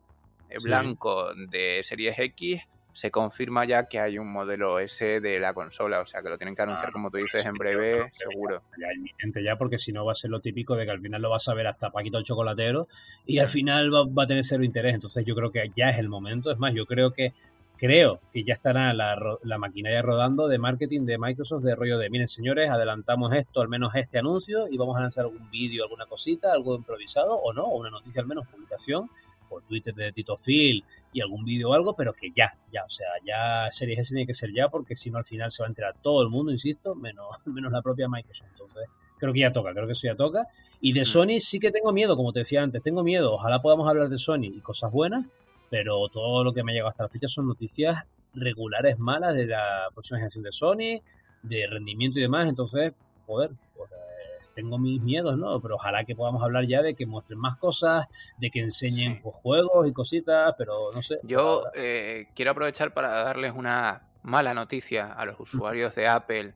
blanco 0.63 1.35
de 1.35 1.81
Series 1.83 2.17
X, 2.17 2.61
se 2.93 3.11
confirma 3.11 3.65
ya 3.65 3.87
que 3.87 3.99
hay 3.99 4.19
un 4.19 4.31
modelo 4.31 4.79
S 4.79 5.21
de 5.21 5.41
la 5.41 5.55
consola, 5.55 6.01
o 6.01 6.07
sea 6.07 6.23
que 6.23 6.29
lo 6.29 6.37
tienen 6.37 6.55
que 6.55 6.63
anunciar, 6.63 6.91
ah, 6.91 6.93
como 6.93 7.11
tú 7.11 7.17
dices, 7.17 7.45
en 7.47 7.55
breve, 7.55 8.13
seguro. 8.17 8.63
Ya, 8.79 9.41
ya, 9.43 9.57
porque 9.57 9.79
si 9.79 9.93
no 9.93 10.05
va 10.05 10.13
a 10.13 10.15
ser 10.15 10.31
lo 10.31 10.41
típico 10.41 10.77
de 10.77 10.85
que 10.85 10.91
al 10.91 11.01
final 11.01 11.23
lo 11.23 11.31
vas 11.31 11.49
a 11.49 11.55
ver 11.55 11.67
hasta 11.67 11.91
Paquito 11.91 12.19
el 12.19 12.25
Chocolatero 12.25 12.89
y 13.25 13.39
al 13.39 13.49
final 13.49 13.91
va, 13.93 14.23
a 14.23 14.27
tener 14.27 14.45
cero 14.45 14.63
interés. 14.63 14.95
Entonces 14.95 15.25
yo 15.25 15.35
creo 15.35 15.51
que 15.51 15.71
ya 15.75 15.89
es 15.89 15.99
el 15.99 16.09
momento. 16.09 16.51
Es 16.51 16.59
más, 16.59 16.75
yo 16.75 16.85
creo 16.85 17.13
que, 17.13 17.33
creo 17.79 18.21
que 18.31 18.45
ya 18.45 18.53
estará 18.53 18.93
la, 18.93 19.17
la, 19.43 19.59
maquinaria 19.59 20.03
rodando 20.03 20.47
de 20.47 20.59
marketing 20.59 21.07
de 21.07 21.17
Microsoft 21.19 21.65
de 21.65 21.75
rollo 21.75 21.99
de, 21.99 22.11
miren 22.11 22.29
señores, 22.29 22.71
adelantamos 22.71 23.35
esto, 23.35 23.63
al 23.63 23.69
menos 23.69 23.95
este 23.95 24.19
anuncio, 24.19 24.69
y 24.69 24.77
vamos 24.77 24.97
a 24.99 25.01
lanzar 25.01 25.25
algún 25.25 25.51
vídeo, 25.51 25.85
alguna 25.85 26.07
cosita, 26.07 26.53
algo 26.53 26.77
improvisado 26.77 27.35
o 27.35 27.53
no, 27.53 27.65
o 27.65 27.79
una 27.79 27.91
noticia 27.91 28.21
al 28.21 28.29
menos, 28.29 28.47
publicación 28.49 29.09
por 29.49 29.63
Twitter 29.65 29.95
de 29.95 30.13
Tito 30.13 30.37
Phil 30.37 30.85
y 31.13 31.21
algún 31.21 31.45
vídeo 31.45 31.71
o 31.71 31.75
algo, 31.75 31.95
pero 31.95 32.13
que 32.13 32.31
ya, 32.31 32.55
ya, 32.73 32.85
o 32.85 32.89
sea, 32.89 33.09
ya 33.25 33.71
Series 33.71 34.01
S 34.01 34.15
tiene 34.15 34.27
que 34.27 34.35
ser 34.35 34.53
ya, 34.53 34.69
porque 34.69 34.97
si 34.97 35.11
no 35.11 35.19
al 35.19 35.25
final 35.25 35.51
se 35.51 35.63
va 35.63 35.67
a 35.67 35.71
enterar 35.71 35.97
todo 36.01 36.23
el 36.23 36.29
mundo, 36.29 36.53
insisto, 36.53 36.95
menos, 36.95 37.27
menos 37.47 37.73
la 37.73 37.83
propia 37.83 38.09
Microsoft. 38.09 38.49
Entonces, 38.51 38.85
creo 39.19 39.33
que 39.33 39.41
ya 39.41 39.53
toca, 39.53 39.73
creo 39.73 39.87
que 39.87 39.93
eso 39.93 40.07
ya 40.07 40.17
toca. 40.17 40.47
Y 40.81 40.93
de 40.93 41.03
mm. 41.03 41.05
Sony 41.05 41.39
sí 41.39 41.61
que 41.61 41.71
tengo 41.71 41.93
miedo, 41.93 42.17
como 42.17 42.33
te 42.33 42.41
decía 42.41 42.63
antes, 42.63 42.83
tengo 42.83 43.03
miedo, 43.03 43.33
ojalá 43.35 43.61
podamos 43.61 43.89
hablar 43.89 44.09
de 44.09 44.19
Sony 44.19 44.47
y 44.47 44.61
cosas 44.61 44.91
buenas, 44.91 45.27
pero 45.71 46.09
todo 46.09 46.45
lo 46.45 46.53
que 46.53 46.63
me 46.63 46.73
ha 46.73 46.75
llegado 46.75 46.91
hasta 46.91 47.05
la 47.05 47.09
fecha 47.09 47.29
son 47.29 47.47
noticias 47.47 47.99
regulares 48.35 48.99
malas 48.99 49.35
de 49.35 49.47
la 49.47 49.89
próxima 49.93 50.19
generación 50.19 50.45
de 50.45 50.53
Sony, 50.53 51.03
de 51.43 51.67
rendimiento 51.69 52.19
y 52.19 52.23
demás. 52.23 52.49
Entonces, 52.49 52.93
joder, 53.27 53.51
pues, 53.77 53.91
eh, 53.91 54.22
tengo 54.55 54.79
mis 54.79 55.01
miedos, 55.01 55.39
¿no? 55.39 55.61
Pero 55.61 55.77
ojalá 55.77 56.05
que 56.05 56.15
podamos 56.15 56.43
hablar 56.43 56.67
ya 56.67 56.83
de 56.83 56.95
que 56.95 57.07
muestren 57.07 57.39
más 57.39 57.57
cosas, 57.57 58.07
de 58.39 58.51
que 58.51 58.61
enseñen 58.61 59.21
pues, 59.23 59.35
juegos 59.35 59.89
y 59.89 59.93
cositas, 59.93 60.55
pero 60.57 60.91
no 60.93 61.03
sé. 61.03 61.19
Yo 61.23 61.65
eh, 61.75 62.29
quiero 62.35 62.53
aprovechar 62.53 62.93
para 62.93 63.25
darles 63.25 63.53
una 63.55 64.09
mala 64.23 64.55
noticia 64.55 65.13
a 65.13 65.25
los 65.25 65.39
usuarios 65.41 65.95
de 65.95 66.07
Apple 66.07 66.55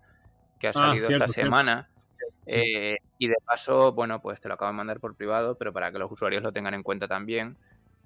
que 0.59 0.68
ha 0.68 0.70
ah, 0.70 0.73
salido 0.73 1.09
esta 1.09 1.28
semana. 1.28 1.89
Eh, 2.47 2.97
y 3.18 3.28
de 3.28 3.36
paso, 3.44 3.93
bueno, 3.93 4.20
pues 4.20 4.40
te 4.40 4.48
lo 4.48 4.55
acabo 4.55 4.70
de 4.70 4.77
mandar 4.77 5.01
por 5.01 5.16
privado, 5.16 5.56
pero 5.59 5.73
para 5.73 5.90
que 5.90 5.98
los 5.98 6.10
usuarios 6.10 6.43
lo 6.43 6.52
tengan 6.52 6.74
en 6.74 6.82
cuenta 6.82 7.09
también. 7.09 7.56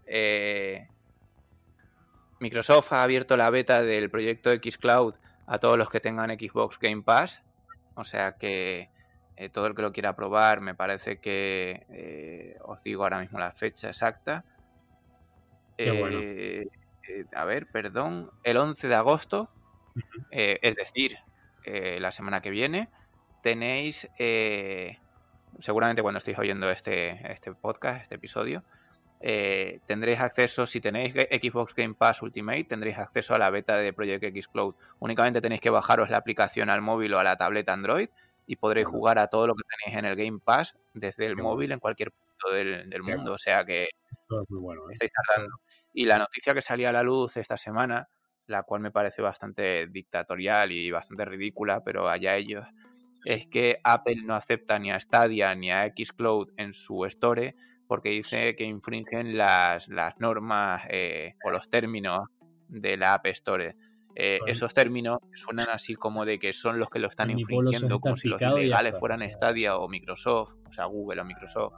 Eh, 0.07 0.89
Microsoft 2.39 2.93
ha 2.93 3.03
abierto 3.03 3.37
la 3.37 3.51
beta 3.51 3.83
del 3.83 4.11
proyecto 4.11 4.51
Xcloud 4.51 5.15
a 5.47 5.59
todos 5.59 5.77
los 5.77 5.91
que 5.91 6.01
tengan 6.01 6.31
Xbox 6.31 6.79
Game 6.79 7.03
Pass. 7.03 7.43
O 7.95 8.05
sea 8.05 8.37
que 8.39 8.89
eh, 9.41 9.49
todo 9.49 9.69
el 9.69 9.75
que 9.75 9.81
lo 9.81 9.91
quiera 9.91 10.15
probar, 10.15 10.61
me 10.61 10.75
parece 10.75 11.17
que 11.17 11.87
eh, 11.89 12.59
os 12.61 12.83
digo 12.83 13.05
ahora 13.05 13.21
mismo 13.21 13.39
la 13.39 13.53
fecha 13.53 13.89
exacta. 13.89 14.45
Eh, 15.79 16.69
a 17.35 17.45
ver, 17.47 17.67
perdón, 17.69 18.31
el 18.45 18.59
11 18.59 18.89
de 18.89 18.95
agosto, 18.95 19.49
es 20.31 20.77
decir, 20.77 21.17
la 21.65 22.12
semana 22.12 22.43
que 22.43 22.51
viene, 22.51 22.91
tenéis, 23.43 24.07
seguramente 25.59 26.03
cuando 26.03 26.19
estéis 26.19 26.39
oyendo 26.39 26.71
este, 26.71 27.33
este 27.33 27.55
podcast, 27.55 28.03
este 28.03 28.17
episodio, 28.17 28.62
eh, 29.23 29.81
tendréis 29.87 30.21
acceso, 30.21 30.67
si 30.67 30.83
tenéis 30.83 31.15
Xbox 31.15 31.75
Game 31.75 31.95
Pass 31.95 32.21
Ultimate, 32.21 32.65
tendréis 32.65 32.99
acceso 32.99 33.35
a 33.35 33.39
la 33.39 33.49
beta 33.49 33.79
de 33.79 33.95
Project 33.95 34.23
X 34.23 34.49
Cloud. 34.49 34.75
Únicamente 34.99 35.41
tenéis 35.41 35.62
que 35.62 35.71
bajaros 35.71 36.11
la 36.11 36.19
aplicación 36.19 36.69
al 36.69 36.83
móvil 36.83 37.15
o 37.15 37.19
a 37.19 37.25
la 37.25 37.39
tableta 37.39 37.73
Android 37.73 38.11
y 38.51 38.56
podréis 38.56 38.89
jugar 38.89 39.16
a 39.20 39.28
todo 39.28 39.47
lo 39.47 39.55
que 39.55 39.62
tenéis 39.62 39.97
en 40.01 40.05
el 40.06 40.16
Game 40.16 40.40
Pass 40.44 40.74
desde 40.93 41.27
el 41.27 41.36
móvil 41.36 41.70
en 41.70 41.78
cualquier 41.78 42.10
punto 42.10 42.52
del, 42.52 43.01
mundo. 43.01 43.35
O 43.35 43.39
sea 43.39 43.64
que 43.64 43.85
¿eh? 43.85 43.89
estáis 44.90 45.12
tardando. 45.12 45.55
Y 45.94 46.05
la 46.05 46.18
noticia 46.18 46.52
que 46.52 46.60
salía 46.60 46.89
a 46.89 46.93
la 46.93 47.05
luz 47.05 47.36
esta 47.36 47.56
semana, 47.56 48.09
la 48.48 48.64
cual 48.64 48.81
me 48.81 48.90
parece 48.90 49.22
bastante 49.22 49.86
dictatorial 49.86 50.72
y 50.72 50.90
bastante 50.90 51.24
ridícula, 51.27 51.85
pero 51.85 52.09
allá 52.09 52.35
ellos, 52.35 52.66
es 53.24 53.47
que 53.47 53.78
Apple 53.85 54.22
no 54.24 54.35
acepta 54.35 54.81
ni 54.81 54.90
a 54.90 54.98
Stadia 54.98 55.55
ni 55.55 55.70
a 55.70 55.86
Xcloud 55.86 56.51
en 56.56 56.72
su 56.72 57.05
store 57.05 57.55
porque 57.86 58.09
dice 58.09 58.56
que 58.56 58.64
infringen 58.64 59.39
las, 59.39 59.86
las 59.86 60.18
normas 60.18 60.82
eh, 60.89 61.36
o 61.44 61.52
los 61.52 61.70
términos 61.70 62.28
de 62.66 62.97
la 62.97 63.14
App 63.14 63.27
Store. 63.27 63.77
Eh, 64.15 64.41
esos 64.47 64.74
términos 64.74 65.20
suenan 65.35 65.69
así 65.70 65.95
como 65.95 66.24
de 66.24 66.39
que 66.39 66.53
son 66.53 66.78
los 66.78 66.91
que 66.91 66.99
lo 66.99 67.09
están 67.09 67.31
infringiendo, 67.31 68.01
como 68.01 68.16
si 68.16 68.28
los 68.28 68.41
ilegales 68.41 68.99
fueran 68.99 69.28
Stadia 69.31 69.77
o 69.77 69.89
Microsoft, 69.89 70.55
o 70.69 70.73
sea, 70.73 70.87
Google 70.87 71.20
o 71.20 71.24
Microsoft. 71.24 71.74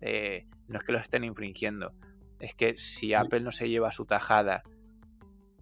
Eh, 0.00 0.46
no 0.68 0.78
es 0.78 0.84
que 0.84 0.92
los 0.92 1.02
estén 1.02 1.24
infringiendo, 1.24 1.92
es 2.40 2.54
que 2.54 2.76
si 2.78 3.14
Apple 3.14 3.40
no 3.40 3.52
se 3.52 3.68
lleva 3.68 3.92
su 3.92 4.04
tajada 4.04 4.62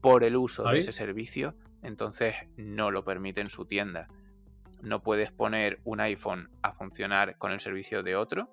por 0.00 0.24
el 0.24 0.36
uso 0.36 0.64
de 0.64 0.78
ese 0.78 0.92
servicio, 0.92 1.54
entonces 1.82 2.34
no 2.56 2.90
lo 2.90 3.04
permite 3.04 3.40
en 3.40 3.50
su 3.50 3.66
tienda. 3.66 4.08
No 4.82 5.02
puedes 5.02 5.30
poner 5.30 5.78
un 5.84 6.00
iPhone 6.00 6.48
a 6.62 6.72
funcionar 6.72 7.36
con 7.36 7.52
el 7.52 7.60
servicio 7.60 8.02
de 8.02 8.16
otro 8.16 8.48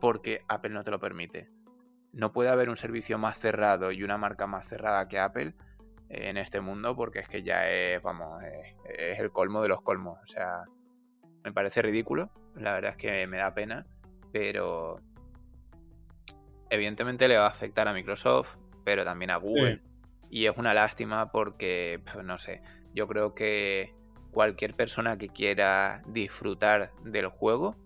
porque 0.00 0.42
Apple 0.48 0.70
no 0.70 0.82
te 0.82 0.90
lo 0.90 0.98
permite. 0.98 1.48
No 2.12 2.32
puede 2.32 2.50
haber 2.50 2.68
un 2.68 2.76
servicio 2.76 3.16
más 3.16 3.38
cerrado 3.38 3.92
y 3.92 4.02
una 4.02 4.18
marca 4.18 4.46
más 4.48 4.66
cerrada 4.66 5.06
que 5.06 5.20
Apple 5.20 5.54
en 6.12 6.36
este 6.36 6.60
mundo 6.60 6.94
porque 6.94 7.20
es 7.20 7.28
que 7.28 7.42
ya 7.42 7.68
es, 7.70 8.02
vamos, 8.02 8.42
es, 8.42 9.18
el 9.18 9.30
colmo 9.30 9.62
de 9.62 9.68
los 9.68 9.80
colmos. 9.82 10.18
O 10.22 10.26
sea, 10.26 10.64
me 11.42 11.52
parece 11.52 11.82
ridículo, 11.82 12.30
la 12.54 12.74
verdad 12.74 12.92
es 12.92 12.96
que 12.98 13.26
me 13.26 13.38
da 13.38 13.54
pena, 13.54 13.86
pero 14.30 15.00
evidentemente 16.70 17.28
le 17.28 17.38
va 17.38 17.46
a 17.46 17.50
afectar 17.50 17.88
a 17.88 17.94
Microsoft, 17.94 18.56
pero 18.84 19.04
también 19.04 19.30
a 19.30 19.36
Google. 19.36 19.80
Y 20.30 20.46
es 20.46 20.56
una 20.56 20.74
lástima 20.74 21.30
porque, 21.30 22.00
pues, 22.04 22.24
no 22.24 22.38
sé, 22.38 22.62
yo 22.94 23.06
creo 23.08 23.34
que 23.34 23.94
cualquier 24.32 24.74
persona 24.74 25.18
que 25.18 25.28
quiera 25.28 26.02
disfrutar 26.06 26.92
del 27.04 27.26
juego 27.26 27.76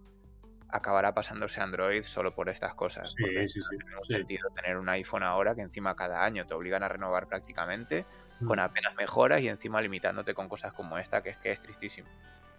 acabará 0.68 1.14
pasándose 1.14 1.60
Android 1.60 2.02
solo 2.02 2.34
por 2.34 2.48
estas 2.48 2.74
cosas. 2.74 3.10
Sí, 3.10 3.22
porque 3.22 3.48
sí, 3.48 3.60
sí, 3.60 3.76
no 3.76 4.00
tiene 4.00 4.20
sentido 4.20 4.50
tener 4.50 4.76
un 4.76 4.88
iPhone 4.88 5.22
ahora 5.22 5.54
que 5.54 5.62
encima 5.62 5.94
cada 5.94 6.24
año 6.24 6.46
te 6.46 6.54
obligan 6.54 6.82
a 6.82 6.88
renovar 6.88 7.28
prácticamente 7.28 8.04
mm. 8.40 8.46
con 8.46 8.58
apenas 8.58 8.94
mejoras 8.96 9.40
y 9.40 9.48
encima 9.48 9.80
limitándote 9.80 10.34
con 10.34 10.48
cosas 10.48 10.72
como 10.72 10.98
esta, 10.98 11.22
que 11.22 11.30
es 11.30 11.38
que 11.38 11.52
es 11.52 11.60
tristísimo. 11.60 12.08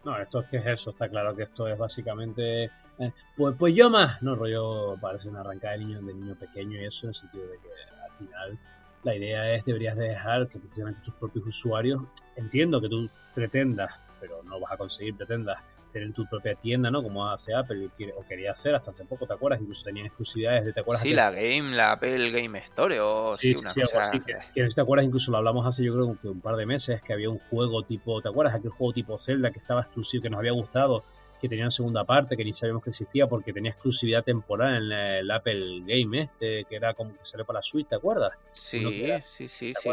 No, 0.03 0.17
esto 0.17 0.41
es 0.41 0.47
que 0.47 0.57
es 0.57 0.65
eso, 0.65 0.91
está 0.91 1.09
claro 1.09 1.35
que 1.35 1.43
esto 1.43 1.67
es 1.67 1.77
básicamente. 1.77 2.65
Eh, 2.99 3.11
pues, 3.35 3.55
pues 3.57 3.75
yo 3.75 3.89
más, 3.89 4.21
no 4.21 4.35
rollo, 4.35 4.95
parece 5.01 5.29
una 5.29 5.41
arrancada 5.41 5.73
de 5.73 5.79
niño, 5.79 6.01
de 6.01 6.13
niño 6.13 6.35
pequeño 6.35 6.79
y 6.79 6.85
eso, 6.85 7.07
en 7.07 7.09
el 7.09 7.15
sentido 7.15 7.47
de 7.47 7.57
que 7.57 7.69
al 8.03 8.15
final 8.15 8.59
la 9.03 9.15
idea 9.15 9.53
es 9.53 9.65
deberías 9.65 9.97
dejar 9.97 10.47
que 10.47 10.59
precisamente 10.59 11.01
tus 11.01 11.13
propios 11.15 11.45
usuarios, 11.45 12.01
entiendo 12.35 12.79
que 12.81 12.89
tú 12.89 13.09
pretendas, 13.35 13.91
pero 14.19 14.41
no 14.43 14.59
vas 14.59 14.71
a 14.71 14.77
conseguir 14.77 15.15
pretendas 15.15 15.59
tener 15.91 16.13
tu 16.13 16.25
propia 16.25 16.55
tienda, 16.55 16.91
¿no? 16.91 17.01
Como 17.01 17.29
hace 17.29 17.53
Apple 17.53 17.89
o 18.15 18.25
quería 18.25 18.51
hacer 18.51 18.75
hasta 18.75 18.91
hace 18.91 19.05
poco, 19.05 19.25
¿te 19.25 19.33
acuerdas? 19.33 19.61
Incluso 19.61 19.83
tenían 19.83 20.05
exclusividades 20.05 20.65
de, 20.65 20.73
¿te 20.73 20.79
acuerdas? 20.81 21.01
Sí, 21.01 21.13
la 21.13 21.31
Game, 21.31 21.75
la 21.75 21.93
Apple 21.93 22.31
Game 22.31 22.59
Store 22.59 22.99
o 22.99 23.37
sí, 23.37 23.55
una 23.55 23.73
cosa... 23.73 23.99
así, 23.99 24.19
que, 24.19 24.35
que, 24.53 24.67
te 24.67 24.81
acuerdas, 24.81 25.05
incluso 25.05 25.31
lo 25.31 25.37
hablamos 25.37 25.65
hace 25.65 25.83
yo 25.83 25.93
creo 25.93 26.17
que 26.19 26.27
un 26.27 26.41
par 26.41 26.55
de 26.55 26.65
meses, 26.65 27.01
que 27.01 27.13
había 27.13 27.29
un 27.29 27.39
juego 27.39 27.83
tipo, 27.83 28.21
¿te 28.21 28.29
acuerdas? 28.29 28.55
Aquel 28.55 28.71
juego 28.71 28.93
tipo 28.93 29.17
Zelda 29.17 29.51
que 29.51 29.59
estaba 29.59 29.81
exclusivo, 29.81 30.23
que 30.23 30.29
nos 30.29 30.39
había 30.39 30.51
gustado, 30.51 31.03
que 31.39 31.47
tenía 31.47 31.65
una 31.65 31.71
segunda 31.71 32.03
parte, 32.03 32.35
que 32.35 32.43
ni 32.43 32.53
sabíamos 32.53 32.83
que 32.83 32.89
existía 32.89 33.27
porque 33.27 33.53
tenía 33.53 33.71
exclusividad 33.71 34.23
temporal 34.23 34.91
en 34.91 34.91
el 34.91 35.31
Apple 35.31 35.81
Game 35.85 36.23
este, 36.23 36.65
que 36.65 36.75
era 36.75 36.93
como 36.93 37.13
que 37.13 37.19
salió 37.21 37.45
para 37.45 37.59
la 37.59 37.63
Switch, 37.63 37.87
¿te 37.87 37.95
acuerdas? 37.95 38.33
Sí, 38.55 38.79
sí, 39.25 39.47
sí, 39.47 39.73
sí. 39.73 39.89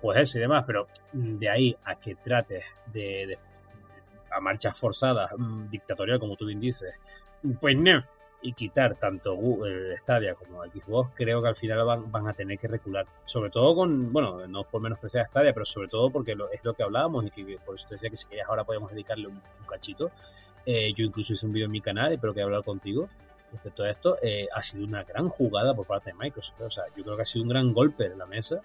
Pues 0.00 0.18
ese 0.20 0.38
y 0.38 0.40
demás, 0.42 0.64
pero 0.66 0.86
de 1.12 1.48
ahí 1.48 1.76
a 1.84 1.96
que 1.96 2.14
trates 2.16 2.64
de 2.92 3.38
a 4.30 4.40
marchas 4.40 4.78
forzadas, 4.78 5.30
mm, 5.36 5.68
dictatorial, 5.70 6.18
como 6.18 6.36
tú 6.36 6.46
bien 6.46 6.60
dices, 6.60 6.94
pues 7.60 7.76
no. 7.76 8.04
Y 8.40 8.52
quitar 8.52 8.94
tanto 8.94 9.34
Google, 9.34 9.98
Stadia 9.98 10.34
como 10.34 10.62
Xbox, 10.64 11.10
creo 11.16 11.42
que 11.42 11.48
al 11.48 11.56
final 11.56 11.84
van, 12.06 12.28
a 12.28 12.32
tener 12.32 12.56
que 12.58 12.68
recular. 12.68 13.04
Sobre 13.24 13.50
todo 13.50 13.74
con, 13.74 14.12
bueno, 14.12 14.46
no 14.46 14.62
por 14.62 14.80
menospreciar 14.80 15.24
a 15.24 15.28
Stadia, 15.28 15.52
pero 15.52 15.64
sobre 15.64 15.88
todo 15.88 16.10
porque 16.10 16.36
es 16.52 16.64
lo 16.64 16.74
que 16.74 16.84
hablábamos 16.84 17.24
y 17.24 17.30
que 17.30 17.58
por 17.64 17.74
eso 17.74 17.88
te 17.88 17.96
decía 17.96 18.10
que 18.10 18.16
si 18.16 18.26
querías 18.26 18.48
ahora 18.48 18.62
podemos 18.62 18.92
dedicarle 18.92 19.26
un, 19.26 19.42
cachito. 19.68 20.12
Eh, 20.64 20.92
yo 20.94 21.04
incluso 21.04 21.32
hice 21.32 21.46
un 21.46 21.52
vídeo 21.52 21.66
en 21.66 21.72
mi 21.72 21.80
canal, 21.80 22.12
espero 22.12 22.32
que 22.32 22.40
he 22.40 22.42
hablado 22.44 22.62
contigo 22.62 23.08
respecto 23.52 23.82
a 23.82 23.90
esto. 23.90 24.18
Eh, 24.22 24.46
ha 24.54 24.62
sido 24.62 24.84
una 24.84 25.02
gran 25.02 25.28
jugada 25.28 25.74
por 25.74 25.86
parte 25.86 26.10
de 26.10 26.16
Microsoft. 26.16 26.60
O 26.60 26.70
sea, 26.70 26.84
yo 26.96 27.02
creo 27.02 27.16
que 27.16 27.22
ha 27.22 27.26
sido 27.26 27.42
un 27.42 27.48
gran 27.48 27.72
golpe 27.72 28.06
en 28.06 28.18
la 28.18 28.26
mesa 28.26 28.60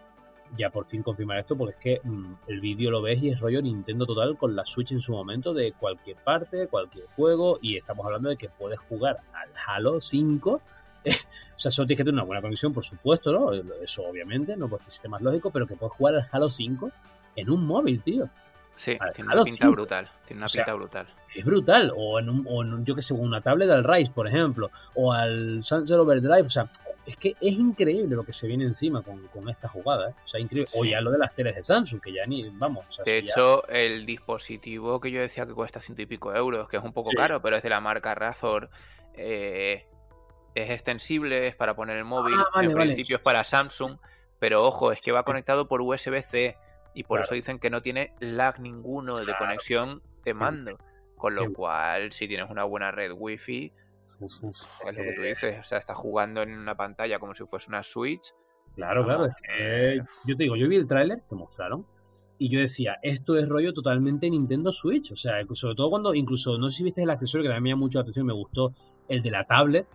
ya 0.55 0.69
por 0.69 0.85
fin 0.85 1.03
confirmar 1.03 1.39
esto, 1.39 1.55
porque 1.55 1.71
es 1.73 2.01
que 2.01 2.07
mm, 2.07 2.33
el 2.47 2.59
vídeo 2.59 2.91
lo 2.91 3.01
ves 3.01 3.21
y 3.21 3.29
es 3.29 3.39
rollo 3.39 3.61
Nintendo 3.61 4.05
total 4.05 4.37
con 4.37 4.55
la 4.55 4.65
Switch 4.65 4.91
en 4.91 4.99
su 4.99 5.11
momento 5.11 5.53
de 5.53 5.73
cualquier 5.73 6.17
parte, 6.17 6.67
cualquier 6.67 7.07
juego, 7.15 7.59
y 7.61 7.77
estamos 7.77 8.05
hablando 8.05 8.29
de 8.29 8.37
que 8.37 8.49
puedes 8.49 8.79
jugar 8.79 9.17
al 9.33 9.49
Halo 9.67 9.99
5. 9.99 10.51
o 11.05 11.11
sea, 11.55 11.71
solo 11.71 11.87
tienes 11.87 11.99
que 11.99 12.03
tener 12.05 12.13
una 12.13 12.23
buena 12.23 12.41
conexión, 12.41 12.73
por 12.73 12.83
supuesto, 12.83 13.31
¿no? 13.31 13.51
Eso 13.81 14.03
obviamente, 14.03 14.55
no 14.55 14.67
puede 14.67 14.83
ser 14.87 15.09
más 15.09 15.21
lógico, 15.21 15.51
pero 15.51 15.67
que 15.67 15.75
puedes 15.75 15.93
jugar 15.93 16.15
al 16.15 16.27
Halo 16.31 16.49
5 16.49 16.91
en 17.35 17.49
un 17.49 17.65
móvil, 17.65 18.01
tío. 18.01 18.29
Sí, 18.75 18.97
tiene 19.13 19.33
una 19.33 19.43
pinta 19.43 19.69
brutal. 19.69 20.09
Tiene 20.25 20.41
una 20.41 20.47
pinta 20.47 20.73
brutal. 20.73 21.07
Es 21.35 21.45
brutal. 21.45 21.91
O 21.95 22.19
en, 22.19 22.29
un, 22.29 22.45
o 22.47 22.63
en 22.63 22.85
yo 22.85 22.95
que 22.95 23.01
sé, 23.01 23.13
una 23.13 23.41
tablet 23.41 23.67
del 23.67 23.83
Rise, 23.83 24.11
por 24.11 24.27
ejemplo. 24.27 24.71
O 24.95 25.13
al 25.13 25.63
Sunset 25.63 25.97
Overdrive. 25.97 26.43
O 26.43 26.49
sea, 26.49 26.69
es 27.05 27.17
que 27.17 27.35
es 27.39 27.53
increíble 27.53 28.15
lo 28.15 28.23
que 28.23 28.33
se 28.33 28.47
viene 28.47 28.65
encima 28.65 29.01
con, 29.01 29.27
con 29.27 29.49
esta 29.49 29.67
jugada. 29.67 30.09
¿eh? 30.09 30.13
O 30.23 30.27
sea, 30.27 30.39
increíble. 30.39 30.69
O 30.75 30.85
ya 30.85 31.01
lo 31.01 31.11
de 31.11 31.17
las 31.17 31.33
teles 31.33 31.55
de 31.55 31.63
Samsung, 31.63 32.01
que 32.01 32.13
ya 32.13 32.25
ni. 32.25 32.49
Vamos. 32.49 32.99
de 33.05 33.17
hecho, 33.17 33.67
el 33.67 34.05
dispositivo 34.05 34.99
que 34.99 35.11
yo 35.11 35.21
decía 35.21 35.45
que 35.45 35.53
cuesta 35.53 35.79
ciento 35.79 36.01
y 36.01 36.05
pico 36.05 36.33
euros, 36.33 36.67
que 36.69 36.77
es 36.77 36.83
un 36.83 36.93
poco 36.93 37.11
caro, 37.15 37.41
pero 37.41 37.57
es 37.57 37.63
de 37.63 37.69
la 37.69 37.79
marca 37.79 38.13
Razor. 38.15 38.69
Eh, 39.15 39.85
es 40.55 40.69
extensible, 40.69 41.47
es 41.47 41.55
para 41.55 41.75
poner 41.75 41.97
el 41.97 42.05
móvil. 42.05 42.35
Ah, 42.53 42.63
en 42.63 42.73
principio 42.73 43.17
es 43.17 43.21
para 43.23 43.43
Samsung 43.43 43.97
Pero 44.39 44.63
ojo, 44.63 44.91
es 44.91 45.01
que 45.01 45.11
va 45.11 45.23
conectado 45.23 45.67
por 45.67 45.81
USB-C 45.81 46.57
y 46.93 47.03
por 47.03 47.17
Claro. 47.17 47.23
eso 47.25 47.35
dicen 47.35 47.59
que 47.59 47.69
no 47.69 47.81
tiene 47.81 48.13
lag 48.19 48.59
ninguno 48.59 49.17
de 49.17 49.25
Claro. 49.25 49.39
conexión 49.39 50.01
de 50.23 50.33
mando. 50.33 50.77
Con 51.15 51.35
lo 51.35 51.53
cual, 51.53 52.11
si 52.11 52.27
tienes 52.27 52.49
una 52.49 52.63
buena 52.65 52.91
red 52.91 53.11
wifi, 53.15 53.71
Uf, 54.19 54.43
uf, 54.43 54.55
es 54.85 54.97
lo 54.97 55.03
que 55.03 55.13
tú 55.13 55.21
dices. 55.21 55.57
O 55.59 55.63
sea, 55.63 55.77
estás 55.79 55.97
jugando 55.97 56.41
en 56.43 56.51
una 56.57 56.75
pantalla 56.75 57.17
como 57.17 57.33
si 57.33 57.43
fuese 57.45 57.69
una 57.69 57.81
Switch. 57.81 58.33
Claro, 58.75 59.03
claro. 59.05 59.27
Eh. 59.57 59.99
yo 60.25 60.35
te 60.35 60.43
digo, 60.43 60.55
yo 60.55 60.67
vi 60.67 60.75
el 60.75 60.85
tráiler 60.87 61.23
que 61.27 61.35
mostraron 61.35 61.85
y 62.37 62.49
yo 62.49 62.59
decía, 62.59 62.97
esto 63.01 63.37
es 63.37 63.47
rollo 63.47 63.73
totalmente 63.73 64.29
Nintendo 64.29 64.71
Switch. 64.71 65.11
O 65.11 65.15
sea, 65.15 65.35
sobre 65.53 65.75
todo 65.75 65.89
cuando, 65.89 66.13
incluso, 66.13 66.57
no 66.57 66.69
sé 66.69 66.77
si 66.79 66.83
viste 66.83 67.01
el 67.03 67.09
accesorio 67.09 67.49
que 67.49 67.55
mí 67.55 67.61
me 67.61 67.69
llamó 67.69 67.85
mucho 67.85 67.99
la 67.99 68.01
atención, 68.01 68.25
me 68.25 68.33
gustó 68.33 68.73
el 69.07 69.21
de 69.23 69.31
la 69.31 69.45
tablet 69.45 69.87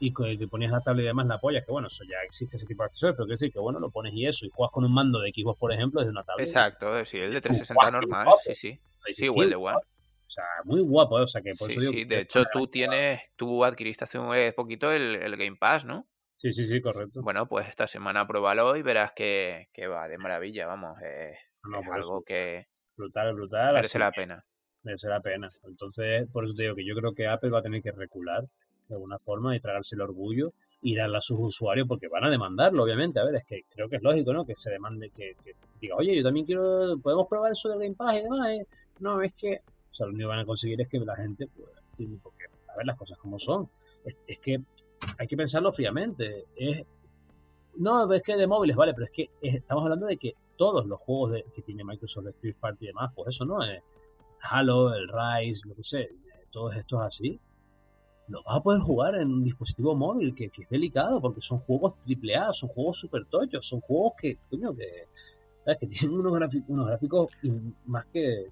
y 0.00 0.12
que 0.12 0.48
ponías 0.48 0.72
la 0.72 0.80
tablet 0.80 1.04
y 1.04 1.06
demás 1.08 1.26
la 1.26 1.34
apoyas, 1.36 1.64
que 1.64 1.70
bueno, 1.70 1.86
eso 1.88 2.02
ya 2.04 2.16
existe 2.24 2.56
ese 2.56 2.66
tipo 2.66 2.82
de 2.82 2.86
accesorios, 2.86 3.16
pero 3.16 3.26
que 3.26 3.32
decir 3.34 3.52
que 3.52 3.58
bueno, 3.60 3.78
lo 3.78 3.90
pones 3.90 4.12
y 4.14 4.26
eso, 4.26 4.46
y 4.46 4.50
juegas 4.50 4.72
con 4.72 4.84
un 4.84 4.92
mando 4.92 5.20
de 5.20 5.30
Xbox, 5.32 5.58
por 5.60 5.72
ejemplo, 5.72 6.00
desde 6.00 6.10
una 6.10 6.24
tablet. 6.24 6.46
Exacto, 6.48 7.04
sí, 7.04 7.18
el 7.18 7.30
de 7.30 7.36
Un 7.36 7.42
360 7.42 7.74
guapo, 7.74 7.92
normal. 7.92 8.24
guapo. 8.24 8.40
Sí, 8.44 8.54
sí. 8.54 8.80
El 9.06 9.50
de 9.50 9.56
One. 9.56 9.76
O 9.76 10.32
sea, 10.32 10.44
muy 10.64 10.80
guapo, 10.80 11.18
¿eh? 11.18 11.22
o 11.22 11.26
sea, 11.26 11.42
que 11.42 11.52
por 11.58 11.68
Sí, 11.70 11.72
eso 11.72 11.80
digo 11.80 11.92
sí. 11.92 12.04
De 12.04 12.20
hecho, 12.20 12.44
tú 12.52 12.66
tienes, 12.68 13.20
tú 13.36 13.64
adquiriste 13.64 14.04
hace 14.04 14.18
un 14.18 14.32
poquito 14.56 14.90
el, 14.92 15.16
el 15.16 15.36
Game 15.36 15.56
Pass, 15.58 15.84
¿no? 15.84 16.06
Sí, 16.36 16.52
sí, 16.52 16.66
sí, 16.66 16.80
correcto. 16.80 17.20
Bueno, 17.22 17.46
pues 17.46 17.68
esta 17.68 17.86
semana 17.86 18.26
pruébalo 18.26 18.76
y 18.76 18.82
verás 18.82 19.12
que, 19.14 19.68
que 19.74 19.86
va 19.88 20.08
de 20.08 20.16
maravilla, 20.18 20.66
vamos. 20.66 20.96
eh, 21.04 21.34
No, 21.64 21.80
es 21.80 21.86
por 21.86 21.94
algo 21.96 22.16
eso, 22.18 22.22
que 22.24 22.66
brutal, 22.96 23.34
brutal. 23.34 23.74
merece 23.74 23.98
la 23.98 24.12
pena. 24.12 24.42
merece 24.82 25.08
la 25.08 25.20
pena. 25.20 25.48
Entonces, 25.64 26.26
por 26.32 26.44
eso 26.44 26.54
te 26.54 26.62
digo 26.62 26.74
que 26.76 26.86
yo 26.86 26.94
creo 26.94 27.12
que 27.12 27.26
Apple 27.26 27.50
va 27.50 27.58
a 27.58 27.62
tener 27.62 27.82
que 27.82 27.92
recular 27.92 28.44
de 28.90 28.96
alguna 28.96 29.18
forma 29.18 29.54
y 29.56 29.60
tragarse 29.60 29.94
el 29.96 30.02
orgullo 30.02 30.52
y 30.82 30.94
darle 30.94 31.18
a 31.18 31.20
sus 31.20 31.38
usuarios 31.38 31.86
porque 31.86 32.08
van 32.08 32.24
a 32.24 32.30
demandarlo, 32.30 32.82
obviamente. 32.84 33.20
A 33.20 33.24
ver, 33.24 33.34
es 33.36 33.44
que 33.44 33.62
creo 33.68 33.88
que 33.88 33.96
es 33.96 34.02
lógico, 34.02 34.32
¿no? 34.32 34.44
Que 34.46 34.54
se 34.56 34.70
demande, 34.70 35.10
que, 35.10 35.34
que 35.44 35.54
diga, 35.80 35.96
oye, 35.96 36.16
yo 36.16 36.22
también 36.22 36.46
quiero, 36.46 36.96
podemos 37.02 37.26
probar 37.28 37.52
eso 37.52 37.68
del 37.68 37.78
Game 37.80 37.94
Pass 37.94 38.14
y 38.18 38.22
demás. 38.22 38.48
eh?". 38.50 38.66
No, 39.00 39.20
es 39.22 39.32
que, 39.34 39.60
o 39.90 39.94
sea, 39.94 40.06
lo 40.06 40.12
único 40.12 40.26
que 40.28 40.34
van 40.34 40.38
a 40.40 40.44
conseguir 40.44 40.80
es 40.80 40.88
que 40.88 40.98
la 41.00 41.16
gente, 41.16 41.46
pues, 41.54 41.68
a 42.68 42.76
ver 42.76 42.86
las 42.86 42.96
cosas 42.96 43.18
como 43.18 43.38
son. 43.38 43.68
Es, 44.26 44.38
que 44.38 44.60
hay 45.18 45.26
que 45.26 45.36
pensarlo 45.36 45.72
fríamente. 45.72 46.44
Es, 46.56 46.82
no, 47.76 48.10
es 48.12 48.22
que 48.22 48.36
de 48.36 48.46
móviles, 48.46 48.76
vale, 48.76 48.92
pero 48.94 49.04
es 49.06 49.10
que 49.12 49.28
es- 49.40 49.54
estamos 49.56 49.84
hablando 49.84 50.06
de 50.06 50.16
que 50.16 50.32
todos 50.56 50.86
los 50.86 50.98
juegos 51.00 51.32
de- 51.32 51.44
que 51.54 51.62
tiene 51.62 51.84
Microsoft 51.84 52.24
de 52.26 52.32
First 52.34 52.58
Party 52.60 52.84
y 52.84 52.88
demás, 52.88 53.12
pues 53.14 53.28
eso 53.28 53.44
no 53.44 53.62
es 53.62 53.82
Halo, 54.42 54.94
el 54.94 55.08
Rise, 55.08 55.68
lo 55.68 55.74
que 55.74 55.84
sé, 55.84 56.00
eh, 56.02 56.10
todos 56.50 56.74
estos 56.76 57.00
así, 57.02 57.38
lo 58.30 58.42
vas 58.44 58.56
a 58.56 58.62
poder 58.62 58.80
jugar 58.80 59.16
en 59.16 59.32
un 59.32 59.44
dispositivo 59.44 59.94
móvil, 59.94 60.34
que, 60.34 60.48
que 60.48 60.62
es 60.62 60.68
delicado, 60.68 61.20
porque 61.20 61.40
son 61.40 61.58
juegos 61.58 61.94
AAA, 62.06 62.52
son 62.52 62.68
juegos 62.70 62.98
super 62.98 63.24
tochos, 63.26 63.66
son 63.66 63.80
juegos 63.80 64.12
que, 64.20 64.38
coño, 64.48 64.74
que, 64.74 65.08
¿sabes? 65.64 65.78
que 65.80 65.86
tienen 65.88 66.18
unos, 66.18 66.32
gráficos, 66.32 66.68
unos 66.68 66.86
gráficos 66.86 67.28
más 67.86 68.06
que... 68.06 68.46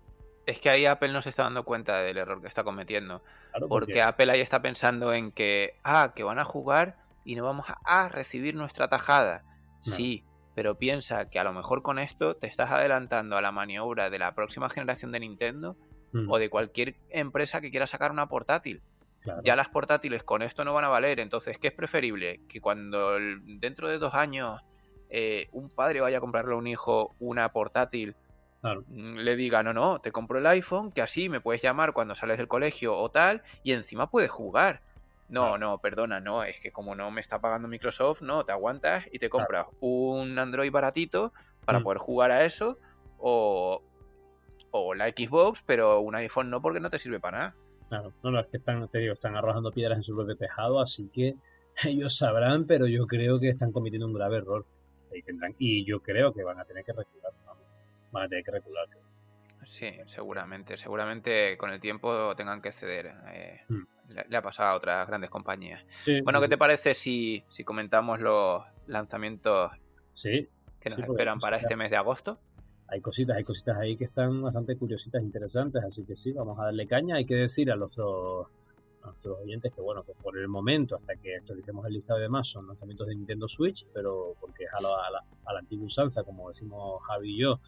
Es 0.46 0.60
que 0.60 0.70
ahí 0.70 0.86
Apple 0.86 1.12
no 1.12 1.22
se 1.22 1.28
está 1.28 1.44
dando 1.44 1.64
cuenta 1.64 1.98
del 2.00 2.16
error 2.16 2.40
que 2.40 2.48
está 2.48 2.64
cometiendo. 2.64 3.22
Claro, 3.50 3.68
Porque 3.68 4.00
Apple 4.00 4.32
ahí 4.32 4.40
está 4.40 4.62
pensando 4.62 5.12
en 5.12 5.30
que, 5.30 5.74
ah, 5.84 6.12
que 6.16 6.22
van 6.22 6.38
a 6.38 6.44
jugar 6.44 6.96
y 7.24 7.34
no 7.34 7.44
vamos 7.44 7.66
a, 7.68 7.76
a 7.84 8.09
recibir 8.09 8.55
nuestra 8.55 8.88
tajada. 8.88 9.44
No. 9.84 9.92
Sí, 9.92 10.24
pero 10.55 10.78
piensa 10.78 11.28
que 11.28 11.38
a 11.38 11.44
lo 11.44 11.52
mejor 11.52 11.82
con 11.82 11.98
esto 11.98 12.34
te 12.34 12.46
estás 12.46 12.70
adelantando 12.70 13.36
a 13.36 13.42
la 13.42 13.52
maniobra 13.52 14.09
de 14.09 14.18
la 14.18 14.34
próxima 14.34 14.70
generación 14.70 15.12
de 15.12 15.20
Nintendo 15.20 15.76
Mm, 16.12 16.30
o 16.30 16.38
de 16.38 16.48
cualquier 16.48 16.96
empresa 17.10 17.60
que 17.60 17.70
quiera 17.70 17.86
sacar 17.86 18.10
una 18.10 18.28
portátil. 18.28 18.82
Claro. 19.28 19.42
Ya 19.44 19.56
las 19.56 19.68
portátiles 19.68 20.22
con 20.24 20.42
esto 20.42 20.64
no 20.64 20.72
van 20.74 20.84
a 20.84 20.88
valer. 20.88 21.20
Entonces, 21.20 21.59
¿qué 21.59 21.68
es 21.68 21.74
preferible? 21.74 22.40
Que 22.48 22.60
cuando 22.60 23.16
el- 23.16 23.60
dentro 23.60 23.88
de 23.88 23.98
dos 23.98 24.14
años 24.14 24.60
eh, 25.10 25.48
un 25.52 25.70
padre 25.70 26.00
vaya 26.00 26.18
a 26.18 26.20
comprarle 26.20 26.52
a 26.52 26.56
un 26.56 26.66
hijo 26.66 27.14
una 27.18 27.48
portátil, 27.50 28.14
Claro. 28.60 28.82
mm, 28.88 29.16
le 29.18 29.36
diga, 29.36 29.62
no, 29.62 29.72
no, 29.72 30.00
te 30.00 30.12
compro 30.12 30.38
el 30.38 30.46
iPhone, 30.46 30.92
que 30.92 31.00
así 31.00 31.28
me 31.28 31.40
puedes 31.40 31.62
llamar 31.62 31.92
cuando 31.94 32.14
sales 32.14 32.36
del 32.36 32.48
colegio 32.48 32.94
o 32.96 33.10
tal, 33.10 33.42
y 33.62 33.72
encima 33.72 34.10
puedes 34.10 34.30
jugar. 34.30 34.82
No, 35.28 35.42
Claro. 35.42 35.59
no, 35.59 35.78
perdona, 35.78 36.20
no, 36.20 36.42
es 36.42 36.59
que 36.60 36.72
como 36.72 36.94
no 36.94 37.10
me 37.10 37.20
está 37.20 37.38
pagando 37.40 37.68
Microsoft, 37.68 38.20
no, 38.22 38.44
te 38.44 38.52
aguantas 38.52 39.05
y 39.12 39.18
te 39.18 39.28
compras 39.30 39.66
un 39.80 40.38
Android 40.38 40.70
baratito 40.72 41.32
para 41.64 41.80
Mm. 41.80 41.82
poder 41.84 41.98
jugar 41.98 42.30
a 42.30 42.44
eso, 42.44 42.78
o, 43.18 43.82
o 44.70 44.94
la 44.94 45.09
Xbox, 45.09 45.62
pero 45.64 46.00
un 46.00 46.14
iPhone 46.16 46.50
no 46.50 46.60
porque 46.60 46.80
no 46.80 46.90
te 46.90 46.98
sirve 46.98 47.20
para 47.20 47.38
nada. 47.38 47.56
Claro, 47.89 48.12
no, 48.23 48.31
no, 48.31 48.40
es 48.40 48.47
que 48.48 48.59
están, 48.59 48.86
te 48.89 48.98
digo, 48.98 49.15
están 49.15 49.36
arrojando 49.36 49.70
piedras 49.73 49.97
en 49.98 50.02
su 50.02 50.15
propio 50.15 50.36
tejado, 50.36 50.81
así 50.81 51.09
que 51.12 51.35
ellos 51.86 52.16
sabrán, 52.16 52.66
pero 52.66 52.86
yo 52.86 53.06
creo 53.06 53.39
que 53.40 53.48
están 53.51 53.73
cometiendo 53.73 54.06
un 54.06 54.12
grave 54.15 54.39
error. 54.39 54.66
Y, 55.15 55.23
tendrán, 55.23 55.55
y 55.59 55.85
yo 55.86 56.01
creo 56.01 56.32
que 56.35 56.43
van 56.44 56.59
a 56.60 56.65
tener 56.65 56.85
que 56.85 56.93
recular, 56.93 57.32
vamos, 57.47 57.62
van 58.12 58.24
a 58.24 58.28
tener 58.28 58.44
que 58.44 58.51
recular. 58.51 58.86
Sí, 59.66 59.90
seguramente. 60.06 60.78
Seguramente 60.78 61.56
con 61.59 61.70
el 61.70 61.78
tiempo 61.81 62.35
tengan 62.36 62.62
que 62.62 62.73
ceder. 62.73 63.12
eh, 63.32 63.60
Mm. 63.69 63.82
le, 64.15 64.24
le 64.28 64.36
ha 64.36 64.40
pasado 64.43 64.70
a 64.70 64.74
otras 64.77 65.06
grandes 65.06 65.28
compañías. 65.31 65.85
Sí, 66.05 66.20
Bueno, 66.23 66.39
sí, 66.39 66.44
¿qué 66.44 66.48
te 66.48 66.56
parece 66.59 66.94
si, 66.94 67.44
si 67.51 67.65
comentamos 67.65 68.19
los 68.20 68.62
lanzamientos 68.86 69.70
Sí, 70.15 70.48
que 70.81 70.89
nos 70.90 70.98
esperan 71.01 71.39
para 71.39 71.59
este 71.59 71.77
mes 71.77 71.90
de 71.90 71.97
agosto? 71.98 72.40
Hay 72.89 73.01
cositas, 73.01 73.36
hay 73.36 73.44
cositas 73.44 73.77
ahí 73.77 73.97
que 73.97 74.05
están 74.05 74.43
bastante 74.43 74.77
curiositas, 74.77 75.23
interesantes, 75.23 75.82
así 75.85 76.05
que 76.05 76.16
sí, 76.16 76.32
vamos 76.32 76.59
a 76.59 76.65
darle 76.65 76.86
caña. 76.86 77.16
Hay 77.16 77.27
que 77.27 77.35
decir 77.35 77.70
a 77.70 77.77
nuestros, 77.77 78.47
a 79.02 79.06
nuestros 79.06 79.39
oyentes 79.40 79.73
que, 79.74 79.81
bueno, 79.82 80.02
que 80.02 80.15
por 80.15 80.39
el 80.39 80.48
momento, 80.48 80.97
hasta 80.97 81.15
que 81.16 81.36
actualicemos 81.36 81.86
el 81.86 81.93
listado 81.93 82.19
y 82.19 82.23
demás, 82.23 82.48
son 82.48 82.66
lanzamientos 82.66 83.06
de 83.06 83.15
Nintendo 83.15 83.47
Switch, 83.47 83.86
pero 83.93 84.35
porque 84.40 84.65
es 84.65 84.70
a 84.73 84.81
la, 84.81 84.89
a 84.89 85.10
la, 85.10 85.24
a 85.44 85.52
la 85.52 85.59
antigua 85.60 85.86
usanza, 85.86 86.23
como 86.24 86.48
decimos 86.48 87.02
Javi 87.06 87.35
y 87.35 87.39
yo, 87.40 87.60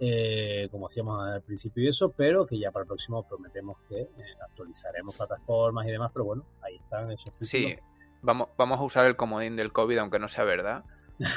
eh, 0.00 0.68
como 0.70 0.86
hacíamos 0.86 1.28
al 1.28 1.42
principio 1.42 1.84
y 1.84 1.88
eso, 1.88 2.10
pero 2.10 2.46
que 2.46 2.58
ya 2.58 2.70
para 2.70 2.82
el 2.82 2.88
próximo 2.88 3.22
prometemos 3.28 3.76
que 3.88 4.00
eh, 4.00 4.08
actualizaremos 4.40 5.14
plataformas 5.14 5.86
y 5.86 5.90
demás, 5.90 6.10
pero 6.12 6.24
bueno, 6.24 6.44
ahí 6.62 6.76
están 6.76 7.10
esos 7.10 7.30
títulos. 7.30 7.50
Sí, 7.50 7.76
vamos, 8.22 8.48
vamos 8.56 8.80
a 8.80 8.82
usar 8.82 9.06
el 9.06 9.16
comodín 9.16 9.54
del 9.54 9.70
COVID, 9.70 9.98
aunque 9.98 10.18
no 10.18 10.28
sea 10.28 10.44
verdad. 10.44 10.82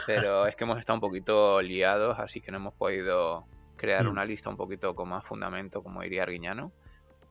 Pero 0.05 0.45
es 0.47 0.55
que 0.55 0.63
hemos 0.63 0.79
estado 0.79 0.95
un 0.97 1.01
poquito 1.01 1.61
liados, 1.61 2.17
así 2.19 2.41
que 2.41 2.51
no 2.51 2.57
hemos 2.57 2.73
podido 2.73 3.45
crear 3.77 4.05
Mm. 4.05 4.09
una 4.09 4.25
lista 4.25 4.49
un 4.49 4.57
poquito 4.57 4.95
con 4.95 5.09
más 5.09 5.25
fundamento, 5.25 5.83
como 5.83 6.01
diría 6.01 6.23
Arguiñano. 6.23 6.71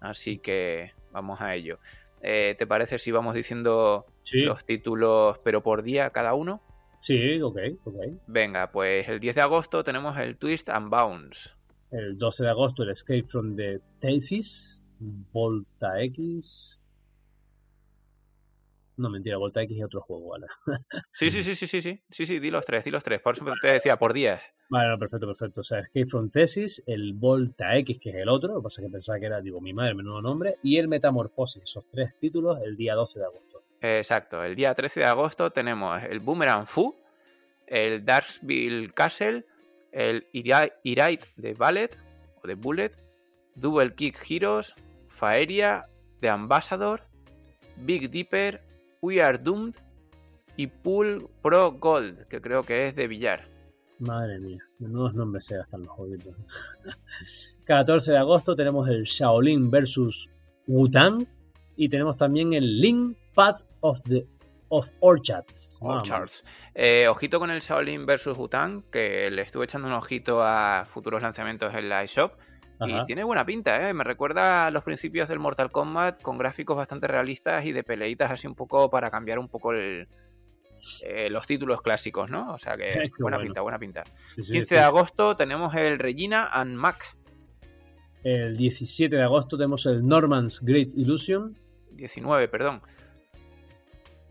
Así 0.01 0.39
que 0.39 0.93
vamos 1.13 1.41
a 1.41 1.55
ello. 1.55 1.79
Eh, 2.21 2.55
¿Te 2.59 2.67
parece 2.67 2.99
si 2.99 3.11
vamos 3.11 3.35
diciendo 3.35 4.07
Sí, 4.23 4.41
los 4.41 4.65
títulos, 4.65 5.39
pero 5.45 5.63
por 5.63 5.83
día 5.83 6.11
cada 6.11 6.35
uno? 6.35 6.63
sí, 7.01 7.41
ok, 7.43 7.59
ok. 7.85 7.97
Venga, 8.27 8.71
pues 8.73 9.07
el 9.09 9.21
10 9.21 9.35
de 9.35 9.41
agosto 9.43 9.85
tenemos 9.85 10.17
el 10.19 10.37
Twist 10.39 10.69
and 10.71 10.89
Bounce. 10.91 11.51
El 11.91 12.17
12 12.19 12.45
de 12.45 12.51
agosto, 12.51 12.83
el 12.83 12.91
Escape 12.91 13.25
from 13.25 13.55
the 13.57 13.81
Tethys, 14.01 14.83
Volta 14.99 16.01
X. 16.03 16.81
No, 18.97 19.11
mentira, 19.11 19.37
Volta 19.37 19.62
X 19.62 19.77
es 19.77 19.85
otro 19.85 20.01
juego, 20.01 20.31
¿vale? 20.31 20.47
Sí, 21.12 21.31
sí, 21.31 21.43
sí, 21.43 21.55
sí, 21.55 21.66
sí, 21.66 21.83
sí, 21.83 22.03
sí, 22.11 22.27
sí, 22.27 22.39
di 22.39 22.51
los 22.51 22.65
tres, 22.65 22.85
di 22.85 22.91
los 22.91 23.03
tres. 23.03 23.21
Por 23.21 23.35
eso 23.35 23.45
te 23.61 23.73
decía, 23.73 23.99
por 23.99 24.12
días. 24.12 24.41
Vale, 24.69 24.89
no, 24.89 24.99
perfecto, 24.99 25.27
perfecto. 25.27 25.61
O 25.61 25.65
sea, 25.65 25.81
Escape 25.81 26.07
from 26.07 26.31
Thesis, 26.31 26.83
el 26.87 27.12
Volta 27.12 27.77
X, 27.77 27.99
que 28.01 28.11
es 28.11 28.16
el 28.16 28.29
otro, 28.29 28.55
lo 28.55 28.61
que 28.61 28.65
pasa 28.65 28.81
es 28.81 28.89
que 28.89 28.93
pensaba 28.93 29.19
que 29.19 29.27
era, 29.27 29.41
digo, 29.41 29.61
mi 29.61 29.73
madre, 29.73 29.95
menudo 29.95 30.23
nombre, 30.23 30.57
y 30.62 30.79
el 30.79 30.89
Metamorfosis, 30.89 31.62
esos 31.62 31.87
tres 31.89 32.19
títulos, 32.19 32.59
el 32.65 32.77
día 32.77 32.95
12 32.95 33.19
de 33.19 33.25
agosto. 33.25 33.62
Exacto, 33.81 34.43
el 34.43 34.55
día 34.55 34.75
13 34.75 35.01
de 35.01 35.07
agosto 35.07 35.51
tenemos 35.51 36.03
el 36.05 36.21
Boomerang 36.21 36.66
Fu, 36.66 36.97
el 37.66 38.05
Darksville 38.05 38.93
Castle, 38.95 39.45
el 39.93 40.27
Irite 40.33 41.29
de 41.37 41.55
Ballet 41.55 41.97
o 42.43 42.47
de 42.47 42.55
Bullet, 42.55 42.93
Double 43.55 43.95
Kick 43.95 44.19
Heroes, 44.29 44.75
Faeria, 45.09 45.87
The 46.21 46.31
Ambassador, 46.31 47.07
Big 47.77 48.11
Dipper, 48.11 48.62
We 49.05 49.21
Are 49.21 49.37
Doomed 49.37 49.75
y 50.57 50.67
Pool 50.67 51.29
Pro 51.43 51.73
Gold, 51.73 52.27
que 52.27 52.41
creo 52.41 52.63
que 52.63 52.87
es 52.87 52.97
de 52.97 53.07
billar. 53.07 53.47
Madre 53.99 54.39
mía, 54.41 54.63
menudos 54.79 55.13
nombres 55.13 55.45
se 55.45 55.59
gastan 55.59 55.83
los 55.83 55.91
jueguitos. 55.91 56.35
14 57.67 58.13
de 58.13 58.17
agosto 58.17 58.57
tenemos 58.57 58.89
el 58.89 59.03
Shaolin 59.03 59.71
versus 59.71 60.31
Wutan 60.67 61.29
y 61.77 61.91
tenemos 61.91 62.17
también 62.17 62.55
el 62.55 62.81
Link 62.81 63.19
Path 63.35 63.67
of 63.81 64.01
the 64.05 64.27
of 64.71 64.89
Orchards. 65.01 65.79
Orchards. 65.83 66.43
Eh, 66.75 67.07
ojito 67.07 67.39
con 67.39 67.51
el 67.51 67.61
Shaolin 67.61 68.07
vs 68.07 68.35
Bután, 68.35 68.85
que 68.91 69.31
le 69.31 69.43
estuve 69.43 69.67
echando 69.67 69.87
un 69.87 69.95
ojito 69.95 70.43
a 70.43 70.87
futuros 70.91 71.21
lanzamientos 71.21 71.75
en 71.75 71.91
la 71.91 72.03
eShop. 72.03 72.33
Ajá. 72.85 73.02
Y 73.02 73.06
tiene 73.06 73.24
buena 73.24 73.44
pinta, 73.44 73.89
¿eh? 73.89 73.94
Me 73.94 74.05
recuerda 74.05 74.66
a 74.66 74.70
los 74.70 74.85
principios 74.85 75.28
del 75.28 75.39
Mortal 75.39 75.70
Kombat 75.70 76.23
con 76.23 76.39
gráficos 76.39 76.77
bastante 76.77 77.06
realistas 77.06 77.65
y 77.65 77.73
de 77.73 77.82
peleitas 77.82 78.31
así 78.31 78.47
un 78.47 78.55
poco 78.55 78.90
para 78.90 79.11
cambiar 79.11 79.39
un 79.39 79.48
poco 79.48 79.73
el, 79.73 80.09
eh, 81.02 81.31
los 81.31 81.47
títulos 81.47 81.82
clásicos, 81.82 82.31
¿no? 82.31 82.52
O 82.52 82.59
sea 82.59 82.77
que 82.77 82.85
Qué 83.16 83.23
buena 83.23 83.39
bueno. 83.39 83.48
pinta, 83.48 83.61
buena 83.62 83.78
pinta. 83.78 84.05
Sí, 84.36 84.44
sí, 84.44 84.52
15 84.52 84.69
sí. 84.69 84.74
de 84.74 84.81
agosto 84.81 85.36
tenemos 85.36 85.74
el 85.74 85.98
Regina 85.98 86.48
and 86.52 86.77
Mac. 86.77 87.16
El 88.23 88.56
17 88.56 89.16
de 89.16 89.23
agosto 89.23 89.56
tenemos 89.56 89.85
el 89.86 90.06
Norman's 90.06 90.61
Great 90.62 90.89
Illusion. 90.97 91.56
19, 91.93 92.48
perdón. 92.48 92.81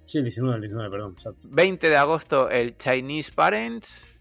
Sí, 0.05 0.17
el 0.17 0.23
19, 0.25 0.55
el 0.55 0.61
19, 0.61 0.89
perdón. 0.89 1.13
Exacto. 1.13 1.47
20 1.49 1.89
de 1.89 1.95
agosto 1.95 2.49
el 2.49 2.77
Chinese 2.77 3.31
Parents, 3.31 4.12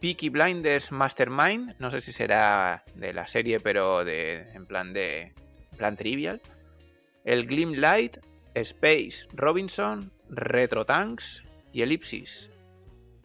Peaky 0.00 0.30
Blinders 0.30 0.90
Mastermind, 0.92 1.74
no 1.78 1.90
sé 1.90 2.00
si 2.00 2.12
será 2.12 2.84
de 2.94 3.12
la 3.12 3.26
serie, 3.26 3.60
pero 3.60 4.04
de 4.04 4.50
en 4.54 4.66
plan 4.66 4.92
de 4.92 5.34
en 5.72 5.78
plan 5.78 5.96
trivial. 5.96 6.40
El 7.24 7.46
Glim 7.46 7.74
Light, 7.74 8.16
Space, 8.54 9.26
Robinson, 9.32 10.10
Retro 10.30 10.86
Tanks 10.86 11.42
y 11.72 11.82
Ellipsis. 11.82 12.50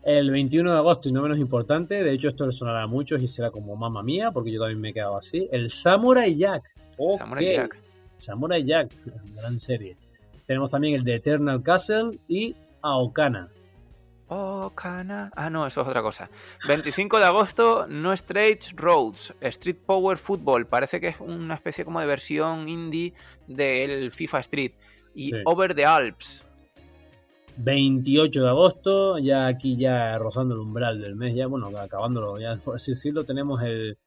El 0.04 0.30
21 0.30 0.72
de 0.72 0.78
agosto, 0.78 1.10
y 1.10 1.12
no 1.12 1.22
menos 1.24 1.40
importante, 1.40 2.04
de 2.04 2.12
hecho 2.12 2.30
esto 2.30 2.46
le 2.46 2.52
sonará 2.52 2.84
a 2.84 2.88
muchos 2.88 3.22
y 3.22 3.28
será 3.28 3.50
como 3.50 3.76
mamá 3.76 4.04
mía, 4.04 4.32
porque 4.32 4.52
yo 4.52 4.60
también 4.60 4.80
me 4.80 4.90
he 4.90 4.94
quedado 4.94 5.18
así, 5.18 5.48
el 5.52 5.72
Samurai 5.72 6.36
Jack. 6.36 6.64
Samurai. 7.18 7.46
Jack. 7.46 7.78
Samurai 8.20 8.64
Jack, 8.64 8.92
gran 9.36 9.60
serie. 9.60 9.98
Tenemos 10.46 10.70
también 10.70 10.96
el 10.96 11.04
de 11.04 11.16
Eternal 11.16 11.64
Castle 11.64 12.20
y 12.28 12.56
Aokana. 12.82 13.50
Oh, 14.28 14.72
Cana. 14.74 15.32
Ah, 15.36 15.50
no, 15.50 15.68
eso 15.68 15.82
es 15.82 15.88
otra 15.88 16.02
cosa. 16.02 16.30
25 16.68 17.20
de 17.20 17.26
agosto, 17.26 17.86
No 17.88 18.12
Straight 18.14 18.64
Roads, 18.76 19.34
Street 19.40 19.78
Power 19.86 20.18
Football. 20.18 20.66
Parece 20.66 21.00
que 21.00 21.10
es 21.10 21.20
una 21.20 21.54
especie 21.54 21.86
como 21.86 22.00
de 22.00 22.08
versión 22.08 22.68
indie 22.68 23.14
del 23.48 24.12
FIFA 24.12 24.40
Street. 24.40 24.72
Y 25.14 25.26
Sí. 25.26 25.32
Over 25.46 25.76
the 25.76 25.86
Alps. 25.86 26.44
28 27.58 28.44
de 28.44 28.50
agosto, 28.50 29.18
ya 29.18 29.48
aquí 29.48 29.78
ya 29.78 30.18
rozando 30.18 30.56
el 30.56 30.62
umbral 30.62 31.00
del 31.00 31.16
mes, 31.16 31.36
ya 31.36 31.48
bueno, 31.48 31.68
acabándolo, 31.78 32.38
ya 32.38 32.56
por 32.58 32.76
así 32.76 32.92
decirlo, 32.92 33.24
tenemos 33.24 33.62
el 33.64 33.98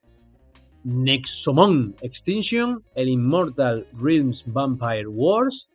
Nexomon 0.85 1.97
Extinction, 2.03 2.83
el 2.95 3.09
Immortal 3.09 3.87
Realms 3.95 4.45
Vampire 4.53 5.07
Wars, 5.07 5.71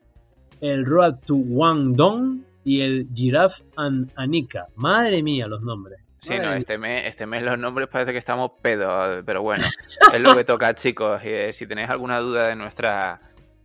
el 0.62 0.86
Road 0.86 1.16
to 1.26 1.36
Wangdong 1.36 2.46
y 2.64 2.82
el 2.82 3.08
Giraffe 3.14 3.64
and 3.76 4.12
Anika. 4.16 4.68
Madre 4.76 5.24
mía, 5.24 5.48
los 5.48 5.62
nombres. 5.62 6.00
Sí, 6.22 6.40
no, 6.40 6.54
este 6.54 6.78
mes, 6.78 7.06
este 7.06 7.26
mes 7.26 7.44
los 7.44 7.60
nombres 7.60 7.90
parece 7.90 8.14
que 8.14 8.18
estamos 8.18 8.52
pedos, 8.62 9.24
pero 9.26 9.42
bueno, 9.42 9.66
es 10.14 10.22
lo 10.22 10.34
que 10.34 10.46
toca, 10.46 10.74
chicos. 10.74 11.22
Y, 11.26 11.28
eh, 11.28 11.54
si 11.54 11.68
tenéis 11.68 11.90
alguna 11.90 12.20
duda 12.20 12.48
de 12.48 12.56
nuestra, 12.56 13.20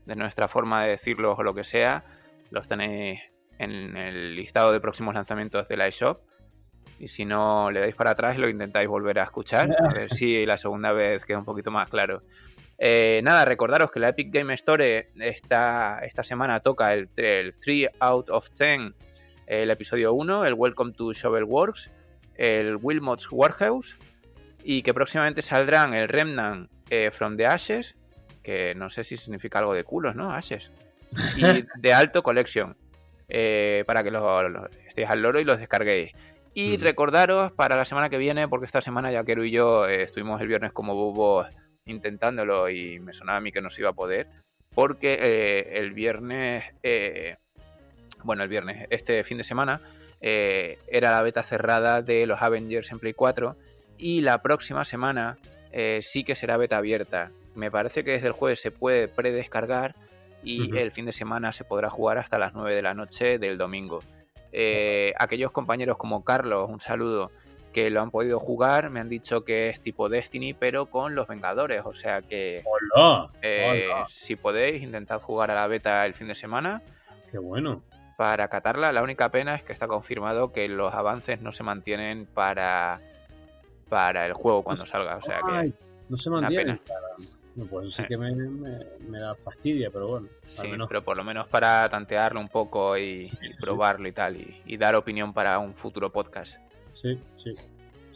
de 0.05 0.17
nuestra 0.17 0.49
forma 0.49 0.83
de 0.83 0.91
decirlo 0.91 1.35
o 1.35 1.43
lo 1.45 1.55
que 1.55 1.63
sea, 1.63 2.05
los 2.51 2.67
tenéis 2.67 3.21
en 3.59 3.97
el 3.97 4.35
listado 4.35 4.73
de 4.73 4.81
próximos 4.81 5.15
lanzamientos 5.15 5.69
de 5.69 5.77
la 5.77 5.87
eShop. 5.87 6.21
Y 6.99 7.07
si 7.07 7.25
no 7.25 7.71
le 7.71 7.79
dais 7.79 7.95
para 7.95 8.11
atrás 8.11 8.37
y 8.37 8.41
lo 8.41 8.49
intentáis 8.49 8.89
volver 8.89 9.21
a 9.21 9.23
escuchar, 9.23 9.71
a 9.89 9.93
ver 9.93 10.13
si 10.13 10.45
la 10.45 10.59
segunda 10.59 10.91
vez 10.91 11.25
queda 11.25 11.39
un 11.39 11.45
poquito 11.45 11.71
más 11.71 11.89
claro. 11.89 12.23
Eh, 12.79 13.21
nada, 13.25 13.45
recordaros 13.45 13.91
que 13.91 13.99
la 14.01 14.11
Epic 14.11 14.33
Game 14.33 14.55
Store 14.55 15.11
esta, 15.17 15.99
esta 16.03 16.23
semana 16.23 16.61
toca 16.61 16.95
el, 16.95 17.09
el 17.17 17.53
3 17.53 17.89
out 17.99 18.31
of 18.31 18.49
10, 18.51 18.93
el 19.47 19.71
episodio 19.71 20.13
1, 20.13 20.45
el 20.47 20.55
Welcome 20.55 20.93
to 20.93 21.13
Shovelworks, 21.13 21.91
el 22.37 22.77
Wilmot's 22.81 23.27
Warehouse 23.31 23.97
y 24.63 24.83
que 24.83 24.95
próximamente 24.95 25.43
saldrán 25.43 25.93
el 25.95 26.09
Remnant 26.09 26.71
eh, 26.91 27.11
from 27.13 27.37
the 27.37 27.47
Ashes, 27.47 27.97
que 28.43 28.75
no 28.77 28.91
sé 28.91 29.03
si 29.03 29.17
significa 29.17 29.59
algo 29.59 29.75
de 29.75 29.83
culos, 29.85 30.15
¿no? 30.15 30.31
Ashes. 30.33 30.71
Y 31.37 31.43
de 31.81 31.93
Alto 31.93 32.23
Collection, 32.23 32.77
eh, 33.29 33.83
para 33.87 34.05
que 34.05 34.11
lo, 34.13 34.49
lo- 34.49 34.69
estéis 34.87 35.09
al 35.11 35.21
loro 35.23 35.41
y 35.41 35.45
los 35.45 35.59
descarguéis. 35.59 36.13
Y 36.55 36.77
recordaros 36.77 37.53
para 37.53 37.77
la 37.77 37.85
semana 37.85 38.09
que 38.09 38.19
viene, 38.19 38.49
porque 38.49 38.67
esta 38.67 38.81
semana 38.83 39.11
Yaquero 39.13 39.45
y 39.45 39.51
yo 39.51 39.87
eh, 39.89 40.03
estuvimos 40.03 40.41
el 40.41 40.49
viernes 40.49 40.73
como 40.73 40.95
bobos 40.95 41.47
intentándolo 41.89 42.69
y 42.69 43.01
me 43.01 43.13
sonaba 43.13 43.39
a 43.39 43.41
mí 43.41 43.53
que 43.53 43.61
no 43.61 43.71
se 43.71 43.83
iba 43.83 43.91
a 43.91 43.95
poder, 43.95 44.29
porque 44.75 45.19
eh, 45.21 45.79
el 45.79 45.93
viernes, 45.93 46.65
eh, 46.83 47.37
bueno, 48.23 48.43
el 48.43 48.49
viernes, 48.49 48.87
este 48.91 49.25
fin 49.25 49.39
de 49.39 49.45
semana, 49.45 49.81
eh, 50.21 50.79
era 50.89 51.11
la 51.11 51.23
beta 51.23 51.43
cerrada 51.43 52.03
de 52.03 52.27
los 52.27 52.43
Avengers 52.43 52.91
en 52.91 52.99
Play 52.99 53.13
4 53.13 53.57
y 53.99 54.21
la 54.21 54.43
próxima 54.43 54.85
semana 54.85 55.39
eh, 55.73 56.01
sí 56.03 56.25
que 56.25 56.37
será 56.37 56.57
beta 56.57 56.77
abierta. 56.77 57.31
Me 57.55 57.71
parece 57.71 58.05
que 58.05 58.13
desde 58.13 58.29
el 58.29 58.33
jueves 58.33 58.61
se 58.61 58.71
puede 58.71 59.09
predescargar 59.09 59.97
y 60.45 60.77
el 60.79 60.93
fin 60.93 61.07
de 61.07 61.13
semana 61.13 61.53
se 61.53 61.65
podrá 61.65 61.91
jugar 61.91 62.19
hasta 62.19 62.39
las 62.39 62.55
9 62.55 62.75
de 62.75 62.83
la 62.83 62.95
noche 62.95 63.39
del 63.41 63.59
domingo. 63.59 64.05
Aquellos 65.19 65.51
compañeros 65.51 65.97
como 65.97 66.23
Carlos, 66.23 66.71
un 66.71 66.79
saludo, 66.79 67.33
que 67.83 67.91
lo 67.91 68.03
han 68.03 68.11
podido 68.11 68.41
jugar, 68.41 68.91
me 68.91 68.99
han 68.99 69.09
dicho 69.09 69.45
que 69.45 69.69
es 69.69 69.81
tipo 69.81 70.09
Destiny, 70.09 70.53
pero 70.53 70.87
con 70.87 71.15
los 71.15 71.29
Vengadores. 71.29 71.83
O 71.85 71.95
sea 71.95 72.23
que 72.23 72.65
¡Hola! 72.95 73.31
eh, 73.43 73.89
Hola. 73.93 74.07
si 74.11 74.35
podéis, 74.35 74.83
intentad 74.83 75.21
jugar 75.21 75.51
a 75.53 75.55
la 75.55 75.67
beta 75.69 76.05
el 76.05 76.13
fin 76.15 76.27
de 76.29 76.35
semana 76.35 76.83
¡Qué 77.31 77.39
bueno! 77.39 77.83
para 78.17 78.49
catarla. 78.49 78.91
La 78.91 79.03
única 79.05 79.29
pena 79.31 79.55
es 79.55 79.63
que 79.63 79.73
está 79.73 79.87
confirmado 79.87 80.53
que 80.53 80.67
los 80.69 80.93
avances 80.93 81.41
no 81.41 81.53
se 81.53 81.63
mantienen 81.63 82.27
para, 82.27 82.99
para 83.89 84.27
el 84.27 84.33
juego 84.33 84.65
cuando 84.65 84.85
salga. 84.85 85.17
O 85.17 85.23
sea 85.23 85.41
que 85.47 85.73
no 86.09 86.17
se 86.17 86.29
una 86.31 86.41
mantiene. 86.43 86.65
pena. 86.65 86.81
caramba. 86.85 87.33
No, 87.55 87.65
pues 87.67 87.93
sí 87.95 88.05
que 88.05 88.17
me, 88.17 88.33
me- 88.33 88.85
me 89.09 89.19
da 89.19 89.35
fastidia, 89.35 89.91
pero 89.93 90.07
bueno, 90.07 90.29
al 90.45 90.51
sí, 90.65 90.69
menos 90.69 90.87
pero 90.89 91.03
por 91.03 91.17
lo 91.17 91.25
menos 91.25 91.49
para 91.49 91.89
tantearlo 91.89 92.39
un 92.41 92.49
poco 92.49 92.97
y, 92.97 93.23
y 93.25 93.27
sí. 93.27 93.51
probarlo 93.61 94.07
y 94.09 94.13
tal, 94.13 94.37
y, 94.37 94.63
y 94.65 94.77
dar 94.77 94.95
opinión 94.95 95.33
para 95.33 95.59
un 95.59 95.75
futuro 95.75 96.13
podcast. 96.13 96.57
Sí, 96.99 97.19
sí, 97.37 97.55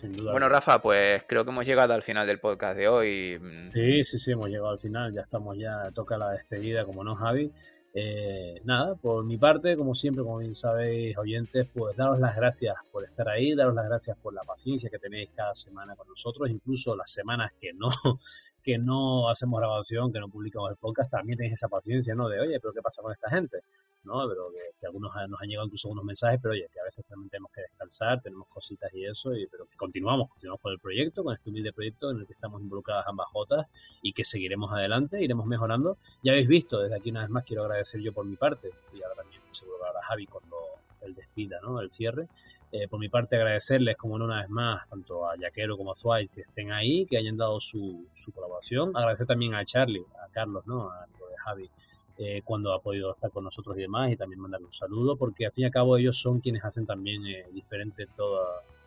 sin 0.01 0.17
duda. 0.17 0.33
Bueno, 0.33 0.49
Rafa, 0.49 0.83
pues 0.83 1.25
creo 1.29 1.45
que 1.45 1.51
hemos 1.51 1.67
llegado 1.67 1.95
al 1.95 2.03
final 2.03 2.27
del 2.27 2.41
podcast 2.41 2.77
de 2.77 2.89
hoy. 2.89 3.41
Sí, 3.73 4.05
sí, 4.05 4.19
sí, 4.19 4.33
hemos 4.33 4.49
llegado 4.49 4.71
al 4.71 4.79
final, 4.81 5.13
ya 5.13 5.23
estamos, 5.23 5.57
ya 5.57 5.91
toca 5.93 6.19
la 6.19 6.31
despedida, 6.31 6.85
como 6.85 7.05
no, 7.05 7.15
Javi. 7.15 7.51
Eh, 7.95 8.61
nada, 8.65 8.95
por 8.95 9.25
mi 9.25 9.37
parte, 9.37 9.77
como 9.77 9.95
siempre, 9.95 10.25
como 10.25 10.39
bien 10.39 10.55
sabéis, 10.55 11.17
oyentes, 11.19 11.69
pues 11.75 11.95
daros 11.95 12.19
las 12.19 12.35
gracias 12.35 12.75
por 12.91 13.05
estar 13.05 13.29
ahí, 13.29 13.55
daros 13.55 13.75
las 13.75 13.85
gracias 13.85 14.17
por 14.17 14.33
la 14.33 14.43
paciencia 14.43 14.89
que 14.89 14.99
tenéis 14.99 15.31
cada 15.37 15.55
semana 15.55 15.95
con 15.95 16.09
nosotros, 16.09 16.49
incluso 16.49 16.97
las 16.97 17.11
semanas 17.11 17.53
que 17.61 17.73
no, 17.75 17.91
que 18.63 18.79
no 18.79 19.29
hacemos 19.29 19.61
grabación, 19.61 20.11
que 20.13 20.21
no 20.21 20.29
publicamos 20.29 20.71
el 20.71 20.77
podcast, 20.77 21.11
también 21.11 21.37
tenéis 21.37 21.55
esa 21.55 21.69
paciencia, 21.69 22.15
¿no? 22.15 22.29
De, 22.29 22.41
oye, 22.41 22.59
pero 22.61 22.73
¿qué 22.73 22.81
pasa 22.81 23.03
con 23.03 23.13
esta 23.13 23.29
gente? 23.29 23.59
¿No? 24.05 24.29
Pero 24.29 24.51
que, 24.79 24.87
algunos 24.87 25.13
nos 25.29 25.41
han 25.41 25.49
llegado 25.49 25.67
incluso 25.67 25.89
unos 25.89 26.05
mensajes, 26.05 26.41
pero 26.43 26.53
oye, 26.53 26.67
que 26.73 26.81
a 26.81 26.85
veces 26.85 27.05
también 27.07 27.31
tenemos 27.31 27.53
que 27.53 27.63
descansar, 27.63 28.21
tenemos 28.21 28.49
cositas 28.49 28.93
y 28.93 29.05
eso, 29.05 29.35
y, 29.35 29.47
pero 29.47 29.67
continuamos, 29.77 30.29
continuamos 30.31 30.61
con 30.61 30.73
el 30.73 30.79
proyecto, 30.79 31.23
con 31.23 31.35
este 31.35 31.51
humilde 31.51 31.73
proyecto 31.73 32.11
en 32.11 32.19
el 32.19 32.27
que 32.27 32.33
estamos 32.33 32.61
involucradas 32.61 33.07
ambas 33.07 33.29
jotas 33.29 33.67
y 34.03 34.13
que 34.13 34.25
seguiremos 34.25 34.73
adelante, 34.73 35.23
iremos 35.23 35.47
mejorando. 35.47 35.99
Ya 36.23 36.33
habéis 36.33 36.49
visto, 36.49 36.81
desde 36.81 36.97
aquí 36.97 37.11
una 37.11 37.23
vez 37.23 37.31
más 37.31 37.45
quiero 37.45 37.63
agradecer 37.63 38.01
yo 38.01 38.13
por 38.13 38.25
mi 38.25 38.37
parte, 38.37 38.71
y 38.93 39.03
ahora 39.03 39.17
también 39.17 39.43
seguro 39.55 39.79
que 39.79 39.87
ahora 39.87 40.03
Javi 40.03 40.27
cuando 40.27 40.57
el 41.03 41.15
despida, 41.15 41.61
¿no? 41.63 41.81
El 41.81 41.91
cierre. 41.91 42.29
Eh, 42.71 42.89
por 42.89 42.99
mi 42.99 43.11
parte 43.11 43.37
agradecerles 43.37 43.97
como 43.99 44.19
no 44.19 44.25
una 44.25 44.41
vez 44.41 44.49
más, 44.49 44.89
tanto 44.89 45.29
a 45.29 45.37
Yaquero 45.37 45.77
como 45.77 45.93
a 45.93 45.95
Suárez 45.95 46.31
que 46.31 46.41
estén 46.41 46.73
ahí, 46.73 47.05
que 47.05 47.19
hayan 47.19 47.37
dado 47.37 47.61
su, 47.61 48.07
su 48.15 48.33
colaboración. 48.33 48.97
Agradecer 48.97 49.27
también 49.27 49.55
a 49.55 49.65
Charlie, 49.65 50.05
a 50.25 50.33
Carlos, 50.33 50.67
¿no? 50.67 50.91
A 50.91 51.07
lo 51.21 51.29
de 51.29 51.37
Javi, 51.37 51.71
eh, 52.19 52.43
cuando 52.45 52.73
ha 52.73 52.81
podido 52.81 53.13
estar 53.13 53.31
con 53.31 53.45
nosotros 53.45 53.77
y 53.77 53.81
demás, 53.81 54.13
y 54.13 54.17
también 54.17 54.41
mandarle 54.41 54.67
un 54.67 54.73
saludo, 54.73 55.17
porque 55.17 55.47
al 55.47 55.53
fin 55.53 55.63
y 55.63 55.65
al 55.67 55.73
cabo 55.73 55.97
ellos 55.97 56.17
son 56.17 56.41
quienes 56.41 56.65
hacen 56.65 56.87
también 56.87 57.27
eh, 57.27 57.47
diferente 57.53 58.07
todo, 58.17 58.41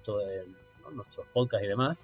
todo 0.04 0.22
¿no? 0.84 0.92
nuestros 0.92 1.28
podcasts 1.34 1.66
y 1.66 1.70
demás. 1.70 1.98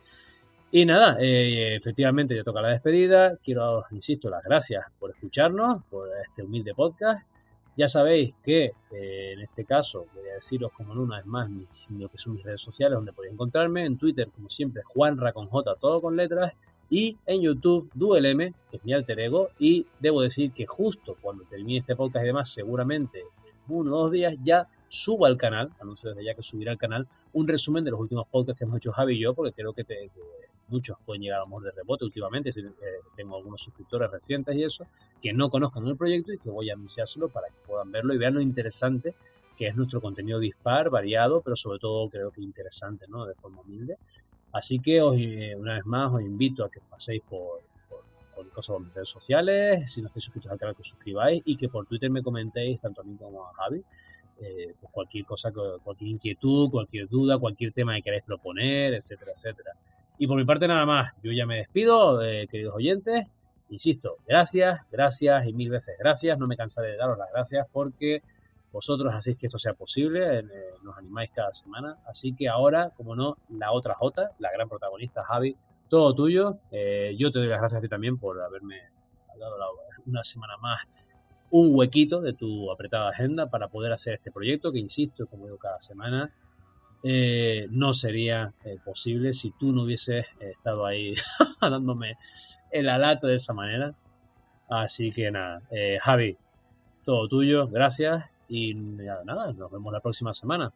Y 0.74 0.86
nada, 0.86 1.18
eh, 1.20 1.76
efectivamente 1.76 2.34
ya 2.34 2.44
toca 2.44 2.62
la 2.62 2.70
despedida. 2.70 3.36
Quiero 3.44 3.62
daros, 3.62 3.92
insisto, 3.92 4.30
las 4.30 4.42
gracias 4.42 4.86
por 4.98 5.12
escucharnos, 5.12 5.84
por 5.90 6.08
este 6.26 6.44
humilde 6.44 6.74
podcast. 6.74 7.28
Ya 7.76 7.90
sabéis 7.90 8.36
que 8.42 8.72
eh, 8.92 9.34
en 9.34 9.42
este 9.42 9.66
caso 9.66 10.06
voy 10.14 10.30
a 10.30 10.36
deciros 10.36 10.72
como 10.72 10.94
no 10.94 11.02
una 11.02 11.18
vez 11.18 11.26
más 11.26 11.50
mis, 11.50 11.92
lo 11.92 12.08
que 12.08 12.18
son 12.18 12.36
mis 12.36 12.44
redes 12.44 12.62
sociales 12.62 12.96
donde 12.96 13.12
podéis 13.12 13.34
encontrarme. 13.34 13.86
En 13.86 13.98
Twitter, 13.98 14.30
como 14.34 14.50
siempre, 14.50 14.82
Juanra 14.86 15.34
con 15.34 15.48
J, 15.48 15.76
todo 15.76 16.02
con 16.02 16.16
letras. 16.16 16.54
Y 16.92 17.18
en 17.26 17.42
YouTube, 17.42 17.90
DuelM, 17.96 18.54
que 18.70 18.78
es 18.78 18.84
mi 18.86 18.94
alter 18.94 19.20
ego. 19.20 19.50
Y 19.58 19.88
debo 20.00 20.22
decir 20.22 20.52
que 20.52 20.68
justo 20.68 21.18
cuando 21.22 21.46
termine 21.46 21.80
este 21.80 21.96
podcast 21.96 22.24
y 22.24 22.28
demás, 22.28 22.54
seguramente 22.54 23.22
en 23.22 23.26
uno 23.70 23.96
o 23.96 24.00
dos 24.04 24.12
días 24.12 24.36
ya 24.44 24.68
subo 24.88 25.26
al 25.26 25.38
canal, 25.38 25.72
anuncio 25.80 26.10
desde 26.10 26.26
ya 26.26 26.36
que 26.36 26.44
subirá 26.44 26.74
al 26.74 26.78
canal, 26.78 27.08
un 27.32 27.48
resumen 27.48 27.84
de 27.86 27.92
los 27.92 28.00
últimos 28.00 28.28
podcasts 28.28 28.60
que 28.60 28.66
hemos 28.66 28.78
hecho 28.78 28.92
Javi 28.92 29.16
y 29.16 29.22
yo, 29.22 29.34
porque 29.34 29.54
creo 29.54 29.72
que, 29.72 29.86
te- 29.86 30.10
que 30.14 30.22
muchos 30.68 30.98
pueden 31.06 31.22
llegar 31.22 31.40
a 31.40 31.46
mejor 31.46 31.64
de 31.64 31.72
rebote 31.72 32.04
últimamente, 32.04 32.52
si, 32.52 32.60
eh, 32.60 32.74
tengo 33.16 33.38
algunos 33.38 33.62
suscriptores 33.62 34.12
recientes 34.12 34.54
y 34.58 34.64
eso, 34.64 34.86
que 35.22 35.32
no 35.32 35.50
conozcan 35.50 35.88
el 35.88 35.96
proyecto 35.96 36.34
y 36.34 36.38
que 36.40 36.50
voy 36.50 36.70
a 36.70 36.74
anunciárselo 36.74 37.30
para 37.30 37.48
que 37.48 37.56
puedan 37.66 37.90
verlo 37.92 38.14
y 38.14 38.18
vean 38.18 38.34
lo 38.34 38.42
interesante 38.42 39.16
que 39.58 39.68
es 39.68 39.76
nuestro 39.76 40.02
contenido 40.02 40.40
dispar, 40.40 40.90
variado, 40.90 41.42
pero 41.42 41.56
sobre 41.56 41.78
todo 41.80 42.10
creo 42.10 42.32
que 42.32 42.42
interesante, 42.42 43.06
¿no? 43.08 43.26
De 43.28 43.36
forma 43.36 43.62
humilde. 43.62 43.96
Así 44.54 44.80
que 44.80 45.02
os, 45.02 45.16
eh, 45.18 45.56
una 45.58 45.76
vez 45.76 45.86
más 45.86 46.14
os 46.14 46.22
invito 46.22 46.64
a 46.64 46.70
que 46.70 46.80
paséis 46.82 47.22
por, 47.30 47.62
por, 47.90 48.04
por 48.36 48.50
cosas 48.50 48.76
por 48.76 48.86
mis 48.86 48.94
redes 48.94 49.10
sociales, 49.10 49.92
si 49.92 50.02
no 50.02 50.08
estáis 50.08 50.26
suscritos 50.26 50.52
al 50.52 50.60
canal 50.60 50.76
que 50.76 50.82
os 50.82 50.88
suscribáis 50.88 51.42
y 51.46 51.56
que 51.56 51.70
por 51.70 51.86
Twitter 51.86 52.10
me 52.10 52.22
comentéis 52.22 52.80
tanto 52.80 53.02
a 53.02 53.04
mí 53.04 53.16
como 53.18 53.48
a 53.48 53.54
Javi 53.54 53.84
eh, 54.42 54.74
pues 54.80 54.92
cualquier 54.92 55.26
cosa, 55.26 55.52
cualquier 55.84 56.10
inquietud, 56.10 56.70
cualquier 56.70 57.08
duda, 57.08 57.38
cualquier 57.38 57.72
tema 57.72 57.96
que 57.96 58.02
queráis 58.02 58.24
proponer, 58.24 58.94
etcétera, 58.96 59.32
etcétera. 59.36 59.74
Y 60.18 60.28
por 60.28 60.38
mi 60.38 60.46
parte 60.46 60.68
nada 60.68 60.86
más, 60.86 61.14
yo 61.24 61.32
ya 61.32 61.46
me 61.46 61.58
despido, 61.58 62.22
eh, 62.24 62.48
queridos 62.50 62.76
oyentes. 62.76 63.28
Insisto, 63.70 64.18
gracias, 64.28 64.82
gracias 64.92 65.48
y 65.48 65.54
mil 65.54 65.70
veces 65.70 65.96
gracias. 65.98 66.38
No 66.38 66.48
me 66.48 66.58
cansaré 66.58 66.92
de 66.92 66.98
daros 66.98 67.18
las 67.18 67.32
gracias 67.32 67.68
porque 67.72 68.22
vosotros 68.72 69.14
hacéis 69.14 69.38
que 69.38 69.48
esto 69.48 69.58
sea 69.58 69.74
posible, 69.74 70.40
eh, 70.40 70.44
nos 70.84 70.98
animáis 70.98 71.30
cada 71.32 71.52
semana. 71.52 71.98
Así 72.06 72.34
que 72.34 72.48
ahora, 72.48 72.92
como 72.96 73.16
no, 73.16 73.38
la 73.50 73.72
otra 73.72 73.96
J, 73.96 74.32
la 74.40 74.52
gran 74.52 74.70
protagonista, 74.70 75.24
Javi, 75.24 75.56
todo 75.90 76.16
tuyo. 76.16 76.60
Eh, 76.72 77.16
yo 77.18 77.32
te 77.32 77.40
doy 77.40 77.50
las 77.50 77.60
gracias 77.60 77.80
a 77.80 77.82
ti 77.82 77.90
también 77.90 78.18
por 78.18 78.42
haberme 78.42 78.78
dado 79.38 79.56
una 80.06 80.24
semana 80.24 80.56
más 80.58 80.82
un 81.50 81.76
huequito 81.76 82.22
de 82.22 82.34
tu 82.34 82.72
apretada 82.72 83.10
agenda 83.10 83.50
para 83.50 83.68
poder 83.68 83.92
hacer 83.92 84.14
este 84.14 84.32
proyecto 84.32 84.72
que, 84.72 84.80
insisto, 84.80 85.28
como 85.28 85.46
digo 85.46 85.58
cada 85.58 85.82
semana, 85.82 86.32
eh, 87.04 87.68
no 87.72 87.92
sería 87.92 88.54
posible 88.86 89.34
si 89.34 89.52
tú 89.52 89.74
no 89.74 89.84
hubieses 89.84 90.28
estado 90.40 90.86
ahí 90.86 91.14
dándome 91.62 92.16
el 92.72 92.88
alato 92.88 93.28
de 93.28 93.36
esa 93.36 93.54
manera. 93.54 93.94
Así 94.70 95.12
que 95.12 95.30
nada, 95.30 95.62
Javi, 96.02 96.38
todo 97.04 97.28
tuyo, 97.28 97.68
gracias 97.68 98.31
y 98.52 98.74
nada, 98.74 99.54
nos 99.54 99.72
vemos 99.72 99.94
la 99.94 100.02
próxima 100.02 100.34
semana. 100.34 100.74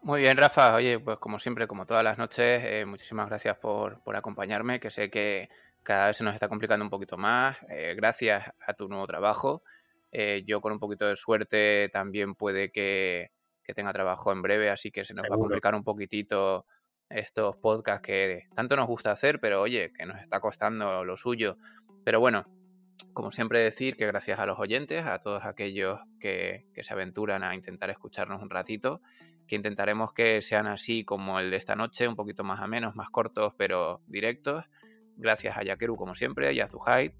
Muy 0.00 0.22
bien, 0.22 0.38
Rafa. 0.38 0.74
Oye, 0.74 0.98
pues 0.98 1.18
como 1.18 1.38
siempre, 1.38 1.66
como 1.66 1.84
todas 1.84 2.02
las 2.02 2.16
noches, 2.16 2.62
eh, 2.64 2.86
muchísimas 2.86 3.28
gracias 3.28 3.58
por, 3.58 4.00
acompañarme, 4.14 4.80
que 4.80 4.90
sé 4.90 5.10
que 5.10 5.50
cada 5.82 6.06
vez 6.06 6.16
se 6.16 6.24
nos 6.24 6.32
está 6.32 6.48
complicando 6.48 6.82
un 6.82 6.90
poquito 6.90 7.18
más. 7.18 7.58
Eh, 7.68 7.92
gracias 7.94 8.50
a 8.66 8.72
tu 8.72 8.88
nuevo 8.88 9.06
trabajo. 9.06 9.62
Eh, 10.10 10.44
yo 10.46 10.62
con 10.62 10.72
un 10.72 10.78
poquito 10.78 11.06
de 11.06 11.14
suerte 11.14 11.90
también 11.92 12.34
puede 12.34 12.72
que, 12.72 13.30
tenga 13.74 13.92
trabajo 13.92 14.32
en 14.32 14.42
breve, 14.42 14.68
así 14.68 14.90
que 14.90 15.04
se 15.04 15.14
nos 15.14 15.24
va 15.24 15.34
a 15.34 15.38
complicar 15.38 15.74
un 15.74 15.84
poquitito 15.84 16.66
estos 17.08 17.56
podcasts 17.56 18.02
que 18.04 18.48
tanto 18.54 18.76
nos 18.76 18.86
gusta 18.86 19.12
hacer, 19.12 19.40
pero 19.40 19.62
oye, 19.62 19.92
que 19.96 20.04
nos 20.04 20.20
está 20.20 20.40
costando 20.40 21.04
lo 21.04 21.16
suyo. 21.16 21.56
Pero 22.04 22.20
bueno, 22.20 22.44
como 23.12 23.30
siempre 23.30 23.60
decir 23.60 23.96
que 23.96 24.06
gracias 24.06 24.38
a 24.38 24.46
los 24.46 24.58
oyentes, 24.58 25.04
a 25.06 25.18
todos 25.18 25.44
aquellos 25.44 26.00
que, 26.20 26.64
se 26.80 26.92
aventuran 26.92 27.44
a 27.44 27.54
intentar 27.54 27.90
escucharnos 27.90 28.42
un 28.42 28.50
ratito, 28.50 29.00
que 29.46 29.56
intentaremos 29.56 30.12
que 30.12 30.42
sean 30.42 30.66
así 30.66 31.04
como 31.04 31.38
el 31.38 31.50
de 31.50 31.56
esta 31.56 31.76
noche, 31.76 32.08
un 32.08 32.16
poquito 32.16 32.44
más 32.44 32.60
a 32.60 32.66
menos, 32.66 32.96
más 32.96 33.10
cortos, 33.10 33.54
pero 33.56 34.00
directos. 34.06 34.64
Gracias 35.16 35.56
a 35.56 35.62
Yakeru, 35.62 35.96
como 35.96 36.14
siempre, 36.14 36.52
y 36.54 36.60
a 36.60 36.68
Zuhaid. 36.68 37.12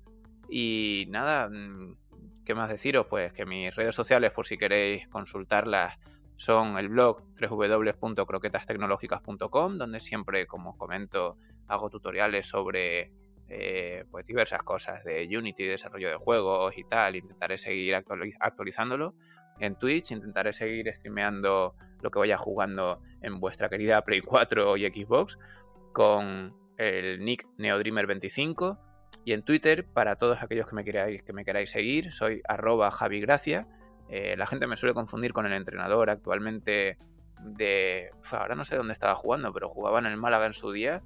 Y 0.49 1.07
nada, 1.11 1.49
mm, 1.49 1.97
¿qué 2.45 2.55
más 2.55 2.71
deciros? 2.71 3.07
Pues 3.07 3.33
que 3.33 3.45
mis 3.45 3.75
redes 3.75 3.95
sociales, 3.95 4.33
por 4.33 4.47
si 4.47 4.57
queréis 4.57 5.09
consultarlas, 5.09 5.99
son 6.37 6.79
el 6.79 6.89
blog 6.89 7.23
www.croquetastecnológicas.com, 7.39 9.79
donde 9.79 10.01
siempre, 10.01 10.47
como 10.47 10.71
os 10.71 10.77
comento, 10.77 11.37
hago 11.69 11.91
tutoriales 11.91 12.47
sobre 12.47 13.13
eh, 13.55 14.07
pues 14.11 14.25
diversas 14.27 14.63
cosas 14.63 15.05
de 15.05 15.29
Unity, 15.37 15.65
desarrollo 15.65 16.09
de 16.09 16.17
juegos 16.17 16.73
y 16.79 16.85
tal. 16.85 17.17
Intentaré 17.17 17.59
seguir 17.59 17.95
actualizándolo. 17.95 19.15
En 19.59 19.77
Twitch 19.77 20.11
intentaré 20.11 20.55
seguir 20.55 20.91
streameando 20.95 21.75
lo 22.01 22.11
que 22.11 22.19
vaya 22.19 22.39
jugando 22.39 23.03
en 23.21 23.41
vuestra 23.41 23.69
querida 23.69 24.03
Play 24.07 24.23
4 24.23 24.79
y 24.79 24.87
Xbox 24.87 25.39
con 25.93 26.57
el 26.79 27.23
nick 27.23 27.47
neodreamer25 27.59 28.79
y 29.27 29.35
en 29.35 29.43
Twitter 29.43 29.85
para 29.85 30.17
todos 30.17 30.43
aquellos 30.43 30.67
que 30.67 30.75
me 30.75 30.83
queráis, 30.83 31.23
que 31.23 31.35
me 31.35 31.45
queráis 31.45 31.71
seguir 31.71 32.11
soy 32.13 32.41
arroba 32.49 32.91
javigracia 32.91 33.69
eh, 34.09 34.35
la 34.39 34.47
gente 34.47 34.67
me 34.67 34.79
suele 34.79 34.95
confundir 34.95 35.35
con 35.35 35.45
el 35.45 35.53
entrenador 35.53 36.09
actualmente 36.09 36.97
de 37.41 38.11
ahora 38.31 38.55
no 38.55 38.65
sé 38.65 38.77
dónde 38.77 38.95
estaba 38.95 39.15
jugando 39.15 39.53
pero 39.53 39.69
jugaba 39.69 39.99
en 39.99 40.07
el 40.07 40.17
Málaga 40.17 40.47
en 40.47 40.55
su 40.55 40.73
día 40.73 41.03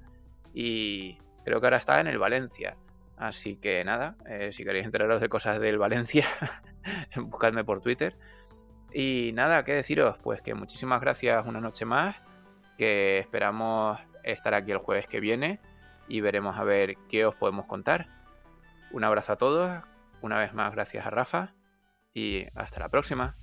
y 0.53 1.19
Creo 1.47 1.61
que 1.61 1.67
ahora 1.67 1.77
está 1.77 2.01
en 2.01 2.07
el 2.07 2.19
Valencia. 2.19 2.75
Así 3.15 3.55
que 3.55 3.81
nada, 3.85 4.17
eh, 4.25 4.49
si 4.51 4.65
queréis 4.65 4.83
enteraros 4.83 5.21
de 5.21 5.29
cosas 5.29 5.61
del 5.61 5.77
Valencia, 5.77 6.25
buscadme 7.15 7.63
por 7.63 7.79
Twitter. 7.79 8.17
Y 8.91 9.31
nada, 9.33 9.63
¿qué 9.63 9.71
deciros? 9.71 10.17
Pues 10.17 10.41
que 10.41 10.55
muchísimas 10.55 10.99
gracias 10.99 11.45
una 11.45 11.61
noche 11.61 11.85
más, 11.85 12.17
que 12.77 13.19
esperamos 13.19 13.97
estar 14.25 14.55
aquí 14.55 14.73
el 14.73 14.79
jueves 14.79 15.07
que 15.07 15.21
viene 15.21 15.61
y 16.09 16.19
veremos 16.19 16.59
a 16.59 16.65
ver 16.65 16.97
qué 17.07 17.25
os 17.25 17.35
podemos 17.35 17.65
contar. 17.65 18.09
Un 18.91 19.05
abrazo 19.05 19.31
a 19.31 19.37
todos, 19.37 19.83
una 20.21 20.39
vez 20.39 20.53
más 20.53 20.73
gracias 20.73 21.05
a 21.05 21.11
Rafa 21.11 21.53
y 22.13 22.45
hasta 22.55 22.81
la 22.81 22.89
próxima. 22.89 23.37